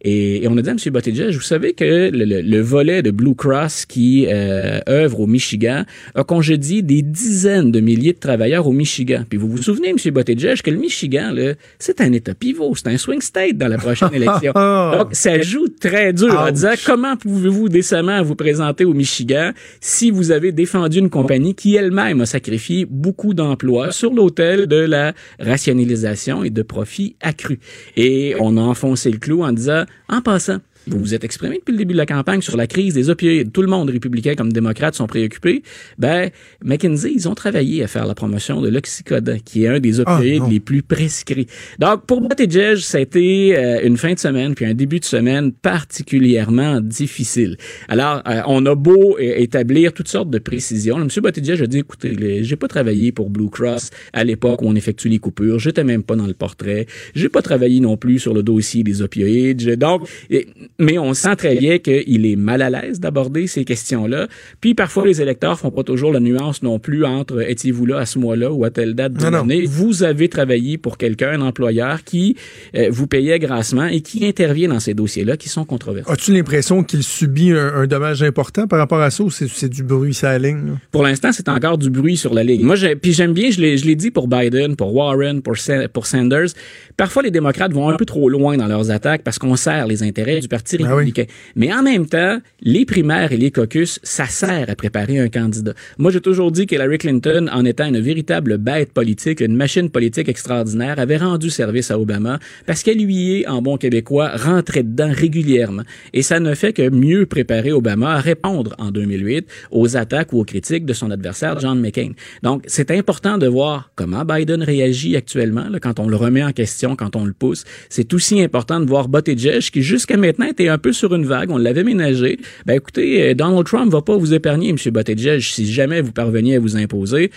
Et, 0.08 0.44
et 0.44 0.48
on 0.48 0.56
a 0.56 0.62
dit 0.62 0.70
à 0.70 0.74
M. 0.74 0.78
Buttigieg, 0.94 1.32
vous 1.34 1.42
savez 1.42 1.74
que 1.74 1.84
le, 2.14 2.26
le- 2.26 2.42
le 2.42 2.62
volet 2.62 3.02
de 3.02 3.10
Blue 3.10 3.34
Cross 3.36 3.86
qui 3.88 4.28
euh, 4.30 4.80
œuvre 4.88 5.22
au 5.22 5.26
Michigan 5.28 5.84
a 6.14 6.24
congédié 6.24 6.84
des 6.84 7.02
dizaines 7.02 7.72
de 7.72 7.80
milliers 7.80 8.14
de 8.14 8.20
travailleurs 8.20 8.68
au 8.68 8.72
Michigan. 8.72 9.24
Puis 9.28 9.40
vous 9.40 9.50
vous 9.50 9.64
souvenez, 9.64 9.90
M. 9.90 9.98
Buttigieg, 10.14 10.62
que 10.62 10.70
le 10.70 10.78
Michigan, 10.78 11.32
là, 11.34 11.54
c'est 11.80 12.02
un 12.02 12.12
État 12.14 12.36
pivot, 12.36 12.76
c'est 12.76 12.88
un 12.88 12.98
swing 12.98 13.20
state 13.22 13.58
dans 13.58 13.68
la 13.68 13.78
prochaine 13.80 14.10
élection. 14.14 14.54
Donc, 14.54 15.08
ça 15.14 15.42
joue 15.42 15.68
très 15.70 16.14
dur 16.14 16.40
en 16.40 16.52
disant 16.52 16.74
comment 16.86 17.18
pouvez-vous 17.18 17.68
décemment 17.70 18.22
vous 18.22 18.36
présenter 18.36 18.86
au 18.86 18.94
Michigan 18.94 19.52
si 19.82 20.12
vous 20.12 20.30
avez 20.32 20.52
défendu 20.52 21.00
une 21.00 21.10
compagnie 21.10 21.56
qui 21.56 21.76
elle-même 21.76 22.22
a 22.22 22.28
sacrifié 22.28 22.86
beaucoup 22.88 23.34
d'emplois 23.34 23.92
sur 23.92 24.14
l'autel 24.14 24.68
de 24.68 24.76
la 24.78 25.14
rationalisation 25.40 26.44
et 26.44 26.50
de 26.52 26.62
profits 26.62 27.16
accrus. 27.22 27.58
Et 27.98 28.36
on 28.40 28.58
a 28.58 28.62
enfoncé 28.62 29.10
le 29.10 29.18
clou 29.18 29.44
en 29.44 29.52
disant, 29.52 29.84
en 30.10 30.22
passant, 30.22 30.62
vous 30.88 31.00
vous 31.00 31.14
êtes 31.14 31.24
exprimé 31.24 31.58
depuis 31.58 31.72
le 31.72 31.78
début 31.78 31.94
de 31.94 31.98
la 31.98 32.06
campagne 32.06 32.42
sur 32.42 32.58
la 32.58 32.68
crise 32.68 32.94
des 32.94 33.10
opioïdes. 33.10 33.52
Tout 33.52 33.62
le 33.62 33.68
monde, 33.68 33.90
républicain 33.90 34.36
comme 34.36 34.52
démocrate, 34.54 34.96
sont 34.96 35.08
préoccupés. 35.08 35.64
Ben, 35.98 36.30
McKinsey, 36.64 37.12
ils 37.14 37.28
ont 37.28 37.36
travaillé 37.36 37.84
à 37.84 37.88
faire 37.88 38.06
la 38.06 38.16
promotion 38.16 38.62
de 38.62 38.70
l'oxycodone, 38.70 39.42
qui 39.42 39.64
est 39.64 39.68
un 39.68 39.80
des 39.80 40.00
opioïdes 40.00 40.44
les 40.50 40.60
plus 40.60 40.84
prescrits. 40.84 41.48
Donc, 41.80 42.06
pour 42.06 42.22
Buttigieg, 42.22 42.78
ça 42.78 42.98
a 42.98 43.02
été 43.02 43.58
euh, 43.58 43.80
une 43.84 43.98
fin 43.98 44.14
de 44.14 44.20
semaine 44.20 44.56
puis 44.56 44.66
un 44.66 44.74
début 44.74 45.00
de 45.00 45.06
semaine 45.06 45.52
particulièrement 45.52 46.82
difficile. 46.82 47.58
Alors, 47.88 48.22
euh, 48.28 48.42
on 48.48 48.66
a 48.66 48.76
beau 48.76 49.18
euh, 49.18 49.34
établir 49.38 49.94
toutes 49.94 50.08
sortes 50.08 50.30
de 50.30 50.40
précisions. 50.40 50.98
M. 51.02 51.08
Buttigieg 51.24 51.62
a 51.62 51.68
dit, 51.68 51.80
écoutez, 51.80 52.44
j'ai 52.44 52.56
pas 52.56 52.68
travaillé 52.68 53.12
pour 53.12 53.30
Blue 53.30 53.50
Cross 53.50 53.90
à 54.14 54.24
l'époque 54.24 54.62
où 54.62 54.68
on 54.68 54.76
effectue 54.76 55.10
les 55.10 55.20
coupures. 55.20 55.60
J'étais 55.60 55.84
même 55.84 56.04
pas 56.04 56.16
dans 56.16 56.28
le 56.28 56.34
portrait. 56.34 56.86
J'ai 57.16 57.30
pas 57.30 57.42
travaillé 57.42 57.80
non 57.80 57.98
plus 57.98 58.20
sur 58.20 58.34
le 58.34 58.44
dossier 58.44 58.84
des 58.84 59.02
opioïdes. 59.02 59.78
Donc, 59.78 60.08
et- 60.30 60.48
mais 60.80 60.98
on 61.00 61.14
sent 61.14 61.36
très 61.38 61.56
bien 61.56 61.78
qu'il 61.80 62.26
est 62.26 62.36
mal 62.36 62.62
à 62.62 62.70
l'aise 62.70 63.00
d'aborder 63.00 63.48
ces 63.48 63.64
questions-là. 63.64 64.28
Puis 64.62 64.74
parfois, 64.74 65.06
les 65.06 65.22
électeurs 65.22 65.58
font 65.60 65.72
pas 65.72 65.84
toujours 65.84 66.12
la 66.12 66.20
nuance 66.20 66.64
non 66.64 66.80
plus 66.80 67.06
entre 67.06 67.42
étiez-vous 67.50 67.86
là 67.86 68.00
à 68.00 68.06
ce 68.06 68.20
mois-là 68.20 68.52
ou 68.52 68.66
à 68.66 68.70
telle 68.72 68.94
date 68.94 69.14
de 69.14 69.24
Non, 69.24 69.32
non. 69.32 69.38
l'année. 69.40 69.66
Vous 69.66 70.04
avez 70.04 70.28
travaillé 70.28 70.78
pour 70.78 70.98
quelqu'un, 70.98 71.32
un 71.32 71.42
employeur 71.42 72.04
qui 72.04 72.36
euh, 72.76 72.90
vous 72.92 73.08
payait 73.08 73.40
grassement 73.40 73.86
et 73.86 74.02
qui 74.02 74.26
intervient 74.26 74.70
dans 74.70 74.80
ces 74.82 74.94
dossiers-là 74.94 75.38
qui 75.38 75.48
sont 75.50 75.64
controversés. 75.66 76.12
As-tu 76.12 76.34
l'impression 76.34 76.84
qu'il 76.84 77.04
subit 77.04 77.52
un, 77.52 77.74
un 77.76 77.88
dommage 77.88 78.22
important 78.24 78.68
par 78.68 78.80
rapport 78.80 79.00
à 79.02 79.12
ça 79.12 79.24
ou 79.24 79.30
c'est, 79.30 79.70
du 79.70 79.84
bruit 79.84 80.14
sur 80.14 80.28
la 80.28 80.40
ligne? 80.40 80.68
là? 80.68 80.74
Pour 80.92 81.04
l'instant, 81.04 81.32
c'est 81.32 81.48
encore 81.48 81.78
du 81.78 81.90
bruit 81.90 82.18
sur 82.18 82.34
la 82.34 82.44
ligne. 82.44 82.64
Moi, 82.66 82.76
puis 83.02 83.14
j'aime 83.14 83.34
bien, 83.34 83.50
je 83.50 83.62
l'ai, 83.62 83.78
je 83.78 83.86
l'ai 83.86 83.96
dit 83.96 84.12
pour 84.12 84.28
Biden, 84.28 84.76
pour 84.76 84.94
Warren, 84.94 85.42
pour, 85.42 85.56
Sa- 85.58 85.88
pour 85.88 86.06
Sanders. 86.06 86.50
Parfois, 86.98 87.24
les 87.24 87.32
démocrates 87.32 87.72
vont 87.72 87.88
un 87.90 87.96
peu 87.96 88.06
trop 88.06 88.28
loin 88.30 88.58
dans 88.58 88.68
leurs 88.68 88.92
attaques 88.92 89.24
parce 89.24 89.40
qu'on 89.40 89.56
sert 89.56 89.88
les 89.88 90.04
intérêts 90.04 90.40
du 90.42 90.48
Parti 90.50 90.65
républicain. 90.72 91.26
Mais 91.56 91.74
en 91.74 91.84
même 91.84 92.06
temps, 92.06 92.40
les 92.62 92.86
primaires 92.86 93.32
et 93.32 93.38
les 93.38 93.52
caucus, 93.52 94.00
ça 94.04 94.26
sert 94.26 94.70
à 94.70 94.76
préparer 94.76 95.20
un 95.20 95.30
candidat. 95.30 95.74
Moi, 95.98 96.12
j'ai 96.12 96.22
toujours 96.22 96.52
dit 96.52 96.68
qu'Hillary 96.68 96.98
Clinton, 96.98 97.48
en 97.52 97.66
étant 97.66 97.86
une 97.86 98.00
véritable 98.00 98.58
bête 98.58 98.92
politique, 98.92 99.42
une 99.42 99.56
machine 99.56 99.90
politique 99.90 100.30
extraordinaire, 100.30 101.00
avait 101.00 101.18
rendu 101.18 101.50
service 101.50 101.92
à 101.92 102.00
Obama 102.00 102.40
parce 102.66 102.84
qu'elle 102.84 102.98
lui 102.98 103.42
est, 103.42 103.48
en 103.48 103.62
bon 103.62 103.78
québécois, 103.78 104.32
rentrait 104.36 104.84
dedans 104.84 105.12
régulièrement. 105.12 105.84
Et 106.14 106.22
ça 106.22 106.40
ne 106.40 106.54
fait 106.54 106.74
que 106.74 106.90
mieux 106.90 107.26
préparer 107.26 107.72
Obama 107.72 108.16
à 108.16 108.20
répondre 108.20 108.76
en 108.78 108.92
2008 108.92 109.48
aux 109.72 109.98
attaques 109.98 110.34
ou 110.34 110.40
aux 110.40 110.46
critiques 110.46 110.86
de 110.86 110.94
son 110.94 111.12
adversaire 111.12 111.60
John 111.60 111.80
McCain. 111.80 112.12
Donc, 112.44 112.64
c'est 112.68 112.92
important 112.92 113.38
de 113.38 113.48
voir 113.48 113.92
comment 113.96 114.26
Biden 114.26 114.64
réagit 114.64 115.16
actuellement 115.16 115.68
là, 115.70 115.80
quand 115.80 116.00
on 116.00 116.08
le 116.08 116.16
remet 116.16 116.44
en 116.44 116.52
question, 116.52 116.96
quand 116.96 117.16
on 117.16 117.26
le 117.26 117.34
pousse. 117.34 117.64
C'est 117.90 118.14
aussi 118.14 118.42
important 118.42 118.80
de 118.80 118.86
voir 118.86 119.08
Buttigieg 119.08 119.62
qui 119.62 119.82
jusqu'à 119.82 120.18
maintenant 120.18 120.48
était 120.56 120.70
un 120.70 120.78
peu 120.78 120.94
sur 120.94 121.14
une 121.14 121.26
vague, 121.26 121.52
on 121.52 121.58
l'avait 121.58 121.84
ménagé. 121.84 122.40
Ben 122.66 122.76
écoutez, 122.76 123.30
euh, 123.30 123.34
Donald 123.34 123.66
Trump 123.66 123.92
va 123.92 124.02
pas 124.02 124.16
vous 124.16 124.34
épargner, 124.34 124.70
M. 124.70 124.78
Buttigieg, 124.86 125.42
si 125.42 125.72
jamais 125.72 126.00
vous 126.00 126.14
parveniez 126.14 126.56
à 126.56 126.60
vous 126.60 126.78
imposer. 126.78 127.30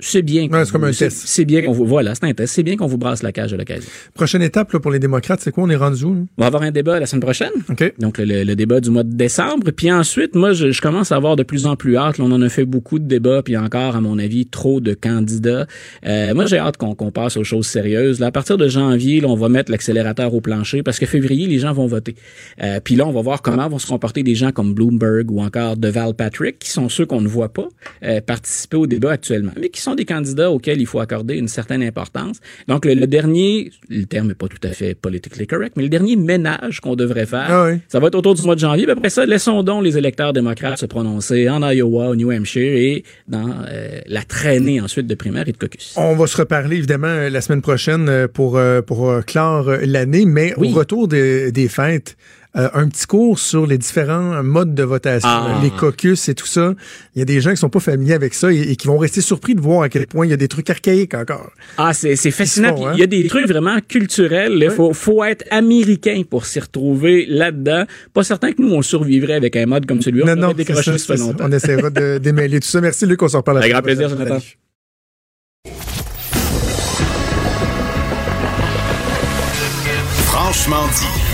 C'est 0.00 0.22
bien. 0.22 0.48
qu'on 0.48 0.54
Ouais, 0.56 0.64
c'est 0.64 0.72
comme 0.72 0.80
vous- 0.82 0.88
un 0.88 0.92
test. 0.92 1.22
C'est 1.26 1.44
bien 1.44 1.62
qu'on 1.62 1.72
vous 1.72 1.86
voilà, 1.86 2.14
c'est 2.14 2.24
un 2.24 2.34
test. 2.34 2.52
C'est 2.54 2.62
bien 2.62 2.76
qu'on 2.76 2.86
vous 2.86 2.98
brasse 2.98 3.22
la 3.22 3.32
cage 3.32 3.52
à 3.54 3.56
l'occasion. 3.56 3.88
Prochaine 4.14 4.42
étape 4.42 4.72
là, 4.72 4.80
pour 4.80 4.90
les 4.90 4.98
démocrates, 4.98 5.40
c'est 5.40 5.52
quoi? 5.52 5.64
On 5.64 5.70
est 5.70 5.76
rendu 5.76 6.04
où? 6.04 6.14
là? 6.14 6.20
On 6.36 6.42
va 6.42 6.46
avoir 6.48 6.62
un 6.64 6.70
débat 6.72 6.98
la 6.98 7.06
semaine 7.06 7.22
prochaine. 7.22 7.52
OK. 7.70 7.94
Donc, 8.00 8.18
le, 8.18 8.42
le 8.44 8.56
débat 8.56 8.80
du 8.80 8.90
mois 8.90 9.04
de 9.04 9.14
décembre. 9.14 9.70
Puis 9.70 9.90
ensuite, 9.92 10.34
moi, 10.34 10.52
je, 10.52 10.72
je 10.72 10.80
commence 10.82 11.12
à 11.12 11.16
avoir 11.16 11.36
de 11.36 11.42
plus 11.44 11.66
en 11.66 11.76
plus 11.76 11.96
hâte. 11.96 12.18
Là, 12.18 12.24
on 12.26 12.32
en 12.32 12.42
a 12.42 12.48
fait 12.48 12.64
beaucoup 12.64 12.98
de 12.98 13.04
débats, 13.06 13.42
puis 13.42 13.56
encore, 13.56 13.94
à 13.96 14.00
mon 14.00 14.18
avis, 14.18 14.46
trop 14.46 14.80
de 14.80 14.94
candidats. 14.94 15.66
Euh, 16.06 16.34
moi, 16.34 16.46
j'ai 16.46 16.58
hâte 16.58 16.76
qu'on 16.76 16.94
passe 17.12 17.36
aux 17.36 17.44
choses 17.44 17.66
sérieuses. 17.66 18.18
Là, 18.20 18.26
à 18.26 18.32
partir 18.32 18.56
de 18.58 18.66
janvier, 18.68 19.20
là, 19.20 19.28
on 19.28 19.36
va 19.36 19.48
mettre 19.48 19.70
l'accélérateur 19.70 20.34
au 20.34 20.40
plancher 20.40 20.82
parce 20.82 20.98
que 20.98 21.06
février, 21.06 21.46
les 21.46 21.60
gens 21.60 21.72
vont 21.72 21.86
voter. 21.86 22.16
Euh, 22.62 22.80
puis 22.82 22.96
là, 22.96 23.06
on 23.06 23.12
va 23.12 23.22
voir 23.22 23.42
comment 23.42 23.68
vont 23.68 23.78
se 23.78 23.86
comporter 23.86 24.22
des 24.24 24.34
gens 24.34 24.50
comme 24.50 24.74
Bloomberg 24.74 25.30
ou 25.30 25.40
encore 25.40 25.76
Deval 25.76 26.14
Patrick, 26.14 26.58
qui 26.58 26.70
sont 26.70 26.88
ceux 26.88 27.06
qu'on 27.06 27.20
ne 27.20 27.28
voit 27.28 27.52
pas 27.52 27.68
euh, 28.02 28.20
participer 28.20 28.76
au 28.76 28.86
débat 28.86 29.12
actuellement, 29.12 29.52
mais 29.60 29.68
qui 29.68 29.80
sont 29.84 29.94
des 29.94 30.04
candidats 30.04 30.50
auxquels 30.50 30.80
il 30.80 30.86
faut 30.86 31.00
accorder 31.00 31.34
une 31.36 31.48
certaine 31.48 31.82
importance. 31.82 32.40
Donc, 32.68 32.84
le, 32.84 32.94
le 32.94 33.06
dernier, 33.06 33.70
le 33.88 34.04
terme 34.04 34.28
n'est 34.28 34.34
pas 34.34 34.48
tout 34.48 34.64
à 34.66 34.70
fait 34.70 34.94
politically 34.94 35.46
correct, 35.46 35.74
mais 35.76 35.82
le 35.84 35.88
dernier 35.88 36.16
ménage 36.16 36.80
qu'on 36.80 36.96
devrait 36.96 37.26
faire, 37.26 37.46
Ah 37.48 37.64
oui. 37.70 37.78
ça 37.88 38.00
va 38.00 38.08
être 38.08 38.14
autour 38.16 38.34
du 38.34 38.42
mois 38.42 38.54
de 38.54 38.60
janvier. 38.60 38.84
Puis 38.84 38.92
après 38.92 39.10
ça, 39.10 39.24
laissons 39.26 39.62
donc 39.62 39.84
les 39.84 39.96
électeurs 39.98 40.32
démocrates 40.32 40.78
se 40.78 40.86
prononcer 40.86 41.48
en 41.48 41.60
Iowa, 41.70 42.08
au 42.08 42.16
New 42.16 42.30
Hampshire 42.32 42.72
et 42.74 43.04
dans 43.28 43.48
euh, 43.68 44.00
la 44.06 44.22
traînée 44.22 44.80
ensuite 44.80 45.06
de 45.06 45.14
primaires 45.14 45.48
et 45.48 45.52
de 45.52 45.56
caucus. 45.58 45.94
On 45.96 46.14
va 46.16 46.26
se 46.26 46.36
reparler 46.36 46.76
évidemment 46.78 47.06
euh, 47.08 47.28
la 47.30 47.40
semaine 47.40 47.62
prochaine 47.62 48.08
euh, 48.08 48.26
pour, 48.28 48.58
pour 48.86 49.24
clore 49.26 49.70
l'année, 49.84 50.24
mais 50.26 50.54
Oui. 50.56 50.70
au 50.72 50.74
retour 50.76 51.08
des- 51.08 51.52
des 51.52 51.68
fêtes, 51.68 52.16
euh, 52.56 52.68
un 52.74 52.88
petit 52.88 53.06
cours 53.06 53.38
sur 53.38 53.66
les 53.66 53.78
différents 53.78 54.42
modes 54.42 54.74
de 54.74 54.82
votation, 54.84 55.28
Ah. 55.28 55.58
les 55.62 55.70
caucus 55.70 56.28
et 56.28 56.34
tout 56.34 56.46
ça. 56.46 56.74
Il 57.14 57.18
y 57.18 57.22
a 57.22 57.24
des 57.24 57.40
gens 57.40 57.50
qui 57.50 57.56
sont 57.56 57.68
pas 57.68 57.80
familiers 57.80 58.14
avec 58.14 58.32
ça 58.34 58.52
et, 58.52 58.60
et 58.60 58.76
qui 58.76 58.86
vont 58.86 58.98
rester 58.98 59.20
surpris 59.20 59.54
de 59.54 59.60
voir 59.60 59.82
à 59.82 59.88
quel 59.88 60.06
point 60.06 60.26
il 60.26 60.30
y 60.30 60.32
a 60.32 60.36
des 60.36 60.48
trucs 60.48 60.70
archaïques 60.70 61.14
encore. 61.14 61.50
Ah, 61.78 61.92
c'est 61.92 62.16
c'est 62.16 62.30
fascinant. 62.30 62.76
Se 62.76 62.82
font, 62.82 62.88
Puis 62.88 62.94
Il 62.96 62.98
y 62.98 63.02
a 63.02 63.04
hein? 63.04 63.08
des 63.08 63.26
trucs 63.26 63.48
vraiment 63.48 63.78
culturels. 63.88 64.58
Il 64.62 64.70
faut, 64.70 64.92
faut 64.92 65.24
être 65.24 65.44
américain 65.50 66.22
pour 66.28 66.46
s'y 66.46 66.60
retrouver 66.60 67.26
là-dedans. 67.28 67.84
Pas 68.12 68.22
certain 68.24 68.52
que 68.52 68.62
nous, 68.62 68.72
on 68.72 68.82
survivrait 68.82 69.34
avec 69.34 69.56
un 69.56 69.66
mode 69.66 69.86
comme 69.86 70.00
celui-là. 70.00 70.34
Non, 70.36 70.48
On 70.50 70.54
non, 70.54 70.64
ça, 70.82 70.98
ça 70.98 71.14
longtemps. 71.16 71.44
On 71.48 71.52
essaiera 71.52 71.90
de 71.90 72.18
démêler 72.22 72.60
tout 72.60 72.68
ça. 72.68 72.80
Merci 72.80 73.06
Luc, 73.06 73.22
on 73.22 73.28
s'en 73.28 73.38
reparle. 73.38 73.58
Avec 73.58 73.72
grand 73.72 73.82
plaisir. 73.82 74.08
Jonathan. 74.08 74.38
Franchement 80.26 80.86
dit. 80.98 81.33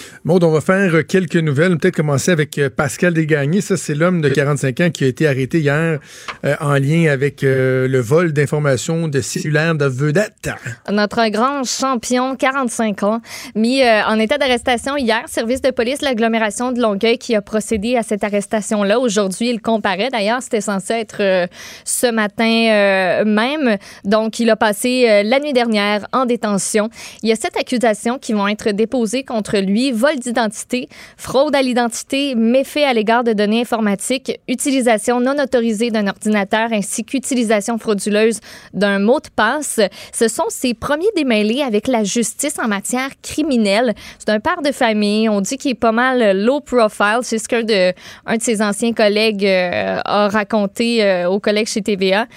Maud, 0.23 0.43
on 0.43 0.51
va 0.51 0.61
faire 0.61 0.93
euh, 0.93 1.01
quelques 1.01 1.35
nouvelles. 1.35 1.75
Peut-être 1.79 1.95
commencer 1.95 2.29
avec 2.29 2.59
euh, 2.59 2.69
Pascal 2.69 3.15
Desgagnés. 3.15 3.61
Ça, 3.61 3.75
c'est 3.75 3.95
l'homme 3.95 4.21
de 4.21 4.29
45 4.29 4.79
ans 4.81 4.89
qui 4.91 5.03
a 5.03 5.07
été 5.07 5.27
arrêté 5.27 5.59
hier 5.59 5.99
euh, 6.45 6.55
en 6.59 6.73
lien 6.73 7.11
avec 7.11 7.43
euh, 7.43 7.87
le 7.87 7.99
vol 7.99 8.31
d'informations 8.31 9.07
de 9.07 9.19
cellulaires 9.19 9.73
de 9.73 9.85
vedettes. 9.85 10.51
Notre 10.91 11.27
grand 11.29 11.63
champion, 11.63 12.35
45 12.35 13.01
ans, 13.01 13.21
mis 13.55 13.81
euh, 13.81 14.03
en 14.05 14.19
état 14.19 14.37
d'arrestation 14.37 14.95
hier. 14.95 15.23
Service 15.27 15.61
de 15.61 15.71
police 15.71 15.99
de 15.99 16.05
l'agglomération 16.05 16.71
de 16.71 16.79
Longueuil 16.79 17.17
qui 17.17 17.33
a 17.33 17.41
procédé 17.41 17.97
à 17.97 18.03
cette 18.03 18.23
arrestation-là. 18.23 18.99
Aujourd'hui, 18.99 19.49
il 19.49 19.59
comparaît. 19.59 20.09
D'ailleurs, 20.11 20.43
c'était 20.43 20.61
censé 20.61 20.93
être 20.93 21.21
euh, 21.21 21.47
ce 21.83 22.05
matin 22.05 22.43
euh, 22.45 23.25
même. 23.25 23.77
Donc, 24.03 24.39
il 24.39 24.51
a 24.51 24.55
passé 24.55 25.07
euh, 25.09 25.23
la 25.23 25.39
nuit 25.39 25.53
dernière 25.53 26.05
en 26.13 26.25
détention. 26.25 26.89
Il 27.23 27.29
y 27.29 27.31
a 27.31 27.35
sept 27.35 27.57
accusations 27.57 28.19
qui 28.19 28.33
vont 28.33 28.47
être 28.47 28.69
déposées 28.69 29.23
contre 29.23 29.57
lui. 29.57 29.91
Vol 29.91 30.10
vol 30.11 30.19
d'identité, 30.19 30.89
fraude 31.17 31.55
à 31.55 31.61
l'identité, 31.61 32.35
méfait 32.35 32.83
à 32.83 32.93
l'égard 32.93 33.23
de 33.23 33.33
données 33.33 33.61
informatiques, 33.61 34.39
utilisation 34.47 35.19
non 35.19 35.35
autorisée 35.41 35.91
d'un 35.91 36.07
ordinateur 36.07 36.69
ainsi 36.71 37.03
qu'utilisation 37.03 37.77
frauduleuse 37.77 38.39
d'un 38.73 38.99
mot 38.99 39.19
de 39.19 39.29
passe. 39.35 39.79
Ce 40.13 40.27
sont 40.27 40.45
ses 40.49 40.73
premiers 40.73 41.11
démêlés 41.15 41.61
avec 41.61 41.87
la 41.87 42.03
justice 42.03 42.57
en 42.59 42.67
matière 42.67 43.09
criminelle. 43.21 43.93
C'est 44.19 44.29
un 44.29 44.39
père 44.39 44.61
de 44.61 44.71
famille. 44.71 45.29
On 45.29 45.41
dit 45.41 45.57
qu'il 45.57 45.71
est 45.71 45.75
pas 45.75 45.91
mal 45.91 46.37
low 46.37 46.59
profile. 46.59 47.19
C'est 47.21 47.37
ce 47.37 47.47
qu'un 47.47 47.63
de, 47.63 47.93
un 48.25 48.37
de 48.37 48.41
ses 48.41 48.61
anciens 48.61 48.93
collègues 48.93 49.45
euh, 49.45 49.99
a 50.03 50.27
raconté 50.27 51.03
euh, 51.03 51.29
au 51.29 51.39
collègue 51.39 51.67
chez 51.67 51.81
TVA. 51.81 52.27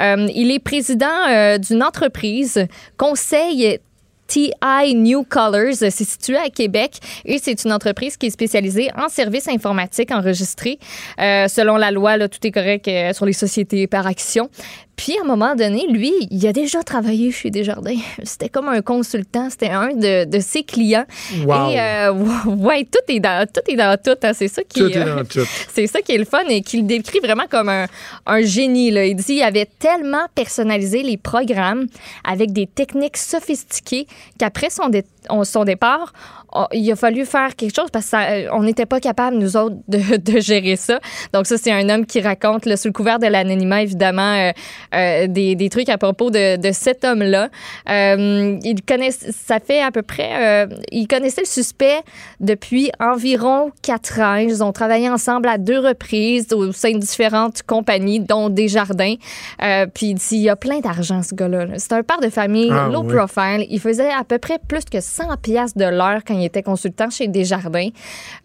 Euh, 0.00 0.28
il 0.34 0.50
est 0.50 0.58
président 0.58 1.06
euh, 1.28 1.58
d'une 1.58 1.82
entreprise, 1.82 2.66
conseil 2.96 3.78
TI 4.26 4.94
New 4.94 5.24
Colors. 5.24 5.74
C'est 5.74 5.90
situé 5.90 6.36
à 6.36 6.48
Québec 6.48 6.98
et 7.24 7.38
c'est 7.38 7.64
une 7.64 7.72
entreprise 7.72 8.16
qui 8.16 8.26
est 8.26 8.30
spécialisée 8.30 8.90
en 8.96 9.08
services 9.08 9.48
informatiques 9.48 10.10
enregistrés. 10.10 10.78
Euh, 11.20 11.48
selon 11.48 11.76
la 11.76 11.90
loi, 11.90 12.16
là, 12.16 12.28
tout 12.28 12.44
est 12.46 12.50
correct 12.50 12.88
euh, 12.88 13.12
sur 13.12 13.26
les 13.26 13.32
sociétés 13.32 13.86
par 13.86 14.06
action. 14.06 14.50
Puis, 14.96 15.16
à 15.18 15.22
un 15.22 15.26
moment 15.26 15.54
donné, 15.56 15.86
lui, 15.88 16.12
il 16.30 16.46
a 16.46 16.52
déjà 16.52 16.82
travaillé 16.82 17.30
chez 17.32 17.50
Desjardins. 17.50 17.96
C'était 18.24 18.48
comme 18.48 18.68
un 18.68 18.82
consultant. 18.82 19.48
C'était 19.50 19.70
un 19.70 19.88
de, 19.94 20.24
de 20.24 20.38
ses 20.40 20.62
clients. 20.62 21.06
Wow. 21.44 21.70
Et, 21.70 21.80
euh, 21.80 22.12
ouais, 22.46 22.84
tout 22.84 23.00
est 23.12 23.20
dans 23.20 23.46
tout. 23.46 23.60
Est 23.66 23.76
dans 23.76 23.96
tout 24.02 24.16
hein. 24.22 24.32
C'est 24.34 24.48
ça 24.48 24.62
qui 24.62 24.80
est, 24.82 25.24
tout. 25.28 25.40
c'est 25.74 25.86
ça 25.86 26.00
qui 26.02 26.12
est 26.12 26.18
le 26.18 26.24
fun 26.24 26.44
et 26.48 26.60
qu'il 26.62 26.86
décrit 26.86 27.20
vraiment 27.20 27.46
comme 27.50 27.68
un, 27.68 27.86
un 28.26 28.42
génie. 28.42 28.90
Là. 28.90 29.04
Il 29.06 29.16
dit 29.16 29.24
qu'il 29.24 29.42
avait 29.42 29.68
tellement 29.78 30.26
personnalisé 30.34 31.02
les 31.02 31.16
programmes 31.16 31.86
avec 32.24 32.52
des 32.52 32.66
techniques 32.66 33.16
sophistiquées 33.16 34.06
qu'après 34.38 34.70
son, 34.70 34.88
dé- 34.88 35.04
on- 35.30 35.44
son 35.44 35.64
départ, 35.64 36.12
on- 36.54 36.66
il 36.72 36.90
a 36.92 36.96
fallu 36.96 37.24
faire 37.26 37.54
quelque 37.56 37.74
chose 37.74 37.88
parce 37.92 38.10
qu'on 38.10 38.62
n'était 38.62 38.86
pas 38.86 39.00
capable, 39.00 39.36
nous 39.38 39.56
autres, 39.56 39.76
de, 39.88 40.16
de 40.16 40.40
gérer 40.40 40.76
ça. 40.76 41.00
Donc 41.32 41.46
ça, 41.46 41.56
c'est 41.58 41.72
un 41.72 41.88
homme 41.88 42.06
qui 42.06 42.20
raconte, 42.20 42.66
là, 42.66 42.76
sous 42.76 42.88
le 42.88 42.92
couvert 42.92 43.18
de 43.18 43.26
l'anonymat, 43.26 43.82
évidemment, 43.82 44.34
euh, 44.34 44.50
euh, 44.94 45.26
des, 45.26 45.54
des 45.54 45.68
trucs 45.68 45.88
à 45.88 45.98
propos 45.98 46.30
de, 46.30 46.56
de 46.56 46.72
cet 46.72 47.04
homme-là. 47.04 47.48
Euh, 47.88 48.58
il 48.62 48.82
connaît, 48.82 49.10
ça 49.10 49.58
fait 49.60 49.82
à 49.82 49.90
peu 49.90 50.02
près, 50.02 50.30
euh, 50.64 50.66
il 50.90 51.06
connaissait 51.08 51.42
le 51.42 51.46
suspect 51.46 52.00
depuis 52.40 52.90
environ 53.00 53.70
quatre 53.82 54.20
ans. 54.20 54.36
Ils 54.36 54.62
ont 54.62 54.72
travaillé 54.72 55.08
ensemble 55.10 55.48
à 55.48 55.58
deux 55.58 55.78
reprises 55.78 56.52
au 56.52 56.72
sein 56.72 56.92
de 56.92 56.98
différentes 56.98 57.62
compagnies, 57.62 58.20
dont 58.20 58.48
Desjardins. 58.48 59.14
Euh, 59.62 59.86
puis 59.92 60.06
il 60.06 60.14
dit, 60.14 60.36
il 60.38 60.48
a 60.48 60.56
plein 60.56 60.80
d'argent, 60.80 61.22
ce 61.22 61.34
gars-là. 61.34 61.66
là. 61.66 61.74
C'est 61.78 61.92
un 61.92 62.02
père 62.02 62.20
de 62.20 62.28
famille, 62.28 62.70
Ah, 62.72 62.88
low 62.92 63.02
oui. 63.02 63.14
profile. 63.14 63.66
Il 63.70 63.80
faisait 63.80 64.10
à 64.10 64.24
peu 64.24 64.38
près 64.38 64.58
plus 64.66 64.84
que 64.84 65.00
100 65.00 65.36
pièces 65.42 65.76
de 65.76 65.84
l'heure 65.84 66.20
quand 66.26 66.34
il 66.38 66.41
était 66.44 66.62
consultant 66.62 67.10
chez 67.10 67.28
Desjardins. 67.28 67.90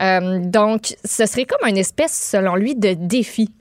Euh, 0.02 0.40
donc, 0.40 0.96
ce 1.04 1.26
serait 1.26 1.46
comme 1.46 1.68
une 1.68 1.78
espèce, 1.78 2.14
selon 2.32 2.56
lui, 2.56 2.76
de 2.76 2.94
défi. 2.94 3.52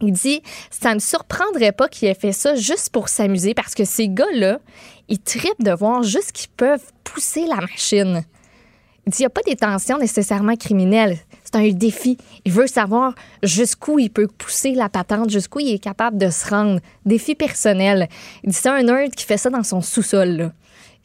Il 0.00 0.12
dit, 0.12 0.42
ça 0.70 0.94
me 0.94 1.00
surprendrait 1.00 1.72
pas 1.72 1.88
qu'il 1.88 2.08
ait 2.08 2.14
fait 2.14 2.32
ça 2.32 2.54
juste 2.54 2.90
pour 2.90 3.08
s'amuser 3.08 3.54
parce 3.54 3.74
que 3.74 3.84
ces 3.84 4.08
gars-là, 4.08 4.60
ils 5.08 5.18
tripent 5.18 5.62
de 5.62 5.72
voir 5.72 6.02
juste 6.02 6.32
qu'ils 6.32 6.50
peuvent 6.50 6.92
pousser 7.02 7.46
la 7.46 7.56
machine. 7.56 8.22
Il 9.06 9.10
dit, 9.10 9.18
il 9.20 9.22
n'y 9.22 9.26
a 9.26 9.30
pas 9.30 9.40
d'intention 9.40 9.98
nécessairement 9.98 10.54
criminelle. 10.54 11.16
C'est 11.42 11.56
un 11.56 11.68
défi. 11.70 12.18
Il 12.44 12.52
veut 12.52 12.66
savoir 12.66 13.14
jusqu'où 13.42 13.98
il 13.98 14.10
peut 14.10 14.28
pousser 14.28 14.72
la 14.72 14.90
patente, 14.90 15.30
jusqu'où 15.30 15.60
il 15.60 15.74
est 15.74 15.78
capable 15.78 16.18
de 16.18 16.28
se 16.28 16.46
rendre. 16.48 16.80
Défi 17.06 17.34
personnel. 17.34 18.08
Il 18.44 18.50
dit, 18.50 18.56
c'est 18.56 18.68
un 18.68 18.82
nerd 18.82 19.14
qui 19.14 19.24
fait 19.24 19.38
ça 19.38 19.48
dans 19.48 19.62
son 19.62 19.80
sous-sol. 19.80 20.52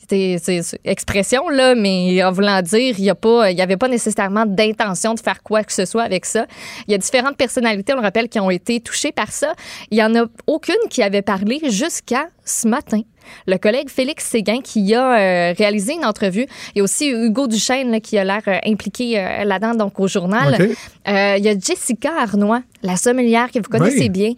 C'est 0.09 0.61
expression, 0.85 1.49
là, 1.49 1.75
mais 1.75 2.23
en 2.23 2.31
voulant 2.31 2.61
dire, 2.61 2.95
il 2.97 3.03
n'y 3.03 3.61
avait 3.61 3.77
pas 3.77 3.87
nécessairement 3.87 4.45
d'intention 4.45 5.13
de 5.13 5.19
faire 5.19 5.41
quoi 5.43 5.63
que 5.63 5.73
ce 5.73 5.85
soit 5.85 6.03
avec 6.03 6.25
ça. 6.25 6.45
Il 6.87 6.91
y 6.91 6.95
a 6.95 6.97
différentes 6.97 7.37
personnalités, 7.37 7.93
on 7.93 7.97
le 7.97 8.01
rappelle, 8.01 8.29
qui 8.29 8.39
ont 8.39 8.49
été 8.49 8.79
touchées 8.79 9.11
par 9.11 9.31
ça. 9.31 9.53
Il 9.91 9.97
n'y 9.97 10.03
en 10.03 10.15
a 10.15 10.25
aucune 10.47 10.75
qui 10.89 11.01
avait 11.03 11.21
parlé 11.21 11.59
jusqu'à 11.69 12.27
ce 12.45 12.67
matin. 12.67 13.01
Le 13.47 13.57
collègue 13.57 13.89
Félix 13.89 14.25
Séguin 14.25 14.59
qui 14.61 14.93
a 14.93 15.17
euh, 15.49 15.53
réalisé 15.57 15.93
une 15.93 16.05
entrevue. 16.05 16.45
Il 16.73 16.77
y 16.77 16.81
a 16.81 16.83
aussi 16.83 17.09
Hugo 17.09 17.47
Duchesne 17.47 17.91
là, 17.91 17.99
qui 17.99 18.17
a 18.17 18.23
l'air 18.23 18.41
euh, 18.47 18.57
impliqué 18.65 19.19
euh, 19.19 19.43
là-dedans, 19.43 19.75
donc 19.75 19.99
au 19.99 20.07
journal. 20.07 20.57
Il 21.05 21.43
y 21.43 21.49
a 21.49 21.59
Jessica 21.59 22.11
Arnois, 22.19 22.61
la 22.81 22.95
sommelière 22.95 23.51
que 23.51 23.59
vous 23.59 23.69
connaissez 23.69 24.09
Oui. 24.09 24.09
bien, 24.09 24.33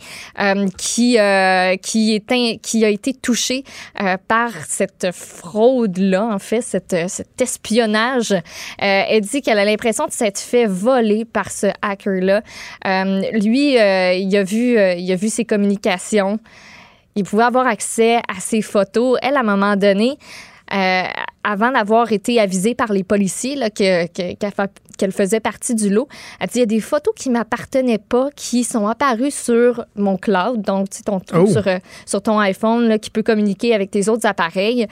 qui, 0.78 1.18
qui, 1.82 2.16
est 2.16 2.32
in- 2.32 2.56
qui 2.62 2.84
a 2.86 2.90
été 2.90 3.14
touchée 3.14 3.64
par 4.28 4.50
cette 4.68 5.10
fraude-là, 5.14 6.26
en 6.26 6.40
fait, 6.40 6.62
cette, 6.62 6.96
cet 7.08 7.40
espionnage. 7.42 8.34
Elle 8.80 9.22
dit 9.22 9.42
qu'elle 9.42 9.60
a 9.60 9.66
l'impression 9.66 10.06
de 10.08 10.12
s'être 10.12 10.40
fait 10.40 10.66
voler 10.66 11.26
par 11.26 11.52
ce 11.52 11.68
hacker-là. 11.82 12.42
Lui, 13.34 13.74
il, 13.74 13.78
a 14.38 14.44
vu, 14.44 14.78
il 14.98 15.12
a 15.12 15.16
vu 15.16 15.30
ses 15.30 15.46
communications. 15.46 16.40
Il 17.16 17.24
pouvait 17.24 17.44
avoir 17.44 17.66
accès 17.66 18.18
à 18.18 18.40
ses 18.40 18.62
photos. 18.62 19.18
Elle, 19.22 19.38
à 19.38 19.40
un 19.40 19.44
moment 19.44 19.76
donné, 19.78 20.18
euh, 20.74 21.04
avant 21.44 21.72
d'avoir 21.72 22.12
été 22.12 22.40
avisée 22.42 22.76
par 22.76 22.92
les 22.92 23.04
policiers 23.04 23.56
que- 23.74 24.08
qu'elle 24.34 24.52
fa- 24.52 24.68
qu'elle 24.98 25.12
faisait 25.12 25.40
partie 25.40 25.76
du 25.76 25.90
lot, 25.90 26.08
elle 26.40 26.48
dit 26.48 26.56
il 26.58 26.60
y 26.60 26.64
a 26.64 26.66
des 26.66 26.80
photos 26.82 27.14
qui 27.16 27.30
m'appartenaient 27.30 28.00
pas, 28.00 28.30
qui 28.36 28.64
sont 28.64 28.88
apparues 28.88 29.32
sur 29.32 29.86
mon 29.96 30.18
cloud, 30.18 30.62
donc 30.62 30.90
tu 30.90 30.98
sais, 30.98 31.04
ton 31.04 31.20
truc 31.20 31.44
Oh. 31.48 31.52
sur, 31.52 31.68
euh, 31.68 31.78
sur 32.06 32.22
ton 32.22 32.40
iPhone 32.40 32.88
là, 32.88 32.98
qui 33.00 33.10
peut 33.12 33.24
communiquer 33.24 33.74
avec 33.76 33.92
tes 33.92 34.10
autres 34.10 34.26
appareils. 34.26 34.88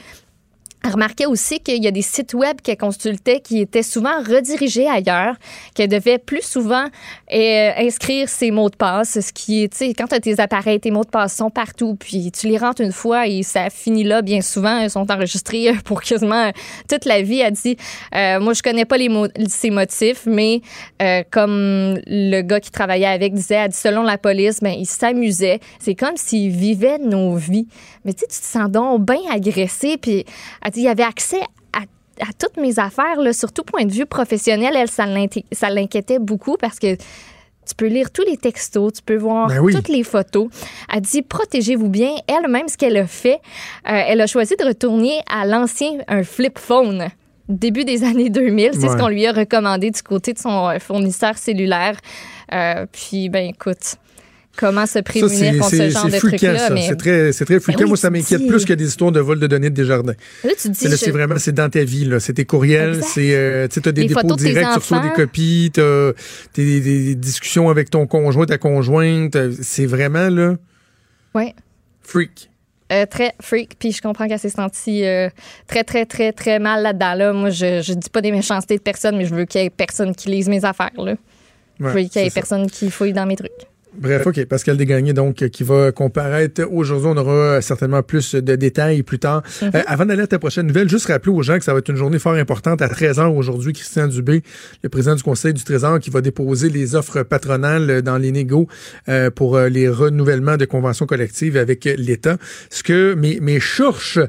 Remarquait 0.86 1.26
aussi 1.26 1.60
qu'il 1.60 1.82
y 1.82 1.88
a 1.88 1.92
des 1.92 2.02
sites 2.02 2.34
web 2.34 2.60
qu'elle 2.62 2.78
consultait 2.78 3.40
qui 3.40 3.60
étaient 3.60 3.84
souvent 3.84 4.18
redirigés 4.20 4.88
ailleurs, 4.88 5.36
qu'elle 5.76 5.90
devait 5.90 6.18
plus 6.18 6.42
souvent 6.42 6.86
euh, 7.34 7.72
inscrire 7.78 8.28
ses 8.28 8.52
mots 8.52 8.70
de 8.70 8.76
passe, 8.76 9.20
ce 9.20 9.32
qui 9.32 9.64
est, 9.64 9.70
tu 9.70 9.78
sais, 9.78 9.94
quand 9.94 10.08
tu 10.08 10.16
as 10.16 10.20
tes 10.20 10.40
appareils, 10.42 10.80
tes 10.82 10.92
mots 10.92 11.06
de 11.06 11.10
passe 11.10 11.38
sont 11.38 11.50
partout, 11.50 11.96
puis 11.96 12.32
tu 12.32 12.48
les 12.48 12.58
rentres 12.58 12.82
une 12.82 12.92
fois 12.92 13.28
et 13.28 13.44
ça 13.44 13.70
finit 13.70 14.04
là, 14.04 14.22
bien 14.22 14.42
souvent, 14.42 14.80
ils 14.80 14.90
sont 14.90 15.10
enregistrés 15.10 15.74
pour 15.86 16.02
quasiment 16.02 16.52
toute 16.90 17.06
la 17.06 17.22
vie. 17.22 17.40
Elle 17.40 17.54
dit, 17.54 17.78
euh, 18.14 18.42
moi, 18.42 18.54
je 18.54 18.62
connais 18.62 18.86
pas 18.86 18.98
les 18.98 19.10
mots, 19.10 19.28
ses 19.48 19.70
motifs, 19.70 20.26
mais 20.26 20.62
euh, 21.02 21.24
comme 21.32 21.98
le 22.08 22.42
gars 22.42 22.60
qui 22.60 22.72
travaillait 22.72 23.06
avec 23.06 23.34
disait, 23.34 23.56
elle 23.56 23.70
dit, 23.70 23.78
selon 23.78 24.04
la 24.04 24.18
police, 24.18 24.60
ben, 24.62 24.76
il 24.78 24.86
s'amusait. 24.86 25.60
C'est 25.80 25.96
comme 25.96 26.18
s'il 26.18 26.52
vivait 26.52 26.98
nos 27.00 27.36
vies. 27.36 27.68
Mais 28.06 28.14
tu 28.14 28.22
sais, 28.22 28.28
tu 28.28 28.40
te 28.40 28.46
sens 28.46 28.70
donc 28.70 29.06
bien 29.06 29.22
agressé, 29.32 29.98
puis 29.98 30.26
dit, 30.74 30.82
il 30.82 30.86
y 30.86 30.90
avait 30.90 31.04
accès 31.04 31.42
à 31.72 31.82
à 32.22 32.32
toutes 32.38 32.58
mes 32.58 32.78
affaires, 32.78 33.20
là, 33.20 33.34
surtout 33.34 33.64
point 33.64 33.86
de 33.86 33.92
vue 33.92 34.06
professionnel, 34.06 34.76
elle, 34.76 34.88
ça 34.88 35.70
l'inquiétait 35.70 36.20
beaucoup 36.20 36.58
parce 36.58 36.78
que 36.78 36.96
tu 36.96 37.76
peux 37.76 37.88
lire 37.88 38.12
tous 38.12 38.24
les 38.24 38.38
textos, 38.38 38.94
tu 38.94 39.02
peux 39.02 39.18
voir 39.18 39.48
Ben 39.48 39.60
oui. 39.60 39.74
toutes 39.74 39.88
les 39.88 40.04
photos. 40.04 40.48
Elle 40.94 41.02
dit 41.02 41.22
protégez-vous 41.22 41.90
bien. 41.90 42.12
Elle, 42.28 42.50
même 42.50 42.68
ce 42.68 42.78
qu'elle 42.78 42.98
a 42.98 43.08
fait, 43.08 43.40
euh, 43.90 44.02
elle 44.08 44.22
a 44.22 44.28
choisi 44.28 44.56
de 44.58 44.66
retourner 44.66 45.20
à 45.30 45.46
l'ancien 45.46 46.00
un 46.08 46.24
flip 46.24 46.60
phone. 46.60 47.08
Début 47.50 47.86
des 47.86 48.04
années 48.10 48.30
2000, 48.30 48.72
c'est 48.74 48.90
ce 48.90 48.98
qu'on 48.98 49.08
lui 49.08 49.26
a 49.26 49.32
recommandé 49.32 49.92
du 49.92 50.02
côté 50.02 50.34
de 50.34 50.40
son 50.40 50.70
euh, 50.70 50.80
fournisseur 50.80 51.38
cellulaire. 51.38 51.98
Euh, 52.54 52.86
puis, 52.92 53.30
ben 53.30 53.50
écoute, 53.50 53.96
comment 54.56 54.86
se 54.86 55.00
prémunir 55.00 55.58
contre 55.58 55.70
ce 55.72 55.90
genre 55.90 56.06
de 56.06 56.12
fréquent, 56.12 56.28
truc-là? 56.38 56.70
Mais 56.72 56.88
C'est 56.88 56.96
très, 56.96 57.32
c'est 57.32 57.46
très 57.46 57.60
fréquent. 57.60 57.80
Ben 57.80 57.84
oui, 57.86 57.90
Moi, 57.90 57.98
ça 57.98 58.08
tu 58.10 58.14
m'inquiète 58.14 58.42
dis- 58.42 58.48
plus 58.48 58.66
que 58.66 58.74
des 58.74 58.88
histoires 58.88 59.12
de 59.12 59.20
vol 59.20 59.40
de 59.40 59.48
données 59.48 59.70
de 59.70 59.76
Desjardins. 59.76 60.14
là, 60.44 60.52
tu 60.60 60.70
dis, 60.70 60.88
je- 60.90 60.96
c'est 60.96 61.12
vraiment, 61.12 61.36
c'est 61.38 61.52
dans 61.54 61.70
ta 61.70 61.84
vie, 61.84 62.06
là. 62.06 62.20
C'est 62.20 62.34
tes 62.34 62.46
courriels, 62.46 63.04
c'est, 63.04 63.34
euh, 63.36 63.68
tu 63.68 63.76
sais, 63.76 63.82
t'as 63.82 63.92
des 63.92 64.02
Les 64.04 64.08
dépôts 64.10 64.22
de 64.24 64.36
directs, 64.36 64.68
tu 64.74 64.80
reçois 64.80 65.00
des 65.00 65.10
copies, 65.12 65.72
t'as 65.74 66.12
des, 66.56 66.80
des- 66.80 67.04
des 67.06 67.16
discussions 67.16 67.70
avec 67.70 67.90
ton 67.90 68.06
conjoint, 68.08 68.46
ta 68.46 68.58
conjointe. 68.58 69.38
C'est 69.62 69.86
vraiment, 69.86 70.30
là, 70.30 70.56
ouais. 71.36 71.54
freak. 72.02 72.50
Euh, 72.92 73.06
très 73.08 73.34
freak, 73.42 73.72
puis 73.80 73.92
je 73.92 74.02
comprends 74.04 74.28
qu'elle 74.28 74.38
s'est 74.38 74.50
sentie 74.50 75.04
euh, 75.04 75.30
très, 75.68 75.84
très, 75.84 76.06
très, 76.06 76.32
très 76.32 76.60
mal 76.60 76.84
là-dedans. 76.84 77.14
Là. 77.16 77.34
Moi, 77.34 77.50
je, 77.50 77.82
je 77.82 77.94
dis 77.94 78.10
pas 78.10 78.22
des 78.22 78.32
méchancetés 78.32 78.78
de 78.78 78.84
personne, 78.84 79.18
mais 79.18 79.26
je 79.26 79.34
veux 79.34 79.46
qu'il 79.46 79.62
y 79.62 79.64
ait 79.64 79.70
personne 79.72 80.14
qui 80.14 80.30
lise 80.30 80.48
mes 80.48 80.64
affaires. 80.64 80.92
Là. 80.98 81.16
je 81.80 81.86
veux 81.86 81.94
Ouais, 81.94 82.06
qu'il 82.06 82.22
y 82.22 82.26
ait 82.26 82.30
ça. 82.30 82.36
personne 82.36 82.70
qui 82.70 82.92
fouille 82.92 83.14
dans 83.14 83.26
mes 83.26 83.36
trucs. 83.36 83.50
Bref, 83.96 84.26
OK. 84.28 84.46
Pascal 84.46 84.78
Desgagnés, 84.78 85.14
donc, 85.14 85.42
euh, 85.42 85.50
qui 85.50 85.64
va 85.64 85.92
comparaître 85.92 86.64
aujourd'hui. 86.72 87.08
On 87.12 87.18
aura 87.18 87.32
euh, 87.32 87.62
certainement 87.62 88.02
plus 88.02 88.36
de 88.36 88.56
détails 88.56 89.04
plus 89.04 89.20
tard. 89.20 89.44
Mhm. 89.62 89.72
Euh, 89.76 89.82
avant 89.88 90.06
d'aller 90.06 90.24
à 90.24 90.28
ta 90.28 90.40
prochaine 90.40 90.68
nouvelle, 90.68 90.90
juste 90.90 91.08
rappeler 91.08 91.32
aux 91.32 91.44
gens 91.44 91.58
que 91.58 91.64
ça 91.64 91.74
va 91.74 91.80
être 91.80 91.90
une 91.90 91.96
journée 91.96 92.20
fort 92.20 92.34
importante 92.34 92.82
à 92.82 92.88
13h 92.88 93.28
aujourd'hui. 93.28 93.74
Christian 93.74 94.08
Dubé, 94.08 94.42
le 94.82 94.90
président 94.90 95.16
du 95.16 95.24
Conseil 95.24 95.54
du 95.54 95.64
Trésor, 95.64 96.00
qui 96.00 96.10
va 96.10 96.22
déposer 96.22 96.70
les 96.70 96.96
offres 96.96 97.24
patronales 97.24 97.90
euh, 97.90 98.02
dans 98.02 98.18
les 98.18 98.32
négos 98.32 98.68
euh, 99.10 99.30
pour 99.30 99.56
euh, 99.56 99.70
les 99.70 99.90
renouvellements 99.90 100.58
de 100.58 100.66
conventions 100.66 101.06
collectives 101.06 101.58
avec 101.58 101.86
euh, 101.86 101.96
l'État. 101.98 102.38
Ce 102.70 102.84
que 102.84 103.14
mes, 103.14 103.40
mes 103.40 103.60
chourches 103.60 104.20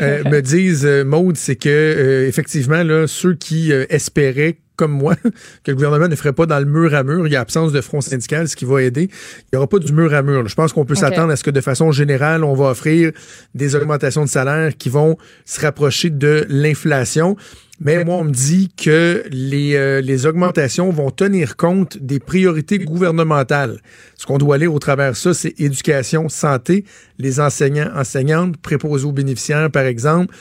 euh, 0.00 0.22
me 0.30 0.40
disent, 0.40 0.86
euh, 0.86 1.04
Maude, 1.04 1.36
c'est 1.36 1.56
que 1.56 1.68
euh, 1.68 2.28
effectivement, 2.28 2.82
là, 2.82 3.06
ceux 3.06 3.34
qui 3.34 3.72
euh, 3.72 3.84
espéraient 3.90 4.56
comme 4.76 4.92
moi, 4.92 5.14
que 5.64 5.70
le 5.70 5.74
gouvernement 5.74 6.08
ne 6.08 6.16
ferait 6.16 6.32
pas 6.32 6.46
dans 6.46 6.58
le 6.58 6.64
mur 6.64 6.94
à 6.94 7.02
mur. 7.02 7.26
Il 7.26 7.32
y 7.32 7.36
a 7.36 7.40
absence 7.40 7.72
de 7.72 7.80
front 7.80 8.00
syndical, 8.00 8.48
ce 8.48 8.56
qui 8.56 8.64
va 8.64 8.82
aider. 8.82 9.08
Il 9.10 9.48
n'y 9.52 9.56
aura 9.56 9.66
pas 9.66 9.78
du 9.78 9.92
mur 9.92 10.12
à 10.14 10.22
mur. 10.22 10.46
Je 10.48 10.54
pense 10.54 10.72
qu'on 10.72 10.84
peut 10.84 10.94
s'attendre 10.94 11.32
à 11.32 11.36
ce 11.36 11.44
que 11.44 11.50
de 11.50 11.60
façon 11.60 11.92
générale, 11.92 12.44
on 12.44 12.54
va 12.54 12.70
offrir 12.70 13.12
des 13.54 13.74
augmentations 13.76 14.24
de 14.24 14.28
salaire 14.28 14.76
qui 14.76 14.88
vont 14.88 15.16
se 15.44 15.60
rapprocher 15.60 16.10
de 16.10 16.46
l'inflation. 16.48 17.36
Mais 17.84 18.04
moi, 18.04 18.16
on 18.16 18.24
me 18.24 18.30
dit 18.30 18.70
que 18.76 19.24
les, 19.30 19.74
euh, 19.74 20.00
les 20.00 20.26
augmentations 20.26 20.90
vont 20.90 21.10
tenir 21.10 21.56
compte 21.56 21.98
des 21.98 22.20
priorités 22.20 22.78
gouvernementales. 22.78 23.80
Ce 24.16 24.24
qu'on 24.24 24.38
doit 24.38 24.54
aller 24.54 24.68
au 24.68 24.78
travers 24.78 25.12
de 25.12 25.16
ça, 25.16 25.34
c'est 25.34 25.58
éducation, 25.58 26.28
santé, 26.28 26.84
les 27.18 27.40
enseignants, 27.40 27.90
enseignantes, 27.96 28.56
préposés 28.56 29.04
aux 29.04 29.12
bénéficiaires, 29.12 29.68
par 29.70 29.84
exemple 29.84 30.32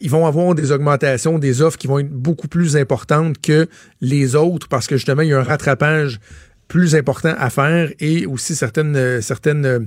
ils 0.00 0.10
vont 0.10 0.26
avoir 0.26 0.54
des 0.54 0.72
augmentations, 0.72 1.38
des 1.38 1.62
offres 1.62 1.78
qui 1.78 1.86
vont 1.86 1.98
être 1.98 2.10
beaucoup 2.10 2.48
plus 2.48 2.76
importantes 2.76 3.40
que 3.40 3.68
les 4.00 4.34
autres 4.34 4.68
parce 4.68 4.86
que 4.86 4.96
justement, 4.96 5.22
il 5.22 5.28
y 5.28 5.32
a 5.32 5.40
un 5.40 5.42
rattrapage 5.42 6.20
plus 6.68 6.94
important 6.94 7.34
à 7.36 7.50
faire 7.50 7.90
et 7.98 8.26
aussi 8.26 8.54
certaines, 8.54 8.94
euh, 8.94 9.20
certaines 9.22 9.64
euh, 9.64 9.80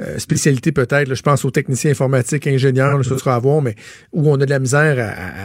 euh, 0.00 0.18
spécialités 0.18 0.72
peut-être. 0.72 1.12
Je 1.12 1.22
pense 1.22 1.44
aux 1.44 1.50
techniciens 1.50 1.90
informatiques, 1.90 2.46
ingénieurs, 2.46 2.96
là, 2.96 3.02
ça 3.02 3.18
sera 3.18 3.34
à 3.34 3.38
voir, 3.40 3.60
mais 3.60 3.74
où 4.12 4.30
on 4.30 4.40
a 4.40 4.44
de 4.44 4.50
la 4.50 4.60
misère 4.60 4.96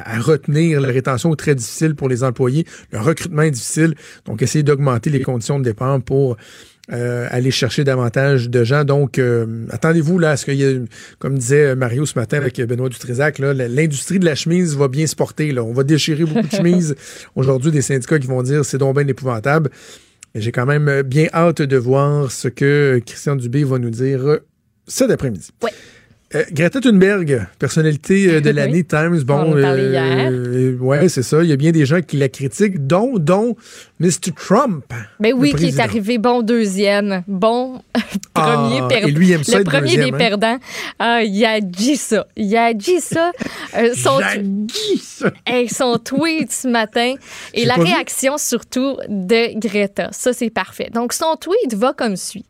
à 0.06 0.20
retenir. 0.20 0.80
La 0.80 0.90
rétention 0.90 1.34
est 1.34 1.38
très 1.38 1.56
difficile 1.56 1.96
pour 1.96 2.08
les 2.08 2.24
employés. 2.24 2.66
Le 2.92 3.00
recrutement 3.00 3.42
est 3.42 3.52
difficile. 3.52 3.96
Donc, 4.26 4.42
essayer 4.44 4.64
d'augmenter 4.64 5.10
les 5.10 5.22
conditions 5.22 5.60
de 5.60 5.64
départ 5.64 6.00
pour 6.02 6.38
euh, 6.94 7.28
aller 7.32 7.52
chercher 7.52 7.84
davantage 7.84 8.50
de 8.50 8.64
gens. 8.64 8.84
Donc, 8.84 9.18
euh, 9.18 9.66
attendez-vous 9.72 10.20
là 10.20 10.32
à 10.32 10.38
ce 10.38 10.46
qu'il 10.46 10.56
y 10.56 10.64
ait, 10.64 10.82
comme 11.20 11.38
disait 11.38 11.76
Mario 11.76 12.06
ce 12.06 12.18
matin 12.18 12.38
avec 12.38 12.60
Benoît 12.62 12.90
la- 13.54 13.68
l'industrie 13.68 14.20
de 14.20 14.26
la 14.26 14.36
chemise 14.36 14.76
va 14.78 14.88
bien 14.88 15.08
se 15.08 15.16
porter. 15.16 15.52
Là. 15.52 15.64
On 15.64 15.74
va 15.74 15.84
déchirer 15.84 16.26
beaucoup 16.26 16.48
de 16.48 16.52
chemises. 16.56 16.96
Aujourd'hui, 17.36 17.72
des 17.72 17.82
syndicats 17.82 18.20
qui 18.20 18.28
vont 18.28 18.44
dire 18.44 18.64
c'est 18.66 18.78
donc 18.78 18.96
bien 18.98 19.08
épouvantable. 19.08 19.70
J'ai 20.36 20.52
quand 20.52 20.66
même 20.66 21.02
bien 21.04 21.28
hâte 21.34 21.62
de 21.62 21.78
voir 21.78 22.30
ce 22.32 22.50
que 22.50 23.02
Christian 23.06 23.36
Dubé 23.36 23.64
va 23.64 23.80
nous 23.80 23.90
dire 23.90 24.26
euh, 24.28 24.40
cet 24.88 25.10
après-midi. 25.10 25.50
Ouais. 25.64 25.72
Euh, 26.36 26.44
Greta 26.52 26.82
Thunberg, 26.82 27.48
personnalité 27.60 28.28
euh, 28.30 28.42
de 28.42 28.50
Oui. 28.50 28.56
l'année 28.56 28.84
Times. 28.84 29.22
Bon, 29.24 29.54
On 29.54 29.58
hier. 29.58 30.30
euh, 30.32 30.78
ouais, 30.80 31.08
c'est 31.08 31.24
ça. 31.24 31.42
Il 31.44 31.50
y 31.50 31.54
a 31.54 31.56
bien 31.56 31.72
des 31.72 31.86
gens 31.86 32.02
qui 32.02 32.18
la 32.18 32.28
critiquent, 32.30 32.86
dont, 32.86 33.18
dont 33.18 33.56
Mr. 34.00 34.32
Trump. 34.36 34.84
Ben 35.20 35.34
oui, 35.34 35.54
qui 35.54 35.68
est 35.68 35.80
arrivé 35.80 36.18
bon 36.18 36.42
deuxième, 36.42 37.24
bon 37.28 37.82
premier 38.34 38.80
Ah, 38.82 38.88
perdant. 38.90 39.08
et 39.08 39.12
lui, 39.12 39.28
il 39.28 39.32
aime 39.34 39.44
ça 39.44 39.60
Le 39.60 39.64
premier 39.64 39.82
deuxième, 39.82 40.06
des 40.10 40.16
hein. 40.16 40.18
perdants. 40.18 40.58
Ah, 41.00 41.24
il 41.24 41.46
a 41.46 41.62
dit 41.62 41.96
ça. 41.96 42.28
Il 42.36 42.56
a 42.58 42.74
dit 42.74 43.00
ça. 43.00 43.32
Euh, 43.78 43.94
son, 43.96 44.20
dit 44.42 44.98
ça. 45.02 45.32
Son 45.72 45.98
tweet 45.98 46.52
ce 46.52 46.68
matin 46.68 47.14
et 47.54 47.66
la 47.66 47.76
vu. 47.76 47.84
réaction 47.84 48.38
surtout 48.38 48.98
de 49.08 49.58
Greta. 49.60 50.10
Ça, 50.12 50.34
c'est 50.34 50.50
parfait. 50.50 50.90
Donc, 50.94 51.14
son 51.14 51.36
tweet 51.40 51.74
va 51.76 51.94
comme 51.94 52.18
suit. 52.18 52.46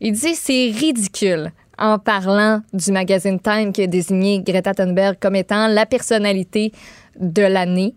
Il 0.00 0.12
dit 0.12 0.34
c'est 0.34 0.70
ridicule 0.76 1.52
en 1.78 1.98
parlant 1.98 2.62
du 2.72 2.92
magazine 2.92 3.40
Time 3.40 3.72
qui 3.72 3.82
a 3.82 3.86
désigné 3.86 4.40
Greta 4.40 4.74
Thunberg 4.74 5.16
comme 5.20 5.36
étant 5.36 5.68
la 5.68 5.86
personnalité 5.86 6.72
de 7.18 7.42
l'année. 7.42 7.94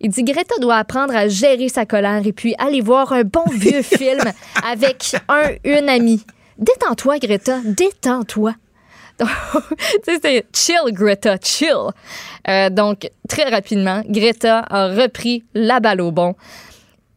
Il 0.00 0.10
dit 0.10 0.22
Greta 0.22 0.54
doit 0.60 0.76
apprendre 0.76 1.16
à 1.16 1.28
gérer 1.28 1.68
sa 1.68 1.84
colère 1.84 2.24
et 2.24 2.32
puis 2.32 2.54
aller 2.58 2.80
voir 2.80 3.12
un 3.12 3.22
bon 3.22 3.44
vieux 3.52 3.82
film 3.82 4.22
avec 4.64 5.16
un 5.28 5.50
une 5.64 5.88
amie. 5.88 6.24
Détends-toi 6.58 7.18
Greta, 7.18 7.60
détends-toi. 7.64 8.54
C'est 10.04 10.46
chill, 10.54 10.92
Greta, 10.92 11.36
chill. 11.42 11.90
Euh, 12.48 12.70
donc, 12.70 13.10
très 13.28 13.44
rapidement, 13.44 14.02
Greta 14.08 14.60
a 14.70 14.88
repris 14.88 15.44
la 15.54 15.80
balle 15.80 16.00
au 16.00 16.12
bon. 16.12 16.36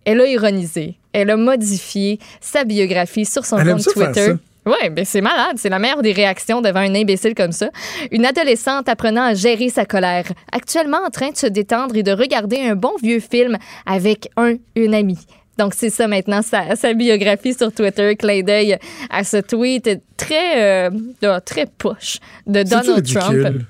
Elle 0.03 0.21
a 0.21 0.25
ironisé. 0.25 0.97
Elle 1.13 1.29
a 1.29 1.37
modifié 1.37 2.19
sa 2.39 2.63
biographie 2.63 3.25
sur 3.25 3.45
son 3.45 3.57
compte 3.57 3.83
Twitter. 3.83 4.33
Oui, 4.65 4.89
ben 4.91 5.03
c'est 5.05 5.21
malade. 5.21 5.57
C'est 5.57 5.69
la 5.69 5.79
meilleure 5.79 6.03
des 6.03 6.11
réactions 6.11 6.61
devant 6.61 6.81
un 6.81 6.93
imbécile 6.93 7.33
comme 7.33 7.51
ça. 7.51 7.69
Une 8.11 8.25
adolescente 8.25 8.87
apprenant 8.89 9.23
à 9.23 9.33
gérer 9.33 9.69
sa 9.69 9.85
colère, 9.85 10.25
actuellement 10.51 10.99
en 11.05 11.09
train 11.09 11.31
de 11.31 11.37
se 11.37 11.47
détendre 11.47 11.95
et 11.95 12.03
de 12.03 12.11
regarder 12.11 12.59
un 12.59 12.75
bon 12.75 12.93
vieux 13.01 13.19
film 13.19 13.57
avec 13.85 14.29
un, 14.37 14.55
une 14.75 14.93
amie. 14.93 15.25
Donc, 15.57 15.73
c'est 15.75 15.89
ça 15.89 16.07
maintenant, 16.07 16.41
sa, 16.41 16.75
sa 16.75 16.93
biographie 16.93 17.53
sur 17.53 17.71
Twitter, 17.71 18.15
clin 18.15 18.41
d'œil 18.41 18.77
à 19.09 19.23
ce 19.23 19.37
tweet 19.37 20.01
très, 20.15 20.87
euh, 20.87 20.89
là, 21.21 21.41
très 21.41 21.65
poche 21.65 22.17
de 22.47 22.63
Donald 22.63 23.05
Trump. 23.05 23.63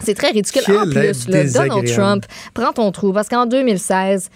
C'est 0.00 0.14
très 0.14 0.30
ridicule. 0.30 0.62
Quel 0.64 0.78
en 0.78 0.84
plus, 0.84 1.28
là, 1.28 1.44
Donald. 1.44 1.86
Trump, 1.88 2.26
prends 2.52 2.72
ton 2.72 2.90
trou 2.92 3.12
parce 3.12 3.28
qu'en 3.28 3.46
2016, 3.46 4.28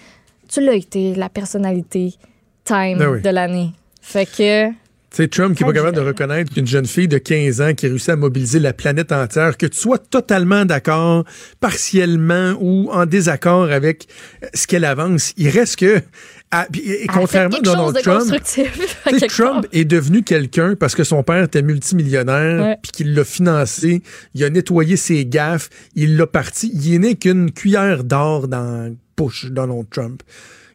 tu 0.49 0.61
l'as 0.61 0.75
été 0.75 1.15
la 1.15 1.29
personnalité 1.29 2.15
Time 2.65 2.99
Ben 2.99 3.09
oui. 3.09 3.23
de 3.23 3.31
l'année. 3.31 3.71
Fait 4.01 4.27
que. 4.27 4.71
Sais, 5.11 5.27
Trump 5.29 5.57
qui 5.57 5.65
n'est 5.65 5.71
pas 5.71 5.75
capable 5.75 5.97
de 5.97 6.03
reconnaître 6.03 6.53
qu'une 6.53 6.67
jeune 6.67 6.85
fille 6.85 7.09
de 7.09 7.17
15 7.17 7.61
ans 7.63 7.73
qui 7.75 7.87
réussit 7.89 8.11
à 8.11 8.17
mobiliser 8.17 8.59
la 8.59 8.75
planète 8.75 9.11
entière, 9.11 9.57
que 9.57 9.65
tu 9.67 9.79
sois 9.79 9.97
totalement 9.99 10.67
d'accord, 10.67 11.25
partiellement 11.61 12.55
ou 12.61 12.91
en 12.93 13.07
désaccord 13.07 13.71
avec 13.71 14.07
euh, 14.43 14.47
ce 14.55 14.67
qu'elle 14.67 14.85
avance, 14.85 15.33
il 15.37 15.49
reste 15.49 15.77
que. 15.77 16.01
à- 16.51 16.67
et, 16.75 17.07
contrairement 17.07 17.57
à 17.57 17.61
Donald 17.61 17.97
de 17.97 18.01
Trump, 18.03 18.21
à 19.07 19.11
Trump 19.29 19.67
est 19.73 19.85
devenu 19.85 20.23
quelqu'un 20.23 20.75
parce 20.75 20.95
que 20.95 21.05
son 21.05 21.23
père 21.23 21.45
était 21.45 21.63
multimillionnaire, 21.63 22.77
puis 22.83 22.93
qu'il 22.93 23.15
l'a 23.15 23.25
financé, 23.25 24.03
il 24.35 24.45
a 24.45 24.51
nettoyé 24.51 24.97
ses 24.97 25.25
gaffes, 25.27 25.69
il 25.95 26.17
l'a 26.17 26.27
parti. 26.27 26.71
Il 26.75 27.01
n'est 27.01 27.15
qu'une 27.15 27.51
cuillère 27.53 28.05
d'or 28.05 28.49
dans 28.49 28.85
la 28.85 28.91
bouche 29.17 29.47
de 29.47 29.51
Donald 29.51 29.87
Trump. 29.91 30.23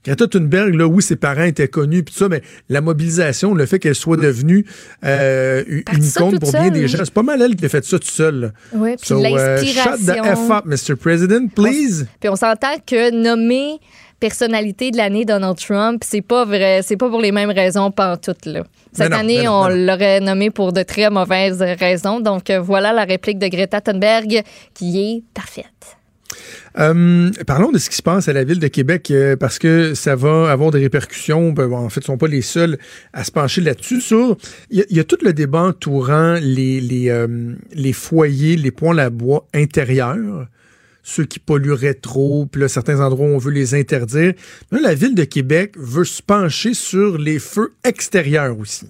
Greta 0.05 0.27
Thunberg, 0.27 0.73
là, 0.75 0.85
oui, 0.87 1.01
ses 1.01 1.15
parents 1.15 1.43
étaient 1.43 1.67
connus, 1.67 2.03
puis 2.03 2.13
ça, 2.13 2.27
mais 2.27 2.41
la 2.69 2.81
mobilisation, 2.81 3.53
le 3.53 3.65
fait 3.65 3.79
qu'elle 3.79 3.95
soit 3.95 4.17
devenue 4.17 4.65
euh, 5.05 5.63
une 5.93 6.03
icône 6.03 6.39
pour 6.39 6.51
bien 6.51 6.63
seule. 6.63 6.71
des 6.71 6.87
gens, 6.87 6.99
c'est 7.05 7.13
pas 7.13 7.23
mal 7.23 7.41
elle 7.41 7.55
qui 7.55 7.65
a 7.65 7.69
fait 7.69 7.85
ça 7.85 7.97
tout 7.99 8.07
seul. 8.07 8.39
là. 8.41 8.51
Ouais, 8.79 8.97
puis 8.97 9.07
So, 9.07 9.21
l'inspiration. 9.21 9.91
shut 9.97 10.05
the 10.05 10.35
F 10.35 10.51
up, 10.51 10.65
Mr. 10.65 10.95
President, 10.95 11.47
please. 11.53 12.05
Puis 12.19 12.29
on 12.29 12.35
s'entend 12.35 12.75
que 12.85 13.11
nommer 13.11 13.79
personnalité 14.19 14.91
de 14.91 14.97
l'année 14.97 15.25
Donald 15.25 15.57
Trump, 15.57 16.01
c'est 16.05 16.21
pas 16.21 16.45
vrai, 16.45 16.81
c'est 16.81 16.95
pas 16.95 17.09
pour 17.09 17.19
les 17.19 17.31
mêmes 17.33 17.51
raisons 17.51 17.91
pantoute 17.91 18.45
là. 18.45 18.63
Cette 18.93 19.11
non, 19.11 19.17
année, 19.17 19.43
non, 19.43 19.63
on 19.63 19.67
l'aurait 19.67 20.19
nommé 20.21 20.49
pour 20.49 20.71
de 20.71 20.81
très 20.83 21.09
mauvaises 21.09 21.61
raisons. 21.61 22.19
Donc 22.21 22.49
euh, 22.49 22.59
voilà 22.61 22.93
la 22.93 23.03
réplique 23.03 23.37
de 23.39 23.47
Greta 23.47 23.81
Thunberg 23.81 24.43
qui 24.73 24.99
est 24.99 25.23
parfaite. 25.33 25.65
Euh, 26.79 27.29
parlons 27.45 27.71
de 27.71 27.77
ce 27.77 27.89
qui 27.89 27.95
se 27.95 28.01
passe 28.01 28.27
à 28.27 28.33
la 28.33 28.43
ville 28.43 28.59
de 28.59 28.67
Québec 28.67 29.09
euh, 29.11 29.35
parce 29.35 29.59
que 29.59 29.93
ça 29.93 30.15
va 30.15 30.51
avoir 30.51 30.71
des 30.71 30.79
répercussions. 30.79 31.51
Ben, 31.51 31.71
en 31.71 31.89
fait, 31.89 32.01
ils 32.01 32.05
sont 32.05 32.17
pas 32.17 32.27
les 32.27 32.41
seuls 32.41 32.77
à 33.13 33.23
se 33.23 33.31
pencher 33.31 33.61
là-dessus. 33.61 34.01
Sur, 34.01 34.37
il 34.69 34.79
y, 34.79 34.81
a- 34.81 34.85
il 34.89 34.97
y 34.97 34.99
a 34.99 35.03
tout 35.03 35.17
le 35.21 35.33
débat 35.33 35.61
entourant 35.61 36.37
les, 36.41 36.81
les, 36.81 37.09
euh, 37.09 37.53
les 37.73 37.93
foyers, 37.93 38.55
les 38.55 38.71
points 38.71 38.97
à 38.97 39.09
bois 39.09 39.47
intérieurs, 39.53 40.47
ceux 41.03 41.25
qui 41.25 41.39
pollueraient 41.39 41.95
trop, 41.95 42.45
puis 42.45 42.61
là, 42.61 42.67
certains 42.69 43.01
endroits 43.01 43.27
on 43.27 43.37
veut 43.37 43.51
les 43.51 43.75
interdire. 43.75 44.33
Là, 44.71 44.79
la 44.81 44.93
ville 44.95 45.15
de 45.15 45.25
Québec 45.25 45.73
veut 45.77 46.05
se 46.05 46.21
pencher 46.21 46.73
sur 46.73 47.17
les 47.17 47.39
feux 47.39 47.73
extérieurs 47.83 48.57
aussi. 48.57 48.87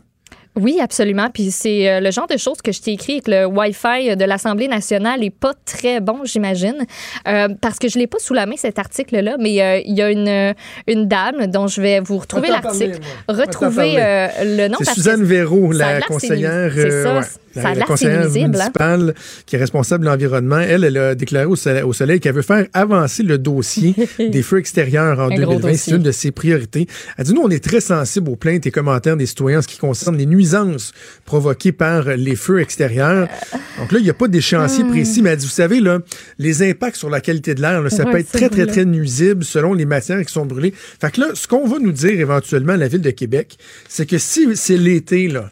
Oui, 0.56 0.80
absolument. 0.80 1.30
Puis 1.34 1.50
c'est 1.52 1.90
euh, 1.90 2.00
le 2.00 2.12
genre 2.12 2.28
de 2.28 2.38
choses 2.38 2.62
que 2.62 2.72
je 2.72 2.80
t'ai 2.82 2.92
écrit 2.92 3.14
avec 3.14 3.28
le 3.28 3.46
Wi-Fi 3.46 4.16
de 4.16 4.26
l'Assemblée 4.26 4.68
nationale 4.68 5.24
est 5.24 5.32
pas 5.32 5.54
très 5.66 6.00
bon, 6.00 6.20
j'imagine, 6.26 6.86
Euh, 7.28 7.48
parce 7.62 7.80
que 7.80 7.88
je 7.88 7.98
l'ai 7.98 8.08
pas 8.08 8.20
sous 8.20 8.34
la 8.34 8.46
main 8.46 8.56
cet 8.58 8.78
article-là, 8.78 9.38
mais 9.40 9.62
euh, 9.62 9.82
il 9.86 9.96
y 9.96 10.02
a 10.02 10.12
une, 10.12 10.28
euh, 10.28 10.54
une 10.88 11.08
dame 11.08 11.48
dont 11.48 11.68
je 11.68 11.82
vais 11.82 12.00
vous 12.00 12.18
retrouver 12.18 12.50
l'article, 12.50 13.00
retrouver 13.28 13.96
euh, 13.98 14.28
le 14.44 14.68
nom. 14.68 14.78
C'est 14.80 14.86
que 14.86 14.94
Suzanne 14.94 15.24
a 15.82 15.94
la 16.00 16.02
conseillère, 16.02 16.72
c'est 16.74 17.04
ça, 17.04 17.20
ouais, 17.20 17.26
ça 17.54 17.62
la, 17.62 17.68
a 17.68 17.72
la 17.72 17.76
l'air 17.80 17.86
conseillère 17.88 18.26
hein? 18.26 18.30
municipale 18.30 19.14
qui 19.46 19.56
est 19.56 19.60
responsable 19.60 20.06
de 20.06 20.10
l'environnement. 20.10 20.60
Elle, 20.60 20.84
elle 20.84 20.98
a 20.98 21.16
déclaré 21.16 21.46
au 21.46 21.56
soleil, 21.56 21.84
au 21.84 21.94
Soleil 21.94 22.20
qu'elle 22.20 22.36
veut 22.36 22.42
faire 22.42 22.66
avancer 22.74 23.24
le 23.24 23.38
dossier 23.38 23.96
des 24.20 24.42
feux 24.42 24.60
extérieurs 24.60 25.20
en 25.20 25.32
Un 25.32 25.36
gros 25.36 25.60
2020. 25.60 25.78
C'est 25.78 25.92
une 25.92 26.04
de 26.04 26.12
ses 26.12 26.32
priorités. 26.32 26.88
Elle 27.18 27.26
dit, 27.26 27.34
nous, 27.34 27.42
on 27.42 27.50
est 27.50 27.64
très 27.64 27.82
sensibles 27.82 28.30
aux 28.30 28.36
plaintes 28.36 28.66
et 28.66 28.72
commentaires 28.72 29.18
des 29.18 29.26
citoyens 29.26 29.60
en 29.60 29.62
ce 29.62 29.68
qui 29.68 29.78
concerne 29.78 30.18
les 30.18 30.26
nuisances 30.26 30.94
provoquées 31.26 31.72
par 31.72 32.04
les 32.16 32.36
feux 32.36 32.60
extérieurs. 32.62 33.28
Donc 33.80 33.92
là, 33.92 34.00
il 34.00 34.04
n'y 34.04 34.10
a 34.10 34.14
pas 34.14 34.28
d'échéancier 34.28 34.84
précis, 34.84 35.22
mais 35.22 35.32
elle 35.32 35.38
dit, 35.38 35.46
vous 35.46 35.52
savez, 35.52 35.80
là, 35.80 36.00
les 36.40 36.64
impacts 36.70 36.98
sur 36.98 37.10
la 37.10 37.22
qualité 37.22 37.56
de 37.56 37.62
l'air, 37.62 37.82
ça 37.92 38.04
Ouais, 38.04 38.12
peut 38.12 38.18
être 38.20 38.32
très, 38.32 38.50
très, 38.50 38.66
très 38.66 38.86
nuisible 38.86 39.44
selon 39.44 39.74
les 39.74 39.86
matières 39.86 40.24
qui 40.26 40.34
sont 40.34 40.46
brûlées. 40.46 40.74
Fait 40.76 41.12
que 41.12 41.22
là, 41.22 41.28
ce 41.34 41.48
qu'on 41.48 41.68
va 41.68 41.80
nous 41.80 41.92
dire 41.92 42.20
éventuellement 42.20 42.74
à 42.74 42.78
la 42.78 42.88
ville 42.88 43.02
de 43.02 43.12
Québec, 43.12 43.58
c'est 43.88 44.06
que 44.06 44.18
si 44.18 44.48
c'est 44.56 44.78
l'été, 44.78 45.28
là, 45.28 45.52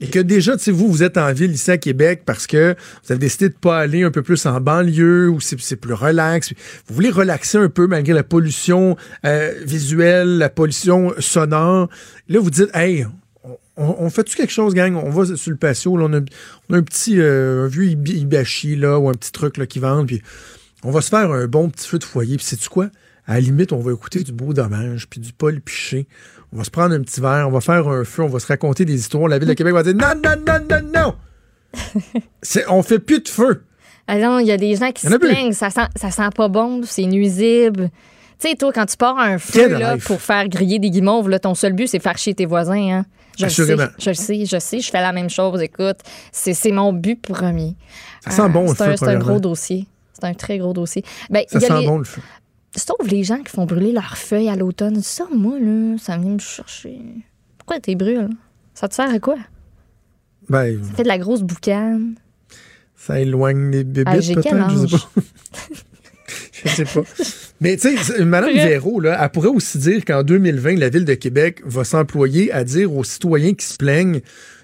et 0.00 0.06
que 0.06 0.20
déjà, 0.20 0.56
tu 0.56 0.70
vous, 0.70 0.88
vous 0.88 1.02
êtes 1.02 1.16
en 1.16 1.32
ville 1.32 1.50
ici 1.50 1.70
à 1.70 1.78
Québec 1.78 2.22
parce 2.24 2.46
que 2.46 2.76
vous 3.04 3.12
avez 3.12 3.18
décidé 3.18 3.48
de 3.48 3.54
pas 3.54 3.78
aller 3.78 4.04
un 4.04 4.10
peu 4.10 4.22
plus 4.22 4.46
en 4.46 4.60
banlieue 4.60 5.28
ou 5.28 5.40
c'est 5.40 5.58
c'est 5.60 5.76
plus 5.76 5.94
relax. 5.94 6.52
Vous 6.86 6.94
voulez 6.94 7.10
relaxer 7.10 7.58
un 7.58 7.68
peu 7.68 7.86
malgré 7.86 8.12
la 8.12 8.22
pollution 8.22 8.96
euh, 9.24 9.52
visuelle, 9.64 10.38
la 10.38 10.50
pollution 10.50 11.12
sonore. 11.18 11.88
Là, 12.28 12.38
vous 12.38 12.50
dites, 12.50 12.70
hey, 12.74 13.06
on, 13.76 14.10
fait-tu 14.10 14.36
quelque 14.36 14.52
chose, 14.52 14.74
gang? 14.74 14.96
On 14.96 15.10
va 15.10 15.36
sur 15.36 15.50
le 15.50 15.56
patio, 15.56 15.96
on, 15.96 16.12
a, 16.12 16.16
un 16.16 16.82
petit, 16.82 17.20
euh, 17.20 17.68
vieux 17.68 17.86
ibashi, 17.86 18.76
là, 18.76 18.98
ou 18.98 19.08
un 19.08 19.14
petit 19.14 19.32
truc, 19.32 19.56
là, 19.56 19.66
qui 19.66 19.78
vend, 19.78 20.04
puis 20.04 20.20
on 20.82 20.90
va 20.90 21.00
se 21.00 21.10
faire 21.10 21.30
un 21.30 21.46
bon 21.46 21.70
petit 21.70 21.86
feu 21.86 21.98
de 21.98 22.04
foyer. 22.04 22.36
Puis 22.36 22.46
sais-tu 22.46 22.68
quoi? 22.68 22.90
À 23.26 23.34
la 23.34 23.40
limite, 23.40 23.72
on 23.72 23.80
va 23.80 23.92
écouter 23.92 24.22
du 24.24 24.32
beau 24.32 24.52
dommage, 24.52 25.08
puis 25.08 25.20
du 25.20 25.32
Paul 25.32 25.60
Piché. 25.60 26.08
On 26.52 26.58
va 26.58 26.64
se 26.64 26.70
prendre 26.70 26.94
un 26.94 27.00
petit 27.02 27.20
verre, 27.20 27.46
on 27.46 27.50
va 27.50 27.60
faire 27.60 27.86
un 27.88 28.04
feu, 28.04 28.22
on 28.22 28.28
va 28.28 28.38
se 28.40 28.46
raconter 28.46 28.84
des 28.84 28.94
histoires. 28.94 29.28
La 29.28 29.38
ville 29.38 29.48
de 29.48 29.54
Québec 29.54 29.74
va 29.74 29.82
dire 29.82 29.94
non, 29.94 30.14
non, 30.22 30.34
non, 30.46 30.58
non, 30.70 30.90
non! 30.94 31.14
C'est- 32.42 32.64
on 32.68 32.82
fait 32.82 32.98
plus 32.98 33.20
de 33.20 33.28
feu. 33.28 33.64
Ah 34.06 34.16
non, 34.18 34.38
il 34.38 34.46
y 34.46 34.52
a 34.52 34.56
des 34.56 34.74
gens 34.76 34.90
qui 34.90 35.02
se 35.06 35.10
plaignent, 35.18 35.52
ça 35.52 35.68
sent, 35.68 35.86
ça 35.96 36.10
sent 36.10 36.30
pas 36.34 36.48
bon, 36.48 36.80
c'est 36.84 37.04
nuisible. 37.04 37.90
Tu 38.40 38.48
sais, 38.48 38.54
toi, 38.56 38.72
quand 38.72 38.86
tu 38.86 38.96
pars 38.96 39.18
un 39.18 39.36
feu 39.38 39.68
là, 39.78 39.96
pour 40.06 40.22
faire 40.22 40.48
griller 40.48 40.78
des 40.78 40.88
guimauves, 40.90 41.28
là, 41.28 41.38
ton 41.38 41.54
seul 41.54 41.72
but, 41.74 41.88
c'est 41.88 41.98
faire 41.98 42.16
chier 42.16 42.34
tes 42.34 42.46
voisins. 42.46 42.90
Hein? 43.00 43.06
Je 43.36 43.44
le 43.44 43.50
sais, 43.50 43.76
je 43.98 44.08
le 44.10 44.14
sais, 44.14 44.46
je 44.46 44.58
sais, 44.58 44.80
je 44.80 44.90
fais 44.90 45.00
la 45.02 45.12
même 45.12 45.28
chose. 45.28 45.60
Écoute, 45.60 45.98
c'est 46.32 46.54
c'est 46.54 46.72
mon 46.72 46.92
but 46.94 47.20
premier. 47.20 47.76
Ça 48.24 48.30
sent 48.30 48.48
bon, 48.48 48.62
le 48.62 48.68
c'est 48.68 48.76
feu, 48.76 48.90
un, 48.92 48.96
c'est 48.96 49.08
un 49.08 49.18
gros 49.18 49.40
dossier. 49.40 49.86
C'est 50.14 50.24
un 50.24 50.34
très 50.34 50.58
gros 50.58 50.72
dossier. 50.72 51.04
Ben, 51.30 51.44
Ça 51.48 51.58
il 51.58 51.62
y 51.62 51.64
a 51.66 51.68
sent 51.68 51.80
les- 51.80 51.86
bon, 51.86 51.98
le 51.98 52.04
feu. 52.04 52.22
Sauf 52.76 53.10
les 53.10 53.24
gens 53.24 53.42
qui 53.42 53.50
font 53.50 53.66
brûler 53.66 53.92
leurs 53.92 54.16
feuilles 54.16 54.48
à 54.48 54.56
l'automne. 54.56 55.02
Ça, 55.02 55.26
moi, 55.32 55.58
là, 55.58 55.96
ça 55.98 56.16
vient 56.16 56.32
me 56.32 56.38
chercher. 56.38 56.98
Pourquoi 57.56 57.80
t'es 57.80 57.94
brûles? 57.94 58.28
Ça 58.74 58.88
te 58.88 58.94
sert 58.94 59.10
à 59.10 59.18
quoi? 59.18 59.36
Ben, 60.48 60.82
Ça 60.84 60.92
fait 60.94 61.02
de 61.02 61.08
la 61.08 61.18
grosse 61.18 61.42
boucane. 61.42 62.14
ça 62.94 63.20
éloigne 63.20 63.70
les 63.70 63.84
bébés, 63.84 64.04
Ah, 64.06 64.14
peut-être, 64.16 64.70
je 64.70 64.86
sais 64.86 64.96
pas. 64.96 65.10
je 66.64 66.68
sais 66.68 66.84
pas. 66.84 67.02
Mais 67.60 67.76
tu 67.76 67.96
sais, 67.96 68.24
Mme. 68.24 68.54
Véro, 68.54 69.00
là, 69.00 69.18
elle 69.20 69.30
pourrait 69.30 69.48
aussi 69.48 69.78
dire 69.78 70.04
qu'en 70.04 70.22
2020, 70.22 70.76
la 70.76 70.88
Ville 70.88 71.04
de 71.04 71.14
Québec 71.14 71.60
va 71.64 71.84
s'employer 71.84 72.52
à 72.52 72.64
dire 72.64 72.94
aux 72.94 73.04
citoyens 73.04 73.54
qui 73.54 73.66
se 73.66 73.76
plaignent, 73.76 74.20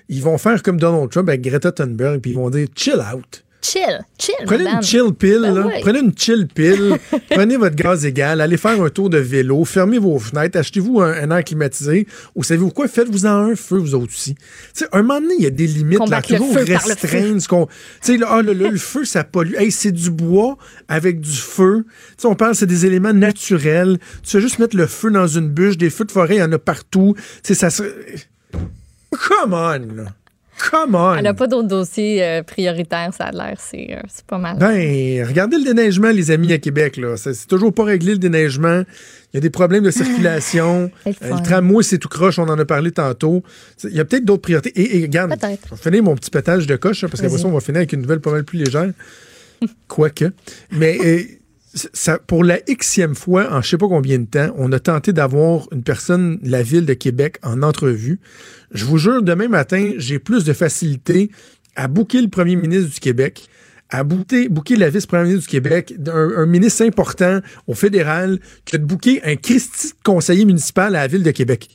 ils 0.09 0.22
vont 0.22 0.39
faire 0.39 0.62
comme 0.62 0.78
Donald 0.78 1.10
Trump 1.10 1.28
avec 1.28 1.43
Greta 1.43 1.72
Thunberg, 1.72 2.20
puis 2.20 2.32
ils 2.32 2.36
vont 2.36 2.51
dire 2.51 2.68
«chill 2.76 3.02
out». 3.14 3.44
Chill, 3.65 4.05
chill, 4.19 4.35
Prenez 4.45 4.65
madame. 4.65 4.77
une 4.77 4.82
chill 4.82 5.15
pill, 5.19 5.41
Ben 5.41 5.55
là. 5.55 5.69
Prenez 5.81 6.01
une 6.01 6.12
chill 6.15 6.47
pill. 6.55 6.99
prenez 7.31 7.57
votre 7.57 7.74
gaz 7.74 8.05
égal. 8.05 8.43
Allez 8.43 8.59
faire 8.59 8.78
un 8.82 8.91
tour 8.91 9.09
de 9.09 9.16
vélo. 9.16 9.65
Fermez 9.65 9.99
vos 9.99 10.19
fenêtres. 10.19 10.59
Achetez-vous 10.59 11.01
un, 11.01 11.12
un 11.12 11.31
air 11.35 11.43
climatisé. 11.43 12.07
Ou 12.35 12.43
savez-vous 12.43 12.69
quoi? 12.70 12.89
Faites-vous 12.89 13.24
en 13.24 13.51
un 13.53 13.57
feu, 13.57 13.78
vous 13.78 13.95
autres 13.95 14.12
aussi. 14.12 14.35
Tu 14.35 14.43
sais, 14.74 14.86
un 14.93 15.01
moment 15.01 15.19
donné, 15.19 15.35
il 15.39 15.45
y 15.45 15.47
a 15.47 15.51
des 15.51 15.66
limites. 15.66 15.99
Là, 15.99 16.05
Combattre 16.05 16.36
toujours 16.36 16.55
restreindre 16.57 17.41
ce 17.41 17.49
qu'on. 17.49 17.66
Tu 18.03 18.19
sais, 18.19 18.24
ah, 18.28 18.43
le 18.43 18.77
feu, 18.77 19.07
ça 19.07 19.24
pollue. 19.24 19.55
Hey, 19.55 19.73
c'est 19.73 19.93
du 19.93 20.11
bois 20.11 20.59
avec 20.86 21.20
du 21.20 21.32
feu. 21.32 21.86
Sais, 22.19 22.27
on 22.27 22.35
parle, 22.35 22.55
c'est 22.55 22.66
des 22.66 22.85
éléments 22.85 23.15
naturels. 23.15 23.99
Tu 24.23 24.31
fais 24.32 24.41
juste 24.43 24.59
mettre 24.59 24.77
le 24.77 24.86
feu 24.86 25.11
dans 25.11 25.27
une 25.27 25.49
bûche. 25.49 25.78
Des 25.78 25.89
feux 25.89 26.05
de 26.05 26.12
forêt, 26.12 26.36
il 26.36 26.41
y 26.41 26.43
en 26.43 26.53
a 26.53 26.59
partout. 26.59 27.15
Tu 27.16 27.23
sais, 27.45 27.55
ça 27.55 27.70
se. 27.70 27.82
Come 29.11 29.55
on, 29.55 29.78
là. 29.97 30.05
Come 30.70 30.94
on. 30.94 31.14
Elle 31.16 31.24
n'a 31.24 31.35
pas 31.35 31.47
d'autres 31.47 31.68
dossiers 31.68 32.22
euh, 32.22 32.43
prioritaires, 32.43 33.10
ça 33.16 33.24
a 33.24 33.32
l'air. 33.32 33.56
C'est 33.59 33.89
euh, 33.90 34.01
c'est 34.09 34.24
pas 34.24 34.39
mal. 34.39 34.56
Ben, 34.59 35.26
regardez 35.26 35.59
le 35.59 35.64
déneigement, 35.64 36.10
les 36.10 36.31
amis, 36.31 36.52
à 36.52 36.59
Québec. 36.59 36.97
là. 36.97 37.16
C'est 37.16 37.47
toujours 37.47 37.72
pas 37.74 37.85
réglé, 37.85 38.12
le 38.12 38.18
déneigement. 38.18 38.82
Il 39.32 39.36
y 39.36 39.39
a 39.39 39.40
des 39.40 39.51
problèmes 39.51 39.82
de 39.82 39.90
circulation. 39.90 40.90
C'est 41.05 41.20
le 41.24 41.32
Euh, 41.32 41.36
le 41.36 41.43
tramway, 41.43 41.82
c'est 41.82 41.98
tout 41.98 42.09
croche. 42.09 42.39
On 42.39 42.48
en 42.48 42.59
a 42.59 42.64
parlé 42.64 42.93
tantôt. 42.93 43.43
Il 43.82 43.90
y 43.94 44.01
a 44.01 44.05
peut-être 44.05 44.24
d'autres 44.24 44.43
priorités. 44.43 44.70
Et, 44.81 44.98
et 44.98 45.02
regarde, 45.02 45.31
Peut-être. 45.39 45.68
je 45.70 45.74
vais 45.74 45.81
finir 45.82 46.02
mon 46.05 46.14
petit 46.14 46.31
pétage 46.31 46.66
de 46.68 46.76
coche, 46.76 47.02
hein, 47.02 47.09
parce 47.10 47.20
qu'après 47.20 47.39
ça, 47.39 47.47
on 47.48 47.52
va 47.52 47.60
finir 47.60 47.78
avec 47.78 47.93
une 47.93 48.02
nouvelle 48.02 48.20
pas 48.20 48.31
mal 48.31 48.44
plus 48.44 48.59
légère. 48.59 48.90
Quoique. 49.89 50.26
Mais 50.70 50.98
euh, 51.05 51.22
ça, 51.74 52.18
pour 52.18 52.44
la 52.44 52.59
xème 52.60 53.14
fois, 53.14 53.52
en 53.52 53.60
je 53.60 53.70
sais 53.70 53.78
pas 53.78 53.88
combien 53.88 54.18
de 54.18 54.26
temps, 54.26 54.55
on 54.56 54.70
a 54.72 54.78
tenté 54.78 55.12
d'avoir 55.12 55.66
une 55.72 55.82
personne 55.82 56.38
de 56.40 56.51
la 56.51 56.62
ville 56.62 56.86
de 56.86 56.94
Québec 56.94 57.38
en 57.42 57.62
entrevue. 57.62 58.20
Je 58.72 58.84
vous 58.84 58.98
jure, 58.98 59.22
demain 59.22 59.48
matin, 59.48 59.92
j'ai 59.98 60.18
plus 60.18 60.44
de 60.44 60.52
facilité 60.52 61.30
à 61.76 61.88
booker 61.88 62.22
le 62.22 62.28
premier 62.28 62.55
ministre 62.56 62.92
du 62.94 63.01
Québec, 63.01 63.48
à 63.90 64.05
booker 64.05 64.48
la 64.76 64.88
vice-première 64.90 65.24
ministre 65.26 65.48
du 65.48 65.51
Québec, 65.51 65.94
un, 66.06 66.30
un 66.36 66.46
ministre 66.46 66.84
important 66.84 67.40
au 67.66 67.74
fédéral, 67.74 68.38
que 68.64 68.76
de 68.76 68.84
booker 68.84 69.20
un 69.24 69.36
Christi 69.36 69.92
conseiller 70.05 70.44
municipal 70.44 70.94
à 70.94 71.02
la 71.02 71.06
ville 71.09 71.22
de 71.24 71.30
Québec. 71.32 71.68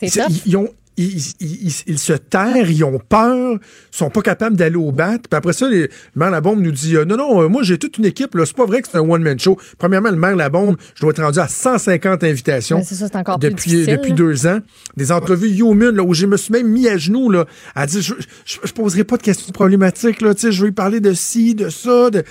C'est 0.00 0.20
ils 0.46 0.56
ont- 0.56 0.72
ils- 0.96 1.16
ils- 1.40 1.66
ils- 1.68 1.82
ils 1.86 1.98
se 1.98 2.12
terrent, 2.12 2.70
ils 2.70 2.84
ont 2.84 2.98
peur, 2.98 3.54
ils 3.54 3.96
sont 3.96 4.10
pas 4.10 4.20
capables 4.22 4.56
d'aller 4.56 4.76
au 4.76 4.92
bat. 4.92 5.12
Puis 5.18 5.28
après 5.36 5.52
ça, 5.52 5.68
les- 5.68 5.82
le 5.82 5.88
maire 6.16 6.30
Labombe 6.30 6.60
nous 6.60 6.70
dit 6.72 6.96
euh, 6.96 7.04
Non, 7.04 7.16
non, 7.16 7.42
euh, 7.42 7.48
moi 7.48 7.62
j'ai 7.62 7.78
toute 7.78 7.98
une 7.98 8.04
équipe, 8.04 8.34
là. 8.34 8.44
c'est 8.46 8.56
pas 8.56 8.66
vrai 8.66 8.82
que 8.82 8.88
c'est 8.90 8.98
un 8.98 9.08
one-man 9.08 9.38
show. 9.38 9.58
Premièrement, 9.78 10.10
le 10.10 10.16
maire 10.16 10.36
Labombe, 10.36 10.76
je 10.94 11.00
dois 11.00 11.10
être 11.12 11.22
rendu 11.22 11.38
à 11.38 11.48
150 11.48 12.24
invitations 12.24 12.78
Ben, 12.78 12.84
ça, 12.84 13.08
depuis, 13.48 13.70
depuis 13.86 14.12
deux 14.12 14.46
ans. 14.46 14.58
Des 14.96 15.12
entrevues 15.12 15.50
human, 15.50 15.94
là, 15.96 16.02
où 16.02 16.12
je 16.14 16.26
me 16.26 16.36
suis 16.36 16.52
même 16.52 16.68
mis 16.68 16.88
à 16.88 16.96
genoux, 16.98 17.30
là, 17.30 17.46
à 17.74 17.86
dire 17.86 18.00
Je, 18.02 18.14
je, 18.44 18.58
je 18.64 18.72
poserai 18.72 19.04
pas 19.04 19.16
de 19.16 19.22
questions 19.22 19.52
problématiques, 19.52 20.20
là, 20.20 20.34
tu 20.34 20.42
sais, 20.42 20.52
je 20.52 20.60
vais 20.60 20.66
lui 20.68 20.74
parler 20.74 21.00
de 21.00 21.12
ci, 21.14 21.54
de 21.54 21.68
ça, 21.70 22.10
de 22.10 22.22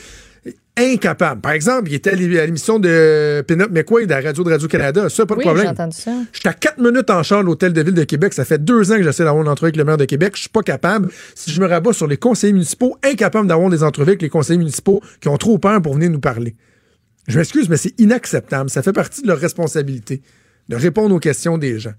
incapable. 0.82 1.42
Par 1.42 1.52
exemple, 1.54 1.90
il 1.90 1.96
était 1.96 2.12
à 2.12 2.16
l'é- 2.16 2.40
à 2.40 2.46
l'émission 2.46 2.80
de 2.80 3.44
Pinot 3.48 3.70
McQuaid 3.70 4.12
à 4.12 4.20
la 4.22 4.28
radio 4.30 4.44
de 4.44 4.50
Radio-Canada. 4.52 5.10
Ça, 5.10 5.26
pas 5.26 5.36
de 5.36 5.40
Oui, 5.40 5.44
j'ai 5.46 5.50
problème. 5.52 5.72
entendu 5.72 5.98
ça. 5.98 6.12
J'étais 6.34 6.50
à 6.50 6.54
4 6.54 6.78
minutes 6.80 7.10
en 7.10 7.24
char 7.24 7.40
à 7.40 7.44
l'hôtel 7.44 7.74
de 7.74 7.82
ville 7.82 7.94
de 7.94 8.04
Québec. 8.04 8.34
Ça 8.34 8.46
fait 8.46 8.64
deux 8.64 8.92
ans 8.92 8.98
que 8.98 9.04
j'essaie 9.04 9.24
d'avoir 9.24 9.44
une 9.44 9.50
entrevue 9.50 9.68
avec 9.70 9.78
le 9.78 9.84
maire 9.84 9.98
de 9.98 10.06
Québec. 10.06 10.34
Je 10.36 10.42
suis 10.42 10.50
pas 10.50 10.64
capable. 10.64 11.10
Si 11.36 11.52
je 11.52 11.62
me 11.62 11.68
rabats 11.68 11.94
sur 11.94 12.08
les 12.08 12.18
conseillers 12.18 12.54
municipaux, 12.54 12.98
incapable 13.04 13.48
d'avoir 13.48 13.70
des 13.70 13.84
entrevues 13.84 14.10
avec 14.12 14.22
les 14.22 14.30
conseillers 14.30 14.60
municipaux 14.60 15.02
qui 15.20 15.28
ont 15.28 15.38
trop 15.38 15.58
peur 15.58 15.82
pour 15.82 15.94
venir 15.96 16.10
nous 16.10 16.20
parler. 16.20 16.56
Je 17.28 17.38
m'excuse, 17.38 17.70
mais 17.70 17.78
c'est 17.78 18.00
inacceptable. 18.00 18.70
Ça 18.70 18.82
fait 18.82 18.94
partie 18.94 19.22
de 19.22 19.28
leur 19.28 19.38
responsabilité 19.40 20.22
de 20.70 20.76
répondre 20.76 21.14
aux 21.14 21.20
questions 21.20 21.58
des 21.58 21.80
gens. 21.80 21.94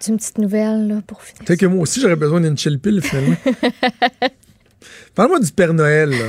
Tu 0.00 0.10
une 0.10 0.18
petite 0.18 0.36
nouvelle 0.38 0.86
là, 0.88 1.02
pour 1.06 1.22
finir. 1.22 1.44
Peut-être 1.44 1.60
que 1.60 1.66
moi 1.66 1.80
aussi, 1.82 2.00
j'aurais 2.00 2.16
besoin 2.16 2.40
d'une 2.40 2.58
chill 2.58 2.78
pill, 2.78 3.00
finalement. 3.00 3.36
Parle-moi 5.14 5.38
du 5.38 5.52
Père 5.52 5.72
Noël, 5.72 6.10
là. 6.10 6.26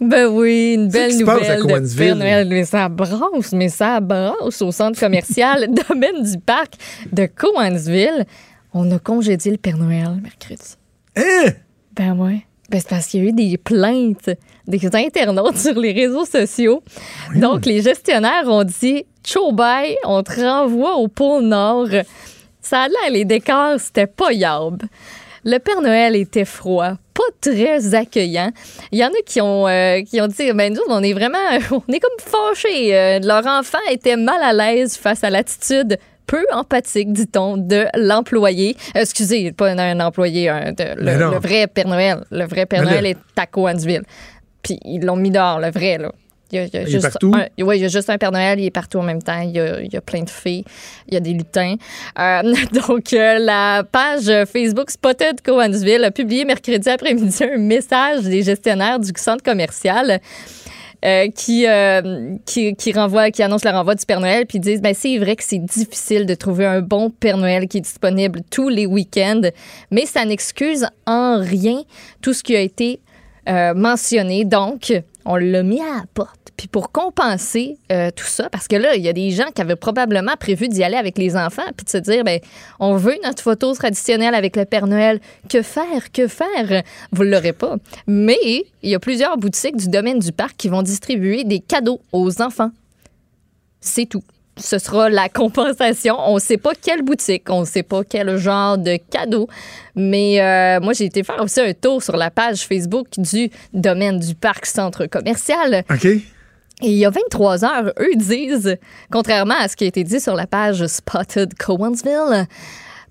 Ben 0.00 0.26
oui, 0.28 0.74
une 0.74 0.88
belle 0.88 1.12
se 1.12 1.24
passe 1.24 1.48
à 1.48 1.56
nouvelle 1.56 1.82
de. 1.82 1.96
Père 1.96 2.16
Noël. 2.16 2.48
Mais 2.48 2.64
ça 2.64 2.88
brasse, 2.88 3.52
mais 3.52 3.68
ça 3.68 3.98
brasse 4.00 4.62
au 4.62 4.70
centre 4.70 4.98
commercial 4.98 5.68
Domaine 5.88 6.22
du 6.22 6.38
Parc 6.38 6.74
de 7.12 7.26
Cowansville. 7.26 8.26
On 8.72 8.88
a 8.92 8.98
congédié 8.98 9.50
le 9.50 9.56
Père 9.56 9.76
Noël 9.76 10.20
mercredi. 10.22 10.76
Hein? 11.16 11.50
Ben 11.96 12.16
ouais. 12.16 12.44
Ben 12.70 12.80
c'est 12.80 12.88
parce 12.88 13.06
qu'il 13.06 13.24
y 13.24 13.26
a 13.26 13.30
eu 13.30 13.32
des 13.32 13.56
plaintes 13.56 14.30
des 14.68 14.86
internautes 14.94 15.56
sur 15.56 15.78
les 15.78 15.92
réseaux 15.92 16.26
sociaux. 16.26 16.82
Donc, 17.34 17.64
les 17.66 17.80
gestionnaires 17.82 18.46
ont 18.46 18.64
dit 18.64 19.04
Ciao 19.24 19.50
bye, 19.52 19.96
on 20.04 20.22
te 20.22 20.40
renvoie 20.40 20.96
au 20.96 21.08
pôle 21.08 21.44
Nord. 21.44 21.88
Ça 22.60 22.82
a 22.82 22.88
l'air, 22.88 23.10
les 23.10 23.24
décors, 23.24 23.80
c'était 23.80 24.06
pas 24.06 24.32
yab. 24.32 24.82
Le 25.44 25.58
Père 25.58 25.80
Noël 25.80 26.14
était 26.14 26.44
froid, 26.44 26.94
pas 27.18 27.50
très 27.50 27.94
accueillant. 27.94 28.50
Il 28.92 28.98
y 29.00 29.04
en 29.04 29.08
a 29.08 29.22
qui 29.26 29.40
ont, 29.40 29.66
euh, 29.66 30.02
qui 30.02 30.20
ont 30.20 30.28
dit 30.28 30.52
Ben, 30.52 30.72
nous, 30.72 30.80
on 30.88 31.02
est 31.02 31.12
vraiment, 31.12 31.38
on 31.72 31.92
est 31.92 31.98
comme 32.00 32.18
fâchés. 32.20 32.96
Euh, 32.96 33.18
leur 33.22 33.44
enfant 33.46 33.78
était 33.90 34.16
mal 34.16 34.40
à 34.42 34.52
l'aise 34.52 34.96
face 34.96 35.24
à 35.24 35.30
l'attitude 35.30 35.98
peu 36.26 36.44
empathique, 36.52 37.12
dit-on, 37.12 37.56
de 37.56 37.86
l'employé. 37.96 38.76
Euh, 38.94 39.00
excusez, 39.00 39.50
pas 39.52 39.70
un, 39.70 39.98
employé, 40.00 40.48
un- 40.50 40.72
de- 40.72 40.94
Mais 41.02 41.16
le, 41.16 41.38
vrai 41.38 41.66
Père 41.66 41.88
Noël. 41.88 42.22
Le 42.30 42.44
vrai 42.46 42.66
Père 42.66 42.82
Mais 42.84 42.90
Noël 42.90 43.06
est 43.06 43.16
à 43.36 43.46
Cowansville. 43.46 44.02
Puis 44.62 44.78
ils 44.84 45.00
l'ont 45.04 45.16
mis 45.16 45.30
dehors, 45.30 45.58
le 45.58 45.70
vrai, 45.70 45.96
là. 45.98 46.12
Il 46.50 46.56
y 46.56 46.58
a, 46.60 46.64
il 46.64 46.72
y 46.72 46.76
a 46.76 46.80
Il 46.82 46.88
est 46.88 46.90
juste 46.90 47.02
partout? 47.10 47.32
un- 47.34 47.62
ouais, 47.64 47.78
il 47.78 47.82
y 47.82 47.84
a 47.84 47.88
juste 47.88 48.08
un 48.10 48.16
Père 48.18 48.32
Noël, 48.32 48.58
il 48.58 48.64
est 48.66 48.70
partout 48.70 48.98
en 48.98 49.02
même 49.02 49.22
temps. 49.22 49.40
Il 49.40 49.50
y 49.50 49.60
a, 49.60 49.80
il 49.80 49.92
y 49.92 49.96
a 49.96 50.00
plein 50.00 50.22
de 50.22 50.30
fées, 50.30 50.64
il 51.06 51.14
y 51.14 51.16
a 51.16 51.20
des 51.20 51.32
lutins. 51.32 51.74
Euh, 52.18 52.42
donc, 52.88 53.12
euh, 53.12 53.38
la 53.38 53.84
page 53.90 54.30
Facebook 54.50 54.90
Spotted 54.90 55.42
Cowansville 55.42 56.04
a 56.04 56.10
publié 56.10 56.44
mercredi 56.44 56.88
après-midi 56.88 57.44
un 57.44 57.58
message 57.58 58.22
des 58.22 58.42
gestionnaires 58.42 58.98
du 58.98 59.10
centre 59.16 59.42
commercial. 59.42 60.20
euh, 61.04 61.28
qui, 61.30 61.64
euh, 61.64 62.34
qui, 62.44 62.74
qui 62.74 62.92
renvoie, 62.92 63.30
qui 63.30 63.40
annonce 63.44 63.64
le 63.64 63.70
renvoi 63.70 63.94
du 63.94 64.04
Père 64.04 64.18
Noël, 64.18 64.46
puis 64.46 64.58
ils 64.58 64.60
disent 64.60 64.80
ben, 64.82 64.92
c'est 64.96 65.16
vrai 65.18 65.36
que 65.36 65.44
c'est 65.44 65.60
difficile 65.64 66.26
de 66.26 66.34
trouver 66.34 66.66
un 66.66 66.80
bon 66.80 67.08
Père 67.10 67.36
Noël 67.36 67.68
qui 67.68 67.78
est 67.78 67.82
disponible 67.82 68.40
tous 68.50 68.68
les 68.68 68.84
week-ends, 68.84 69.42
mais 69.92 70.06
ça 70.06 70.24
n'excuse 70.24 70.86
en 71.06 71.38
rien 71.40 71.82
tout 72.20 72.32
ce 72.32 72.42
qui 72.42 72.56
a 72.56 72.60
été 72.60 72.98
euh, 73.48 73.74
mentionné. 73.74 74.44
Donc, 74.44 74.92
on 75.24 75.36
l'a 75.36 75.62
mis 75.62 75.80
à 75.80 75.96
la 75.96 76.04
porte. 76.14 76.52
Puis 76.56 76.66
pour 76.66 76.90
compenser 76.90 77.78
euh, 77.92 78.10
tout 78.14 78.26
ça, 78.26 78.48
parce 78.50 78.66
que 78.66 78.74
là, 78.74 78.96
il 78.96 79.02
y 79.02 79.08
a 79.08 79.12
des 79.12 79.30
gens 79.30 79.46
qui 79.54 79.62
avaient 79.62 79.76
probablement 79.76 80.34
prévu 80.38 80.68
d'y 80.68 80.82
aller 80.82 80.96
avec 80.96 81.16
les 81.16 81.36
enfants, 81.36 81.62
puis 81.76 81.84
de 81.84 81.90
se 81.90 81.98
dire, 81.98 82.24
ben, 82.24 82.40
on 82.80 82.96
veut 82.96 83.14
notre 83.22 83.42
photo 83.42 83.72
traditionnelle 83.74 84.34
avec 84.34 84.56
le 84.56 84.64
Père 84.64 84.88
Noël. 84.88 85.20
Que 85.48 85.62
faire? 85.62 86.10
Que 86.12 86.26
faire? 86.26 86.82
Vous 87.12 87.22
ne 87.22 87.30
l'aurez 87.30 87.52
pas. 87.52 87.76
Mais 88.08 88.64
il 88.82 88.90
y 88.90 88.94
a 88.96 88.98
plusieurs 88.98 89.38
boutiques 89.38 89.76
du 89.76 89.88
domaine 89.88 90.18
du 90.18 90.32
parc 90.32 90.56
qui 90.56 90.68
vont 90.68 90.82
distribuer 90.82 91.44
des 91.44 91.60
cadeaux 91.60 92.00
aux 92.12 92.42
enfants. 92.42 92.72
C'est 93.80 94.06
tout. 94.06 94.24
Ce 94.58 94.78
sera 94.78 95.08
la 95.08 95.28
compensation. 95.28 96.16
On 96.18 96.34
ne 96.34 96.40
sait 96.40 96.56
pas 96.56 96.72
quelle 96.74 97.02
boutique, 97.02 97.44
on 97.48 97.60
ne 97.60 97.66
sait 97.66 97.82
pas 97.82 98.02
quel 98.04 98.36
genre 98.36 98.78
de 98.78 98.98
cadeau. 99.10 99.48
Mais 99.94 100.40
euh, 100.40 100.80
moi, 100.80 100.92
j'ai 100.92 101.04
été 101.06 101.22
faire 101.22 101.42
aussi 101.42 101.60
un 101.60 101.72
tour 101.72 102.02
sur 102.02 102.16
la 102.16 102.30
page 102.30 102.66
Facebook 102.66 103.08
du 103.18 103.50
domaine 103.72 104.18
du 104.18 104.34
parc 104.34 104.66
centre 104.66 105.06
commercial. 105.06 105.84
OK? 105.90 106.04
Et 106.80 106.90
il 106.90 106.96
y 106.98 107.04
a 107.04 107.10
23 107.10 107.64
heures, 107.64 107.92
eux 107.98 108.14
disent, 108.14 108.76
contrairement 109.10 109.56
à 109.58 109.66
ce 109.66 109.74
qui 109.74 109.84
a 109.84 109.88
été 109.88 110.04
dit 110.04 110.20
sur 110.20 110.36
la 110.36 110.46
page 110.46 110.86
Spotted 110.86 111.54
Cowansville, 111.54 112.46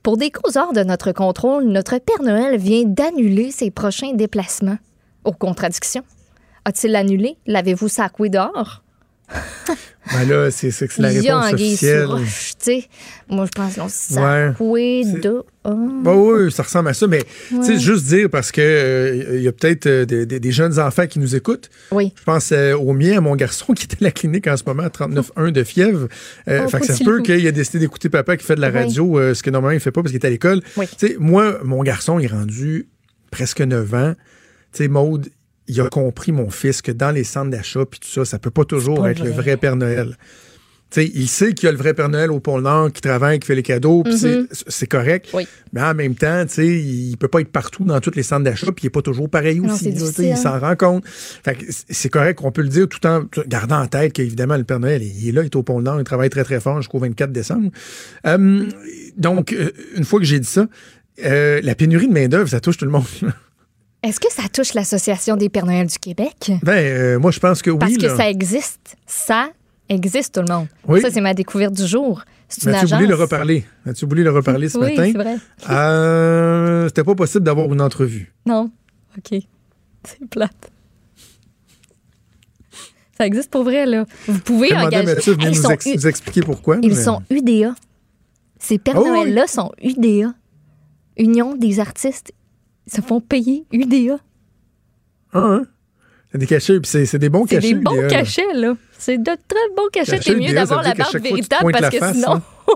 pour 0.03 0.15
des 0.15 0.31
causes 0.31 0.55
hors 0.55 0.71
de 0.71 0.83
notre 0.83 1.11
contrôle, 1.11 1.65
notre 1.65 1.97
Père 1.97 2.23
Noël 2.23 2.57
vient 2.57 2.83
d'annuler 2.85 3.51
ses 3.51 3.71
prochains 3.71 4.13
déplacements. 4.13 4.77
Aux 5.25 5.33
contradictions. 5.33 6.03
a-t-il 6.63 6.95
annulé? 6.95 7.35
L'avez-vous 7.45 7.89
sacoué 7.89 8.29
dehors? 8.29 8.83
Ben 10.13 10.23
là, 10.25 10.49
c'est 10.51 10.71
c'est 10.71 10.87
que 10.87 10.93
c'est 10.93 11.01
la 11.01 11.09
réponse 11.09 11.53
officielle. 11.53 12.05
roche. 12.05 12.53
Moi, 13.29 13.45
je 13.45 13.51
pense 13.51 13.75
qu'on 13.75 13.89
sacoué 13.89 15.03
dehors. 15.21 15.45
Bah 15.65 16.13
oui, 16.15 16.49
ça 16.49 16.63
ressemble 16.63 16.87
à 16.87 16.93
ça, 16.93 17.07
mais 17.07 17.23
tu 17.49 17.61
sais, 17.61 17.73
Ouais. 17.73 17.77
juste 17.79 18.05
dire 18.05 18.29
parce 18.29 18.53
que 18.53 18.61
euh, 18.61 19.35
il 19.35 19.41
y 19.41 19.49
a 19.49 19.51
peut-être 19.51 19.85
euh, 19.85 20.05
des, 20.05 20.25
des- 20.25 20.39
des 20.39 20.51
jeunes 20.53 20.79
enfants 20.79 21.07
qui 21.07 21.19
nous 21.19 21.35
écoutent. 21.35 21.69
Oui. 21.91 22.13
Je 22.17 22.23
pense 22.23 22.53
euh, 22.53 22.71
au 22.77 22.93
mien, 22.93 23.17
à 23.17 23.21
mon 23.21 23.35
garçon 23.35 23.73
qui 23.75 23.83
était 23.83 23.97
à 23.99 24.05
la 24.05 24.11
clinique 24.11 24.47
en 24.47 24.55
ce 24.55 24.63
moment, 24.65 24.83
à 24.83 24.87
39,1 24.87 25.51
de 25.51 25.63
fièvre. 25.65 26.07
Oh, 26.49 26.67
fait 26.69 26.79
que 26.79 26.85
ça 26.85 26.95
se 26.95 27.03
peut 27.03 27.21
qu'il 27.21 27.45
ait 27.45 27.51
décidé 27.51 27.79
d'écouter 27.79 28.07
papa 28.07 28.37
qui 28.37 28.45
fait 28.45 28.55
de 28.55 28.61
la 28.61 28.71
radio, 28.71 29.33
ce 29.33 29.43
que 29.43 29.49
normalement 29.49 29.75
il 29.75 29.81
fait 29.81 29.91
pas 29.91 30.01
parce 30.03 30.13
qu'il 30.13 30.21
est 30.21 30.25
à 30.25 30.29
l'école. 30.29 30.61
Oui. 30.77 30.85
Moi, 31.19 31.59
mon 31.65 31.83
garçon, 31.83 32.17
il 32.17 32.23
est 32.25 32.29
rendu 32.33 32.87
presque 33.29 33.59
9 33.59 33.93
ans. 33.93 34.13
Tu 34.71 34.83
sais, 34.83 34.87
Maude, 34.87 35.27
il 35.67 35.81
a 35.81 35.89
compris, 35.89 36.31
mon 36.31 36.49
fils, 36.49 36.81
que 36.81 36.91
dans 36.91 37.11
les 37.11 37.23
centres 37.23 37.51
d'achat 37.51 37.85
puis 37.85 37.99
tout 37.99 38.09
ça, 38.09 38.25
ça 38.25 38.39
peut 38.39 38.51
pas 38.51 38.65
toujours 38.65 39.01
pas 39.01 39.11
être 39.11 39.23
le 39.23 39.31
vrai. 39.31 39.57
Père 39.57 39.75
Noël. 39.75 40.17
Il 40.95 41.27
sait 41.27 41.51
qu'il 41.53 41.65
y 41.65 41.69
a 41.69 41.73
le 41.73 41.77
vrai 41.77 41.93
Père 41.93 42.07
Noël 42.07 42.31
au 42.31 42.39
pôle 42.39 42.61
Nord 42.61 42.93
qui 42.93 43.01
travaille, 43.01 43.39
qui 43.39 43.47
fait 43.47 43.55
les 43.55 43.61
cadeaux, 43.63 44.03
puis 44.03 44.13
Mhm. 44.13 44.17
c'est- 44.49 44.63
c'est 44.69 44.87
correct. 44.87 45.27
Oui. 45.33 45.45
Mais 45.73 45.81
en 45.81 45.93
même 45.93 46.15
temps, 46.15 46.45
il 46.57 47.17
peut 47.19 47.27
pas 47.27 47.41
être 47.41 47.51
partout 47.51 47.83
dans 47.83 47.99
tous 47.99 48.15
les 48.15 48.23
centres 48.23 48.45
d'achat, 48.45 48.67
puis 48.67 48.83
il 48.83 48.87
est 48.87 48.89
pas 48.91 49.01
toujours 49.01 49.29
pareil 49.29 49.59
Non, 49.59 49.73
aussi. 49.73 49.89
il 49.89 50.37
s'en 50.37 50.57
rend 50.57 50.77
compte. 50.77 51.03
C'est 51.89 52.07
correct 52.07 52.37
qu'on 52.39 52.53
peut 52.53 52.61
le 52.61 52.69
dire 52.69 52.87
tout 52.87 53.05
en 53.05 53.25
gardant 53.47 53.81
en 53.81 53.87
tête 53.87 54.13
qu'évidemment, 54.13 54.55
le 54.55 54.63
Père 54.63 54.79
Noël, 54.79 55.03
il 55.03 55.27
est 55.27 55.31
là, 55.33 55.41
il 55.41 55.47
est 55.47 55.55
au 55.57 55.63
pôle 55.63 55.83
Nord, 55.83 55.99
il 55.99 56.05
travaille 56.05 56.29
très, 56.29 56.45
très 56.45 56.61
fort 56.61 56.77
jusqu'au 56.81 56.99
24 56.99 57.33
décembre. 57.33 57.69
Euh, 58.25 58.63
donc, 59.17 59.51
euh, 59.51 59.71
une 59.97 60.05
fois 60.05 60.19
que 60.21 60.25
j'ai 60.25 60.39
dit 60.39 60.47
ça, 60.47 60.67
euh, 61.25 61.59
la 61.63 61.75
pénurie 61.75 62.07
de 62.07 62.13
main-d'œuvre, 62.13 62.47
ça 62.47 62.61
touche 62.61 62.77
tout 62.77 62.85
le 62.85 62.91
monde. 62.91 63.03
Est-ce 64.03 64.19
que 64.19 64.31
ça 64.31 64.43
touche 64.51 64.73
l'Association 64.73 65.35
des 65.37 65.49
Pères 65.49 65.65
Noël 65.65 65.87
du 65.87 65.97
Québec? 65.97 66.51
Ben, 66.63 66.73
euh, 66.73 67.19
moi, 67.19 67.31
je 67.31 67.39
pense 67.39 67.61
que 67.61 67.71
oui. 67.71 67.77
Parce 67.79 67.97
que 67.97 68.05
là. 68.05 68.15
ça 68.15 68.29
existe. 68.29 68.95
Ça 69.05 69.49
existe, 69.89 70.35
tout 70.35 70.41
le 70.47 70.53
monde. 70.53 70.67
Oui. 70.87 71.01
Ça, 71.01 71.09
c'est 71.11 71.21
ma 71.21 71.33
découverte 71.33 71.73
du 71.73 71.85
jour. 71.87 72.23
C'est 72.47 72.63
une 72.69 72.75
agence. 72.75 72.93
voulu 72.93 73.07
le 73.07 73.15
reparler? 73.15 73.65
Mathieu 73.85 74.07
voulu 74.07 74.23
le 74.23 74.31
reparler 74.31 74.69
ce 74.69 74.77
Oui, 74.77 74.95
matin? 74.95 75.11
c'est 75.11 75.17
vrai. 75.17 75.35
Euh, 75.69 76.87
C'était 76.87 77.03
pas 77.03 77.15
possible 77.15 77.43
d'avoir 77.43 77.67
une 77.73 77.81
entrevue. 77.81 78.31
Non. 78.45 78.69
OK. 79.17 79.39
C'est 80.03 80.29
plate. 80.29 80.71
Ça 83.17 83.25
existe 83.25 83.49
pour 83.49 83.63
vrai, 83.63 83.85
là. 83.85 84.05
Vous 84.27 84.39
pouvez 84.39 84.73
engager. 84.75 85.05
Mathieu 85.15 85.33
Hey, 85.33 85.39
ils 85.41 85.47
nous, 85.49 85.53
sont 85.63 85.69
ex- 85.71 85.85
U- 85.87 85.95
nous 85.95 86.07
expliquer 86.07 86.41
pourquoi. 86.41 86.77
Ils 86.83 86.89
mais- 86.89 87.03
sont 87.03 87.21
UDA. 87.31 87.73
Ces 88.59 88.77
Pères 88.77 88.95
Ah 88.97 89.01
oui. 89.01 89.09
Noël-là 89.09 89.47
sont 89.47 89.71
UDA. 89.81 90.33
Union 91.17 91.55
des 91.55 91.79
artistes. 91.79 92.31
Ils 92.87 92.93
se 92.93 93.01
font 93.01 93.19
payer 93.21 93.65
UDA. 93.71 94.17
Ah, 95.33 95.39
hein? 95.39 95.63
C'est 96.31 96.37
des 96.37 96.47
cachets, 96.47 96.79
puis 96.79 96.89
c'est 96.89 97.05
c'est 97.05 97.19
des 97.19 97.29
bons 97.29 97.45
C'est 97.47 97.55
cachets. 97.55 97.73
des 97.73 97.79
bons 97.79 97.95
UDA, 97.95 98.07
cachets, 98.07 98.53
là. 98.53 98.75
C'est 98.97 99.17
de 99.17 99.23
très 99.23 99.75
bons 99.75 99.87
cachets. 99.91 100.19
C'est 100.21 100.35
mieux 100.35 100.53
d'avoir 100.53 100.81
la 100.83 100.93
barbe 100.93 101.15
véritable 101.17 101.71
parce 101.71 101.89
que 101.89 101.97
face, 101.99 102.15
sinon, 102.15 102.33
hein. 102.35 102.41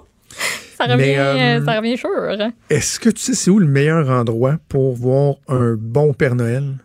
ça, 0.77 0.83
revient, 0.85 0.95
Mais, 0.97 1.17
euh, 1.19 1.65
ça 1.65 1.77
revient 1.77 1.97
sûr. 1.97 2.09
hein. 2.39 2.51
Est-ce 2.69 2.99
que 2.99 3.09
tu 3.09 3.21
sais 3.21 3.33
c'est 3.33 3.49
où 3.51 3.59
le 3.59 3.67
meilleur 3.67 4.09
endroit 4.09 4.57
pour 4.69 4.95
voir 4.95 5.35
un 5.47 5.75
bon 5.77 6.13
Père 6.13 6.35
Noël? 6.35 6.75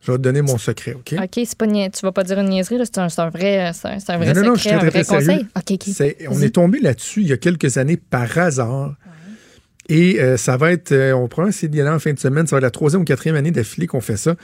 Je 0.00 0.12
vais 0.12 0.18
te 0.18 0.22
donner 0.22 0.40
mon 0.42 0.56
secret, 0.56 0.94
OK? 0.94 1.14
OK, 1.22 1.28
c'est 1.44 1.58
pas 1.58 1.66
tu 1.66 2.00
vas 2.02 2.12
pas 2.12 2.24
dire 2.24 2.38
une 2.38 2.48
niaiserie, 2.48 2.78
là. 2.78 2.84
C'est 2.86 2.98
un, 2.98 3.08
c'est 3.10 3.20
un 3.20 3.28
vrai, 3.28 3.72
c'est 3.74 3.88
un, 3.88 3.98
c'est 3.98 4.10
un 4.12 4.16
vrai 4.16 4.32
non, 4.32 4.40
non, 4.42 4.48
non, 4.50 4.54
je 4.54 4.60
suis 4.60 4.68
très, 4.70 4.76
un 4.76 4.78
très, 4.78 4.90
vrai 4.90 5.04
très 5.04 5.22
sérieux. 5.22 5.42
conseil. 5.42 5.46
OK, 5.56 5.70
OK. 5.72 5.82
C'est- 5.94 6.28
on 6.30 6.40
est 6.40 6.54
tombé 6.54 6.78
là-dessus 6.80 7.20
il 7.22 7.26
y 7.28 7.32
a 7.32 7.36
quelques 7.36 7.76
années 7.76 7.96
par 7.98 8.38
hasard. 8.38 8.94
Et 9.88 10.20
euh, 10.20 10.36
ça 10.36 10.56
va 10.56 10.72
être, 10.72 10.92
euh, 10.92 11.12
on 11.12 11.28
pourra 11.28 11.48
essayer 11.48 11.68
d'y 11.68 11.80
aller 11.80 11.90
en 11.90 11.98
fin 11.98 12.12
de 12.12 12.18
semaine, 12.18 12.46
ça 12.46 12.56
va 12.56 12.58
être 12.58 12.64
la 12.64 12.70
troisième 12.70 13.02
ou 13.02 13.04
quatrième 13.04 13.36
année 13.36 13.50
d'affilée 13.50 13.86
qu'on 13.86 14.00
fait 14.02 14.16
ça. 14.18 14.36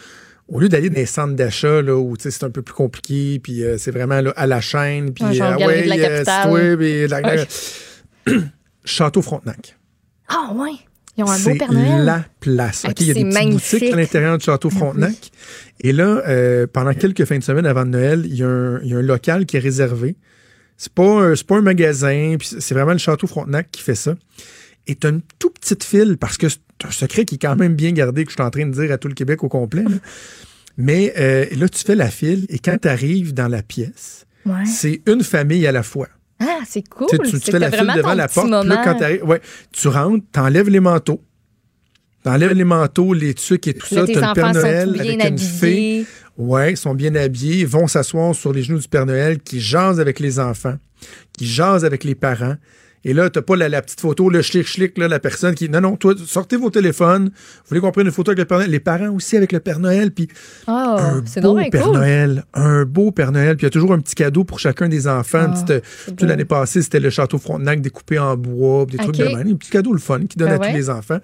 Au 0.49 0.61
lieu 0.61 0.69
d'aller 0.69 0.91
dans 0.91 0.97
les 0.97 1.07
centres 1.07 1.35
d'achat, 1.35 1.81
là, 1.83 1.97
où 1.97 2.15
c'est 2.19 2.43
un 2.45 2.51
peu 2.51 2.63
plus 2.63 2.75
compliqué, 2.75 3.41
puis 3.43 3.63
euh, 3.65 3.77
c'est 3.79 3.91
vraiment 3.91 4.21
là, 4.21 4.33
à 4.37 4.47
la 4.47 4.61
chaîne, 4.61 5.13
puis 5.13 5.25
Ouais, 5.25 5.39
ah 5.41 5.57
Galerie 5.59 5.83
de 5.85 5.89
la 5.89 5.97
ouais, 5.97 6.03
Capitale. 6.03 6.77
puis 6.79 7.09
la- 7.09 7.21
Ouais. 7.23 7.47
Château 8.85 9.23
Frontenac. 9.23 9.77
Ah, 10.29 10.53
ouais. 10.55 10.71
Ils 11.17 11.23
ont 11.25 11.29
un 11.31 11.37
beau 11.37 11.39
C'est 11.45 11.55
Père 11.59 11.73
Noël. 11.73 12.05
la 12.05 12.25
place. 12.41 12.83
Ah, 12.85 12.91
OK, 12.91 13.01
il 13.01 13.07
y 13.07 13.11
a 13.11 13.15
des 13.15 13.25
petites 13.25 13.51
boutiques 13.53 13.93
à 13.93 13.97
l'intérieur 13.97 14.37
du 14.39 14.45
Château 14.45 14.69
Frontenac. 14.71 15.31
Et 15.81 15.93
là, 15.93 16.23
euh, 16.27 16.67
pendant 16.71 16.93
quelques 16.93 17.25
fins 17.25 17.39
de 17.39 17.45
semaine 17.45 17.67
avant 17.67 17.85
Noël, 17.85 18.23
il 18.27 18.35
y, 18.35 18.43
a 18.43 18.49
un, 18.49 18.81
il 18.83 18.89
y 18.91 18.95
a 18.95 18.99
un 18.99 19.03
local 19.03 19.47
qui 19.47 19.57
est 19.57 19.61
réservé. 19.61 20.17
C'est 20.77 20.93
pas, 20.93 21.05
un- 21.05 21.37
c'est 21.37 21.47
pas 21.47 21.57
un 21.57 21.63
magasin, 21.63 22.35
puis 22.39 22.49
c'est 22.59 22.75
vraiment 22.75 22.93
le 22.93 22.99
Château 22.99 23.27
Frontenac 23.29 23.71
qui 23.71 23.81
fait 23.83 23.95
ça. 23.95 24.15
Et 24.87 24.95
tu 24.97 25.07
une 25.09 25.23
toute 25.39 25.59
petite 25.59 25.83
file, 25.85 26.17
parce 26.19 26.37
que 26.37 26.49
c'est 26.49 26.59
un 26.85 26.91
secret 26.91 27.25
qui 27.25 27.37
est 27.37 27.39
quand 27.39 27.57
même 27.57 27.75
bien 27.75 27.93
gardé, 27.93 28.25
que 28.25 28.31
je 28.31 28.35
suis 28.35 28.43
en 28.43 28.51
train 28.51 28.67
de 28.67 28.73
dire 28.73 28.93
à 28.93 28.99
tout 28.99 29.09
le 29.09 29.15
Québec 29.15 29.43
au 29.45 29.49
complet. 29.49 29.83
là. 29.83 29.97
Mais 30.77 31.15
euh, 31.19 31.47
là, 31.57 31.69
tu 31.69 31.85
fais 31.85 31.95
la 31.95 32.11
file, 32.11 32.47
et 32.49 32.59
quand 32.59 32.77
tu 32.83 32.89
arrives 32.89 33.33
dans 33.33 33.49
la 33.49 33.63
pièce, 33.63 34.27
Ouais. 34.45 34.67
c'est 34.67 35.01
une 35.07 35.23
famille 35.23 35.67
à 35.67 35.73
la 35.73 35.83
fois. 35.83 36.09
Ah, 36.39 36.59
c'est 36.69 36.87
cool. 36.89 37.07
Tu 37.09 37.17
tu, 37.19 37.41
tu 37.41 37.51
fais 37.51 37.59
la 37.59 37.71
file 37.71 37.91
devant 37.97 38.13
la 38.15 38.29
porte. 38.29 38.47
puis 38.47 38.69
Là, 38.69 38.83
quand 38.85 39.27
ouais, 39.27 39.41
tu 39.73 39.89
rentres, 39.89 40.25
t'enlèves 40.33 40.69
les 40.69 40.81
manteaux. 40.81 41.23
T'enlèves 42.23 42.53
les 42.53 42.65
manteaux, 42.65 43.13
les 43.15 43.35
trucs 43.35 43.67
et 43.69 43.75
tout 43.75 43.95
Là, 43.95 44.07
ça. 44.07 44.13
T'as 44.13 44.29
le 44.29 44.35
Père 44.35 44.53
Noël 44.53 45.01
avec 45.01 45.31
une 45.31 45.39
fée. 45.39 46.07
Ouais, 46.37 46.73
ils 46.73 46.77
sont 46.77 46.95
bien 46.95 47.15
habillés, 47.15 47.61
ils 47.61 47.67
vont 47.67 47.87
s'asseoir 47.87 48.35
sur 48.35 48.53
les 48.53 48.63
genoux 48.63 48.79
du 48.81 48.89
Père 48.89 49.07
Noël, 49.07 49.39
qui 49.39 49.61
jase 49.61 50.01
avec 50.01 50.19
les 50.21 50.39
enfants, 50.41 50.77
qui 51.33 51.47
jase 51.47 51.85
avec 51.85 52.03
les 52.05 52.15
parents. 52.15 52.57
Et 53.05 53.13
là, 53.13 53.29
t'as 53.29 53.43
pas 53.43 53.57
la, 53.57 53.69
la 53.69 53.83
petite 53.83 54.01
photo, 54.01 54.31
le 54.31 54.41
schlick-schlick, 54.41 54.97
la 54.97 55.19
personne 55.19 55.55
qui. 55.55 55.69
Non, 55.69 55.81
non, 55.81 55.97
toi, 55.97 56.15
sortez 56.25 56.57
vos 56.57 56.71
téléphones. 56.71 57.27
Vous 57.27 57.69
voulez 57.69 57.81
qu'on 57.81 57.93
prenne 57.93 58.07
une 58.07 58.13
photo 58.13 58.31
avec 58.31 58.39
le 58.39 58.45
Père 58.47 58.59
Noël? 58.59 58.71
Les 58.71 58.81
parents 58.81 59.11
aussi 59.11 59.37
avec 59.37 59.53
le 59.53 59.61
Père 59.61 59.79
Noël, 59.79 60.11
puis 60.11 60.29
Oh, 60.67 60.71
un 60.73 61.23
beau 61.43 61.59
Père 61.71 61.83
cool. 61.85 61.97
Noël, 61.97 62.45
un 62.55 62.85
beau 62.85 63.11
Père 63.11 63.33
Noël, 63.33 63.57
puis 63.57 63.65
il 63.65 63.67
y 63.67 63.69
a 63.69 63.71
toujours 63.71 63.93
un 63.93 63.99
petit 64.01 64.15
cadeau 64.15 64.45
pour 64.45 64.59
chacun 64.59 64.89
des 64.89 65.07
enfants. 65.07 65.51
Petite, 65.51 65.85
beau. 66.19 66.27
l'année 66.27 66.45
passée, 66.45 66.83
c'était 66.83 67.01
le 67.01 67.11
château 67.11 67.39
Frontenac 67.39 67.81
découpé 67.81 68.19
en 68.19 68.37
bois, 68.37 68.87
des 68.87 68.97
trucs 68.97 69.17
de 69.17 69.25
même. 69.25 69.49
Un 69.49 69.55
petit 69.57 69.71
cadeau 69.71 69.93
le 69.93 69.99
fun 69.99 70.21
qui 70.27 70.39
donne 70.39 70.49
Ben 70.49 70.63
à 70.63 70.67
tous 70.67 70.75
les 70.75 70.89
enfants. 70.91 71.19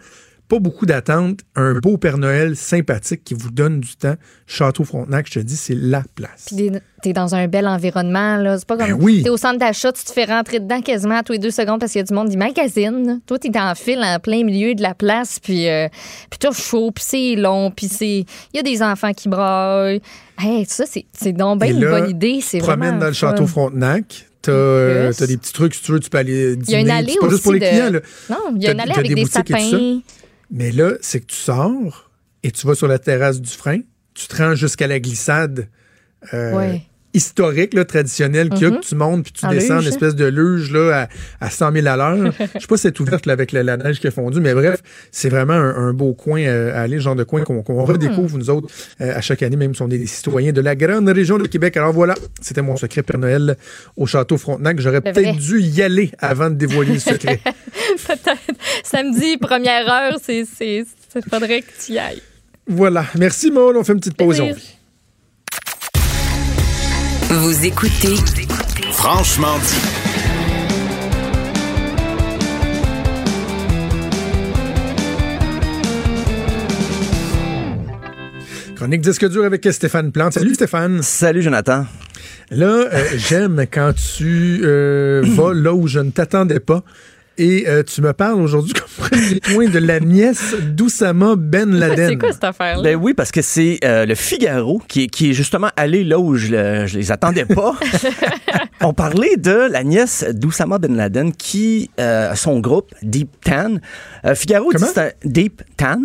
Pas 0.51 0.59
beaucoup 0.59 0.85
d'attente, 0.85 1.39
un 1.55 1.75
beau 1.75 1.97
Père 1.97 2.19
Noël 2.19 2.57
sympathique 2.57 3.23
qui 3.23 3.35
vous 3.35 3.53
donne 3.53 3.79
du 3.79 3.95
temps. 3.95 4.17
Château 4.49 4.83
Frontenac, 4.83 5.29
je 5.29 5.39
te 5.39 5.45
dis, 5.45 5.55
c'est 5.57 5.77
la 5.77 6.03
place. 6.17 6.47
Puis 6.49 6.73
t'es- 7.03 7.13
dans 7.13 7.37
un 7.37 7.47
bel 7.47 7.69
environnement, 7.69 8.37
là. 8.37 8.59
C'est 8.59 8.67
pas 8.67 8.77
comme. 8.77 8.89
Ben 8.89 8.99
oui. 9.01 9.23
T'es 9.23 9.31
au 9.31 9.37
centre 9.37 9.61
d'achat, 9.61 9.93
tu 9.93 10.03
te 10.05 10.11
fais 10.11 10.25
rentrer 10.25 10.59
dedans 10.59 10.83
quasiment 10.83 11.19
à 11.19 11.23
tous 11.23 11.35
les 11.35 11.39
deux 11.39 11.53
secondes 11.53 11.79
parce 11.79 11.93
qu'il 11.93 12.01
y 12.01 12.03
a 12.03 12.05
du 12.05 12.13
monde 12.13 12.31
qui 12.31 12.37
magazine. 12.37 13.21
Toi, 13.27 13.39
t'es 13.39 13.57
en 13.57 13.77
file 13.77 14.01
en 14.03 14.19
plein 14.19 14.43
milieu 14.43 14.75
de 14.75 14.83
la 14.83 14.95
place, 14.95 15.39
puis, 15.39 15.69
euh, 15.69 15.87
puis 16.31 16.39
t'as 16.41 16.51
chaud, 16.51 16.91
puis 16.93 17.05
c'est 17.07 17.37
long, 17.37 17.71
puis 17.71 17.87
c'est. 17.87 18.25
Il 18.53 18.57
y 18.57 18.59
a 18.59 18.63
des 18.65 18.83
enfants 18.83 19.13
qui 19.13 19.29
braillent. 19.29 20.03
Hey, 20.37 20.67
ça, 20.67 20.85
c'est 20.85 21.33
donc 21.33 21.61
bien 21.61 21.71
une 21.71 21.81
là, 21.85 22.01
bonne 22.01 22.11
idée. 22.11 22.41
C'est 22.43 22.59
promène 22.59 22.79
vraiment 22.81 22.99
dans 22.99 23.07
le 23.07 23.13
château 23.13 23.47
Frontenac. 23.47 24.27
T'as 24.43 24.53
euh, 24.53 25.13
des 25.27 25.37
petits 25.37 25.53
trucs, 25.53 25.75
si 25.75 25.83
tu 25.83 25.93
veux, 25.93 26.01
tu 26.01 26.09
peux 26.09 26.17
aller 26.19 26.57
dîner. 26.57 26.65
Il 26.67 26.73
y 26.73 26.75
a 26.77 26.81
une 26.81 26.91
allée 26.91 27.13
c'est 27.13 27.19
pas 27.21 27.29
juste 27.29 27.43
pour 27.43 27.53
aussi 27.53 27.61
les 27.61 27.67
de- 27.67 27.71
clients, 27.71 27.91
là. 27.93 28.01
Non, 28.31 28.57
il 28.57 28.63
y 28.63 28.69
a 28.69 28.73
une 28.73 28.81
allée 28.81 28.93
avec 28.93 29.15
des, 29.15 29.27
sapins. 29.27 30.01
Mais 30.51 30.73
là, 30.73 30.93
c'est 31.01 31.21
que 31.21 31.27
tu 31.27 31.37
sors 31.37 32.11
et 32.43 32.51
tu 32.51 32.67
vas 32.67 32.75
sur 32.75 32.89
la 32.89 32.99
terrasse 32.99 33.41
du 33.41 33.51
frein, 33.51 33.81
tu 34.15 34.27
te 34.27 34.37
rends 34.37 34.55
jusqu'à 34.55 34.87
la 34.87 34.99
glissade 34.99 35.69
euh, 36.35 36.55
Ouais. 36.57 36.83
Historique, 37.12 37.74
là, 37.74 37.85
traditionnelle, 37.85 38.51
qu'il 38.51 38.62
y 38.62 38.65
a, 38.66 38.70
Mhm. 38.70 38.81
que 38.81 38.85
tu 38.87 38.95
montes 38.95 39.23
puis 39.24 39.32
tu 39.32 39.45
En 39.47 39.51
descends 39.51 39.77
luge. 39.77 39.87
une 39.87 39.93
espèce 39.93 40.15
de 40.15 40.27
luge 40.27 40.70
là, 40.73 41.09
à, 41.41 41.47
à 41.47 41.51
100 41.51 41.73
000 41.73 41.87
à 41.89 41.97
l'heure. 41.97 42.32
Je 42.55 42.61
sais 42.61 42.66
pas 42.69 42.77
si 42.77 42.82
c'est 42.82 43.01
ouverte 43.01 43.27
là, 43.27 43.32
avec 43.32 43.53
la, 43.53 43.62
la 43.62 43.77
neige 43.77 43.99
qui 44.01 44.07
a 44.07 44.11
fondu, 44.11 44.41
mais 44.41 44.55
bref, 44.55 44.81
c'est 45.11 45.28
vraiment 45.28 45.55
un, 45.55 45.89
un 45.89 45.93
beau 45.93 46.15
coin 46.15 46.41
euh, 46.41 46.73
à 46.74 46.82
aller, 46.82 46.97
le 46.97 47.01
genre 47.03 47.16
de 47.16 47.24
coin 47.24 47.43
qu'on 47.43 47.62
qu'on 47.62 47.85
redécouvre, 47.85 48.39
nous 48.39 48.49
autres, 48.51 48.69
euh, 49.01 49.16
à 49.16 49.20
chaque 49.20 49.43
année, 49.43 49.57
même 49.57 49.74
si 49.74 49.82
on 49.82 49.91
est 49.91 49.99
des 49.99 50.07
citoyens 50.07 50.53
de 50.53 50.61
la 50.61 50.77
grande 50.77 51.09
région 51.09 51.39
de 51.39 51.47
Québec. 51.47 51.77
Alors 51.77 51.93
voilà, 51.93 52.15
c'était 52.41 52.62
mon 52.62 52.77
secret 52.77 53.03
Père 53.03 53.19
Noël 53.19 53.57
au 53.97 54.07
Château 54.07 54.37
Frontenac. 54.39 54.78
J'aurais 54.81 55.01
Le 55.05 55.12
peut-être 55.12 55.37
dû 55.37 55.61
y 55.61 55.82
aller 55.82 56.12
avant 56.19 56.49
de 56.51 56.55
dévoiler 56.55 56.93
le 56.95 56.99
secret. 57.01 57.41
Peut-être. 58.07 58.39
Samedi, 58.85 59.37
première 59.37 59.89
heure, 59.91 60.19
c'est- 60.23 60.45
faudrait 61.28 61.62
que 61.62 61.66
tu 61.85 61.93
y 61.93 61.99
ailles. 61.99 62.23
voilà. 62.69 63.05
Merci, 63.19 63.51
Maud. 63.51 63.77
On 63.77 63.82
fait 63.85 63.93
une 63.95 63.99
petite 64.01 64.16
pause. 64.16 64.41
Vous 67.32 67.65
écoutez 67.65 68.16
Franchement 68.90 69.57
dit. 69.59 69.81
Chronique 78.74 79.02
disque 79.02 79.28
dur 79.28 79.44
avec 79.44 79.65
Stéphane 79.70 80.11
Plante. 80.11 80.32
Salut 80.32 80.55
Stéphane. 80.55 81.05
Salut 81.05 81.43
Jonathan. 81.43 81.86
Là, 82.51 82.66
euh, 82.66 83.05
j'aime 83.15 83.65
quand 83.73 83.93
tu 83.94 84.62
euh, 84.65 85.23
vas 85.24 85.55
là 85.55 85.73
où 85.73 85.86
je 85.86 86.01
ne 86.01 86.11
t'attendais 86.11 86.59
pas 86.59 86.82
Et 87.43 87.65
euh, 87.69 87.83
tu 87.83 88.03
me 88.03 88.12
parles 88.12 88.39
aujourd'hui 88.41 88.73
comme 88.99 89.09
premier 89.09 89.41
point 89.41 89.69
de 89.69 89.79
la 89.79 89.99
nièce 89.99 90.55
d'Oussama 90.61 91.37
Ben 91.37 91.71
Laden. 91.79 92.09
C'est 92.11 92.17
quoi 92.19 92.33
cette 92.33 92.45
affaire-là? 92.45 92.83
Ben 92.83 92.97
oui, 92.97 93.15
parce 93.15 93.33
que 93.33 93.41
c'est 93.41 93.79
euh, 93.83 94.05
le 94.05 94.15
Figaro 94.15 94.83
qui, 94.89 95.05
est- 95.05 95.07
qui 95.07 95.31
est 95.31 95.33
justement 95.33 95.71
allé 95.77 96.05
là 96.05 96.19
où 96.19 96.35
je, 96.37 96.49
le- 96.49 96.87
je 96.87 96.99
les 96.99 97.11
attendais 97.11 97.47
pas. 97.47 97.75
On 98.83 98.93
parlait 98.93 99.37
de 99.39 99.69
la 99.71 99.85
nièce 99.85 100.25
d'Oussama 100.35 100.79
Ben 100.79 100.95
Laden 100.95 101.33
qui 101.33 101.91
euh, 101.99 102.33
a 102.33 102.37
son 102.37 102.61
groupe 102.61 102.93
Deep 103.03 103.31
Tan. 103.43 103.77
Euh, 104.27 104.35
Figaro 104.35 104.71
dit 104.73 104.77
Comment? 104.79 104.91
c'est 104.93 105.01
un 105.01 105.11
Deep 105.25 105.62
Tan. 105.79 106.01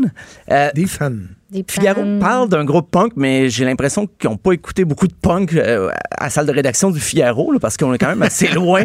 Euh, 0.52 0.70
fans. 0.88 1.12
Des 1.52 1.64
Figaro 1.70 2.02
parle 2.20 2.49
d'un 2.49 2.64
groupe 2.66 2.90
punk, 2.91 3.14
mais 3.16 3.49
j'ai 3.49 3.66
l'impression 3.66 4.07
qu'ils 4.07 4.30
n'ont 4.30 4.36
pas 4.38 4.53
écouté 4.53 4.84
beaucoup 4.84 5.07
de 5.07 5.14
punk 5.14 5.53
euh, 5.53 5.90
à 6.12 6.26
la 6.26 6.30
salle 6.30 6.45
de 6.48 6.52
rédaction 6.52 6.91
du 6.91 6.99
Figaro, 6.99 7.52
là, 7.52 7.60
parce 7.60 7.78
qu'on 7.78 7.94
est 7.94 7.98
quand 7.98 8.07
même 8.10 8.24
assez 8.24 8.48
loin. 8.48 8.84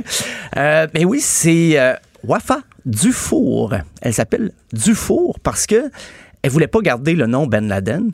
Euh, 0.57 0.87
mais 0.95 1.05
oui, 1.05 1.21
c'est 1.21 1.81
euh, 1.81 1.95
Wafa 2.25 2.61
Dufour. 2.85 3.75
Elle 4.03 4.15
s'appelle 4.15 4.53
Dufour 4.73 5.39
parce 5.41 5.67
que 5.67 5.91
elle 6.43 6.51
voulait 6.51 6.67
pas 6.67 6.81
garder 6.81 7.15
le 7.15 7.27
nom 7.27 7.47
Ben 7.47 7.69
Laden. 7.69 8.13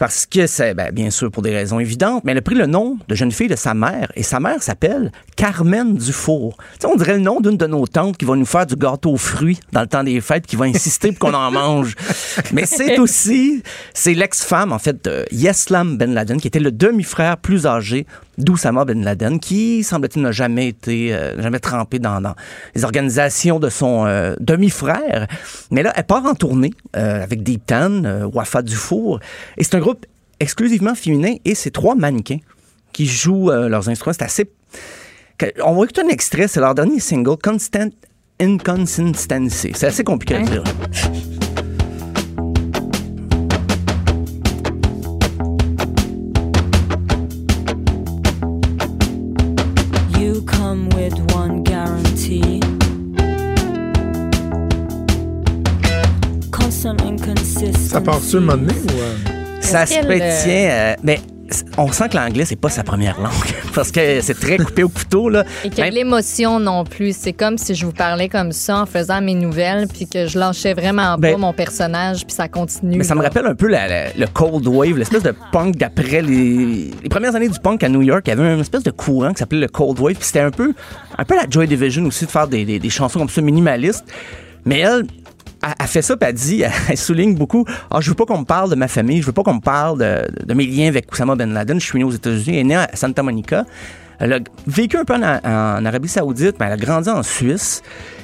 Parce 0.00 0.24
que 0.24 0.46
c'est, 0.46 0.72
ben, 0.72 0.90
bien 0.92 1.10
sûr, 1.10 1.30
pour 1.30 1.42
des 1.42 1.54
raisons 1.54 1.78
évidentes, 1.78 2.24
mais 2.24 2.32
elle 2.32 2.38
a 2.38 2.40
pris 2.40 2.54
le 2.54 2.64
nom 2.64 2.96
de 3.06 3.14
jeune 3.14 3.30
fille 3.30 3.48
de 3.48 3.54
sa 3.54 3.74
mère, 3.74 4.10
et 4.16 4.22
sa 4.22 4.40
mère 4.40 4.62
s'appelle 4.62 5.12
Carmen 5.36 5.94
Dufour. 5.94 6.56
Tu 6.56 6.64
sais, 6.80 6.86
on 6.86 6.96
dirait 6.96 7.18
le 7.18 7.20
nom 7.20 7.38
d'une 7.38 7.58
de 7.58 7.66
nos 7.66 7.86
tantes 7.86 8.16
qui 8.16 8.24
va 8.24 8.34
nous 8.34 8.46
faire 8.46 8.64
du 8.64 8.76
gâteau 8.76 9.10
aux 9.10 9.18
fruits 9.18 9.60
dans 9.72 9.82
le 9.82 9.86
temps 9.86 10.02
des 10.02 10.18
fêtes, 10.22 10.46
qui 10.46 10.56
va 10.56 10.64
insister 10.64 11.12
pour 11.12 11.28
qu'on 11.28 11.36
en 11.36 11.50
mange. 11.52 11.96
Mais 12.50 12.64
c'est 12.64 12.98
aussi, 12.98 13.62
c'est 13.92 14.14
l'ex-femme, 14.14 14.72
en 14.72 14.78
fait, 14.78 15.04
de 15.04 15.26
Yeslam 15.32 15.98
Ben 15.98 16.14
Laden, 16.14 16.40
qui 16.40 16.48
était 16.48 16.60
le 16.60 16.72
demi-frère 16.72 17.36
plus 17.36 17.66
âgé 17.66 18.06
d'Oussama 18.38 18.86
Ben 18.86 19.04
Laden, 19.04 19.38
qui, 19.38 19.84
semble-t-il, 19.84 20.22
n'a 20.22 20.32
jamais 20.32 20.68
été, 20.68 21.12
euh, 21.12 21.40
jamais 21.42 21.58
trempé 21.58 21.98
dans, 21.98 22.22
dans 22.22 22.34
les 22.74 22.84
organisations 22.84 23.60
de 23.60 23.68
son 23.68 24.06
euh, 24.06 24.34
demi-frère. 24.40 25.26
Mais 25.70 25.82
là, 25.82 25.92
elle 25.94 26.04
part 26.04 26.24
en 26.24 26.34
tournée 26.34 26.72
euh, 26.96 27.22
avec 27.22 27.42
Deep 27.42 27.66
Tan, 27.66 28.04
euh, 28.04 28.24
Wafa 28.32 28.62
Dufour, 28.62 29.20
et 29.58 29.64
c'est 29.64 29.74
un 29.74 29.80
groupe 29.80 29.89
exclusivement 30.40 30.94
féminin, 30.94 31.34
et 31.44 31.54
c'est 31.54 31.70
trois 31.70 31.94
mannequins 31.94 32.38
qui 32.92 33.06
jouent 33.06 33.50
euh, 33.50 33.68
leurs 33.68 33.88
instruments. 33.88 34.14
C'est 34.18 34.24
assez... 34.24 34.50
que- 35.38 35.52
On 35.64 35.74
va 35.76 35.84
écouter 35.84 36.00
un 36.02 36.08
extrait, 36.08 36.48
c'est 36.48 36.60
leur 36.60 36.74
dernier 36.74 36.98
single, 37.00 37.36
Constant 37.42 37.90
Inconsistency. 38.40 39.72
C'est 39.74 39.86
assez 39.86 40.02
compliqué 40.02 40.36
à 40.36 40.40
dire. 40.42 40.64
You 50.18 50.42
come 50.46 50.88
with 50.90 51.14
one 51.34 51.62
guarantee. 51.64 52.60
Constant 56.52 57.00
inconsistency. 57.02 57.88
Ça 57.88 58.00
part-tu 58.00 58.36
un 58.36 58.40
moment 58.40 58.56
donné 58.56 58.74
ou. 58.74 59.39
Ça 59.70 59.86
se 59.86 59.94
tient, 60.44 60.70
euh, 60.70 60.94
mais 61.02 61.20
on 61.78 61.90
sent 61.90 62.08
que 62.10 62.16
l'anglais, 62.16 62.44
c'est 62.44 62.54
pas 62.54 62.68
sa 62.68 62.84
première 62.84 63.20
langue. 63.20 63.32
Parce 63.74 63.90
que 63.90 64.20
c'est 64.20 64.38
très 64.38 64.56
coupé 64.56 64.84
au 64.84 64.88
couteau, 64.88 65.28
là. 65.28 65.44
Et 65.64 65.70
que 65.70 65.80
Même- 65.80 65.92
l'émotion 65.94 66.60
non 66.60 66.84
plus. 66.84 67.16
C'est 67.16 67.32
comme 67.32 67.58
si 67.58 67.74
je 67.74 67.84
vous 67.86 67.92
parlais 67.92 68.28
comme 68.28 68.52
ça 68.52 68.78
en 68.78 68.86
faisant 68.86 69.20
mes 69.20 69.34
nouvelles, 69.34 69.88
puis 69.88 70.06
que 70.06 70.26
je 70.28 70.38
lâchais 70.38 70.74
vraiment 70.74 71.16
Ben- 71.18 71.32
pas 71.32 71.38
mon 71.38 71.52
personnage, 71.52 72.24
puis 72.24 72.34
ça 72.34 72.46
continue. 72.46 72.98
Mais 72.98 73.02
ça 73.04 73.16
me 73.16 73.22
rappelle 73.22 73.46
un 73.46 73.56
peu 73.56 73.66
la- 73.66 73.88
la- 73.88 74.12
le 74.16 74.26
Cold 74.28 74.64
Wave, 74.68 74.96
l'espèce 74.96 75.24
de 75.24 75.34
punk 75.52 75.74
d'après 75.76 76.22
les, 76.22 76.90
les 77.02 77.08
premières 77.08 77.34
années 77.34 77.48
du 77.48 77.58
punk 77.58 77.82
à 77.82 77.88
New 77.88 78.02
York. 78.02 78.22
Il 78.26 78.30
y 78.30 78.32
avait 78.32 78.54
une 78.54 78.60
espèce 78.60 78.84
de 78.84 78.92
courant 78.92 79.32
qui 79.32 79.38
s'appelait 79.40 79.58
le 79.60 79.68
Cold 79.68 79.98
Wave. 79.98 80.14
Puis 80.14 80.24
c'était 80.26 80.40
un 80.40 80.52
peu, 80.52 80.72
un 81.18 81.24
peu 81.24 81.34
la 81.34 81.46
Joy 81.50 81.66
Division 81.66 82.04
aussi 82.06 82.26
de 82.26 82.30
faire 82.30 82.46
des, 82.46 82.64
des- 82.64 82.78
des 82.78 82.90
chansons 82.90 83.18
comme 83.18 83.28
ça 83.28 83.40
minimalistes. 83.40 84.04
Mais 84.64 84.78
elle, 84.80 85.02
elle, 85.62 85.74
elle 85.80 85.86
fait 85.86 86.02
ça, 86.02 86.16
puis 86.16 86.28
elle 86.28 86.34
dit, 86.34 86.62
elle 86.88 86.96
souligne 86.96 87.34
beaucoup 87.34 87.64
Ah, 87.90 87.98
je 88.00 88.08
veux 88.10 88.14
pas 88.16 88.26
qu'on 88.26 88.38
me 88.40 88.44
parle 88.44 88.70
de 88.70 88.74
ma 88.74 88.88
famille, 88.88 89.20
je 89.20 89.26
veux 89.26 89.32
pas 89.32 89.42
qu'on 89.42 89.54
me 89.54 89.60
parle 89.60 89.98
de, 89.98 90.44
de 90.46 90.54
mes 90.54 90.66
liens 90.66 90.88
avec 90.88 91.12
Oussama 91.12 91.34
Ben 91.36 91.52
Laden. 91.52 91.80
Je 91.80 91.84
suis 91.86 91.98
né 91.98 92.04
aux 92.04 92.10
États-Unis, 92.10 92.56
elle 92.56 92.60
est 92.60 92.64
née 92.64 92.76
à 92.76 92.88
Santa 92.94 93.22
Monica. 93.22 93.64
Elle 94.22 94.34
a 94.34 94.38
vécu 94.66 94.98
un 94.98 95.04
peu 95.04 95.14
en, 95.14 95.22
en 95.22 95.84
Arabie 95.86 96.08
Saoudite, 96.08 96.56
mais 96.60 96.66
elle 96.66 96.72
a 96.72 96.76
grandi 96.76 97.08
en 97.08 97.22
Suisse. 97.22 97.80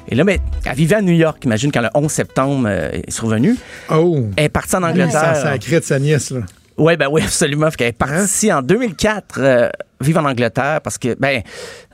Et 0.07 0.13
là, 0.15 0.23
ben, 0.23 0.37
elle 0.63 0.75
vivait 0.75 0.95
à 0.95 1.01
New 1.01 1.13
York, 1.13 1.43
imagine, 1.43 1.71
quand 1.71 1.81
le 1.81 1.89
11 1.95 2.11
septembre 2.11 2.67
euh, 2.69 2.91
est 2.93 3.09
survenu. 3.09 3.55
Oh! 3.89 4.19
Elle 4.35 4.45
est 4.45 4.49
partie 4.49 4.75
en 4.75 4.81
Ça, 4.81 4.87
Angleterre. 4.89 5.35
ça 5.35 5.57
crée 5.57 5.79
de 5.79 5.85
sa 5.85 5.97
nièce, 5.99 6.29
là. 6.29 6.41
Oui, 6.77 6.95
ben 6.97 7.07
oui, 7.11 7.21
absolument. 7.25 7.69
Qu'elle 7.69 7.87
est 7.87 7.91
partie 7.91 8.51
en 8.51 8.61
2004 8.61 9.39
euh, 9.39 9.69
vivre 10.01 10.21
en 10.21 10.25
Angleterre 10.29 10.81
parce 10.83 10.97
que, 10.97 11.15
ben, 11.19 11.41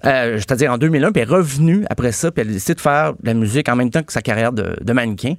euh, 0.06 0.38
c'est-à-dire 0.38 0.72
en 0.72 0.78
2001, 0.78 1.12
puis 1.12 1.22
elle 1.22 1.30
est 1.30 1.32
revenue 1.32 1.86
après 1.90 2.12
ça, 2.12 2.32
puis 2.32 2.42
elle 2.42 2.50
a 2.50 2.54
décidé 2.54 2.76
de 2.76 2.82
faire 2.82 3.14
de 3.14 3.18
la 3.28 3.34
musique 3.34 3.70
en 3.70 3.76
même 3.76 3.90
temps 3.90 4.04
que 4.04 4.12
sa 4.14 4.22
carrière 4.22 4.52
de, 4.52 4.76
de 4.82 4.94
mannequin. 4.94 5.36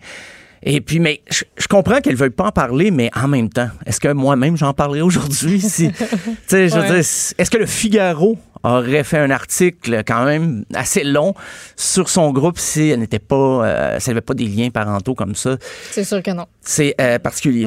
Et 0.67 0.81
puis, 0.81 0.99
mais 0.99 1.21
je, 1.31 1.45
je 1.59 1.67
comprends 1.69 2.01
qu'elle 2.01 2.15
ne 2.15 2.19
veuille 2.19 2.31
pas 2.31 2.47
en 2.47 2.51
parler, 2.51 2.91
mais 2.91 3.11
en 3.15 3.29
même 3.29 3.51
temps, 3.51 3.69
est-ce 3.85 4.01
que 4.01 4.09
moi-même 4.09 4.57
j'en 4.57 4.73
parlerai 4.73 5.03
aujourd'hui? 5.03 5.61
Si, 5.61 5.93
tu 5.93 6.07
sais, 6.47 6.69
je 6.71 6.75
veux 6.75 6.81
Ouais. 6.81 6.87
dire, 6.89 6.97
est-ce 6.97 7.51
que 7.51 7.59
le 7.59 7.67
Figaro 7.67 8.39
aurait 8.65 9.05
fait 9.05 9.19
un 9.19 9.31
article 9.31 10.03
quand 10.07 10.25
même 10.25 10.65
assez 10.75 11.05
long 11.05 11.35
sur 11.77 12.09
son 12.09 12.33
groupe 12.33 12.59
si 12.59 12.89
elle 12.89 13.01
n'était 13.01 13.19
pas, 13.19 13.37
euh, 13.37 13.97
si 14.01 14.11
elle 14.11 14.15
n'avait 14.17 14.25
pas 14.25 14.35
des 14.35 14.47
liens 14.47 14.71
parentaux 14.71 15.15
comme 15.15 15.35
ça? 15.35 15.57
C'est 15.91 16.05
sûr 16.05 16.23
que 16.23 16.31
non. 16.31 16.47
C'est 16.63 16.95
euh, 17.01 17.19
particulier. 17.19 17.67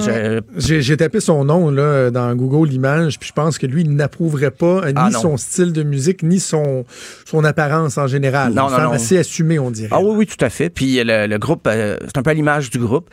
J'ai 0.58 0.98
tapé 0.98 1.20
son 1.20 1.46
nom 1.46 1.70
là, 1.70 2.10
dans 2.12 2.34
Google 2.36 2.74
Images, 2.74 3.20
puis 3.20 3.28
je 3.30 3.34
pense 3.34 3.58
que 3.58 3.68
lui, 3.68 3.82
il 3.84 3.96
n'approuverait 3.96 4.52
pas 4.52 4.66
euh, 4.86 4.94
Ah, 4.96 5.08
ni 5.08 5.14
son 5.14 5.38
style 5.38 5.72
de 5.72 5.84
musique, 5.84 6.24
ni 6.24 6.40
son, 6.40 6.84
son 7.26 7.44
apparence 7.44 7.98
en 7.98 8.08
général. 8.08 8.54
Non, 8.54 8.64
Une 8.66 8.72
non, 8.72 8.76
femme 8.76 8.86
non. 8.86 8.92
assez 8.94 9.18
assumée, 9.18 9.60
on 9.60 9.72
dirait. 9.72 9.90
Ah 9.92 10.00
oui, 10.02 10.14
oui, 10.16 10.26
tout 10.26 10.44
à 10.44 10.50
fait. 10.50 10.70
Puis 10.70 11.02
le, 11.04 11.28
le 11.28 11.38
groupe, 11.38 11.68
euh, 11.68 11.98
c'est 12.06 12.18
un 12.18 12.24
peu 12.24 12.32
à 12.32 12.34
l'image 12.34 12.70
du 12.70 12.80
groupe. 12.80 13.10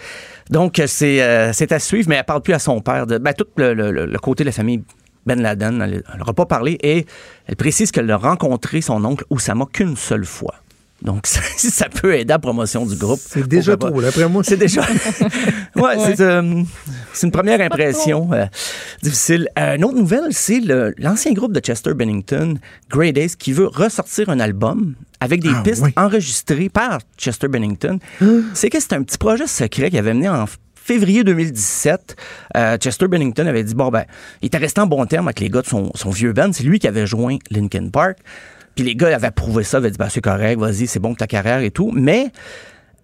Donc, 0.50 0.78
euh, 0.78 0.84
c'est 0.86 1.22
euh, 1.22 1.52
c'est 1.52 1.72
à 1.72 1.78
suivre, 1.78 2.08
mais 2.08 2.16
elle 2.16 2.24
parle 2.24 2.42
plus 2.42 2.54
à 2.54 2.58
son 2.58 2.80
père. 2.80 3.06
De, 3.06 3.18
ben, 3.18 3.32
tout 3.32 3.46
le, 3.56 3.74
le- 3.74 3.90
le 4.06 4.18
côté 4.18 4.44
de 4.44 4.48
la 4.48 4.52
famille 4.52 4.82
Ben 5.26 5.40
Laden, 5.40 5.80
elle 5.82 6.02
n'aura 6.18 6.32
pas 6.34 6.46
parlé. 6.46 6.78
Et 6.82 7.06
elle 7.46 7.56
précise 7.56 7.90
qu'elle 7.90 8.10
a 8.10 8.16
rencontré 8.16 8.80
son 8.80 9.04
oncle 9.04 9.24
Oussama 9.30 9.66
qu'une 9.72 9.96
seule 9.96 10.24
fois. 10.24 10.54
Donc, 11.02 11.26
ça, 11.26 11.40
ça 11.58 11.88
peut 11.88 12.14
aider 12.14 12.32
à 12.32 12.36
la 12.36 12.38
promotion 12.38 12.86
du 12.86 12.96
groupe. 12.96 13.20
C'est 13.22 13.46
déjà 13.46 13.76
trop, 13.76 14.00
là, 14.00 14.08
après 14.08 14.28
moi. 14.28 14.42
C'est 14.44 14.56
déjà. 14.56 14.80
ouais, 15.76 15.96
c'est 16.06 16.20
euh, 16.20 16.62
c'est 17.12 17.26
une 17.26 17.32
première 17.32 17.60
impression 17.60 18.32
euh, 18.32 18.46
difficile. 19.02 19.48
Euh, 19.58 19.76
une 19.76 19.84
autre 19.84 19.96
nouvelle, 19.98 20.28
c'est 20.30 20.60
le- 20.60 20.94
l'ancien 20.98 21.32
groupe 21.32 21.52
de 21.52 21.60
Chester 21.60 21.92
Bennington, 21.94 22.54
Grey 22.88 23.12
Days, 23.12 23.30
qui 23.38 23.52
veut 23.52 23.66
ressortir 23.66 24.28
un 24.30 24.40
album 24.40 24.94
avec 25.20 25.42
des 25.42 25.50
Ah, 25.54 25.62
pistes 25.62 25.82
oui. 25.84 25.92
enregistrées 25.96 26.68
par 26.70 27.00
Chester 27.18 27.48
Bennington. 27.48 27.98
C'est 28.54 28.70
que 28.70 28.80
c'est 28.80 28.92
un 28.94 29.02
petit 29.02 29.18
projet 29.18 29.46
secret 29.46 29.90
qui 29.90 29.98
avait 29.98 30.14
mené 30.14 30.28
en 30.28 30.46
février 30.84 31.24
2017. 31.24 32.16
Euh, 32.56 32.76
Chester 32.76 33.08
Bennington 33.08 33.46
avait 33.46 33.64
dit, 33.64 33.74
bon, 33.74 33.88
ben, 33.88 34.04
il 34.42 34.46
était 34.46 34.58
resté 34.58 34.80
en 34.80 34.86
bon 34.86 35.04
terme 35.06 35.26
avec 35.28 35.40
les 35.40 35.48
gars 35.48 35.62
de 35.62 35.66
son, 35.66 35.90
son 35.94 36.10
vieux 36.10 36.32
band. 36.32 36.52
C'est 36.52 36.64
lui 36.64 36.78
qui 36.78 36.86
avait 36.86 37.06
joint 37.06 37.38
Linkin 37.50 37.88
Park. 37.88 38.18
Puis 38.74 38.84
les 38.84 38.94
gars 38.94 39.14
avaient 39.14 39.28
approuvé 39.28 39.64
ça, 39.64 39.78
avaient 39.78 39.90
dit, 39.90 39.98
ben, 39.98 40.08
c'est 40.10 40.20
correct, 40.20 40.58
vas-y, 40.58 40.86
c'est 40.86 40.98
bon 41.00 41.10
pour 41.10 41.18
ta 41.18 41.26
carrière 41.26 41.60
et 41.60 41.70
tout. 41.70 41.90
Mais 41.94 42.30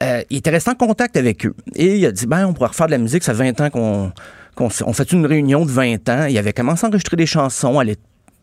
euh, 0.02 0.22
il 0.28 0.38
était 0.38 0.50
resté 0.50 0.70
en 0.70 0.74
contact 0.74 1.16
avec 1.16 1.46
eux. 1.46 1.54
Et 1.74 1.96
il 1.96 2.06
a 2.06 2.12
dit, 2.12 2.26
ben, 2.26 2.46
on 2.46 2.52
pourrait 2.52 2.68
refaire 2.68 2.86
de 2.86 2.92
la 2.92 2.98
musique, 2.98 3.22
ça 3.22 3.32
fait 3.34 3.50
20 3.50 3.60
ans 3.62 3.70
qu'on 3.70 4.12
on 4.58 4.92
fait 4.92 5.12
une 5.12 5.24
réunion 5.24 5.64
de 5.64 5.70
20 5.70 6.08
ans. 6.10 6.26
Il 6.26 6.36
avait 6.36 6.52
commencé 6.52 6.84
à 6.84 6.88
enregistrer 6.88 7.16
des 7.16 7.26
chansons, 7.26 7.78
aller 7.78 7.96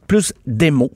plus 0.08 0.34
démo. 0.48 0.90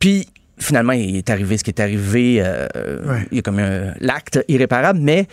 Puis 0.00 0.28
finalement, 0.58 0.92
il 0.92 1.16
est 1.16 1.30
arrivé 1.30 1.56
ce 1.58 1.62
qui 1.64 1.70
est 1.70 1.80
arrivé. 1.80 2.38
euh, 2.40 2.66
Ouais. 3.06 3.26
Il 3.30 3.36
y 3.36 3.38
a 3.38 3.42
comme 3.42 3.58
un 3.58 3.92
l'acte 4.00 4.42
irréparable, 4.48 4.98
mais 5.00 5.26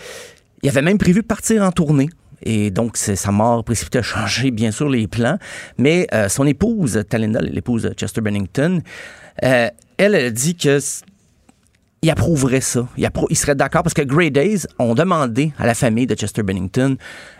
il 0.63 0.69
avait 0.69 0.81
même 0.81 0.97
prévu 0.97 1.23
partir 1.23 1.63
en 1.63 1.71
tournée. 1.71 2.09
Et 2.43 2.71
donc, 2.71 2.97
sa 2.97 3.31
mort 3.31 3.63
précipitée 3.63 3.99
a 3.99 4.03
changé, 4.03 4.51
bien 4.51 4.71
sûr, 4.71 4.89
les 4.89 5.07
plans. 5.07 5.37
Mais 5.77 6.07
euh, 6.13 6.27
son 6.27 6.45
épouse, 6.47 7.03
Talinda, 7.07 7.39
l'épouse 7.41 7.83
de 7.83 7.93
Chester 7.93 8.21
Bennington, 8.21 8.81
euh, 9.43 9.69
elle, 9.97 10.15
elle 10.15 10.33
dit 10.33 10.55
que 10.55 10.79
il 12.03 12.09
approuverait 12.09 12.61
ça. 12.61 12.87
Il, 12.97 13.37
serait 13.37 13.53
d'accord 13.53 13.83
parce 13.83 13.93
que 13.93 14.01
Grey 14.01 14.31
Days 14.31 14.65
ont 14.79 14.95
demandé 14.95 15.53
à 15.59 15.67
la 15.67 15.75
famille 15.75 16.07
de 16.07 16.15
Chester 16.15 16.41
Bennington 16.41 16.97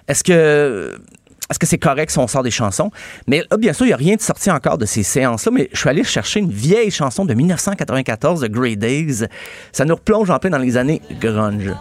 est-ce 0.07 0.23
que 0.23 1.02
est-ce 1.49 1.60
que 1.60 1.65
c'est 1.65 1.80
correct 1.80 2.11
si 2.11 2.19
on 2.19 2.27
sort 2.27 2.43
des 2.43 2.52
chansons? 2.52 2.91
Mais 3.27 3.43
là, 3.52 3.57
bien 3.57 3.73
sûr, 3.73 3.85
il 3.85 3.89
n'y 3.89 3.93
a 3.93 3.98
rien 3.98 4.15
de 4.15 4.22
sorti 4.22 4.49
encore 4.49 4.77
de 4.77 4.85
ces 4.85 5.03
séances-là, 5.03 5.52
mais 5.52 5.69
je 5.73 5.80
suis 5.80 5.89
allé 5.89 6.03
chercher 6.06 6.39
une 6.39 6.52
vieille 6.52 6.91
chanson 6.91 7.26
de 7.26 7.34
1994 7.34 8.39
de 8.39 8.48
Grey 8.48 8.77
Days. 8.77 9.26
Ça 9.73 9.84
nous 9.84 9.95
replonge 9.95 10.30
en 10.30 10.39
plein 10.39 10.52
dans 10.52 10.60
les 10.60 10.77
années 10.77 11.02
grunge. 11.19 11.73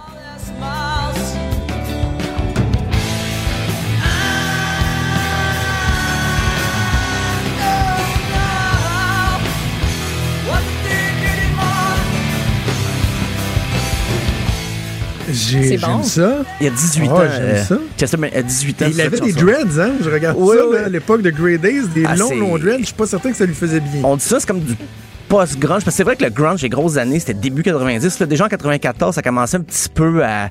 J'ai 15.32 15.78
bon. 15.78 16.02
ça. 16.02 16.38
Il 16.60 16.64
y 16.64 16.66
a 16.68 16.70
18 16.72 17.08
Ah, 17.10 17.14
ans. 17.14 17.20
j'aime 17.32 17.42
euh, 17.44 17.64
ça. 17.64 17.78
Chester 17.98 18.16
Ben- 18.16 18.30
a 18.34 18.42
18 18.42 18.82
ans. 18.82 18.86
Et 18.86 18.90
il 18.90 19.00
avait 19.00 19.20
des 19.20 19.32
dreads, 19.32 19.78
hein? 19.80 19.92
Je 20.02 20.10
regarde 20.10 20.36
Oui, 20.38 20.56
ça 20.56 20.66
oui. 20.66 20.76
là, 20.76 20.84
à 20.86 20.88
l'époque 20.88 21.22
de 21.22 21.30
Grey 21.30 21.58
Days, 21.58 21.88
des 21.94 22.04
Ah, 22.06 22.16
longs, 22.16 22.34
longs 22.34 22.58
dreads. 22.58 22.80
Je 22.80 22.84
suis 22.86 22.94
pas 22.94 23.06
certain 23.06 23.30
que 23.30 23.36
ça 23.36 23.46
lui 23.46 23.54
faisait 23.54 23.80
bien. 23.80 24.02
On 24.04 24.16
dit 24.16 24.24
ça, 24.24 24.40
c'est 24.40 24.46
comme 24.46 24.60
du 24.60 24.74
post-grunge. 25.28 25.84
Parce 25.84 25.94
que 25.94 25.98
c'est 25.98 26.04
vrai 26.04 26.16
que 26.16 26.24
le 26.24 26.30
grunge, 26.30 26.62
les 26.62 26.68
grosses 26.68 26.96
années, 26.96 27.20
c'était 27.20 27.34
début 27.34 27.62
90. 27.62 28.18
Là, 28.18 28.26
déjà 28.26 28.46
en 28.46 28.48
94, 28.48 29.14
ça 29.14 29.22
commençait 29.22 29.56
un 29.56 29.62
petit 29.62 29.88
peu 29.88 30.24
à... 30.24 30.50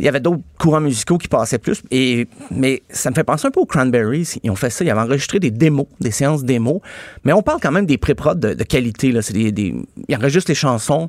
Il 0.00 0.04
y 0.04 0.08
avait 0.08 0.20
d'autres 0.20 0.42
courants 0.60 0.80
musicaux 0.80 1.18
qui 1.18 1.26
passaient 1.26 1.58
plus. 1.58 1.82
Et, 1.90 2.28
mais 2.52 2.82
ça 2.88 3.10
me 3.10 3.16
fait 3.16 3.24
penser 3.24 3.48
un 3.48 3.50
peu 3.50 3.58
aux 3.58 3.66
Cranberries. 3.66 4.34
Ils 4.44 4.50
ont 4.50 4.54
fait 4.54 4.70
ça. 4.70 4.84
Ils 4.84 4.90
avaient 4.90 5.00
enregistré 5.00 5.40
des 5.40 5.50
démos, 5.50 5.86
des 6.00 6.12
séances 6.12 6.44
démos. 6.44 6.80
Mais 7.24 7.32
on 7.32 7.42
parle 7.42 7.58
quand 7.60 7.72
même 7.72 7.84
des 7.84 7.98
pré-prods 7.98 8.36
de, 8.36 8.54
de 8.54 8.62
qualité. 8.62 9.10
Là. 9.10 9.22
C'est 9.22 9.32
des, 9.32 9.50
des- 9.50 9.74
ils 10.08 10.16
enregistrent 10.16 10.52
les 10.52 10.54
chansons 10.54 11.08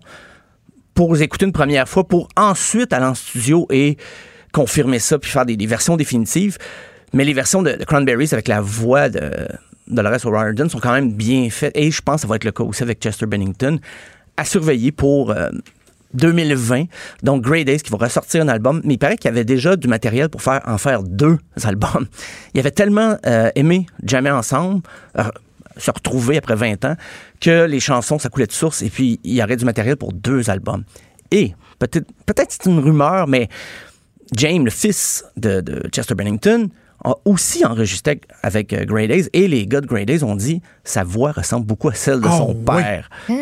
pour 0.99 1.17
écouter 1.21 1.45
une 1.45 1.53
première 1.53 1.87
fois, 1.87 2.05
pour 2.05 2.27
ensuite 2.35 2.91
aller 2.91 3.05
en 3.05 3.15
studio 3.15 3.65
et 3.69 3.95
confirmer 4.51 4.99
ça, 4.99 5.17
puis 5.17 5.31
faire 5.31 5.45
des, 5.45 5.55
versions 5.65 5.95
définitives. 5.95 6.57
Mais 7.13 7.23
les 7.23 7.31
versions 7.31 7.61
de, 7.61 7.71
Cranberries 7.87 8.27
avec 8.33 8.49
la 8.49 8.59
voix 8.59 9.07
de 9.07 9.31
Dolores 9.87 10.25
O'Riordan 10.25 10.67
sont 10.67 10.79
quand 10.79 10.91
même 10.91 11.13
bien 11.13 11.49
faites. 11.49 11.71
Et 11.77 11.89
je 11.89 12.01
pense 12.01 12.15
que 12.15 12.21
ça 12.23 12.27
va 12.27 12.35
être 12.35 12.43
le 12.43 12.51
cas 12.51 12.65
aussi 12.65 12.83
avec 12.83 12.99
Chester 12.99 13.27
Bennington. 13.27 13.79
À 14.35 14.43
surveiller 14.43 14.91
pour 14.91 15.31
euh, 15.31 15.47
2020. 16.15 16.87
Donc, 17.23 17.43
Grey 17.43 17.63
Days 17.63 17.79
qui 17.79 17.91
va 17.91 17.97
ressortir 17.97 18.43
un 18.43 18.49
album. 18.49 18.81
Mais 18.83 18.95
il 18.95 18.97
paraît 18.97 19.15
qu'il 19.15 19.29
y 19.29 19.33
avait 19.33 19.45
déjà 19.45 19.77
du 19.77 19.87
matériel 19.87 20.27
pour 20.27 20.41
en 20.45 20.77
faire 20.77 21.03
deux 21.03 21.37
albums. 21.63 22.07
Il 22.53 22.59
avait 22.59 22.71
tellement 22.71 23.15
euh, 23.25 23.49
aimé 23.55 23.85
Jamais 24.03 24.31
ensemble, 24.31 24.81
euh, 25.17 25.23
se 25.79 25.91
retrouver 25.91 26.37
après 26.37 26.55
20 26.55 26.85
ans, 26.85 26.95
que 27.41 27.65
les 27.65 27.79
chansons, 27.79 28.19
ça 28.19 28.29
coulait 28.29 28.45
de 28.47 28.51
source. 28.51 28.81
Et 28.81 28.89
puis, 28.89 29.19
il 29.23 29.33
y 29.33 29.43
aurait 29.43 29.55
du 29.57 29.65
matériel 29.65 29.95
pour 29.97 30.13
deux 30.13 30.49
albums. 30.49 30.83
Et, 31.31 31.53
peut-être 31.79 32.07
peut-être 32.25 32.51
c'est 32.51 32.65
une 32.69 32.79
rumeur, 32.79 33.27
mais 33.27 33.49
James, 34.35 34.63
le 34.65 34.71
fils 34.71 35.25
de, 35.37 35.61
de 35.61 35.87
Chester 35.89 36.13
Bennington, 36.15 36.69
a 37.03 37.13
aussi 37.25 37.65
enregistré 37.65 38.19
avec 38.43 38.73
euh, 38.73 38.83
Grey 38.85 39.07
Days. 39.07 39.29
Et 39.33 39.47
les 39.47 39.65
gars 39.65 39.79
de 39.81 39.87
Grey 39.87 40.05
Days 40.05 40.23
ont 40.23 40.35
dit 40.35 40.61
sa 40.83 41.03
voix 41.03 41.31
ressemble 41.31 41.65
beaucoup 41.65 41.87
à 41.89 41.93
celle 41.93 42.19
de 42.19 42.27
Oh, 42.27 42.37
son 42.37 42.55
oui. 42.67 42.81
père. 42.83 43.09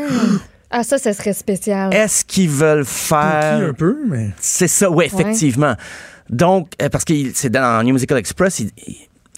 Ah, 0.70 0.84
ça, 0.84 0.98
ça 0.98 1.14
serait 1.14 1.32
spécial. 1.32 1.94
Est-ce 1.94 2.26
qu'ils 2.26 2.50
veulent 2.50 2.84
faire. 2.84 3.70
un 3.70 3.74
peu, 3.74 3.98
mais. 4.06 4.32
C'est 4.38 4.68
ça, 4.68 4.90
oui, 4.92 5.06
effectivement. 5.06 5.76
Donc, 6.30 6.74
euh, 6.82 6.90
parce 6.90 7.06
que 7.06 7.14
il- 7.14 7.32
c'est 7.34 7.50
dans 7.50 7.82
New 7.86 7.94
Musical 7.94 8.18
Express, 8.18 8.60
ils- 8.60 8.72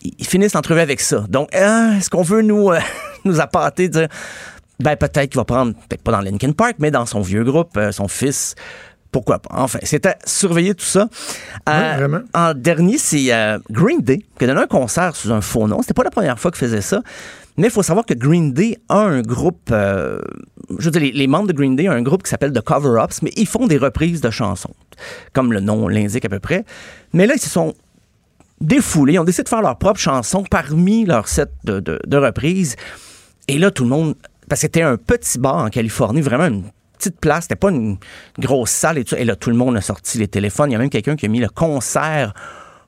ils 0.01 0.27
finissent 0.27 0.53
l'entrevue 0.53 0.79
avec 0.81 0.99
ça. 0.99 1.25
Donc, 1.29 1.53
euh, 1.55 1.97
est-ce 1.97 2.09
qu'on 2.09 2.21
veut 2.21 2.41
nous, 2.41 2.71
euh, 2.71 2.79
nous 3.25 3.39
appâter, 3.39 3.89
dire. 3.89 4.07
Ben, 4.79 4.95
peut-être 4.95 5.29
qu'il 5.29 5.37
va 5.37 5.43
prendre, 5.43 5.73
peut-être 5.73 6.03
pas 6.03 6.13
dans 6.13 6.21
Linkin 6.21 6.53
Park, 6.53 6.75
mais 6.79 6.89
dans 6.89 7.05
son 7.05 7.19
vieux 7.19 7.43
groupe, 7.43 7.75
euh, 7.75 7.91
son 7.91 8.07
fils. 8.07 8.55
Pourquoi 9.11 9.39
pas? 9.39 9.49
Enfin, 9.55 9.79
c'était 9.83 10.15
surveiller 10.23 10.75
tout 10.75 10.85
ça. 10.85 11.07
Euh, 11.67 12.19
En 12.33 12.53
dernier, 12.53 12.97
c'est 12.99 13.33
euh, 13.33 13.57
Green 13.71 14.01
Day 14.01 14.19
qui 14.37 14.43
a 14.43 14.47
donné 14.47 14.61
un 14.61 14.67
concert 14.67 15.15
sous 15.15 15.31
un 15.31 15.41
faux 15.41 15.67
nom. 15.67 15.81
C'était 15.81 15.95
pas 15.95 16.03
la 16.03 16.11
première 16.11 16.39
fois 16.39 16.51
qu'il 16.51 16.59
faisait 16.59 16.81
ça. 16.81 17.01
Mais 17.57 17.67
il 17.67 17.71
faut 17.71 17.83
savoir 17.83 18.05
que 18.05 18.13
Green 18.13 18.53
Day 18.53 18.77
a 18.87 18.99
un 18.99 19.21
groupe, 19.21 19.69
euh, 19.71 20.19
je 20.77 20.85
veux 20.85 20.91
dire, 20.91 21.01
les, 21.01 21.11
les 21.11 21.27
membres 21.27 21.47
de 21.47 21.53
Green 21.53 21.75
Day 21.75 21.89
ont 21.89 21.93
un 21.93 22.03
groupe 22.03 22.23
qui 22.23 22.29
s'appelle 22.29 22.53
The 22.53 22.61
Cover-Ups, 22.61 23.23
mais 23.23 23.31
ils 23.35 23.47
font 23.47 23.67
des 23.67 23.77
reprises 23.77 24.21
de 24.21 24.29
chansons, 24.29 24.73
comme 25.33 25.51
le 25.51 25.59
nom 25.59 25.87
l'indique 25.89 26.23
à 26.23 26.29
peu 26.29 26.39
près. 26.39 26.63
Mais 27.11 27.25
là, 27.25 27.33
ils 27.35 27.41
se 27.41 27.49
sont 27.49 27.73
défoulés, 28.61 29.19
ont 29.19 29.23
décidé 29.23 29.43
de 29.43 29.49
faire 29.49 29.61
leur 29.61 29.77
propre 29.77 29.99
chanson 29.99 30.43
parmi 30.43 31.05
leur 31.05 31.27
set 31.27 31.51
de, 31.63 32.17
reprises. 32.17 32.75
Et 33.47 33.57
là, 33.57 33.71
tout 33.71 33.83
le 33.83 33.89
monde, 33.89 34.15
parce 34.47 34.61
que 34.61 34.67
c'était 34.67 34.81
un 34.81 34.97
petit 34.97 35.39
bar 35.39 35.55
en 35.55 35.69
Californie, 35.69 36.21
vraiment 36.21 36.47
une 36.47 36.63
petite 36.97 37.19
place, 37.19 37.43
c'était 37.43 37.55
pas 37.55 37.69
une 37.69 37.97
grosse 38.37 38.71
salle 38.71 38.97
et 38.97 39.03
tout. 39.03 39.15
Et 39.15 39.25
là, 39.25 39.35
tout 39.35 39.49
le 39.49 39.55
monde 39.55 39.75
a 39.77 39.81
sorti 39.81 40.17
les 40.17 40.27
téléphones. 40.27 40.69
Il 40.69 40.73
y 40.73 40.75
a 40.75 40.79
même 40.79 40.89
quelqu'un 40.89 41.15
qui 41.15 41.25
a 41.25 41.29
mis 41.29 41.39
le 41.39 41.49
concert 41.49 42.33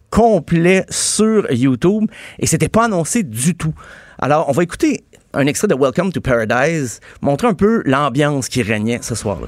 complet 0.10 0.86
sur 0.90 1.50
YouTube 1.52 2.12
et 2.38 2.46
c'était 2.46 2.68
pas 2.68 2.86
annoncé 2.86 3.24
du 3.24 3.56
tout. 3.56 3.74
Alors, 4.20 4.50
on 4.50 4.52
va 4.52 4.64
écouter 4.64 5.06
un 5.34 5.48
extrait 5.48 5.70
de 5.70 5.76
Welcome 5.76 6.12
to 6.12 6.20
Paradise, 6.20 7.00
montrer 7.22 7.48
un 7.48 7.54
peu 7.54 7.82
l'ambiance 7.86 8.50
qui 8.50 8.62
régnait 8.62 9.00
ce 9.02 9.16
soir-là. 9.16 9.48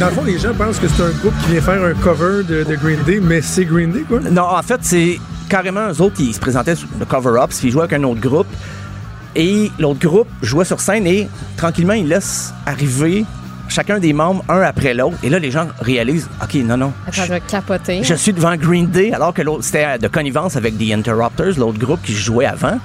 Dans 0.00 0.06
le 0.06 0.12
fond, 0.12 0.24
les 0.24 0.38
gens 0.38 0.54
pensent 0.54 0.78
que 0.78 0.88
c'est 0.88 1.02
un 1.02 1.10
groupe 1.10 1.34
qui 1.44 1.52
vient 1.52 1.60
faire 1.60 1.84
un 1.84 1.92
cover 1.92 2.42
de, 2.42 2.64
de 2.64 2.74
Green 2.74 2.98
Day, 3.04 3.20
mais 3.22 3.42
c'est 3.42 3.66
Green 3.66 3.92
Day, 3.92 4.00
quoi. 4.08 4.18
Non, 4.20 4.44
en 4.44 4.62
fait, 4.62 4.78
c'est 4.80 5.20
carrément 5.50 5.90
eux 5.90 6.00
autres 6.00 6.14
qui 6.14 6.32
se 6.32 6.40
présentaient 6.40 6.74
sur 6.74 6.88
le 6.98 7.04
cover-up, 7.04 7.50
puis 7.50 7.68
ils 7.68 7.70
jouaient 7.70 7.82
avec 7.82 7.92
un 7.92 8.04
autre 8.04 8.18
groupe. 8.18 8.46
Et 9.36 9.70
l'autre 9.78 10.00
groupe 10.00 10.28
jouait 10.40 10.64
sur 10.64 10.80
scène 10.80 11.06
et 11.06 11.28
tranquillement, 11.58 11.92
ils 11.92 12.08
laissent 12.08 12.54
arriver 12.64 13.26
chacun 13.68 13.98
des 13.98 14.14
membres 14.14 14.42
un 14.48 14.62
après 14.62 14.94
l'autre. 14.94 15.18
Et 15.22 15.28
là, 15.28 15.38
les 15.38 15.50
gens 15.50 15.68
réalisent, 15.82 16.30
OK, 16.42 16.54
non, 16.64 16.78
non. 16.78 16.94
Attends, 17.06 17.24
je 17.26 17.32
vais 17.34 17.42
capoter. 17.42 18.02
Je 18.02 18.14
suis 18.14 18.32
devant 18.32 18.56
Green 18.56 18.86
Day, 18.86 19.12
alors 19.12 19.34
que 19.34 19.42
l'autre, 19.42 19.64
c'était 19.64 19.98
de 19.98 20.08
connivence 20.08 20.56
avec 20.56 20.78
The 20.78 20.92
Interrupters, 20.92 21.58
l'autre 21.58 21.78
groupe 21.78 22.00
qui 22.02 22.14
jouait 22.14 22.46
avant. 22.46 22.78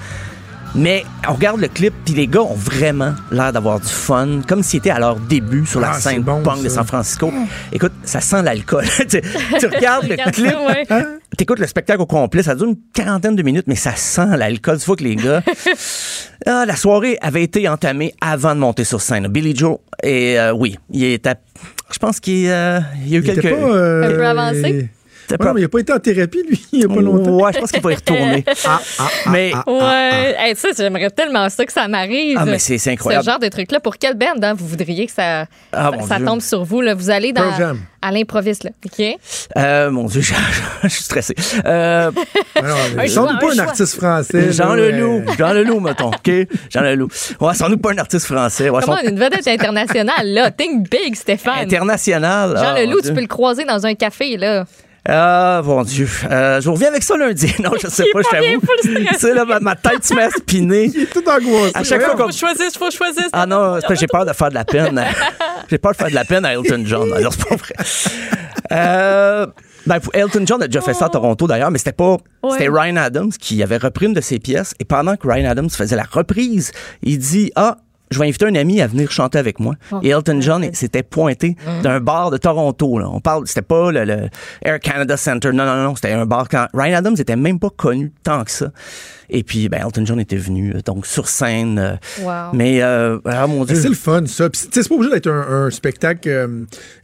Mais 0.75 1.05
on 1.27 1.33
regarde 1.33 1.61
le 1.61 1.69
clip, 1.69 1.93
puis 2.03 2.13
les 2.13 2.27
gars 2.27 2.41
ont 2.41 2.53
vraiment 2.53 3.13
l'air 3.31 3.53
d'avoir 3.53 3.79
du 3.79 3.87
fun, 3.87 4.41
comme 4.45 4.61
s'ils 4.61 4.79
étaient 4.79 4.89
à 4.89 4.99
leur 4.99 5.15
début 5.15 5.65
sur 5.65 5.79
la 5.79 5.91
Ah, 5.91 5.99
scène 5.99 6.21
bon, 6.21 6.43
punk 6.43 6.63
de. 6.63 6.69
San 6.69 6.85
Francisco. 6.85 7.31
Écoute, 7.71 7.93
ça 8.03 8.19
sent 8.19 8.41
l'alcool. 8.43 8.83
tu, 9.09 9.21
tu 9.59 9.65
regardes 9.67 10.07
le 10.09 10.17
clip, 10.31 10.53
ouais. 10.67 10.85
t'écoutes 11.37 11.59
le 11.59 11.67
spectacle 11.67 12.01
au 12.01 12.05
complet, 12.05 12.43
ça 12.43 12.55
dure 12.55 12.67
une 12.67 12.77
quarantaine 12.93 13.37
de 13.37 13.43
minutes, 13.43 13.67
mais 13.67 13.75
ça 13.75 13.95
sent 13.95 14.37
l'alcool. 14.37 14.77
Tu 14.79 14.85
vois 14.85 14.95
que 14.95 15.03
les 15.03 15.15
gars... 15.15 15.41
Ah, 16.47 16.65
la 16.67 16.75
soirée 16.75 17.17
avait 17.21 17.41
été 17.41 17.67
entamée 17.67 18.13
avant 18.21 18.53
de 18.53 18.59
monter 18.59 18.83
sur 18.83 19.01
scène. 19.01 19.27
Billy 19.29 19.55
Joe, 19.55 19.77
et 20.03 20.37
euh, 20.37 20.51
oui, 20.53 20.77
il 20.91 21.03
était... 21.05 21.33
Je 21.91 21.97
pense 21.97 22.19
qu'il 22.19 22.47
euh, 22.49 22.79
y 23.05 23.15
a 23.15 23.17
eu 23.19 23.23
Il 23.23 23.29
était 23.29 23.41
quelques... 23.41 23.59
pas, 23.59 23.65
euh, 23.67 24.03
Un 24.03 24.11
peu 24.11 24.27
avancé? 24.27 24.89
Ouais, 25.31 25.37
mais 25.53 25.59
il 25.61 25.63
n'a 25.63 25.69
pas 25.69 25.79
été 25.79 25.93
en 25.93 25.99
thérapie, 25.99 26.43
lui, 26.47 26.65
il 26.71 26.79
n'y 26.79 26.85
a 26.85 26.87
pas 26.87 27.01
longtemps. 27.01 27.31
Ouais, 27.43 27.51
je 27.53 27.59
pense 27.59 27.71
qu'il 27.71 27.81
va 27.81 27.91
y 27.91 27.95
retourner. 27.95 28.43
Ah, 28.67 28.79
ah, 28.99 29.03
ah, 29.25 29.29
mais 29.31 29.51
ah, 29.53 29.63
Ouais, 29.71 30.35
Hey, 30.39 30.55
ça, 30.55 30.69
j'aimerais 30.77 31.09
tellement 31.09 31.47
ça 31.49 31.65
que 31.65 31.71
ça 31.71 31.87
m'arrive. 31.87 32.37
Ah, 32.39 32.45
mais 32.45 32.59
c'est- 32.59 32.77
c'est 32.77 32.91
incroyable. 32.91 33.23
Ce 33.25 33.29
genre 33.29 33.39
de 33.39 33.47
truc-là. 33.47 33.79
Pour 33.79 33.97
quelle 33.97 34.15
bande 34.15 34.43
hein, 34.43 34.53
vous 34.55 34.67
voudriez 34.67 35.05
que 35.07 35.11
ça, 35.11 35.45
Ah, 35.71 35.91
ça, 36.01 36.07
ça 36.07 36.19
tombe 36.19 36.41
sur 36.41 36.63
vous? 36.63 36.81
Là? 36.81 36.93
Vous 36.93 37.09
allez 37.09 37.31
dans, 37.33 37.55
Jam. 37.57 37.79
à 38.01 38.11
l'improviste. 38.11 38.63
Là. 38.63 38.71
OK? 38.85 39.05
Euh, 39.57 39.91
mon 39.91 40.05
Dieu, 40.05 40.21
je, 40.21 40.33
je 40.83 40.87
suis 40.89 41.03
stressé. 41.03 41.35
Euh, 41.65 42.11
doute 42.55 43.39
pas 43.39 43.53
un 43.53 43.59
artiste 43.59 43.95
français. 43.95 44.51
Jean 44.51 44.73
là, 44.73 44.89
Leloup, 44.89 45.23
euh, 45.27 45.33
Jean 45.37 45.53
Leloup, 45.53 45.79
mettons, 45.79 46.07
OK? 46.09 46.31
Jean 46.69 46.81
Leloup. 46.81 47.09
Ouais, 47.39 47.53
sans 47.53 47.69
nous 47.69 47.77
pas 47.77 47.91
un 47.91 47.97
artiste 47.97 48.25
français. 48.25 48.69
Ouais, 48.69 48.81
Comment 48.83 48.97
son- 48.97 49.07
une 49.09 49.19
vedette 49.19 49.47
internationale, 49.47 50.27
là? 50.27 50.51
Think 50.51 50.89
big, 50.89 51.15
Stéphane. 51.15 51.59
International. 51.65 52.55
Jean 52.57 52.73
Ah, 52.75 52.81
Leloup, 52.81 53.01
tu 53.01 53.13
peux 53.13 53.21
le 53.21 53.27
croiser 53.27 53.63
dans 53.65 53.85
un 53.85 53.93
café, 53.95 54.37
là. 54.37 54.65
Ah, 55.07 55.61
mon 55.63 55.83
Dieu. 55.83 56.07
Euh, 56.29 56.59
je 56.59 56.65
vous 56.65 56.73
reviens 56.73 56.87
avec 56.87 57.03
ça 57.03 57.15
lundi. 57.15 57.53
Non, 57.63 57.71
je 57.81 57.87
sais 57.87 58.05
pas, 58.11 58.21
je 58.21 58.29
t'avoue. 58.29 58.61
Tu 58.81 59.19
sais, 59.19 59.33
là, 59.33 59.45
ma, 59.45 59.59
ma 59.59 59.75
tête 59.75 60.03
se 60.03 60.13
met 60.13 60.23
à 60.23 60.29
spinner. 60.29 60.91
Il 60.93 61.03
est 61.03 61.05
tout 61.05 61.23
angoissé. 61.27 61.71
À 61.75 61.83
chaque 61.83 62.01
fois 62.01 62.15
qu'on... 62.15 62.25
Faut 62.25 62.37
choisir, 62.37 62.65
faut 62.77 62.91
choisir. 62.91 63.25
Ah 63.31 63.45
non, 63.45 63.75
c'est 63.75 63.81
parce 63.81 63.93
que 63.93 63.99
j'ai 63.99 64.07
peur 64.07 64.25
de 64.25 64.33
faire 64.33 64.49
de 64.49 64.55
la 64.55 64.65
peine. 64.65 65.03
j'ai 65.69 65.77
peur 65.77 65.91
de 65.91 65.97
faire 65.97 66.09
de 66.09 66.15
la 66.15 66.25
peine 66.25 66.45
à 66.45 66.53
Elton 66.53 66.83
John. 66.85 67.13
Alors, 67.13 67.33
c'est 67.33 67.47
pas 67.47 67.55
vrai. 67.55 67.73
Euh, 68.71 69.47
ben, 69.85 69.99
Elton 70.13 70.43
John 70.45 70.61
a 70.63 70.67
déjà 70.67 70.81
fait 70.81 70.93
ça 70.95 71.05
à 71.05 71.09
Toronto 71.09 71.45
d'ailleurs, 71.47 71.69
mais 71.69 71.77
c'était 71.77 71.91
pas. 71.91 72.17
C'était 72.51 72.69
Ryan 72.69 72.95
Adams 72.97 73.31
qui 73.31 73.61
avait 73.61 73.77
repris 73.77 74.07
une 74.07 74.13
de 74.13 74.21
ses 74.21 74.39
pièces. 74.39 74.73
Et 74.79 74.85
pendant 74.85 75.15
que 75.15 75.27
Ryan 75.27 75.49
Adams 75.49 75.69
faisait 75.69 75.95
la 75.95 76.05
reprise, 76.09 76.71
il 77.03 77.19
dit 77.19 77.51
Ah, 77.55 77.77
je 78.15 78.19
vais 78.19 78.27
inviter 78.27 78.45
un 78.45 78.55
ami 78.55 78.81
à 78.81 78.87
venir 78.87 79.11
chanter 79.11 79.37
avec 79.37 79.59
moi. 79.59 79.75
Oh, 79.91 79.99
et 80.01 80.09
Elton 80.09 80.39
John 80.41 80.73
s'était 80.73 81.03
pointé 81.03 81.55
Hum. 81.67 81.81
d'un 81.81 81.99
bar 81.99 82.31
de 82.31 82.37
Toronto. 82.37 82.97
Là. 82.97 83.07
On 83.11 83.19
parle, 83.19 83.45
c'était 83.47 83.61
pas 83.61 83.91
le, 83.91 84.05
le 84.05 84.29
Air 84.63 84.79
Canada 84.79 85.17
Center. 85.17 85.51
Non, 85.51 85.65
non, 85.65 85.75
non, 85.83 85.95
c'était 85.95 86.13
un 86.13 86.25
bar 86.25 86.47
quand 86.49 86.67
Ryan 86.73 86.95
Adams 86.97 87.15
était 87.19 87.35
même 87.35 87.59
pas 87.59 87.69
connu 87.75 88.11
tant 88.23 88.43
que 88.45 88.51
ça. 88.51 88.67
Et 89.29 89.43
puis, 89.43 89.69
ben, 89.69 89.81
Elton 89.85 90.05
John 90.05 90.19
était 90.19 90.35
venu 90.37 90.73
euh, 90.75 90.81
donc 90.85 91.05
sur 91.05 91.27
scène. 91.27 91.79
euh, 91.79 91.95
Wow. 92.23 92.53
Mais, 92.53 92.81
euh, 92.81 93.19
ah 93.25 93.47
mon 93.47 93.61
Mais 93.61 93.73
Dieu. 93.73 93.81
C'est 93.81 93.89
le 93.89 93.95
fun, 93.95 94.25
ça. 94.25 94.49
Puis, 94.49 94.61
tu 94.61 94.67
sais, 94.71 94.83
c'est 94.83 94.89
pas 94.89 94.95
obligé 94.95 95.11
d'être 95.11 95.27
un, 95.29 95.65
un 95.65 95.69
spectacle 95.69 96.27
euh, 96.29 96.47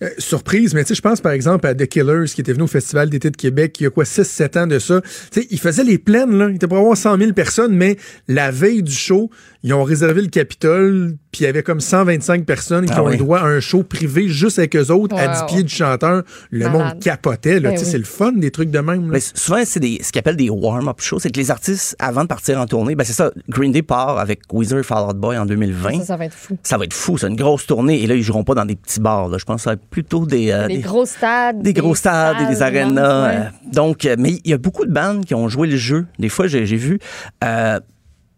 euh, 0.04 0.10
surprise, 0.18 0.74
mais 0.74 0.84
tu 0.84 0.90
sais, 0.90 0.96
je 0.96 1.02
pense 1.02 1.22
par 1.22 1.32
exemple 1.32 1.66
à 1.68 1.74
The 1.76 1.86
Killers 1.88 2.26
qui 2.34 2.42
était 2.42 2.54
venu 2.54 2.64
au 2.64 2.68
Festival 2.68 3.10
d'été 3.10 3.30
de 3.30 3.38
Québec 3.38 3.76
il 3.80 3.84
y 3.84 3.88
a 3.88 3.90
quoi, 3.90 4.04
6-7 4.04 4.60
ans 4.60 4.68
de 4.68 4.80
ça. 4.80 5.02
Tu 5.32 5.42
sais, 5.42 5.48
ils 5.50 5.60
faisaient 5.60 5.84
les 5.84 5.98
plaines, 5.98 6.38
là. 6.38 6.48
Il 6.50 6.56
était 6.56 6.68
pour 6.68 6.78
avoir 6.78 6.96
100 6.98 7.18
000 7.18 7.34
personnes, 7.34 7.76
mais 7.76 7.98
la 8.28 8.52
veille 8.52 8.84
du 8.84 8.94
show, 8.94 9.30
ils 9.64 9.74
ont 9.74 9.84
réservé 9.84 10.22
le 10.22 10.28
Capitole, 10.28 11.16
puis 11.32 11.42
il 11.42 11.44
y 11.44 11.48
avait 11.48 11.64
comme 11.64 11.80
125 11.80 12.46
personnes 12.46 12.86
qui 12.86 12.94
Ah 12.96 13.04
ont 13.04 13.08
oui. 13.08 13.16
eu 13.16 13.18
droit 13.18 13.40
à 13.40 13.46
un 13.46 13.60
show 13.60 13.84
privé 13.84 14.28
juste 14.28 14.60
avec 14.60 14.76
eux 14.76 14.92
autres, 14.92 15.16
à 15.18 15.28
Wow. 15.28 15.48
10 15.48 15.54
pieds 15.54 15.64
du 15.64 15.74
chanteur. 15.74 16.24
Le 16.50 16.66
Malade. 16.70 16.74
monde 16.94 17.00
capotait, 17.04 17.60
là. 17.60 17.70
Ben 17.70 17.76
tu 17.76 17.80
sais, 17.80 17.86
oui. 17.86 17.92
c'est 17.92 17.98
le 17.98 18.04
fun, 18.04 18.32
des 18.34 18.52
trucs 18.52 18.70
de 18.70 18.80
même, 18.80 19.04
là. 19.04 19.10
Mais 19.14 19.20
souvent, 19.22 19.62
c'est 19.66 19.80
des, 19.80 20.00
ce 20.04 20.12
qu'ils 20.12 20.20
appellent 20.20 20.36
des 20.36 20.50
warm-up 20.50 21.00
shows. 21.00 21.20
C'est 21.20 21.32
que 21.32 21.40
les 21.40 21.50
artistes, 21.52 21.96
avant 22.00 22.24
de 22.24 22.28
partir 22.28 22.60
en 22.60 22.66
tournée, 22.66 22.96
ben 22.96 23.04
c'est 23.06 23.14
ça. 23.14 23.32
Green 23.50 23.72
Day 23.72 23.82
part 23.82 24.20
avec 24.20 24.42
Weezer 24.52 24.80
et 24.80 24.84
Fall 24.84 25.10
Out 25.10 25.18
Boy 25.18 25.38
en 25.38 25.46
2020. 25.46 26.00
Ça, 26.00 26.06
ça 26.06 26.18
va 26.18 26.26
être 26.26 26.34
fou. 26.34 26.58
Ça 26.64 26.78
va 26.78 26.84
être 26.84 26.94
fou, 26.94 27.18
c'est 27.18 27.28
une 27.28 27.36
grosse 27.36 27.66
tournée. 27.66 28.02
Et 28.04 28.08
là, 28.08 28.16
ils 28.16 28.24
joueront 28.24 28.44
pas 28.44 28.56
dans 28.56 28.66
des 28.66 28.76
petits 28.76 29.00
bars. 29.00 29.30
là. 29.30 29.38
Je 29.38 29.46
pense 29.46 29.58
que 29.58 29.62
ça 29.64 29.70
va 29.70 29.74
être 29.76 29.86
plutôt 29.90 30.26
des, 30.26 30.52
euh, 30.52 30.68
Des, 30.68 30.78
des, 30.78 30.82
gros 30.82 31.06
stades. 31.06 31.62
des 31.62 31.74
gros 31.74 31.96
stades 31.96 32.38
et 32.42 32.46
des 32.54 32.62
arénas. 32.62 33.28
ouais. 33.28 33.36
euh, 33.38 33.72
donc, 33.72 34.06
euh, 34.06 34.16
mais 34.20 34.34
il 34.44 34.52
y 34.52 34.54
a 34.54 34.58
beaucoup 34.58 34.86
de 34.86 34.92
bandes 34.92 35.24
qui 35.26 35.34
ont 35.34 35.48
joué 35.48 35.68
le 35.68 35.78
jeu. 35.78 36.06
Des 36.20 36.30
fois, 36.30 36.48
j'ai 36.48 36.66
j'ai 36.66 36.76
vu 36.76 37.00
euh, 37.44 37.80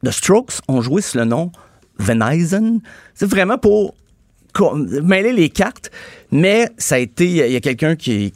The 0.06 0.12
Strokes 0.12 0.60
ont 0.68 0.82
joué 0.82 1.02
sous 1.02 1.18
le 1.18 1.26
nom 1.26 1.52
Venison. 2.00 2.80
C'est 3.14 3.28
vraiment 3.28 3.58
pour 3.58 3.96
mêler 5.02 5.34
les 5.34 5.50
cartes, 5.50 5.90
mais 6.32 6.70
ça 6.78 6.96
a 6.96 6.98
été, 7.00 7.26
il 7.26 7.52
y 7.52 7.56
a 7.56 7.60
quelqu'un 7.60 7.96
qui, 7.96 8.32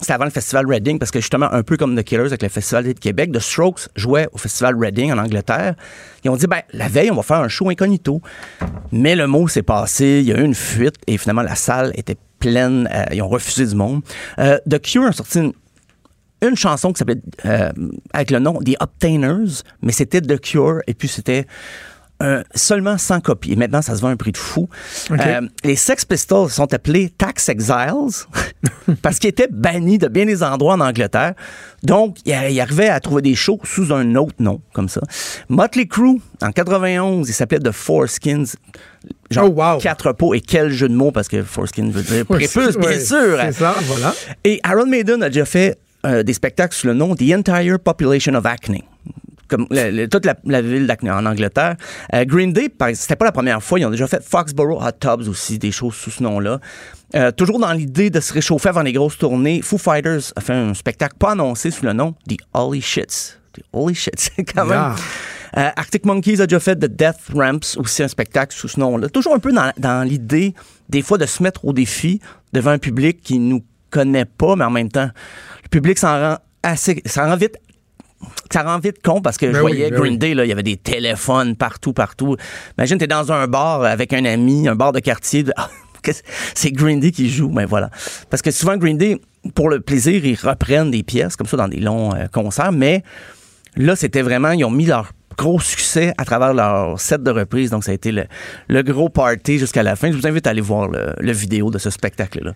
c'était 0.00 0.12
avant 0.12 0.24
le 0.24 0.30
festival 0.30 0.66
Reading, 0.66 0.98
parce 0.98 1.10
que 1.10 1.20
justement, 1.20 1.50
un 1.52 1.62
peu 1.62 1.76
comme 1.76 1.96
The 1.96 2.02
Killers 2.02 2.26
avec 2.26 2.42
le 2.42 2.48
festival 2.48 2.84
de 2.84 2.92
Québec, 2.92 3.32
The 3.32 3.40
Strokes 3.40 3.88
jouait 3.96 4.28
au 4.32 4.38
festival 4.38 4.76
Reading 4.78 5.12
en 5.12 5.18
Angleterre. 5.18 5.74
Ils 6.22 6.30
ont 6.30 6.36
dit, 6.36 6.46
ben, 6.46 6.60
la 6.72 6.88
veille, 6.88 7.10
on 7.10 7.16
va 7.16 7.22
faire 7.22 7.38
un 7.38 7.48
show 7.48 7.68
incognito. 7.70 8.20
Mais 8.92 9.16
le 9.16 9.26
mot 9.26 9.48
s'est 9.48 9.62
passé, 9.62 10.20
il 10.20 10.28
y 10.28 10.32
a 10.32 10.38
eu 10.38 10.44
une 10.44 10.54
fuite, 10.54 10.96
et 11.06 11.16
finalement, 11.18 11.42
la 11.42 11.54
salle 11.54 11.92
était 11.94 12.16
pleine, 12.38 12.88
euh, 12.92 13.04
ils 13.12 13.22
ont 13.22 13.28
refusé 13.28 13.66
du 13.66 13.74
monde. 13.74 14.02
Euh, 14.38 14.58
The 14.68 14.80
Cure 14.80 15.06
a 15.06 15.12
sorti 15.12 15.38
une, 15.38 15.52
une 16.42 16.56
chanson 16.56 16.92
qui 16.92 16.98
s'appelait 16.98 17.22
euh, 17.46 17.72
avec 18.12 18.30
le 18.30 18.38
nom 18.38 18.60
The 18.60 18.76
Obtainers, 18.80 19.62
mais 19.80 19.92
c'était 19.92 20.20
The 20.20 20.38
Cure, 20.38 20.80
et 20.86 20.94
puis 20.94 21.08
c'était 21.08 21.46
euh, 22.22 22.42
seulement 22.54 22.96
100 22.96 23.20
copies. 23.20 23.52
Et 23.52 23.56
maintenant, 23.56 23.82
ça 23.82 23.94
se 23.94 24.00
vend 24.00 24.08
à 24.08 24.12
un 24.12 24.16
prix 24.16 24.32
de 24.32 24.38
fou. 24.38 24.68
Euh, 25.10 25.40
les 25.64 25.76
Sex 25.76 26.04
Pistols 26.04 26.50
sont 26.50 26.72
appelés 26.72 27.10
Tax 27.10 27.48
Exiles 27.48 28.26
parce 29.02 29.18
qu'ils 29.18 29.30
étaient 29.30 29.48
bannis 29.50 29.98
de 29.98 30.08
bien 30.08 30.24
des 30.24 30.42
endroits 30.42 30.74
en 30.74 30.80
Angleterre. 30.80 31.34
Donc, 31.82 32.16
ils 32.24 32.32
arrivaient 32.32 32.88
à 32.88 33.00
trouver 33.00 33.22
des 33.22 33.34
shows 33.34 33.60
sous 33.64 33.92
un 33.92 34.14
autre 34.14 34.36
nom, 34.38 34.60
comme 34.72 34.88
ça. 34.88 35.02
Motley 35.48 35.86
Crue, 35.86 36.20
en 36.42 36.52
91, 36.52 37.28
il 37.28 37.32
s'appelait 37.32 37.58
The 37.58 37.72
Four 37.72 38.08
Skins. 38.08 38.46
Genre 39.30 39.78
quatre 39.78 40.12
peaux. 40.12 40.34
Et 40.34 40.40
quel 40.40 40.70
jeu 40.70 40.88
de 40.88 40.94
mots, 40.94 41.10
parce 41.10 41.28
que 41.28 41.42
Foreskin 41.42 41.90
veut 41.90 42.02
dire 42.02 42.24
prépuce, 42.26 42.76
bien 42.76 43.00
sûr. 43.00 43.38
c'est 43.40 43.52
ça, 43.52 43.74
voilà. 43.82 44.14
Et 44.44 44.60
Iron 44.66 44.86
Maiden 44.86 45.22
a 45.22 45.28
déjà 45.28 45.44
fait 45.44 45.78
euh, 46.06 46.22
des 46.22 46.32
spectacles 46.32 46.74
sous 46.74 46.86
le 46.86 46.94
nom 46.94 47.14
The 47.14 47.34
Entire 47.34 47.78
Population 47.78 48.34
of 48.34 48.46
Acne. 48.46 48.84
Comme 49.48 49.66
le- 49.70 49.90
le- 49.90 50.08
toute 50.08 50.24
la, 50.24 50.34
la 50.44 50.60
ville 50.62 50.86
d'Acne 50.86 51.10
en 51.10 51.24
Angleterre. 51.26 51.76
Euh, 52.14 52.24
Green 52.24 52.52
Day, 52.52 52.68
c'était 52.94 53.16
pas 53.16 53.24
la 53.26 53.32
première 53.32 53.62
fois. 53.62 53.78
Ils 53.78 53.86
ont 53.86 53.90
déjà 53.90 54.06
fait 54.06 54.22
Foxborough 54.22 54.82
Hot 54.82 54.92
Tubs 55.00 55.28
aussi, 55.28 55.58
des 55.58 55.70
choses 55.72 55.94
sous 55.94 56.10
ce 56.10 56.22
nom-là. 56.22 56.60
Euh, 57.14 57.30
toujours 57.30 57.58
dans 57.60 57.72
l'idée 57.72 58.10
de 58.10 58.20
se 58.20 58.32
réchauffer 58.32 58.68
avant 58.68 58.82
les 58.82 58.92
grosses 58.92 59.18
tournées, 59.18 59.62
Foo 59.62 59.78
Fighters 59.78 60.32
a 60.34 60.40
fait 60.40 60.52
un 60.54 60.74
spectacle 60.74 61.16
pas 61.18 61.32
annoncé 61.32 61.70
sous 61.70 61.84
le 61.84 61.92
nom 61.92 62.14
The 62.28 62.36
Holy 62.54 62.80
Shits. 62.82 63.34
The 63.52 63.60
Holy 63.72 63.94
Shits, 63.94 64.30
quand 64.54 64.66
même. 64.66 64.94
Euh, 65.56 65.70
Arctic 65.76 66.04
Monkeys 66.04 66.40
a 66.42 66.46
déjà 66.46 66.60
fait 66.60 66.76
The 66.76 66.86
Death 66.86 67.16
Ramps, 67.32 67.76
aussi 67.78 68.02
un 68.02 68.08
spectacle 68.08 68.54
sous 68.54 68.68
ce 68.68 68.80
nom-là. 68.80 69.08
Toujours 69.08 69.34
un 69.34 69.38
peu 69.38 69.52
dans, 69.52 69.72
dans 69.78 70.02
l'idée, 70.06 70.54
des 70.88 71.00
fois, 71.02 71.16
de 71.16 71.24
se 71.26 71.42
mettre 71.42 71.64
au 71.64 71.72
défi 71.72 72.20
devant 72.52 72.72
un 72.72 72.78
public 72.78 73.20
qui 73.22 73.38
nous 73.38 73.62
connaît 73.90 74.24
pas, 74.26 74.56
mais 74.56 74.64
en 74.64 74.70
même 74.70 74.90
temps, 74.90 75.08
le 75.62 75.68
public 75.68 75.96
s'en 75.98 76.18
rend 76.20 76.36
assez, 76.62 77.00
ça 77.06 77.24
rend 77.24 77.36
vite 77.36 77.56
ça 78.52 78.62
rend 78.62 78.78
vite 78.78 79.02
con 79.02 79.20
parce 79.20 79.36
que 79.36 79.46
je 79.48 79.52
Ben 79.52 79.58
oui, 79.62 79.72
voyais 79.72 79.90
ben 79.90 79.98
Green 80.00 80.12
oui. 80.14 80.18
Day, 80.18 80.34
là, 80.34 80.44
il 80.44 80.48
y 80.48 80.52
avait 80.52 80.62
des 80.62 80.76
téléphones 80.76 81.56
partout, 81.56 81.92
partout. 81.92 82.36
Imagine, 82.78 82.98
t'es 82.98 83.06
dans 83.06 83.30
un 83.32 83.46
bar 83.46 83.82
avec 83.84 84.12
un 84.12 84.24
ami, 84.24 84.68
un 84.68 84.74
bar 84.74 84.92
de 84.92 85.00
quartier. 85.00 85.42
de- 85.42 85.52
Ah, 85.56 85.68
c'est 86.54 86.70
Green 86.72 87.00
Day 87.00 87.10
qui 87.10 87.28
joue, 87.28 87.50
mais 87.50 87.64
voilà. 87.64 87.90
Parce 88.30 88.40
que 88.42 88.50
souvent, 88.50 88.76
Green 88.76 88.96
Day, 88.96 89.20
pour 89.54 89.68
le 89.68 89.80
plaisir, 89.80 90.24
ils 90.24 90.36
reprennent 90.36 90.90
des 90.90 91.02
pièces 91.02 91.36
comme 91.36 91.46
ça 91.46 91.56
dans 91.56 91.68
des 91.68 91.80
longs 91.80 92.14
euh, 92.14 92.26
concerts, 92.32 92.72
mais 92.72 93.02
là, 93.76 93.96
c'était 93.96 94.22
vraiment, 94.22 94.52
ils 94.52 94.64
ont 94.64 94.70
mis 94.70 94.86
leur 94.86 95.12
gros 95.36 95.60
succès 95.60 96.14
à 96.16 96.24
travers 96.24 96.54
leur 96.54 96.98
set 96.98 97.22
de 97.22 97.30
reprise. 97.30 97.70
Donc, 97.70 97.84
ça 97.84 97.90
a 97.90 97.94
été 97.94 98.10
le, 98.12 98.24
le 98.68 98.82
gros 98.82 99.08
party 99.10 99.58
jusqu'à 99.58 99.82
la 99.82 99.94
fin. 99.96 100.10
Je 100.10 100.16
vous 100.16 100.26
invite 100.26 100.46
à 100.46 100.50
aller 100.50 100.62
voir 100.62 100.88
le, 100.88 101.12
le 101.18 101.32
vidéo 101.32 101.70
de 101.70 101.78
ce 101.78 101.90
spectacle-là. 101.90 102.52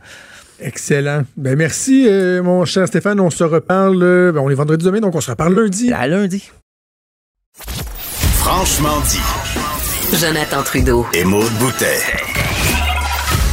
Excellent. 0.63 1.25
Ben 1.37 1.57
merci, 1.57 2.07
euh, 2.09 2.43
mon 2.43 2.65
cher 2.65 2.87
Stéphane. 2.87 3.21
On 3.21 3.31
se 3.31 3.45
reparle. 3.45 4.03
euh, 4.03 4.33
ben, 4.33 4.41
on 4.41 4.51
est 4.51 4.55
vendredi 4.55 4.85
demain, 4.85 5.01
donc 5.01 5.15
on 5.15 5.21
se 5.21 5.31
reparle 5.31 5.55
lundi. 5.55 5.93
À 5.93 6.07
lundi. 6.07 6.51
Franchement 8.39 9.01
dit. 9.09 10.17
Jonathan 10.19 10.63
Trudeau. 10.63 11.07
Et 11.15 11.25
Maude 11.25 11.53
Boutet. 11.61 12.01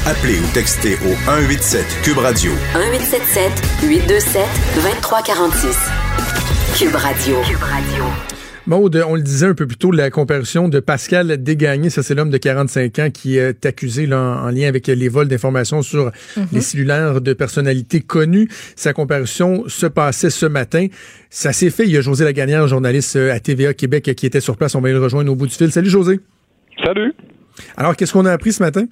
Appelez 0.06 0.40
ou 0.40 0.48
textez 0.54 0.96
au 1.06 1.14
187 1.26 1.86
Cube 2.04 2.18
Radio 2.20 2.52
1877 2.74 3.52
827 3.84 4.46
2346. 4.76 5.78
Cube 6.78 6.96
Radio. 6.96 7.42
Cube 7.42 7.62
Radio. 7.64 8.37
Maude, 8.68 9.02
on 9.08 9.16
le 9.16 9.22
disait 9.22 9.46
un 9.46 9.54
peu 9.54 9.66
plus 9.66 9.78
tôt, 9.78 9.92
la 9.92 10.10
comparution 10.10 10.68
de 10.68 10.82
Pascal 10.82 11.42
Dégagné, 11.42 11.90
ça 11.90 12.04
c'est 12.04 12.14
l'homme 12.14 12.30
de 12.30 12.38
45 12.38 13.00
ans 13.00 13.10
qui 13.10 13.38
est 13.38 13.66
accusé 13.66 14.06
là, 14.06 14.20
en, 14.20 14.48
en 14.48 14.50
lien 14.50 14.68
avec 14.68 14.88
les 14.88 15.08
vols 15.08 15.30
d'informations 15.30 15.82
sur 15.82 16.12
les 16.52 16.60
cellulaires 16.60 17.22
de 17.22 17.32
personnalités 17.32 18.02
connues. 18.02 18.50
Sa 18.76 18.92
comparution 18.92 19.64
se 19.68 19.86
passait 19.86 20.30
ce 20.30 20.46
matin. 20.46 20.88
Ça 21.30 21.54
s'est 21.54 21.70
fait. 21.70 21.86
Il 21.86 21.92
y 21.92 21.98
a 21.98 22.02
José 22.02 22.26
Lagagnère, 22.26 22.68
journaliste 22.68 23.16
euh, 23.16 23.34
à 23.34 23.40
TVA 23.40 23.74
Québec, 23.74 24.14
qui 24.18 24.26
était 24.26 24.42
sur 24.42 24.58
place. 24.58 24.76
On 24.76 24.82
va 24.82 24.90
le 24.90 25.00
rejoindre 25.02 25.32
au 25.32 25.36
bout 25.36 25.48
du 25.48 25.56
fil. 25.56 25.72
Salut 25.72 25.90
José. 25.90 26.20
Salut. 26.84 27.14
Alors, 27.78 27.96
qu'est-ce 27.96 28.12
qu'on 28.12 28.26
a 28.26 28.34
appris 28.34 28.52
ce 28.52 28.62
matin? 28.62 28.86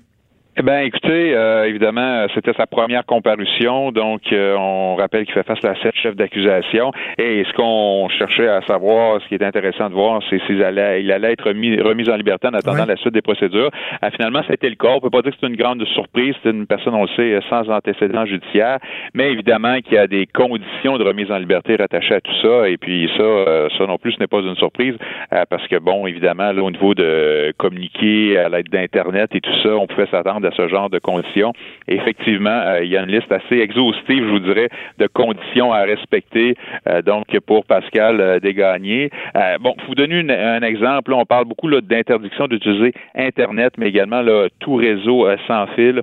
Eh 0.58 0.62
bien, 0.62 0.80
écoutez, 0.84 1.36
euh, 1.36 1.68
évidemment, 1.68 2.28
c'était 2.34 2.54
sa 2.54 2.66
première 2.66 3.06
comparution, 3.06 3.92
donc 3.92 4.22
euh, 4.32 4.56
on 4.58 4.96
rappelle 4.96 5.26
qu'il 5.26 5.34
fait 5.34 5.44
face 5.46 5.64
à 5.66 5.76
sept 5.84 5.94
chefs 5.96 6.16
d'accusation. 6.16 6.94
Et 7.18 7.44
ce 7.44 7.52
qu'on 7.58 8.08
cherchait 8.08 8.48
à 8.48 8.62
savoir, 8.62 9.20
ce 9.22 9.28
qui 9.28 9.36
est 9.36 9.44
intéressant 9.44 9.90
de 9.90 9.94
voir, 9.94 10.22
c'est 10.30 10.40
s'il 10.48 10.64
allait, 10.64 11.04
il 11.04 11.12
allait 11.12 11.34
être 11.34 11.52
mis, 11.52 11.78
remis 11.82 12.10
en 12.10 12.16
liberté 12.16 12.48
en 12.48 12.54
attendant 12.54 12.84
Ouais. 12.84 12.88
la 12.88 12.96
suite 12.96 13.14
des 13.14 13.22
procédures. 13.22 13.70
Euh, 14.02 14.10
finalement, 14.16 14.44
ça 14.44 14.52
a 14.52 14.54
été 14.54 14.70
le 14.70 14.76
cas. 14.76 14.92
On 14.96 15.02
peut 15.02 15.10
pas 15.10 15.22
dire 15.24 15.32
que 15.34 15.38
c'est 15.42 15.48
une 15.48 15.58
grande 15.58 15.84
surprise. 15.88 16.34
C'est 16.42 16.52
une 16.52 16.68
personne, 16.68 16.94
on 16.96 17.02
le 17.04 17.10
sait, 17.18 17.38
sans 17.50 17.70
antécédent 17.70 18.26
judiciaire, 18.26 18.78
mais 19.14 19.34
évidemment 19.34 19.82
qu'il 19.82 19.96
y 19.96 19.98
a 19.98 20.08
des 20.08 20.26
conditions 20.26 20.98
de 20.98 21.04
remise 21.04 21.30
en 21.34 21.38
liberté 21.38 21.76
rattachées 21.76 22.16
à 22.16 22.22
tout 22.22 22.36
ça. 22.42 22.70
Et 22.70 22.78
puis 22.78 23.12
ça, 23.18 23.24
euh, 23.24 23.68
ça 23.78 23.86
non 23.88 23.98
plus, 23.98 24.14
ce 24.14 24.20
n'est 24.22 24.28
pas 24.28 24.40
une 24.40 24.56
surprise, 24.56 24.96
euh, 25.34 25.44
parce 25.50 25.68
que 25.68 25.76
bon, 25.80 26.08
évidemment, 26.08 26.54
là, 26.54 26.64
au 26.64 26.72
niveau 26.72 26.94
de 26.94 27.54
communiquer 27.58 28.38
à 28.38 28.48
l'aide 28.48 28.70
d'Internet 28.70 29.36
et 29.36 29.42
tout 29.42 29.56
ça, 29.62 29.76
on 29.76 29.86
pouvait 29.86 30.08
s'attendre 30.08 30.45
à 30.46 30.52
ce 30.52 30.68
genre 30.68 30.90
de 30.90 31.00
conditions. 31.00 31.54
Effectivement, 31.88 32.50
euh, 32.50 32.84
il 32.84 32.90
y 32.90 32.98
a 32.98 33.04
une 33.04 33.12
liste 33.12 33.32
assez 33.32 33.58
exhaustive, 33.60 34.24
je 34.26 34.32
vous 34.32 34.40
dirais, 34.40 34.70
de 35.00 35.08
conditions 35.08 35.74
à 35.74 35.82
respecter. 35.82 36.56
euh, 36.88 37.02
donc, 37.02 37.26
pour 37.46 37.66
Pascal 37.66 38.20
euh, 38.22 38.40
Desgagnés. 38.40 39.10
Euh, 39.36 39.58
bon, 39.60 39.74
pour 39.74 39.88
vous 39.88 39.96
donner 39.96 40.20
un 40.32 40.62
exemple, 40.62 41.14
on 41.14 41.26
parle 41.26 41.46
beaucoup 41.46 41.70
d'interdiction 41.70 42.48
d'utiliser 42.48 42.94
Internet, 43.16 43.74
mais 43.78 43.88
également 43.88 44.22
là, 44.22 44.48
tout 44.60 44.76
réseau 44.76 45.28
sans 45.48 45.68
fil. 45.76 46.02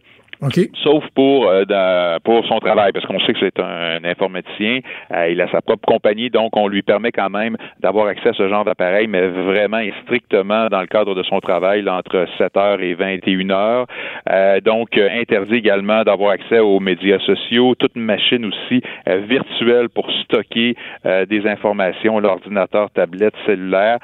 Sauf 0.82 1.04
pour 1.14 1.48
euh, 1.48 2.18
pour 2.24 2.44
son 2.46 2.58
travail, 2.58 2.92
parce 2.92 3.06
qu'on 3.06 3.20
sait 3.20 3.32
que 3.32 3.38
c'est 3.40 3.60
un, 3.60 4.04
informaticien, 4.04 4.80
euh, 5.12 5.28
il 5.30 5.40
a 5.40 5.48
sa 5.50 5.60
propre 5.60 5.86
compagnie, 5.86 6.30
donc 6.30 6.56
on 6.56 6.68
lui 6.68 6.82
permet 6.82 7.12
quand 7.12 7.30
même 7.30 7.56
d'avoir 7.80 8.06
accès 8.08 8.30
à 8.30 8.32
ce 8.32 8.48
genre 8.48 8.64
d'appareil, 8.64 9.06
mais 9.06 9.28
vraiment 9.28 9.78
et 9.78 9.92
strictement 10.02 10.68
dans 10.68 10.80
le 10.80 10.86
cadre 10.86 11.14
de 11.14 11.22
son 11.22 11.40
travail, 11.40 11.82
là, 11.82 11.96
entre 11.96 12.26
7 12.38 12.56
heures 12.56 12.80
et 12.80 12.94
21 12.94 13.50
heures. 13.50 13.86
Euh, 14.30 14.60
donc, 14.60 14.96
euh, 14.96 15.08
interdit 15.12 15.56
également 15.56 16.02
d'avoir 16.02 16.32
accès 16.32 16.58
aux 16.58 16.80
médias 16.80 17.18
sociaux, 17.20 17.74
toute 17.74 17.96
machine 17.96 18.44
aussi 18.46 18.82
euh, 19.08 19.18
virtuelle 19.28 19.88
pour 19.88 20.10
stocker 20.22 20.74
euh, 21.06 21.26
des 21.26 21.46
informations, 21.46 22.18
l'ordinateur, 22.18 22.90
tablette, 22.90 23.34
cellulaire, 23.46 23.98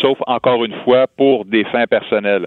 sauf 0.00 0.18
encore 0.26 0.64
une 0.64 0.74
fois 0.84 1.06
pour 1.16 1.44
des 1.44 1.64
fins 1.64 1.86
personnelles. 1.86 2.46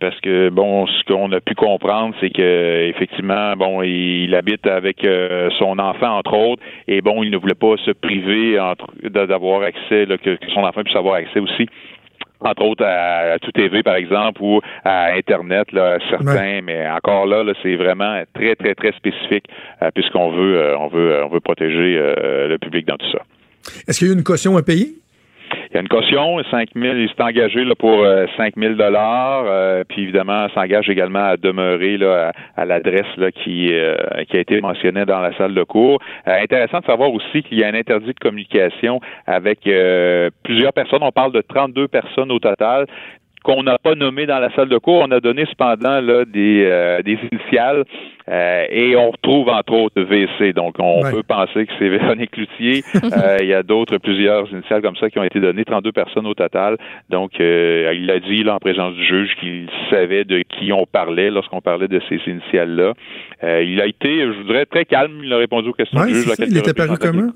Parce 0.00 0.18
que 0.20 0.50
bon, 0.50 0.86
ce 0.86 1.04
qu'on 1.04 1.30
a 1.32 1.40
pu 1.40 1.54
comprendre, 1.54 2.14
c'est 2.20 2.30
que 2.30 2.69
effectivement, 2.88 3.54
bon, 3.56 3.82
il, 3.82 4.34
habite 4.34 4.66
avec 4.66 5.04
euh, 5.04 5.50
son 5.58 5.78
enfant 5.78 6.18
entre 6.18 6.34
autres, 6.34 6.62
et 6.88 7.00
bon, 7.00 7.22
il 7.22 7.30
ne 7.30 7.36
voulait 7.36 7.54
pas 7.54 7.76
se 7.84 7.90
priver 7.90 8.58
entre 8.58 8.86
d'avoir 9.08 9.62
accès, 9.62 10.06
là, 10.06 10.18
que, 10.18 10.36
que 10.36 10.50
son 10.54 10.62
enfant 10.62 10.82
puisse 10.82 10.96
avoir 10.96 11.14
accès 11.14 11.40
aussi 11.40 11.66
entre 12.40 12.62
autres 12.62 12.84
à, 12.84 13.34
à 13.34 13.38
tout 13.38 13.52
TV 13.52 13.82
par 13.82 13.96
exemple 13.96 14.40
ou 14.42 14.60
à 14.84 15.12
internet 15.12 15.70
là 15.72 15.98
certains 16.08 16.60
mais 16.62 16.88
encore 16.88 17.26
là, 17.26 17.42
là 17.44 17.52
c'est 17.62 17.76
vraiment 17.76 18.22
très 18.34 18.54
très 18.56 18.74
très 18.74 18.92
spécifique 18.92 19.44
euh, 19.82 19.90
puisqu'on 19.94 20.30
veut 20.30 20.56
euh, 20.56 20.78
on 20.78 20.88
veut 20.88 21.22
on 21.24 21.28
veut 21.28 21.40
protéger 21.40 21.98
euh, 21.98 22.48
le 22.48 22.58
public 22.58 22.86
dans 22.86 22.96
tout 22.96 23.10
ça. 23.12 23.18
Est-ce 23.86 23.98
qu'il 23.98 24.08
y 24.08 24.10
a 24.10 24.14
eu 24.14 24.16
une 24.16 24.24
caution 24.24 24.56
à 24.56 24.62
payer? 24.62 24.99
Il 25.70 25.74
y 25.74 25.78
a 25.78 25.82
une 25.82 25.88
caution, 25.88 26.42
5 26.50 26.70
000, 26.74 26.96
il 26.96 27.08
s'est 27.08 27.22
engagé 27.22 27.64
là, 27.64 27.76
pour 27.76 28.02
euh, 28.02 28.26
5 28.36 28.54
000 28.56 28.74
dollars, 28.74 29.44
euh, 29.46 29.84
puis 29.88 30.02
évidemment 30.02 30.48
s'engage 30.52 30.90
également 30.90 31.24
à 31.24 31.36
demeurer 31.36 31.96
là, 31.96 32.32
à, 32.56 32.64
l'adresse 32.64 33.06
là, 33.16 33.30
qui, 33.30 33.68
euh, 33.70 33.96
qui 34.28 34.36
a 34.36 34.40
été 34.40 34.60
mentionnée 34.60 35.04
dans 35.04 35.20
la 35.20 35.32
salle 35.38 35.54
de 35.54 35.62
cours. 35.62 36.00
Euh, 36.26 36.42
intéressant 36.42 36.80
de 36.80 36.86
savoir 36.86 37.12
aussi 37.12 37.44
qu'il 37.44 37.60
y 37.60 37.62
a 37.62 37.68
un 37.68 37.74
interdit 37.74 38.12
de 38.12 38.18
communication 38.20 39.00
avec 39.28 39.64
euh, 39.68 40.30
plusieurs 40.42 40.72
personnes. 40.72 41.04
On 41.04 41.12
parle 41.12 41.30
de 41.30 41.40
32 41.40 41.86
personnes 41.86 42.32
au 42.32 42.40
total 42.40 42.86
qu'on 43.42 43.62
n'a 43.62 43.78
pas 43.78 43.94
nommé 43.94 44.26
dans 44.26 44.38
la 44.38 44.52
salle 44.54 44.68
de 44.68 44.78
cours. 44.78 45.02
On 45.06 45.10
a 45.10 45.20
donné 45.20 45.46
cependant 45.46 46.00
là, 46.00 46.24
des, 46.24 46.64
euh, 46.66 47.00
des 47.02 47.18
initiales 47.32 47.84
euh, 48.30 48.64
et 48.70 48.94
on 48.96 49.10
retrouve 49.10 49.48
entre 49.48 49.72
autres 49.72 50.00
VC. 50.02 50.52
Donc 50.52 50.76
on 50.78 51.02
Ouais. 51.02 51.10
peut 51.12 51.22
penser 51.22 51.66
que 51.66 51.72
c'est 51.78 51.88
Véronique 51.88 52.30
Cloutier. 52.32 52.82
Euh, 53.12 53.38
il 53.40 53.48
y 53.48 53.54
a 53.54 53.62
d'autres, 53.62 53.98
plusieurs 53.98 54.48
initiales 54.52 54.82
comme 54.82 54.96
ça 54.96 55.10
qui 55.10 55.18
ont 55.18 55.24
été 55.24 55.40
données, 55.40 55.64
32 55.64 55.90
personnes 55.92 56.26
au 56.26 56.34
total. 56.34 56.76
Donc 57.08 57.32
euh, 57.40 57.92
il 57.96 58.10
a 58.10 58.20
dit 58.20 58.42
là, 58.44 58.54
en 58.54 58.58
présence 58.58 58.94
du 58.94 59.04
juge 59.04 59.30
qu'il 59.40 59.68
savait 59.90 60.24
de 60.24 60.42
qui 60.42 60.72
on 60.72 60.86
parlait 60.86 61.30
lorsqu'on 61.30 61.60
parlait 61.60 61.88
de 61.88 62.00
ces 62.08 62.20
initiales-là. 62.30 62.92
Euh, 63.42 63.62
il 63.62 63.80
a 63.80 63.86
été, 63.86 64.20
je 64.20 64.38
voudrais, 64.42 64.66
très 64.66 64.84
calme. 64.84 65.20
Il 65.24 65.32
a 65.32 65.38
répondu 65.38 65.70
aux 65.70 65.72
questions 65.72 66.04
du 66.04 66.14
juge. 66.14 66.24
c'est 66.24 66.32
à 66.32 66.34
ça. 66.36 66.44
quelques 66.44 66.52
Il 66.54 66.58
était 66.58 66.74
paru 66.74 66.96
comment? 67.00 67.30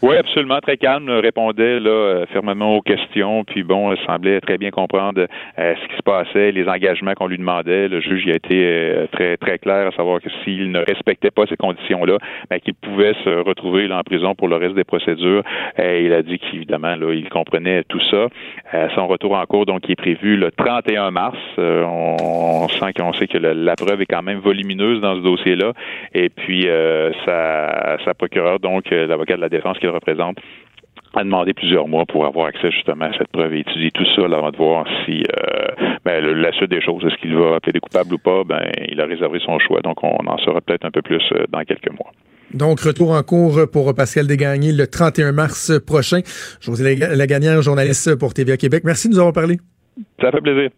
Oui, 0.00 0.14
absolument, 0.14 0.60
très 0.60 0.76
calme, 0.76 1.10
répondait 1.10 1.80
là, 1.80 1.90
euh, 1.90 2.26
fermement 2.26 2.76
aux 2.76 2.82
questions, 2.82 3.42
puis 3.42 3.64
bon, 3.64 3.96
semblait 4.06 4.40
très 4.40 4.56
bien 4.56 4.70
comprendre 4.70 5.26
euh, 5.58 5.74
ce 5.74 5.88
qui 5.88 5.96
se 5.96 6.02
passait, 6.02 6.52
les 6.52 6.68
engagements 6.68 7.14
qu'on 7.14 7.26
lui 7.26 7.36
demandait. 7.36 7.88
Le 7.88 8.00
juge 8.00 8.22
il 8.24 8.30
a 8.30 8.36
été 8.36 8.62
euh, 8.64 9.06
très 9.10 9.36
très 9.38 9.58
clair 9.58 9.88
à 9.88 9.90
savoir 9.90 10.20
que 10.20 10.28
s'il 10.44 10.70
ne 10.70 10.78
respectait 10.78 11.32
pas 11.32 11.46
ces 11.48 11.56
conditions-là, 11.56 12.18
ben, 12.48 12.60
qu'il 12.60 12.74
pouvait 12.74 13.14
se 13.24 13.42
retrouver 13.42 13.88
là, 13.88 13.98
en 13.98 14.02
prison 14.04 14.36
pour 14.36 14.46
le 14.46 14.54
reste 14.54 14.76
des 14.76 14.84
procédures. 14.84 15.42
Et 15.76 16.04
il 16.04 16.12
a 16.12 16.22
dit 16.22 16.38
qu'évidemment, 16.38 16.94
là, 16.94 17.12
il 17.12 17.28
comprenait 17.28 17.82
tout 17.88 18.00
ça. 18.08 18.28
son 18.94 19.08
retour 19.08 19.36
en 19.36 19.44
cours, 19.46 19.66
donc, 19.66 19.80
qui 19.80 19.92
est 19.92 19.96
prévu 19.96 20.36
le 20.36 20.52
31 20.52 21.10
mars. 21.10 21.38
On, 21.58 22.16
on, 22.20 22.68
sent 22.68 22.92
qu'on 22.92 23.12
sait 23.14 23.26
que 23.26 23.38
le, 23.38 23.52
la 23.52 23.74
preuve 23.74 24.00
est 24.02 24.06
quand 24.06 24.22
même 24.22 24.38
volumineuse 24.38 25.00
dans 25.00 25.16
ce 25.16 25.22
dossier-là. 25.22 25.72
Et 26.14 26.28
puis, 26.28 26.68
sa, 27.24 27.98
sa 28.04 28.14
procureure, 28.14 28.60
donc, 28.60 28.90
l'avocat 28.90 29.34
de 29.34 29.40
la 29.40 29.48
défense 29.48 29.76
qui 29.78 29.87
représente 29.88 30.38
a 31.14 31.24
demandé 31.24 31.54
plusieurs 31.54 31.88
mois 31.88 32.04
pour 32.06 32.26
avoir 32.26 32.46
accès 32.46 32.70
justement 32.70 33.06
à 33.06 33.12
cette 33.16 33.28
preuve 33.28 33.54
et 33.54 33.60
étudier 33.60 33.90
tout 33.90 34.04
ça 34.14 34.24
avant 34.24 34.50
de 34.50 34.56
voir 34.56 34.86
si 35.04 35.22
euh, 35.22 35.96
ben, 36.04 36.24
la 36.24 36.52
suite 36.52 36.70
des 36.70 36.82
choses, 36.82 37.04
est-ce 37.04 37.16
qu'il 37.20 37.34
va 37.34 37.60
plaider 37.60 37.80
coupable 37.80 38.14
ou 38.14 38.18
pas, 38.18 38.44
ben 38.44 38.70
il 38.88 39.00
a 39.00 39.06
réservé 39.06 39.40
son 39.44 39.58
choix. 39.58 39.80
Donc 39.80 40.02
on 40.02 40.26
en 40.26 40.38
saura 40.38 40.60
peut-être 40.60 40.84
un 40.84 40.90
peu 40.90 41.02
plus 41.02 41.22
euh, 41.32 41.44
dans 41.50 41.62
quelques 41.64 41.90
mois. 41.90 42.12
Donc, 42.54 42.80
retour 42.80 43.10
en 43.10 43.22
cours 43.22 43.60
pour 43.70 43.94
Pascal 43.94 44.26
Desgagnés 44.26 44.72
le 44.72 44.86
31 44.86 45.32
mars 45.32 45.70
prochain. 45.86 46.20
José 46.62 46.96
Lagagnère, 46.96 47.60
journaliste 47.60 48.18
pour 48.18 48.32
TVA 48.32 48.56
Québec. 48.56 48.84
Merci 48.86 49.08
de 49.08 49.12
nous 49.12 49.18
avoir 49.18 49.34
parlé. 49.34 49.58
Ça 50.18 50.30
fait 50.30 50.40
plaisir. 50.40 50.70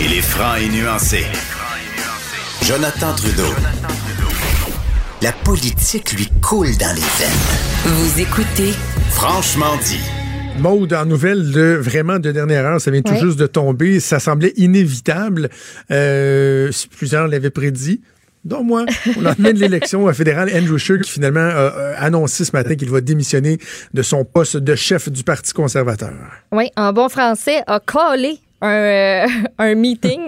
Il 0.00 0.12
est 0.12 0.22
franc 0.22 0.56
et 0.56 0.68
nuancé. 0.68 1.24
Jonathan 2.64 3.14
Trudeau. 3.14 4.05
La 5.22 5.32
politique 5.32 6.12
lui 6.12 6.28
coule 6.42 6.76
dans 6.76 6.94
les 6.94 7.00
veines. 7.00 7.86
Vous 7.86 8.20
écoutez 8.20 8.74
Franchement 9.12 9.74
dit. 9.82 10.00
Maude, 10.58 10.92
en 10.92 11.06
nouvelle 11.06 11.52
de 11.52 11.78
vraiment 11.80 12.18
de 12.18 12.32
dernière 12.32 12.66
heure, 12.66 12.80
ça 12.82 12.90
vient 12.90 13.00
tout 13.00 13.14
juste 13.14 13.38
de 13.38 13.46
tomber. 13.46 13.98
Ça 14.00 14.20
semblait 14.20 14.52
inévitable. 14.56 15.48
Euh, 15.90 16.70
si 16.70 16.88
plusieurs 16.88 17.28
l'avaient 17.28 17.48
prédit. 17.48 18.02
dont 18.44 18.62
moi, 18.62 18.84
au 19.16 19.22
lendemain 19.22 19.54
de 19.54 19.58
l'élection 19.58 20.12
fédérale, 20.12 20.50
Andrew 20.54 20.76
Scheer, 20.76 21.00
qui 21.00 21.10
finalement 21.10 21.40
a 21.40 21.68
a 21.96 22.04
annoncé 22.04 22.44
ce 22.44 22.52
matin 22.52 22.74
qu'il 22.74 22.90
va 22.90 23.00
démissionner 23.00 23.58
de 23.94 24.02
son 24.02 24.24
poste 24.26 24.58
de 24.58 24.74
chef 24.74 25.08
du 25.08 25.24
Parti 25.24 25.54
conservateur. 25.54 26.12
Oui, 26.52 26.68
en 26.76 26.92
bon 26.92 27.08
français, 27.08 27.62
a 27.66 27.80
collé 27.80 28.38
un, 28.62 28.68
euh, 28.68 29.26
un 29.58 29.74
meeting. 29.74 30.20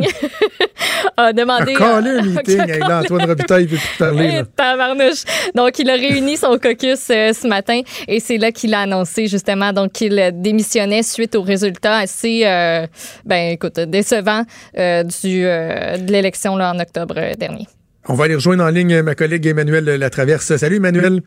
a 1.17 1.33
demandé. 1.33 1.75
A 1.75 1.79
collé 1.79 2.11
un 2.11 2.23
meeting. 2.37 2.79
Là, 2.81 3.01
Antoine 3.01 3.27
Robitaille 3.29 3.67
veut 3.67 3.77
plus 3.77 3.99
parler. 3.99 4.29
là. 4.29 4.41
Eh, 4.41 4.45
tabarnouche. 4.57 5.25
Donc, 5.55 5.79
il 5.79 5.91
a 5.91 5.95
réuni 5.95 6.37
son 6.37 6.59
caucus 6.59 7.09
euh, 7.11 7.33
ce 7.33 7.47
matin 7.49 7.81
et 8.07 8.21
c'est 8.21 8.39
là 8.39 8.53
qu'il 8.53 8.75
a 8.75 8.81
annoncé 8.81 9.27
justement 9.27 9.73
donc 9.73 9.93
qu'il 9.93 10.31
démissionnait 10.35 11.03
suite 11.03 11.35
aux 11.35 11.43
résultats 11.43 11.97
assez, 11.99 12.43
euh, 12.45 12.87
ben 13.25 13.53
écoute, 13.53 13.81
décevants 13.81 14.45
euh, 14.77 15.03
du, 15.03 15.45
euh, 15.45 15.97
de 15.97 16.13
l'élection 16.13 16.57
là, 16.57 16.73
en 16.75 16.79
octobre 16.79 17.15
dernier. 17.37 17.67
On 18.09 18.15
va 18.15 18.25
aller 18.25 18.35
rejoindre 18.35 18.65
en 18.65 18.69
ligne 18.71 19.03
ma 19.03 19.15
collègue 19.15 19.47
Emmanuel 19.47 19.85
Latraverse. 19.85 20.57
Salut 20.57 20.77
Emmanuel. 20.77 21.21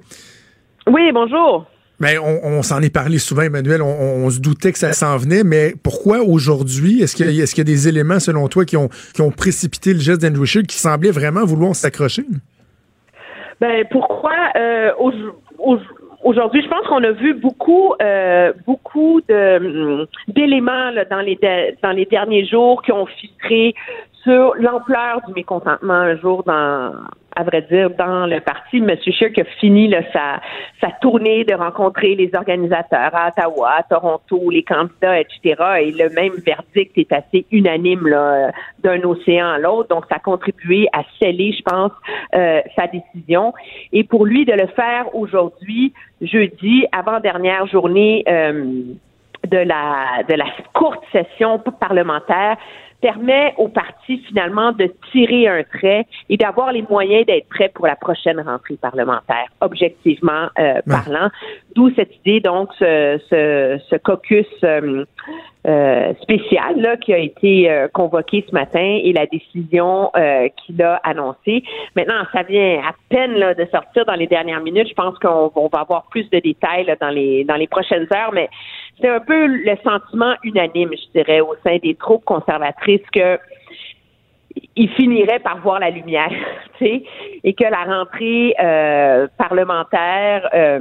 Oui, 0.87 1.11
bonjour. 1.13 1.65
On, 2.43 2.61
s'en 2.63 2.81
est 2.81 2.93
parlé 2.93 3.17
souvent, 3.19 3.43
Emmanuel. 3.43 3.81
On, 3.81 4.29
se 4.29 4.39
doutait 4.39 4.71
que 4.71 4.77
ça 4.79 4.93
s'en 4.93 5.17
venait, 5.17 5.43
mais 5.43 5.73
pourquoi 5.83 6.19
aujourd'hui? 6.21 7.01
Est-ce 7.01 7.15
qu'il 7.15 7.29
y, 7.29 7.37
y 7.37 7.61
a 7.61 7.63
des 7.63 7.87
éléments, 7.87 8.19
selon 8.19 8.47
toi, 8.47 8.65
qui 8.65 8.77
ont, 8.77 8.89
qui 9.13 9.21
ont 9.21 9.31
précipité 9.31 9.93
le 9.93 9.99
geste 9.99 10.21
d'Andrew 10.21 10.45
Scheer 10.45 10.63
qui 10.63 10.77
semblait 10.77 11.11
vraiment 11.11 11.45
vouloir 11.45 11.75
s'accrocher? 11.75 12.23
Ben 13.59 13.85
pourquoi 13.91 14.33
euh, 14.55 14.91
au- 14.99 15.11
au- 15.59 15.77
aujourd'hui, 16.23 16.63
je 16.63 16.67
pense 16.67 16.87
qu'on 16.87 17.03
a 17.03 17.11
vu 17.11 17.35
beaucoup 17.35 17.93
euh, 18.01 18.51
beaucoup 18.65 19.21
hum, 19.29 20.07
d'éléments 20.27 20.91
dans 21.11 21.21
les 21.21 21.37
dans 21.83 21.91
les 21.91 22.05
derniers 22.05 22.45
jours 22.45 22.81
qui 22.81 22.91
ont 22.91 23.05
filtré 23.05 23.75
sur 24.23 24.55
l'ampleur 24.55 25.21
du 25.27 25.33
mécontentement 25.33 25.93
un 25.93 26.15
jour 26.17 26.43
dans 26.43 26.93
à 27.35 27.43
vrai 27.43 27.61
dire, 27.69 27.89
dans 27.91 28.25
le 28.25 28.39
parti, 28.41 28.77
M. 28.77 28.93
Scheer 29.01 29.31
qui 29.31 29.41
a 29.41 29.45
fini 29.59 29.87
là, 29.87 30.01
sa, 30.11 30.41
sa 30.81 30.91
tournée 31.01 31.43
de 31.45 31.53
rencontrer 31.53 32.15
les 32.15 32.29
organisateurs 32.35 33.11
à 33.13 33.29
Ottawa, 33.29 33.73
à 33.79 33.83
Toronto, 33.83 34.49
les 34.49 34.63
candidats, 34.63 35.19
etc. 35.19 35.55
Et 35.81 35.91
le 35.91 36.09
même 36.09 36.33
verdict 36.45 36.97
est 36.97 37.11
assez 37.13 37.45
unanime 37.51 38.07
là, 38.07 38.51
d'un 38.79 39.01
océan 39.03 39.47
à 39.47 39.59
l'autre. 39.59 39.89
Donc, 39.89 40.05
ça 40.09 40.15
a 40.15 40.19
contribué 40.19 40.87
à 40.91 41.03
sceller, 41.17 41.53
je 41.53 41.63
pense, 41.63 41.91
euh, 42.35 42.61
sa 42.75 42.87
décision. 42.87 43.53
Et 43.93 44.03
pour 44.03 44.25
lui 44.25 44.45
de 44.45 44.53
le 44.53 44.67
faire 44.67 45.15
aujourd'hui, 45.15 45.93
jeudi, 46.21 46.85
avant-dernière 46.91 47.65
journée 47.67 48.23
euh, 48.27 48.83
de 49.47 49.57
la 49.57 50.23
de 50.27 50.35
la 50.35 50.45
courte 50.73 51.03
session 51.11 51.59
parlementaire, 51.79 52.57
permet 53.01 53.53
au 53.57 53.67
parti 53.67 54.19
finalement 54.27 54.71
de 54.71 54.91
tirer 55.11 55.47
un 55.47 55.63
trait 55.63 56.05
et 56.29 56.37
d'avoir 56.37 56.71
les 56.71 56.83
moyens 56.83 57.25
d'être 57.25 57.49
prêt 57.49 57.69
pour 57.73 57.87
la 57.87 57.95
prochaine 57.95 58.39
rentrée 58.39 58.77
parlementaire, 58.77 59.47
objectivement 59.59 60.47
euh, 60.59 60.81
parlant. 60.87 61.29
D'où 61.75 61.91
cette 61.95 62.15
idée, 62.17 62.39
donc, 62.39 62.69
ce, 62.79 63.19
ce, 63.29 63.79
ce 63.89 63.95
caucus 63.97 64.45
euh, 64.63 65.05
euh, 65.67 66.13
spécial 66.21 66.81
là, 66.81 66.97
qui 66.97 67.13
a 67.13 67.19
été 67.19 67.69
euh, 67.69 67.87
convoqué 67.87 68.43
ce 68.47 68.53
matin 68.53 68.99
et 69.03 69.13
la 69.13 69.27
décision 69.27 70.09
euh, 70.15 70.47
qu'il 70.57 70.81
a 70.81 70.95
annoncée. 71.03 71.63
Maintenant, 71.95 72.23
ça 72.33 72.43
vient 72.43 72.79
à 72.79 72.93
peine 73.09 73.33
là, 73.33 73.53
de 73.53 73.65
sortir 73.65 74.05
dans 74.05 74.15
les 74.15 74.27
dernières 74.27 74.61
minutes. 74.61 74.89
Je 74.89 74.93
pense 74.95 75.17
qu'on 75.19 75.51
on 75.55 75.67
va 75.67 75.81
avoir 75.81 76.07
plus 76.09 76.29
de 76.31 76.39
détails 76.39 76.85
là, 76.85 76.95
dans 76.99 77.09
les 77.09 77.43
dans 77.43 77.55
les 77.55 77.67
prochaines 77.67 78.07
heures, 78.15 78.31
mais 78.33 78.49
c'est 78.99 79.09
un 79.09 79.19
peu 79.19 79.45
le 79.45 79.75
sentiment 79.83 80.33
unanime, 80.43 80.91
je 80.91 81.19
dirais, 81.19 81.41
au 81.41 81.55
sein 81.63 81.77
des 81.77 81.95
troupes 81.95 82.25
conservatrices 82.25 83.07
que 83.13 83.37
il 84.75 84.89
finirait 84.89 85.39
par 85.39 85.59
voir 85.61 85.79
la 85.79 85.89
lumière, 85.89 86.31
tu 86.77 86.85
sais, 86.85 87.03
et 87.43 87.53
que 87.53 87.63
la 87.63 87.83
rentrée 87.83 88.55
euh, 88.61 89.27
parlementaire, 89.37 90.49
euh, 90.53 90.79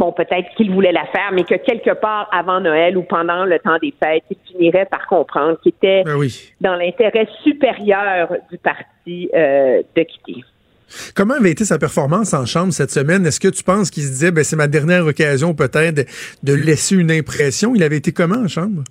bon, 0.00 0.12
peut-être 0.12 0.48
qu'il 0.56 0.72
voulait 0.72 0.92
la 0.92 1.04
faire, 1.12 1.30
mais 1.32 1.44
que 1.44 1.54
quelque 1.54 1.94
part 1.94 2.28
avant 2.32 2.58
Noël 2.58 2.96
ou 2.96 3.02
pendant 3.02 3.44
le 3.44 3.58
temps 3.58 3.76
des 3.80 3.94
fêtes, 4.02 4.24
il 4.30 4.36
finirait 4.50 4.86
par 4.86 5.06
comprendre 5.06 5.60
qu'il 5.62 5.72
était 5.76 6.02
Ben 6.04 6.16
oui. 6.16 6.52
dans 6.60 6.74
l'intérêt 6.74 7.28
supérieur 7.44 8.32
du 8.50 8.58
parti 8.58 9.30
euh, 9.34 9.82
de 9.94 10.02
quitter. 10.02 10.42
Comment 11.14 11.34
avait 11.34 11.52
été 11.52 11.64
sa 11.64 11.78
performance 11.78 12.34
en 12.34 12.46
chambre 12.46 12.72
cette 12.72 12.90
semaine? 12.90 13.24
Est-ce 13.24 13.38
que 13.38 13.48
tu 13.48 13.62
penses 13.62 13.90
qu'il 13.90 14.02
se 14.02 14.08
disait, 14.08 14.32
ben, 14.32 14.42
c'est 14.42 14.56
ma 14.56 14.66
dernière 14.66 15.06
occasion 15.06 15.54
peut-être 15.54 15.94
de, 15.94 16.04
de 16.42 16.54
laisser 16.54 16.96
une 16.96 17.12
impression? 17.12 17.74
Il 17.76 17.82
avait 17.84 17.98
été 17.98 18.10
comment 18.10 18.42
en 18.42 18.48
chambre? 18.48 18.82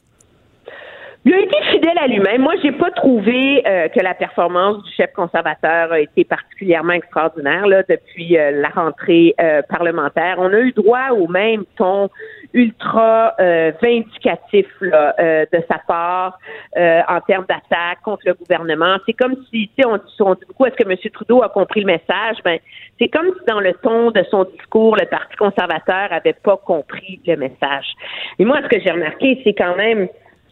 Il 1.26 1.34
a 1.34 1.40
été 1.40 1.58
fidèle 1.72 1.98
à 2.00 2.08
lui-même. 2.08 2.42
Moi, 2.42 2.54
j'ai 2.64 2.72
pas 2.72 2.92
trouvé 2.92 3.62
euh, 3.68 3.90
que 3.90 4.00
la 4.00 4.14
performance 4.14 4.82
du 4.84 4.92
chef 4.94 5.12
conservateur 5.12 5.92
a 5.92 6.00
été 6.00 6.24
particulièrement 6.24 6.94
extraordinaire 6.94 7.68
là, 7.68 7.84
depuis 7.90 8.38
euh, 8.38 8.52
la 8.52 8.70
rentrée 8.70 9.36
euh, 9.42 9.62
parlementaire. 9.64 10.36
On 10.38 10.54
a 10.54 10.60
eu 10.60 10.72
droit 10.72 11.10
au 11.12 11.28
même 11.28 11.66
ton 11.78 12.10
ultra 12.54 13.36
euh, 13.40 13.74
vindicatif 13.82 14.66
là, 14.80 15.14
euh, 15.20 15.46
de 15.52 15.62
sa 15.70 15.80
part 15.86 16.40
euh, 16.78 17.02
en 17.08 17.20
termes 17.22 17.46
d'attaque 17.50 18.00
contre 18.04 18.24
le 18.26 18.34
gouvernement. 18.34 18.96
C'est 19.06 19.14
comme 19.14 19.36
si, 19.52 19.70
tu 19.78 19.84
sais, 19.84 19.86
on, 19.86 20.00
on 20.22 20.34
dit 20.36 20.46
beaucoup, 20.48 20.66
est-ce 20.68 20.76
que 20.78 20.90
M. 20.90 20.98
Trudeau 21.12 21.44
a 21.44 21.50
compris 21.50 21.82
le 21.82 21.88
message? 21.88 22.38
Ben, 22.46 22.60
c'est 22.98 23.10
comme 23.10 23.28
si 23.28 23.46
dans 23.46 23.60
le 23.60 23.74
ton 23.74 24.12
de 24.12 24.24
son 24.32 24.46
discours, 24.46 24.96
le 24.96 25.06
Parti 25.06 25.36
conservateur 25.36 26.12
avait 26.12 26.34
pas 26.34 26.56
compris 26.58 27.20
le 27.28 27.36
message. 27.36 27.94
Et 28.40 28.46
moi, 28.46 28.60
ce 28.64 28.70
que 28.70 28.82
j'ai 28.82 28.92
remarqué, 28.92 29.42
c'est 29.44 29.54
quand 29.54 29.76
même 29.76 30.08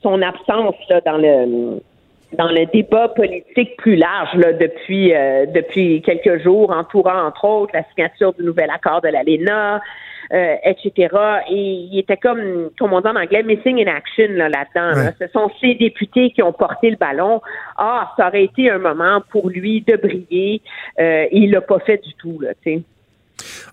son 0.07 0.21
absence 0.21 0.75
là, 0.89 1.01
dans 1.01 1.17
le 1.17 1.81
dans 2.33 2.49
le 2.49 2.65
débat 2.73 3.07
politique 3.09 3.77
plus 3.77 3.95
large 3.95 4.33
là, 4.35 4.53
depuis 4.53 5.13
euh, 5.13 5.45
depuis 5.45 6.01
quelques 6.01 6.43
jours, 6.43 6.71
entourant 6.71 7.25
entre 7.25 7.45
autres 7.45 7.71
la 7.73 7.83
signature 7.89 8.33
du 8.33 8.43
nouvel 8.43 8.69
accord 8.69 9.01
de 9.01 9.07
l'ALENA, 9.07 9.81
euh, 10.33 10.55
etc. 10.63 11.15
Et 11.49 11.87
il 11.89 11.99
était 11.99 12.17
comme, 12.17 12.69
comme 12.77 12.91
on 12.91 12.99
dit 12.99 13.07
en 13.07 13.15
anglais, 13.15 13.43
missing 13.43 13.81
in 13.81 13.87
action 13.87 14.27
là, 14.31 14.49
là-dedans. 14.49 15.01
là. 15.01 15.11
Ce 15.19 15.27
sont 15.27 15.49
ces 15.61 15.75
députés 15.75 16.31
qui 16.31 16.43
ont 16.43 16.51
porté 16.51 16.89
le 16.89 16.97
ballon. 16.97 17.41
Ah, 17.77 18.13
ça 18.17 18.27
aurait 18.27 18.43
été 18.43 18.69
un 18.69 18.79
moment 18.79 19.21
pour 19.31 19.49
lui 19.49 19.81
de 19.87 19.95
briller. 19.95 20.61
Euh, 20.99 21.27
et 21.31 21.37
il 21.37 21.51
l'a 21.51 21.61
pas 21.61 21.79
fait 21.79 22.03
du 22.03 22.13
tout, 22.15 22.39
là, 22.41 22.49
tu 22.61 22.73
sais. 22.73 22.81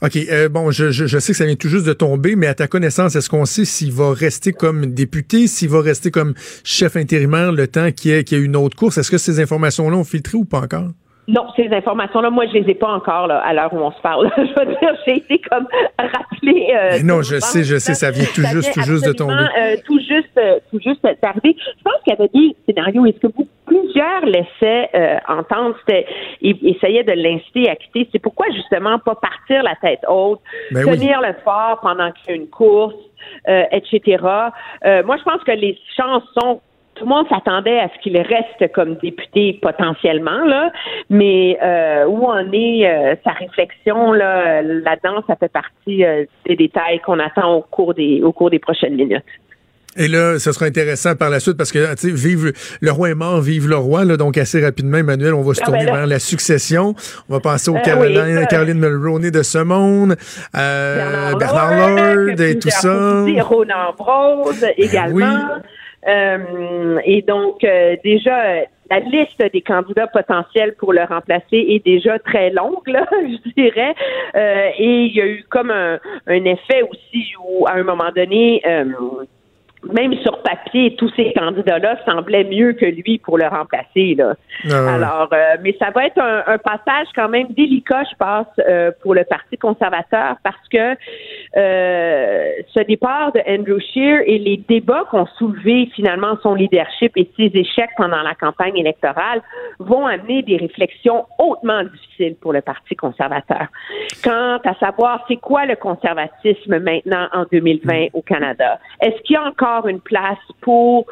OK, 0.02 0.16
euh, 0.16 0.48
bon, 0.48 0.70
je, 0.70 0.90
je, 0.90 1.18
sais 1.18 1.32
que 1.32 1.38
ça 1.38 1.46
vient 1.46 1.56
tout 1.56 1.68
juste 1.68 1.86
de 1.86 1.92
tomber, 1.92 2.36
mais 2.36 2.46
à 2.46 2.54
ta 2.54 2.66
connaissance, 2.66 3.16
est-ce 3.16 3.30
qu'on 3.30 3.46
sait 3.46 3.64
s'il 3.64 3.92
va 3.92 4.12
rester 4.12 4.52
comme 4.52 4.86
député, 4.86 5.46
s'il 5.46 5.70
va 5.70 5.80
rester 5.80 6.10
comme 6.10 6.34
chef 6.64 6.96
intérimaire 6.96 7.52
le 7.52 7.66
temps 7.66 7.90
qu'il 7.92 8.10
y, 8.10 8.14
ait- 8.14 8.24
qu'il 8.24 8.38
y 8.38 8.42
une 8.42 8.56
autre 8.56 8.76
course? 8.76 8.98
Est-ce 8.98 9.10
que 9.10 9.18
ces 9.18 9.40
informations-là 9.40 9.96
ont 9.96 10.04
filtré 10.04 10.36
ou 10.36 10.44
pas 10.44 10.60
encore? 10.60 10.90
Non, 11.26 11.46
ces 11.56 11.72
informations-là, 11.72 12.28
moi, 12.30 12.44
je 12.46 12.52
les 12.58 12.70
ai 12.70 12.74
pas 12.74 12.92
encore 12.92 13.26
là, 13.26 13.38
à 13.38 13.54
l'heure 13.54 13.72
où 13.72 13.78
on 13.78 13.90
se 13.92 14.00
parle. 14.02 14.30
je 14.36 14.42
veux 14.42 14.66
dire, 14.78 14.94
j'ai 15.06 15.16
été 15.16 15.38
comme 15.50 15.66
rappelé. 15.98 16.74
euh, 16.76 16.98
non, 17.02 17.22
je 17.22 17.40
sais, 17.40 17.64
je 17.64 17.78
sais, 17.78 17.94
ça 17.94 18.10
vient 18.10 18.26
tout 18.34 18.42
Ça 18.42 18.50
juste, 18.50 18.74
tout 18.74 18.82
juste 18.82 19.06
de 19.06 19.12
tomber. 19.12 19.32
euh, 19.34 19.76
tout 19.86 19.98
juste, 20.00 20.36
euh, 20.36 20.58
tout 20.70 20.78
juste 20.80 21.02
d'arriver. 21.22 21.56
Je 21.58 21.82
pense 21.82 21.94
qu'il 22.04 22.12
y 22.12 22.16
avait 22.16 22.28
des 22.28 22.54
scénarios. 22.66 23.06
Est-ce 23.06 23.18
que 23.20 23.28
plus 23.28 23.46
plusieurs 23.64 24.26
laissaient 24.26 24.90
euh, 24.94 25.16
entendre, 25.26 25.74
c'était, 25.80 26.06
ils 26.42 26.58
essayaient 26.76 27.04
de 27.04 27.12
l'inciter 27.12 27.70
à 27.70 27.76
quitter. 27.76 28.06
C'est 28.12 28.18
pourquoi 28.18 28.46
justement 28.54 28.98
pas 28.98 29.14
partir 29.14 29.62
la 29.62 29.74
tête 29.76 30.00
haute, 30.06 30.40
Ben 30.72 30.84
oui. 30.84 30.98
tenir 30.98 31.22
le 31.22 31.32
fort 31.42 31.80
pendant 31.80 32.10
qu'il 32.12 32.28
y 32.28 32.32
a 32.32 32.36
une 32.36 32.48
course, 32.48 32.94
euh, 33.48 33.62
etc. 33.72 34.22
Euh, 34.84 35.02
moi, 35.04 35.16
je 35.16 35.22
pense 35.22 35.42
que 35.44 35.52
les 35.52 35.78
chances 35.96 36.24
sont 36.38 36.60
tout 36.94 37.04
le 37.04 37.10
monde 37.10 37.26
s'attendait 37.28 37.78
à 37.80 37.88
ce 37.94 38.00
qu'il 38.02 38.16
reste 38.16 38.72
comme 38.72 38.94
député 38.96 39.58
potentiellement, 39.60 40.44
là, 40.44 40.70
mais 41.10 41.58
euh, 41.62 42.06
où 42.06 42.24
en 42.26 42.50
est 42.52 42.86
euh, 42.88 43.14
sa 43.24 43.32
réflexion 43.32 44.12
là, 44.12 44.62
là-dedans, 44.62 45.22
ça 45.26 45.36
fait 45.36 45.52
partie 45.52 46.04
euh, 46.04 46.24
des 46.46 46.56
détails 46.56 47.00
qu'on 47.04 47.18
attend 47.18 47.54
au 47.54 47.62
cours 47.62 47.94
des 47.94 48.22
au 48.22 48.32
cours 48.32 48.50
des 48.50 48.58
prochaines 48.58 48.94
minutes. 48.96 49.24
Et 49.96 50.08
là, 50.08 50.40
ce 50.40 50.50
sera 50.50 50.66
intéressant 50.66 51.14
par 51.14 51.30
la 51.30 51.38
suite 51.38 51.56
parce 51.56 51.70
que, 51.70 51.94
tu 51.94 52.08
sais, 52.08 52.10
vive 52.10 52.52
le 52.80 52.90
roi 52.90 53.10
est 53.10 53.14
mort, 53.14 53.40
vive 53.40 53.68
le 53.68 53.76
roi. 53.76 54.04
Là, 54.04 54.16
donc, 54.16 54.36
assez 54.36 54.60
rapidement, 54.60 54.98
Emmanuel, 54.98 55.34
on 55.34 55.42
va 55.42 55.54
se 55.54 55.60
Ah, 55.62 55.66
tourner 55.66 55.86
ben 55.86 55.94
vers 55.94 56.06
la 56.08 56.18
succession. 56.18 56.94
On 57.28 57.34
va 57.34 57.38
penser 57.38 57.70
aux 57.70 57.76
Euh, 57.76 57.80
Caroline, 57.80 58.22
oui, 58.26 58.34
ça- 58.34 58.46
Caroline 58.46 58.78
Mulroney 58.80 59.30
de 59.30 59.42
ce 59.44 59.58
monde, 59.58 60.16
euh, 60.56 61.34
Bernard, 61.38 61.96
Lord 61.96 62.40
et 62.40 62.58
tout 62.58 62.70
ça. 62.70 63.24
Ronan 63.42 63.90
Ambrose 63.96 64.66
également. 64.76 65.38
Euh, 66.06 66.98
et 67.04 67.22
donc, 67.22 67.64
euh, 67.64 67.96
déjà, 68.04 68.64
la 68.90 69.00
liste 69.00 69.42
des 69.52 69.62
candidats 69.62 70.06
potentiels 70.06 70.74
pour 70.74 70.92
le 70.92 71.02
remplacer 71.04 71.56
est 71.56 71.84
déjà 71.84 72.18
très 72.18 72.50
longue, 72.50 72.86
là, 72.86 73.06
je 73.12 73.50
dirais. 73.52 73.94
Euh, 74.34 74.68
et 74.78 75.04
il 75.04 75.14
y 75.14 75.20
a 75.20 75.26
eu 75.26 75.44
comme 75.48 75.70
un, 75.70 75.98
un 76.26 76.44
effet 76.44 76.82
aussi 76.82 77.32
où, 77.42 77.66
à 77.66 77.74
un 77.74 77.82
moment 77.82 78.10
donné, 78.14 78.62
euh, 78.66 78.84
même 79.92 80.14
sur 80.22 80.42
papier, 80.42 80.94
tous 80.96 81.10
ces 81.16 81.32
candidats-là 81.32 81.96
semblaient 82.04 82.44
mieux 82.44 82.72
que 82.72 82.86
lui 82.86 83.18
pour 83.18 83.38
le 83.38 83.46
remplacer. 83.46 84.14
Là. 84.16 84.34
Ah. 84.70 84.94
Alors, 84.94 85.28
euh, 85.32 85.56
mais 85.62 85.76
ça 85.78 85.90
va 85.90 86.06
être 86.06 86.18
un, 86.18 86.42
un 86.46 86.58
passage 86.58 87.06
quand 87.14 87.28
même 87.28 87.48
délicat, 87.48 88.04
je 88.10 88.16
pense, 88.16 88.46
euh, 88.68 88.90
pour 89.02 89.14
le 89.14 89.24
Parti 89.24 89.56
conservateur, 89.58 90.36
parce 90.42 90.68
que 90.70 90.96
euh, 91.56 92.50
ce 92.74 92.80
départ 92.80 93.32
de 93.32 93.40
Andrew 93.46 93.80
Scheer 93.80 94.22
et 94.26 94.38
les 94.38 94.56
débats 94.56 95.04
qu'ont 95.10 95.26
soulevé 95.38 95.90
finalement 95.94 96.36
son 96.42 96.54
leadership 96.54 97.12
et 97.16 97.30
ses 97.36 97.50
échecs 97.54 97.90
pendant 97.96 98.22
la 98.22 98.34
campagne 98.34 98.76
électorale 98.76 99.42
vont 99.78 100.06
amener 100.06 100.42
des 100.42 100.56
réflexions 100.56 101.26
hautement 101.38 101.82
difficiles 101.84 102.36
pour 102.40 102.52
le 102.52 102.60
Parti 102.60 102.96
conservateur. 102.96 103.66
Quant 104.22 104.58
à 104.64 104.74
savoir 104.80 105.24
c'est 105.28 105.36
quoi 105.36 105.66
le 105.66 105.76
conservatisme 105.76 106.78
maintenant 106.78 107.28
en 107.32 107.44
2020 107.50 108.08
au 108.12 108.22
Canada, 108.22 108.78
est-ce 109.00 109.20
qu'il 109.22 109.34
y 109.34 109.36
a 109.36 109.44
encore 109.44 109.73
une 109.88 110.00
place 110.00 110.38
pour 110.60 111.06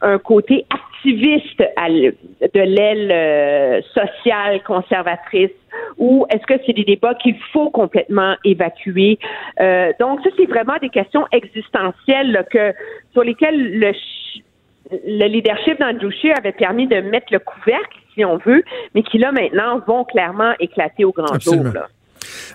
un 0.00 0.18
côté 0.18 0.66
activiste 0.70 1.58
de 1.58 2.60
l'aile 2.60 3.10
euh, 3.12 3.80
sociale 3.94 4.62
conservatrice 4.64 5.50
ou 5.98 6.26
est-ce 6.30 6.46
que 6.46 6.60
c'est 6.66 6.72
des 6.72 6.84
débats 6.84 7.14
qu'il 7.14 7.36
faut 7.52 7.70
complètement 7.70 8.34
évacuer? 8.44 9.18
Euh, 9.60 9.92
donc, 10.00 10.20
ça, 10.22 10.30
c'est 10.36 10.46
vraiment 10.46 10.76
des 10.80 10.88
questions 10.88 11.26
existentielles 11.32 12.32
là, 12.32 12.42
que, 12.44 12.72
sur 13.12 13.22
lesquelles 13.22 13.78
le, 13.78 13.92
le 14.90 15.26
leadership 15.26 15.78
d'Andrew 15.80 16.10
Scheer 16.10 16.34
avait 16.36 16.52
permis 16.52 16.86
de 16.86 17.00
mettre 17.00 17.32
le 17.32 17.38
couvercle, 17.38 17.98
si 18.14 18.24
on 18.24 18.36
veut, 18.38 18.62
mais 18.94 19.02
qui, 19.02 19.18
là, 19.18 19.32
maintenant, 19.32 19.80
vont 19.86 20.04
clairement 20.04 20.52
éclater 20.58 21.04
au 21.04 21.12
grand 21.12 21.38
jour. 21.38 21.64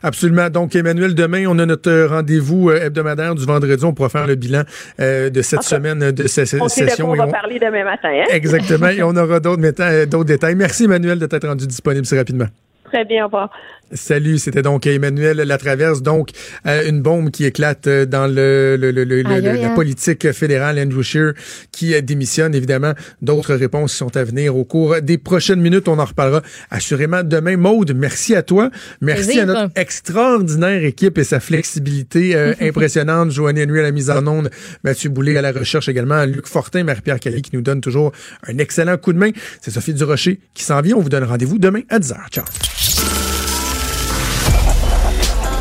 Absolument. 0.03 0.49
Donc, 0.49 0.75
Emmanuel, 0.75 1.15
demain, 1.15 1.45
on 1.47 1.57
a 1.59 1.65
notre 1.65 2.05
rendez-vous 2.07 2.69
euh, 2.69 2.85
hebdomadaire 2.85 3.35
du 3.35 3.45
vendredi. 3.45 3.83
On 3.85 3.93
pourra 3.93 4.09
faire 4.09 4.27
le 4.27 4.35
bilan 4.35 4.63
euh, 4.99 5.29
de 5.29 5.41
cette 5.41 5.63
semaine 5.63 6.11
de 6.11 6.27
cette 6.27 6.53
On 6.61 6.67
sait 6.67 6.85
de 6.85 6.89
session. 6.89 7.05
quoi 7.07 7.13
on 7.15 7.17
va 7.17 7.27
on- 7.27 7.31
parler 7.31 7.59
demain 7.59 7.83
matin. 7.83 8.09
Hein? 8.11 8.25
Exactement. 8.31 8.87
et 8.89 9.03
on 9.03 9.15
aura 9.15 9.39
d'autres 9.39 10.23
détails. 10.25 10.55
Merci, 10.55 10.85
Emmanuel, 10.85 11.19
de 11.19 11.25
t'être 11.25 11.47
rendu 11.47 11.67
disponible 11.67 12.05
si 12.05 12.17
rapidement. 12.17 12.47
Très 12.85 13.03
bien, 13.03 13.23
au 13.23 13.25
revoir. 13.25 13.49
Salut, 13.93 14.37
c'était 14.37 14.61
donc 14.61 14.85
Emmanuel 14.85 15.37
Latraverse. 15.37 16.01
Donc, 16.01 16.29
euh, 16.65 16.87
une 16.89 17.01
bombe 17.01 17.31
qui 17.31 17.45
éclate 17.45 17.87
euh, 17.87 18.05
dans 18.05 18.27
le, 18.27 18.75
le- 18.79 18.91
le- 18.91 19.21
la 19.21 19.29
aïe. 19.35 19.75
politique 19.75 20.31
fédérale. 20.33 20.77
Andrew 20.79 21.01
Scheer 21.01 21.33
qui 21.71 21.93
euh, 21.93 22.01
démissionne. 22.01 22.53
Évidemment, 22.53 22.93
d'autres 23.21 23.55
réponses 23.55 23.93
sont 23.93 24.15
à 24.17 24.23
venir 24.23 24.55
au 24.57 24.65
cours 24.65 25.01
des 25.01 25.17
prochaines 25.17 25.61
minutes. 25.61 25.87
On 25.87 25.99
en 25.99 26.05
reparlera 26.05 26.41
assurément 26.69 27.23
demain. 27.23 27.55
Maude, 27.57 27.93
merci 27.95 28.35
à 28.35 28.43
toi. 28.43 28.69
Merci 29.01 29.23
Plaisir. 29.25 29.43
à 29.43 29.45
notre 29.45 29.71
extraordinaire 29.79 30.83
équipe 30.83 31.17
et 31.17 31.23
sa 31.23 31.39
flexibilité 31.39 32.35
euh, 32.35 32.53
impressionnante. 32.61 33.31
Joanne 33.31 33.57
Henry 33.59 33.79
à 33.79 33.83
la 33.83 33.91
mise 33.91 34.09
en 34.09 34.25
onde, 34.27 34.49
Mathieu 34.83 35.09
Boulay 35.09 35.37
à 35.37 35.41
la 35.41 35.51
recherche 35.51 35.87
également, 35.89 36.25
Luc 36.25 36.47
Fortin, 36.47 36.83
Marie-Pierre 36.83 37.19
Cali 37.19 37.41
qui 37.41 37.51
nous 37.55 37.61
donne 37.61 37.81
toujours 37.81 38.11
un 38.47 38.57
excellent 38.57 38.97
coup 38.97 39.13
de 39.13 39.17
main. 39.17 39.31
C'est 39.61 39.71
Sophie 39.71 39.93
Durocher 39.93 40.39
qui 40.53 40.63
s'en 40.63 40.81
vient. 40.81 40.95
On 40.97 41.01
vous 41.01 41.09
donne 41.09 41.23
rendez-vous 41.23 41.57
demain 41.57 41.81
à 41.89 41.99
10h. 41.99 42.15
Ciao. 42.31 42.96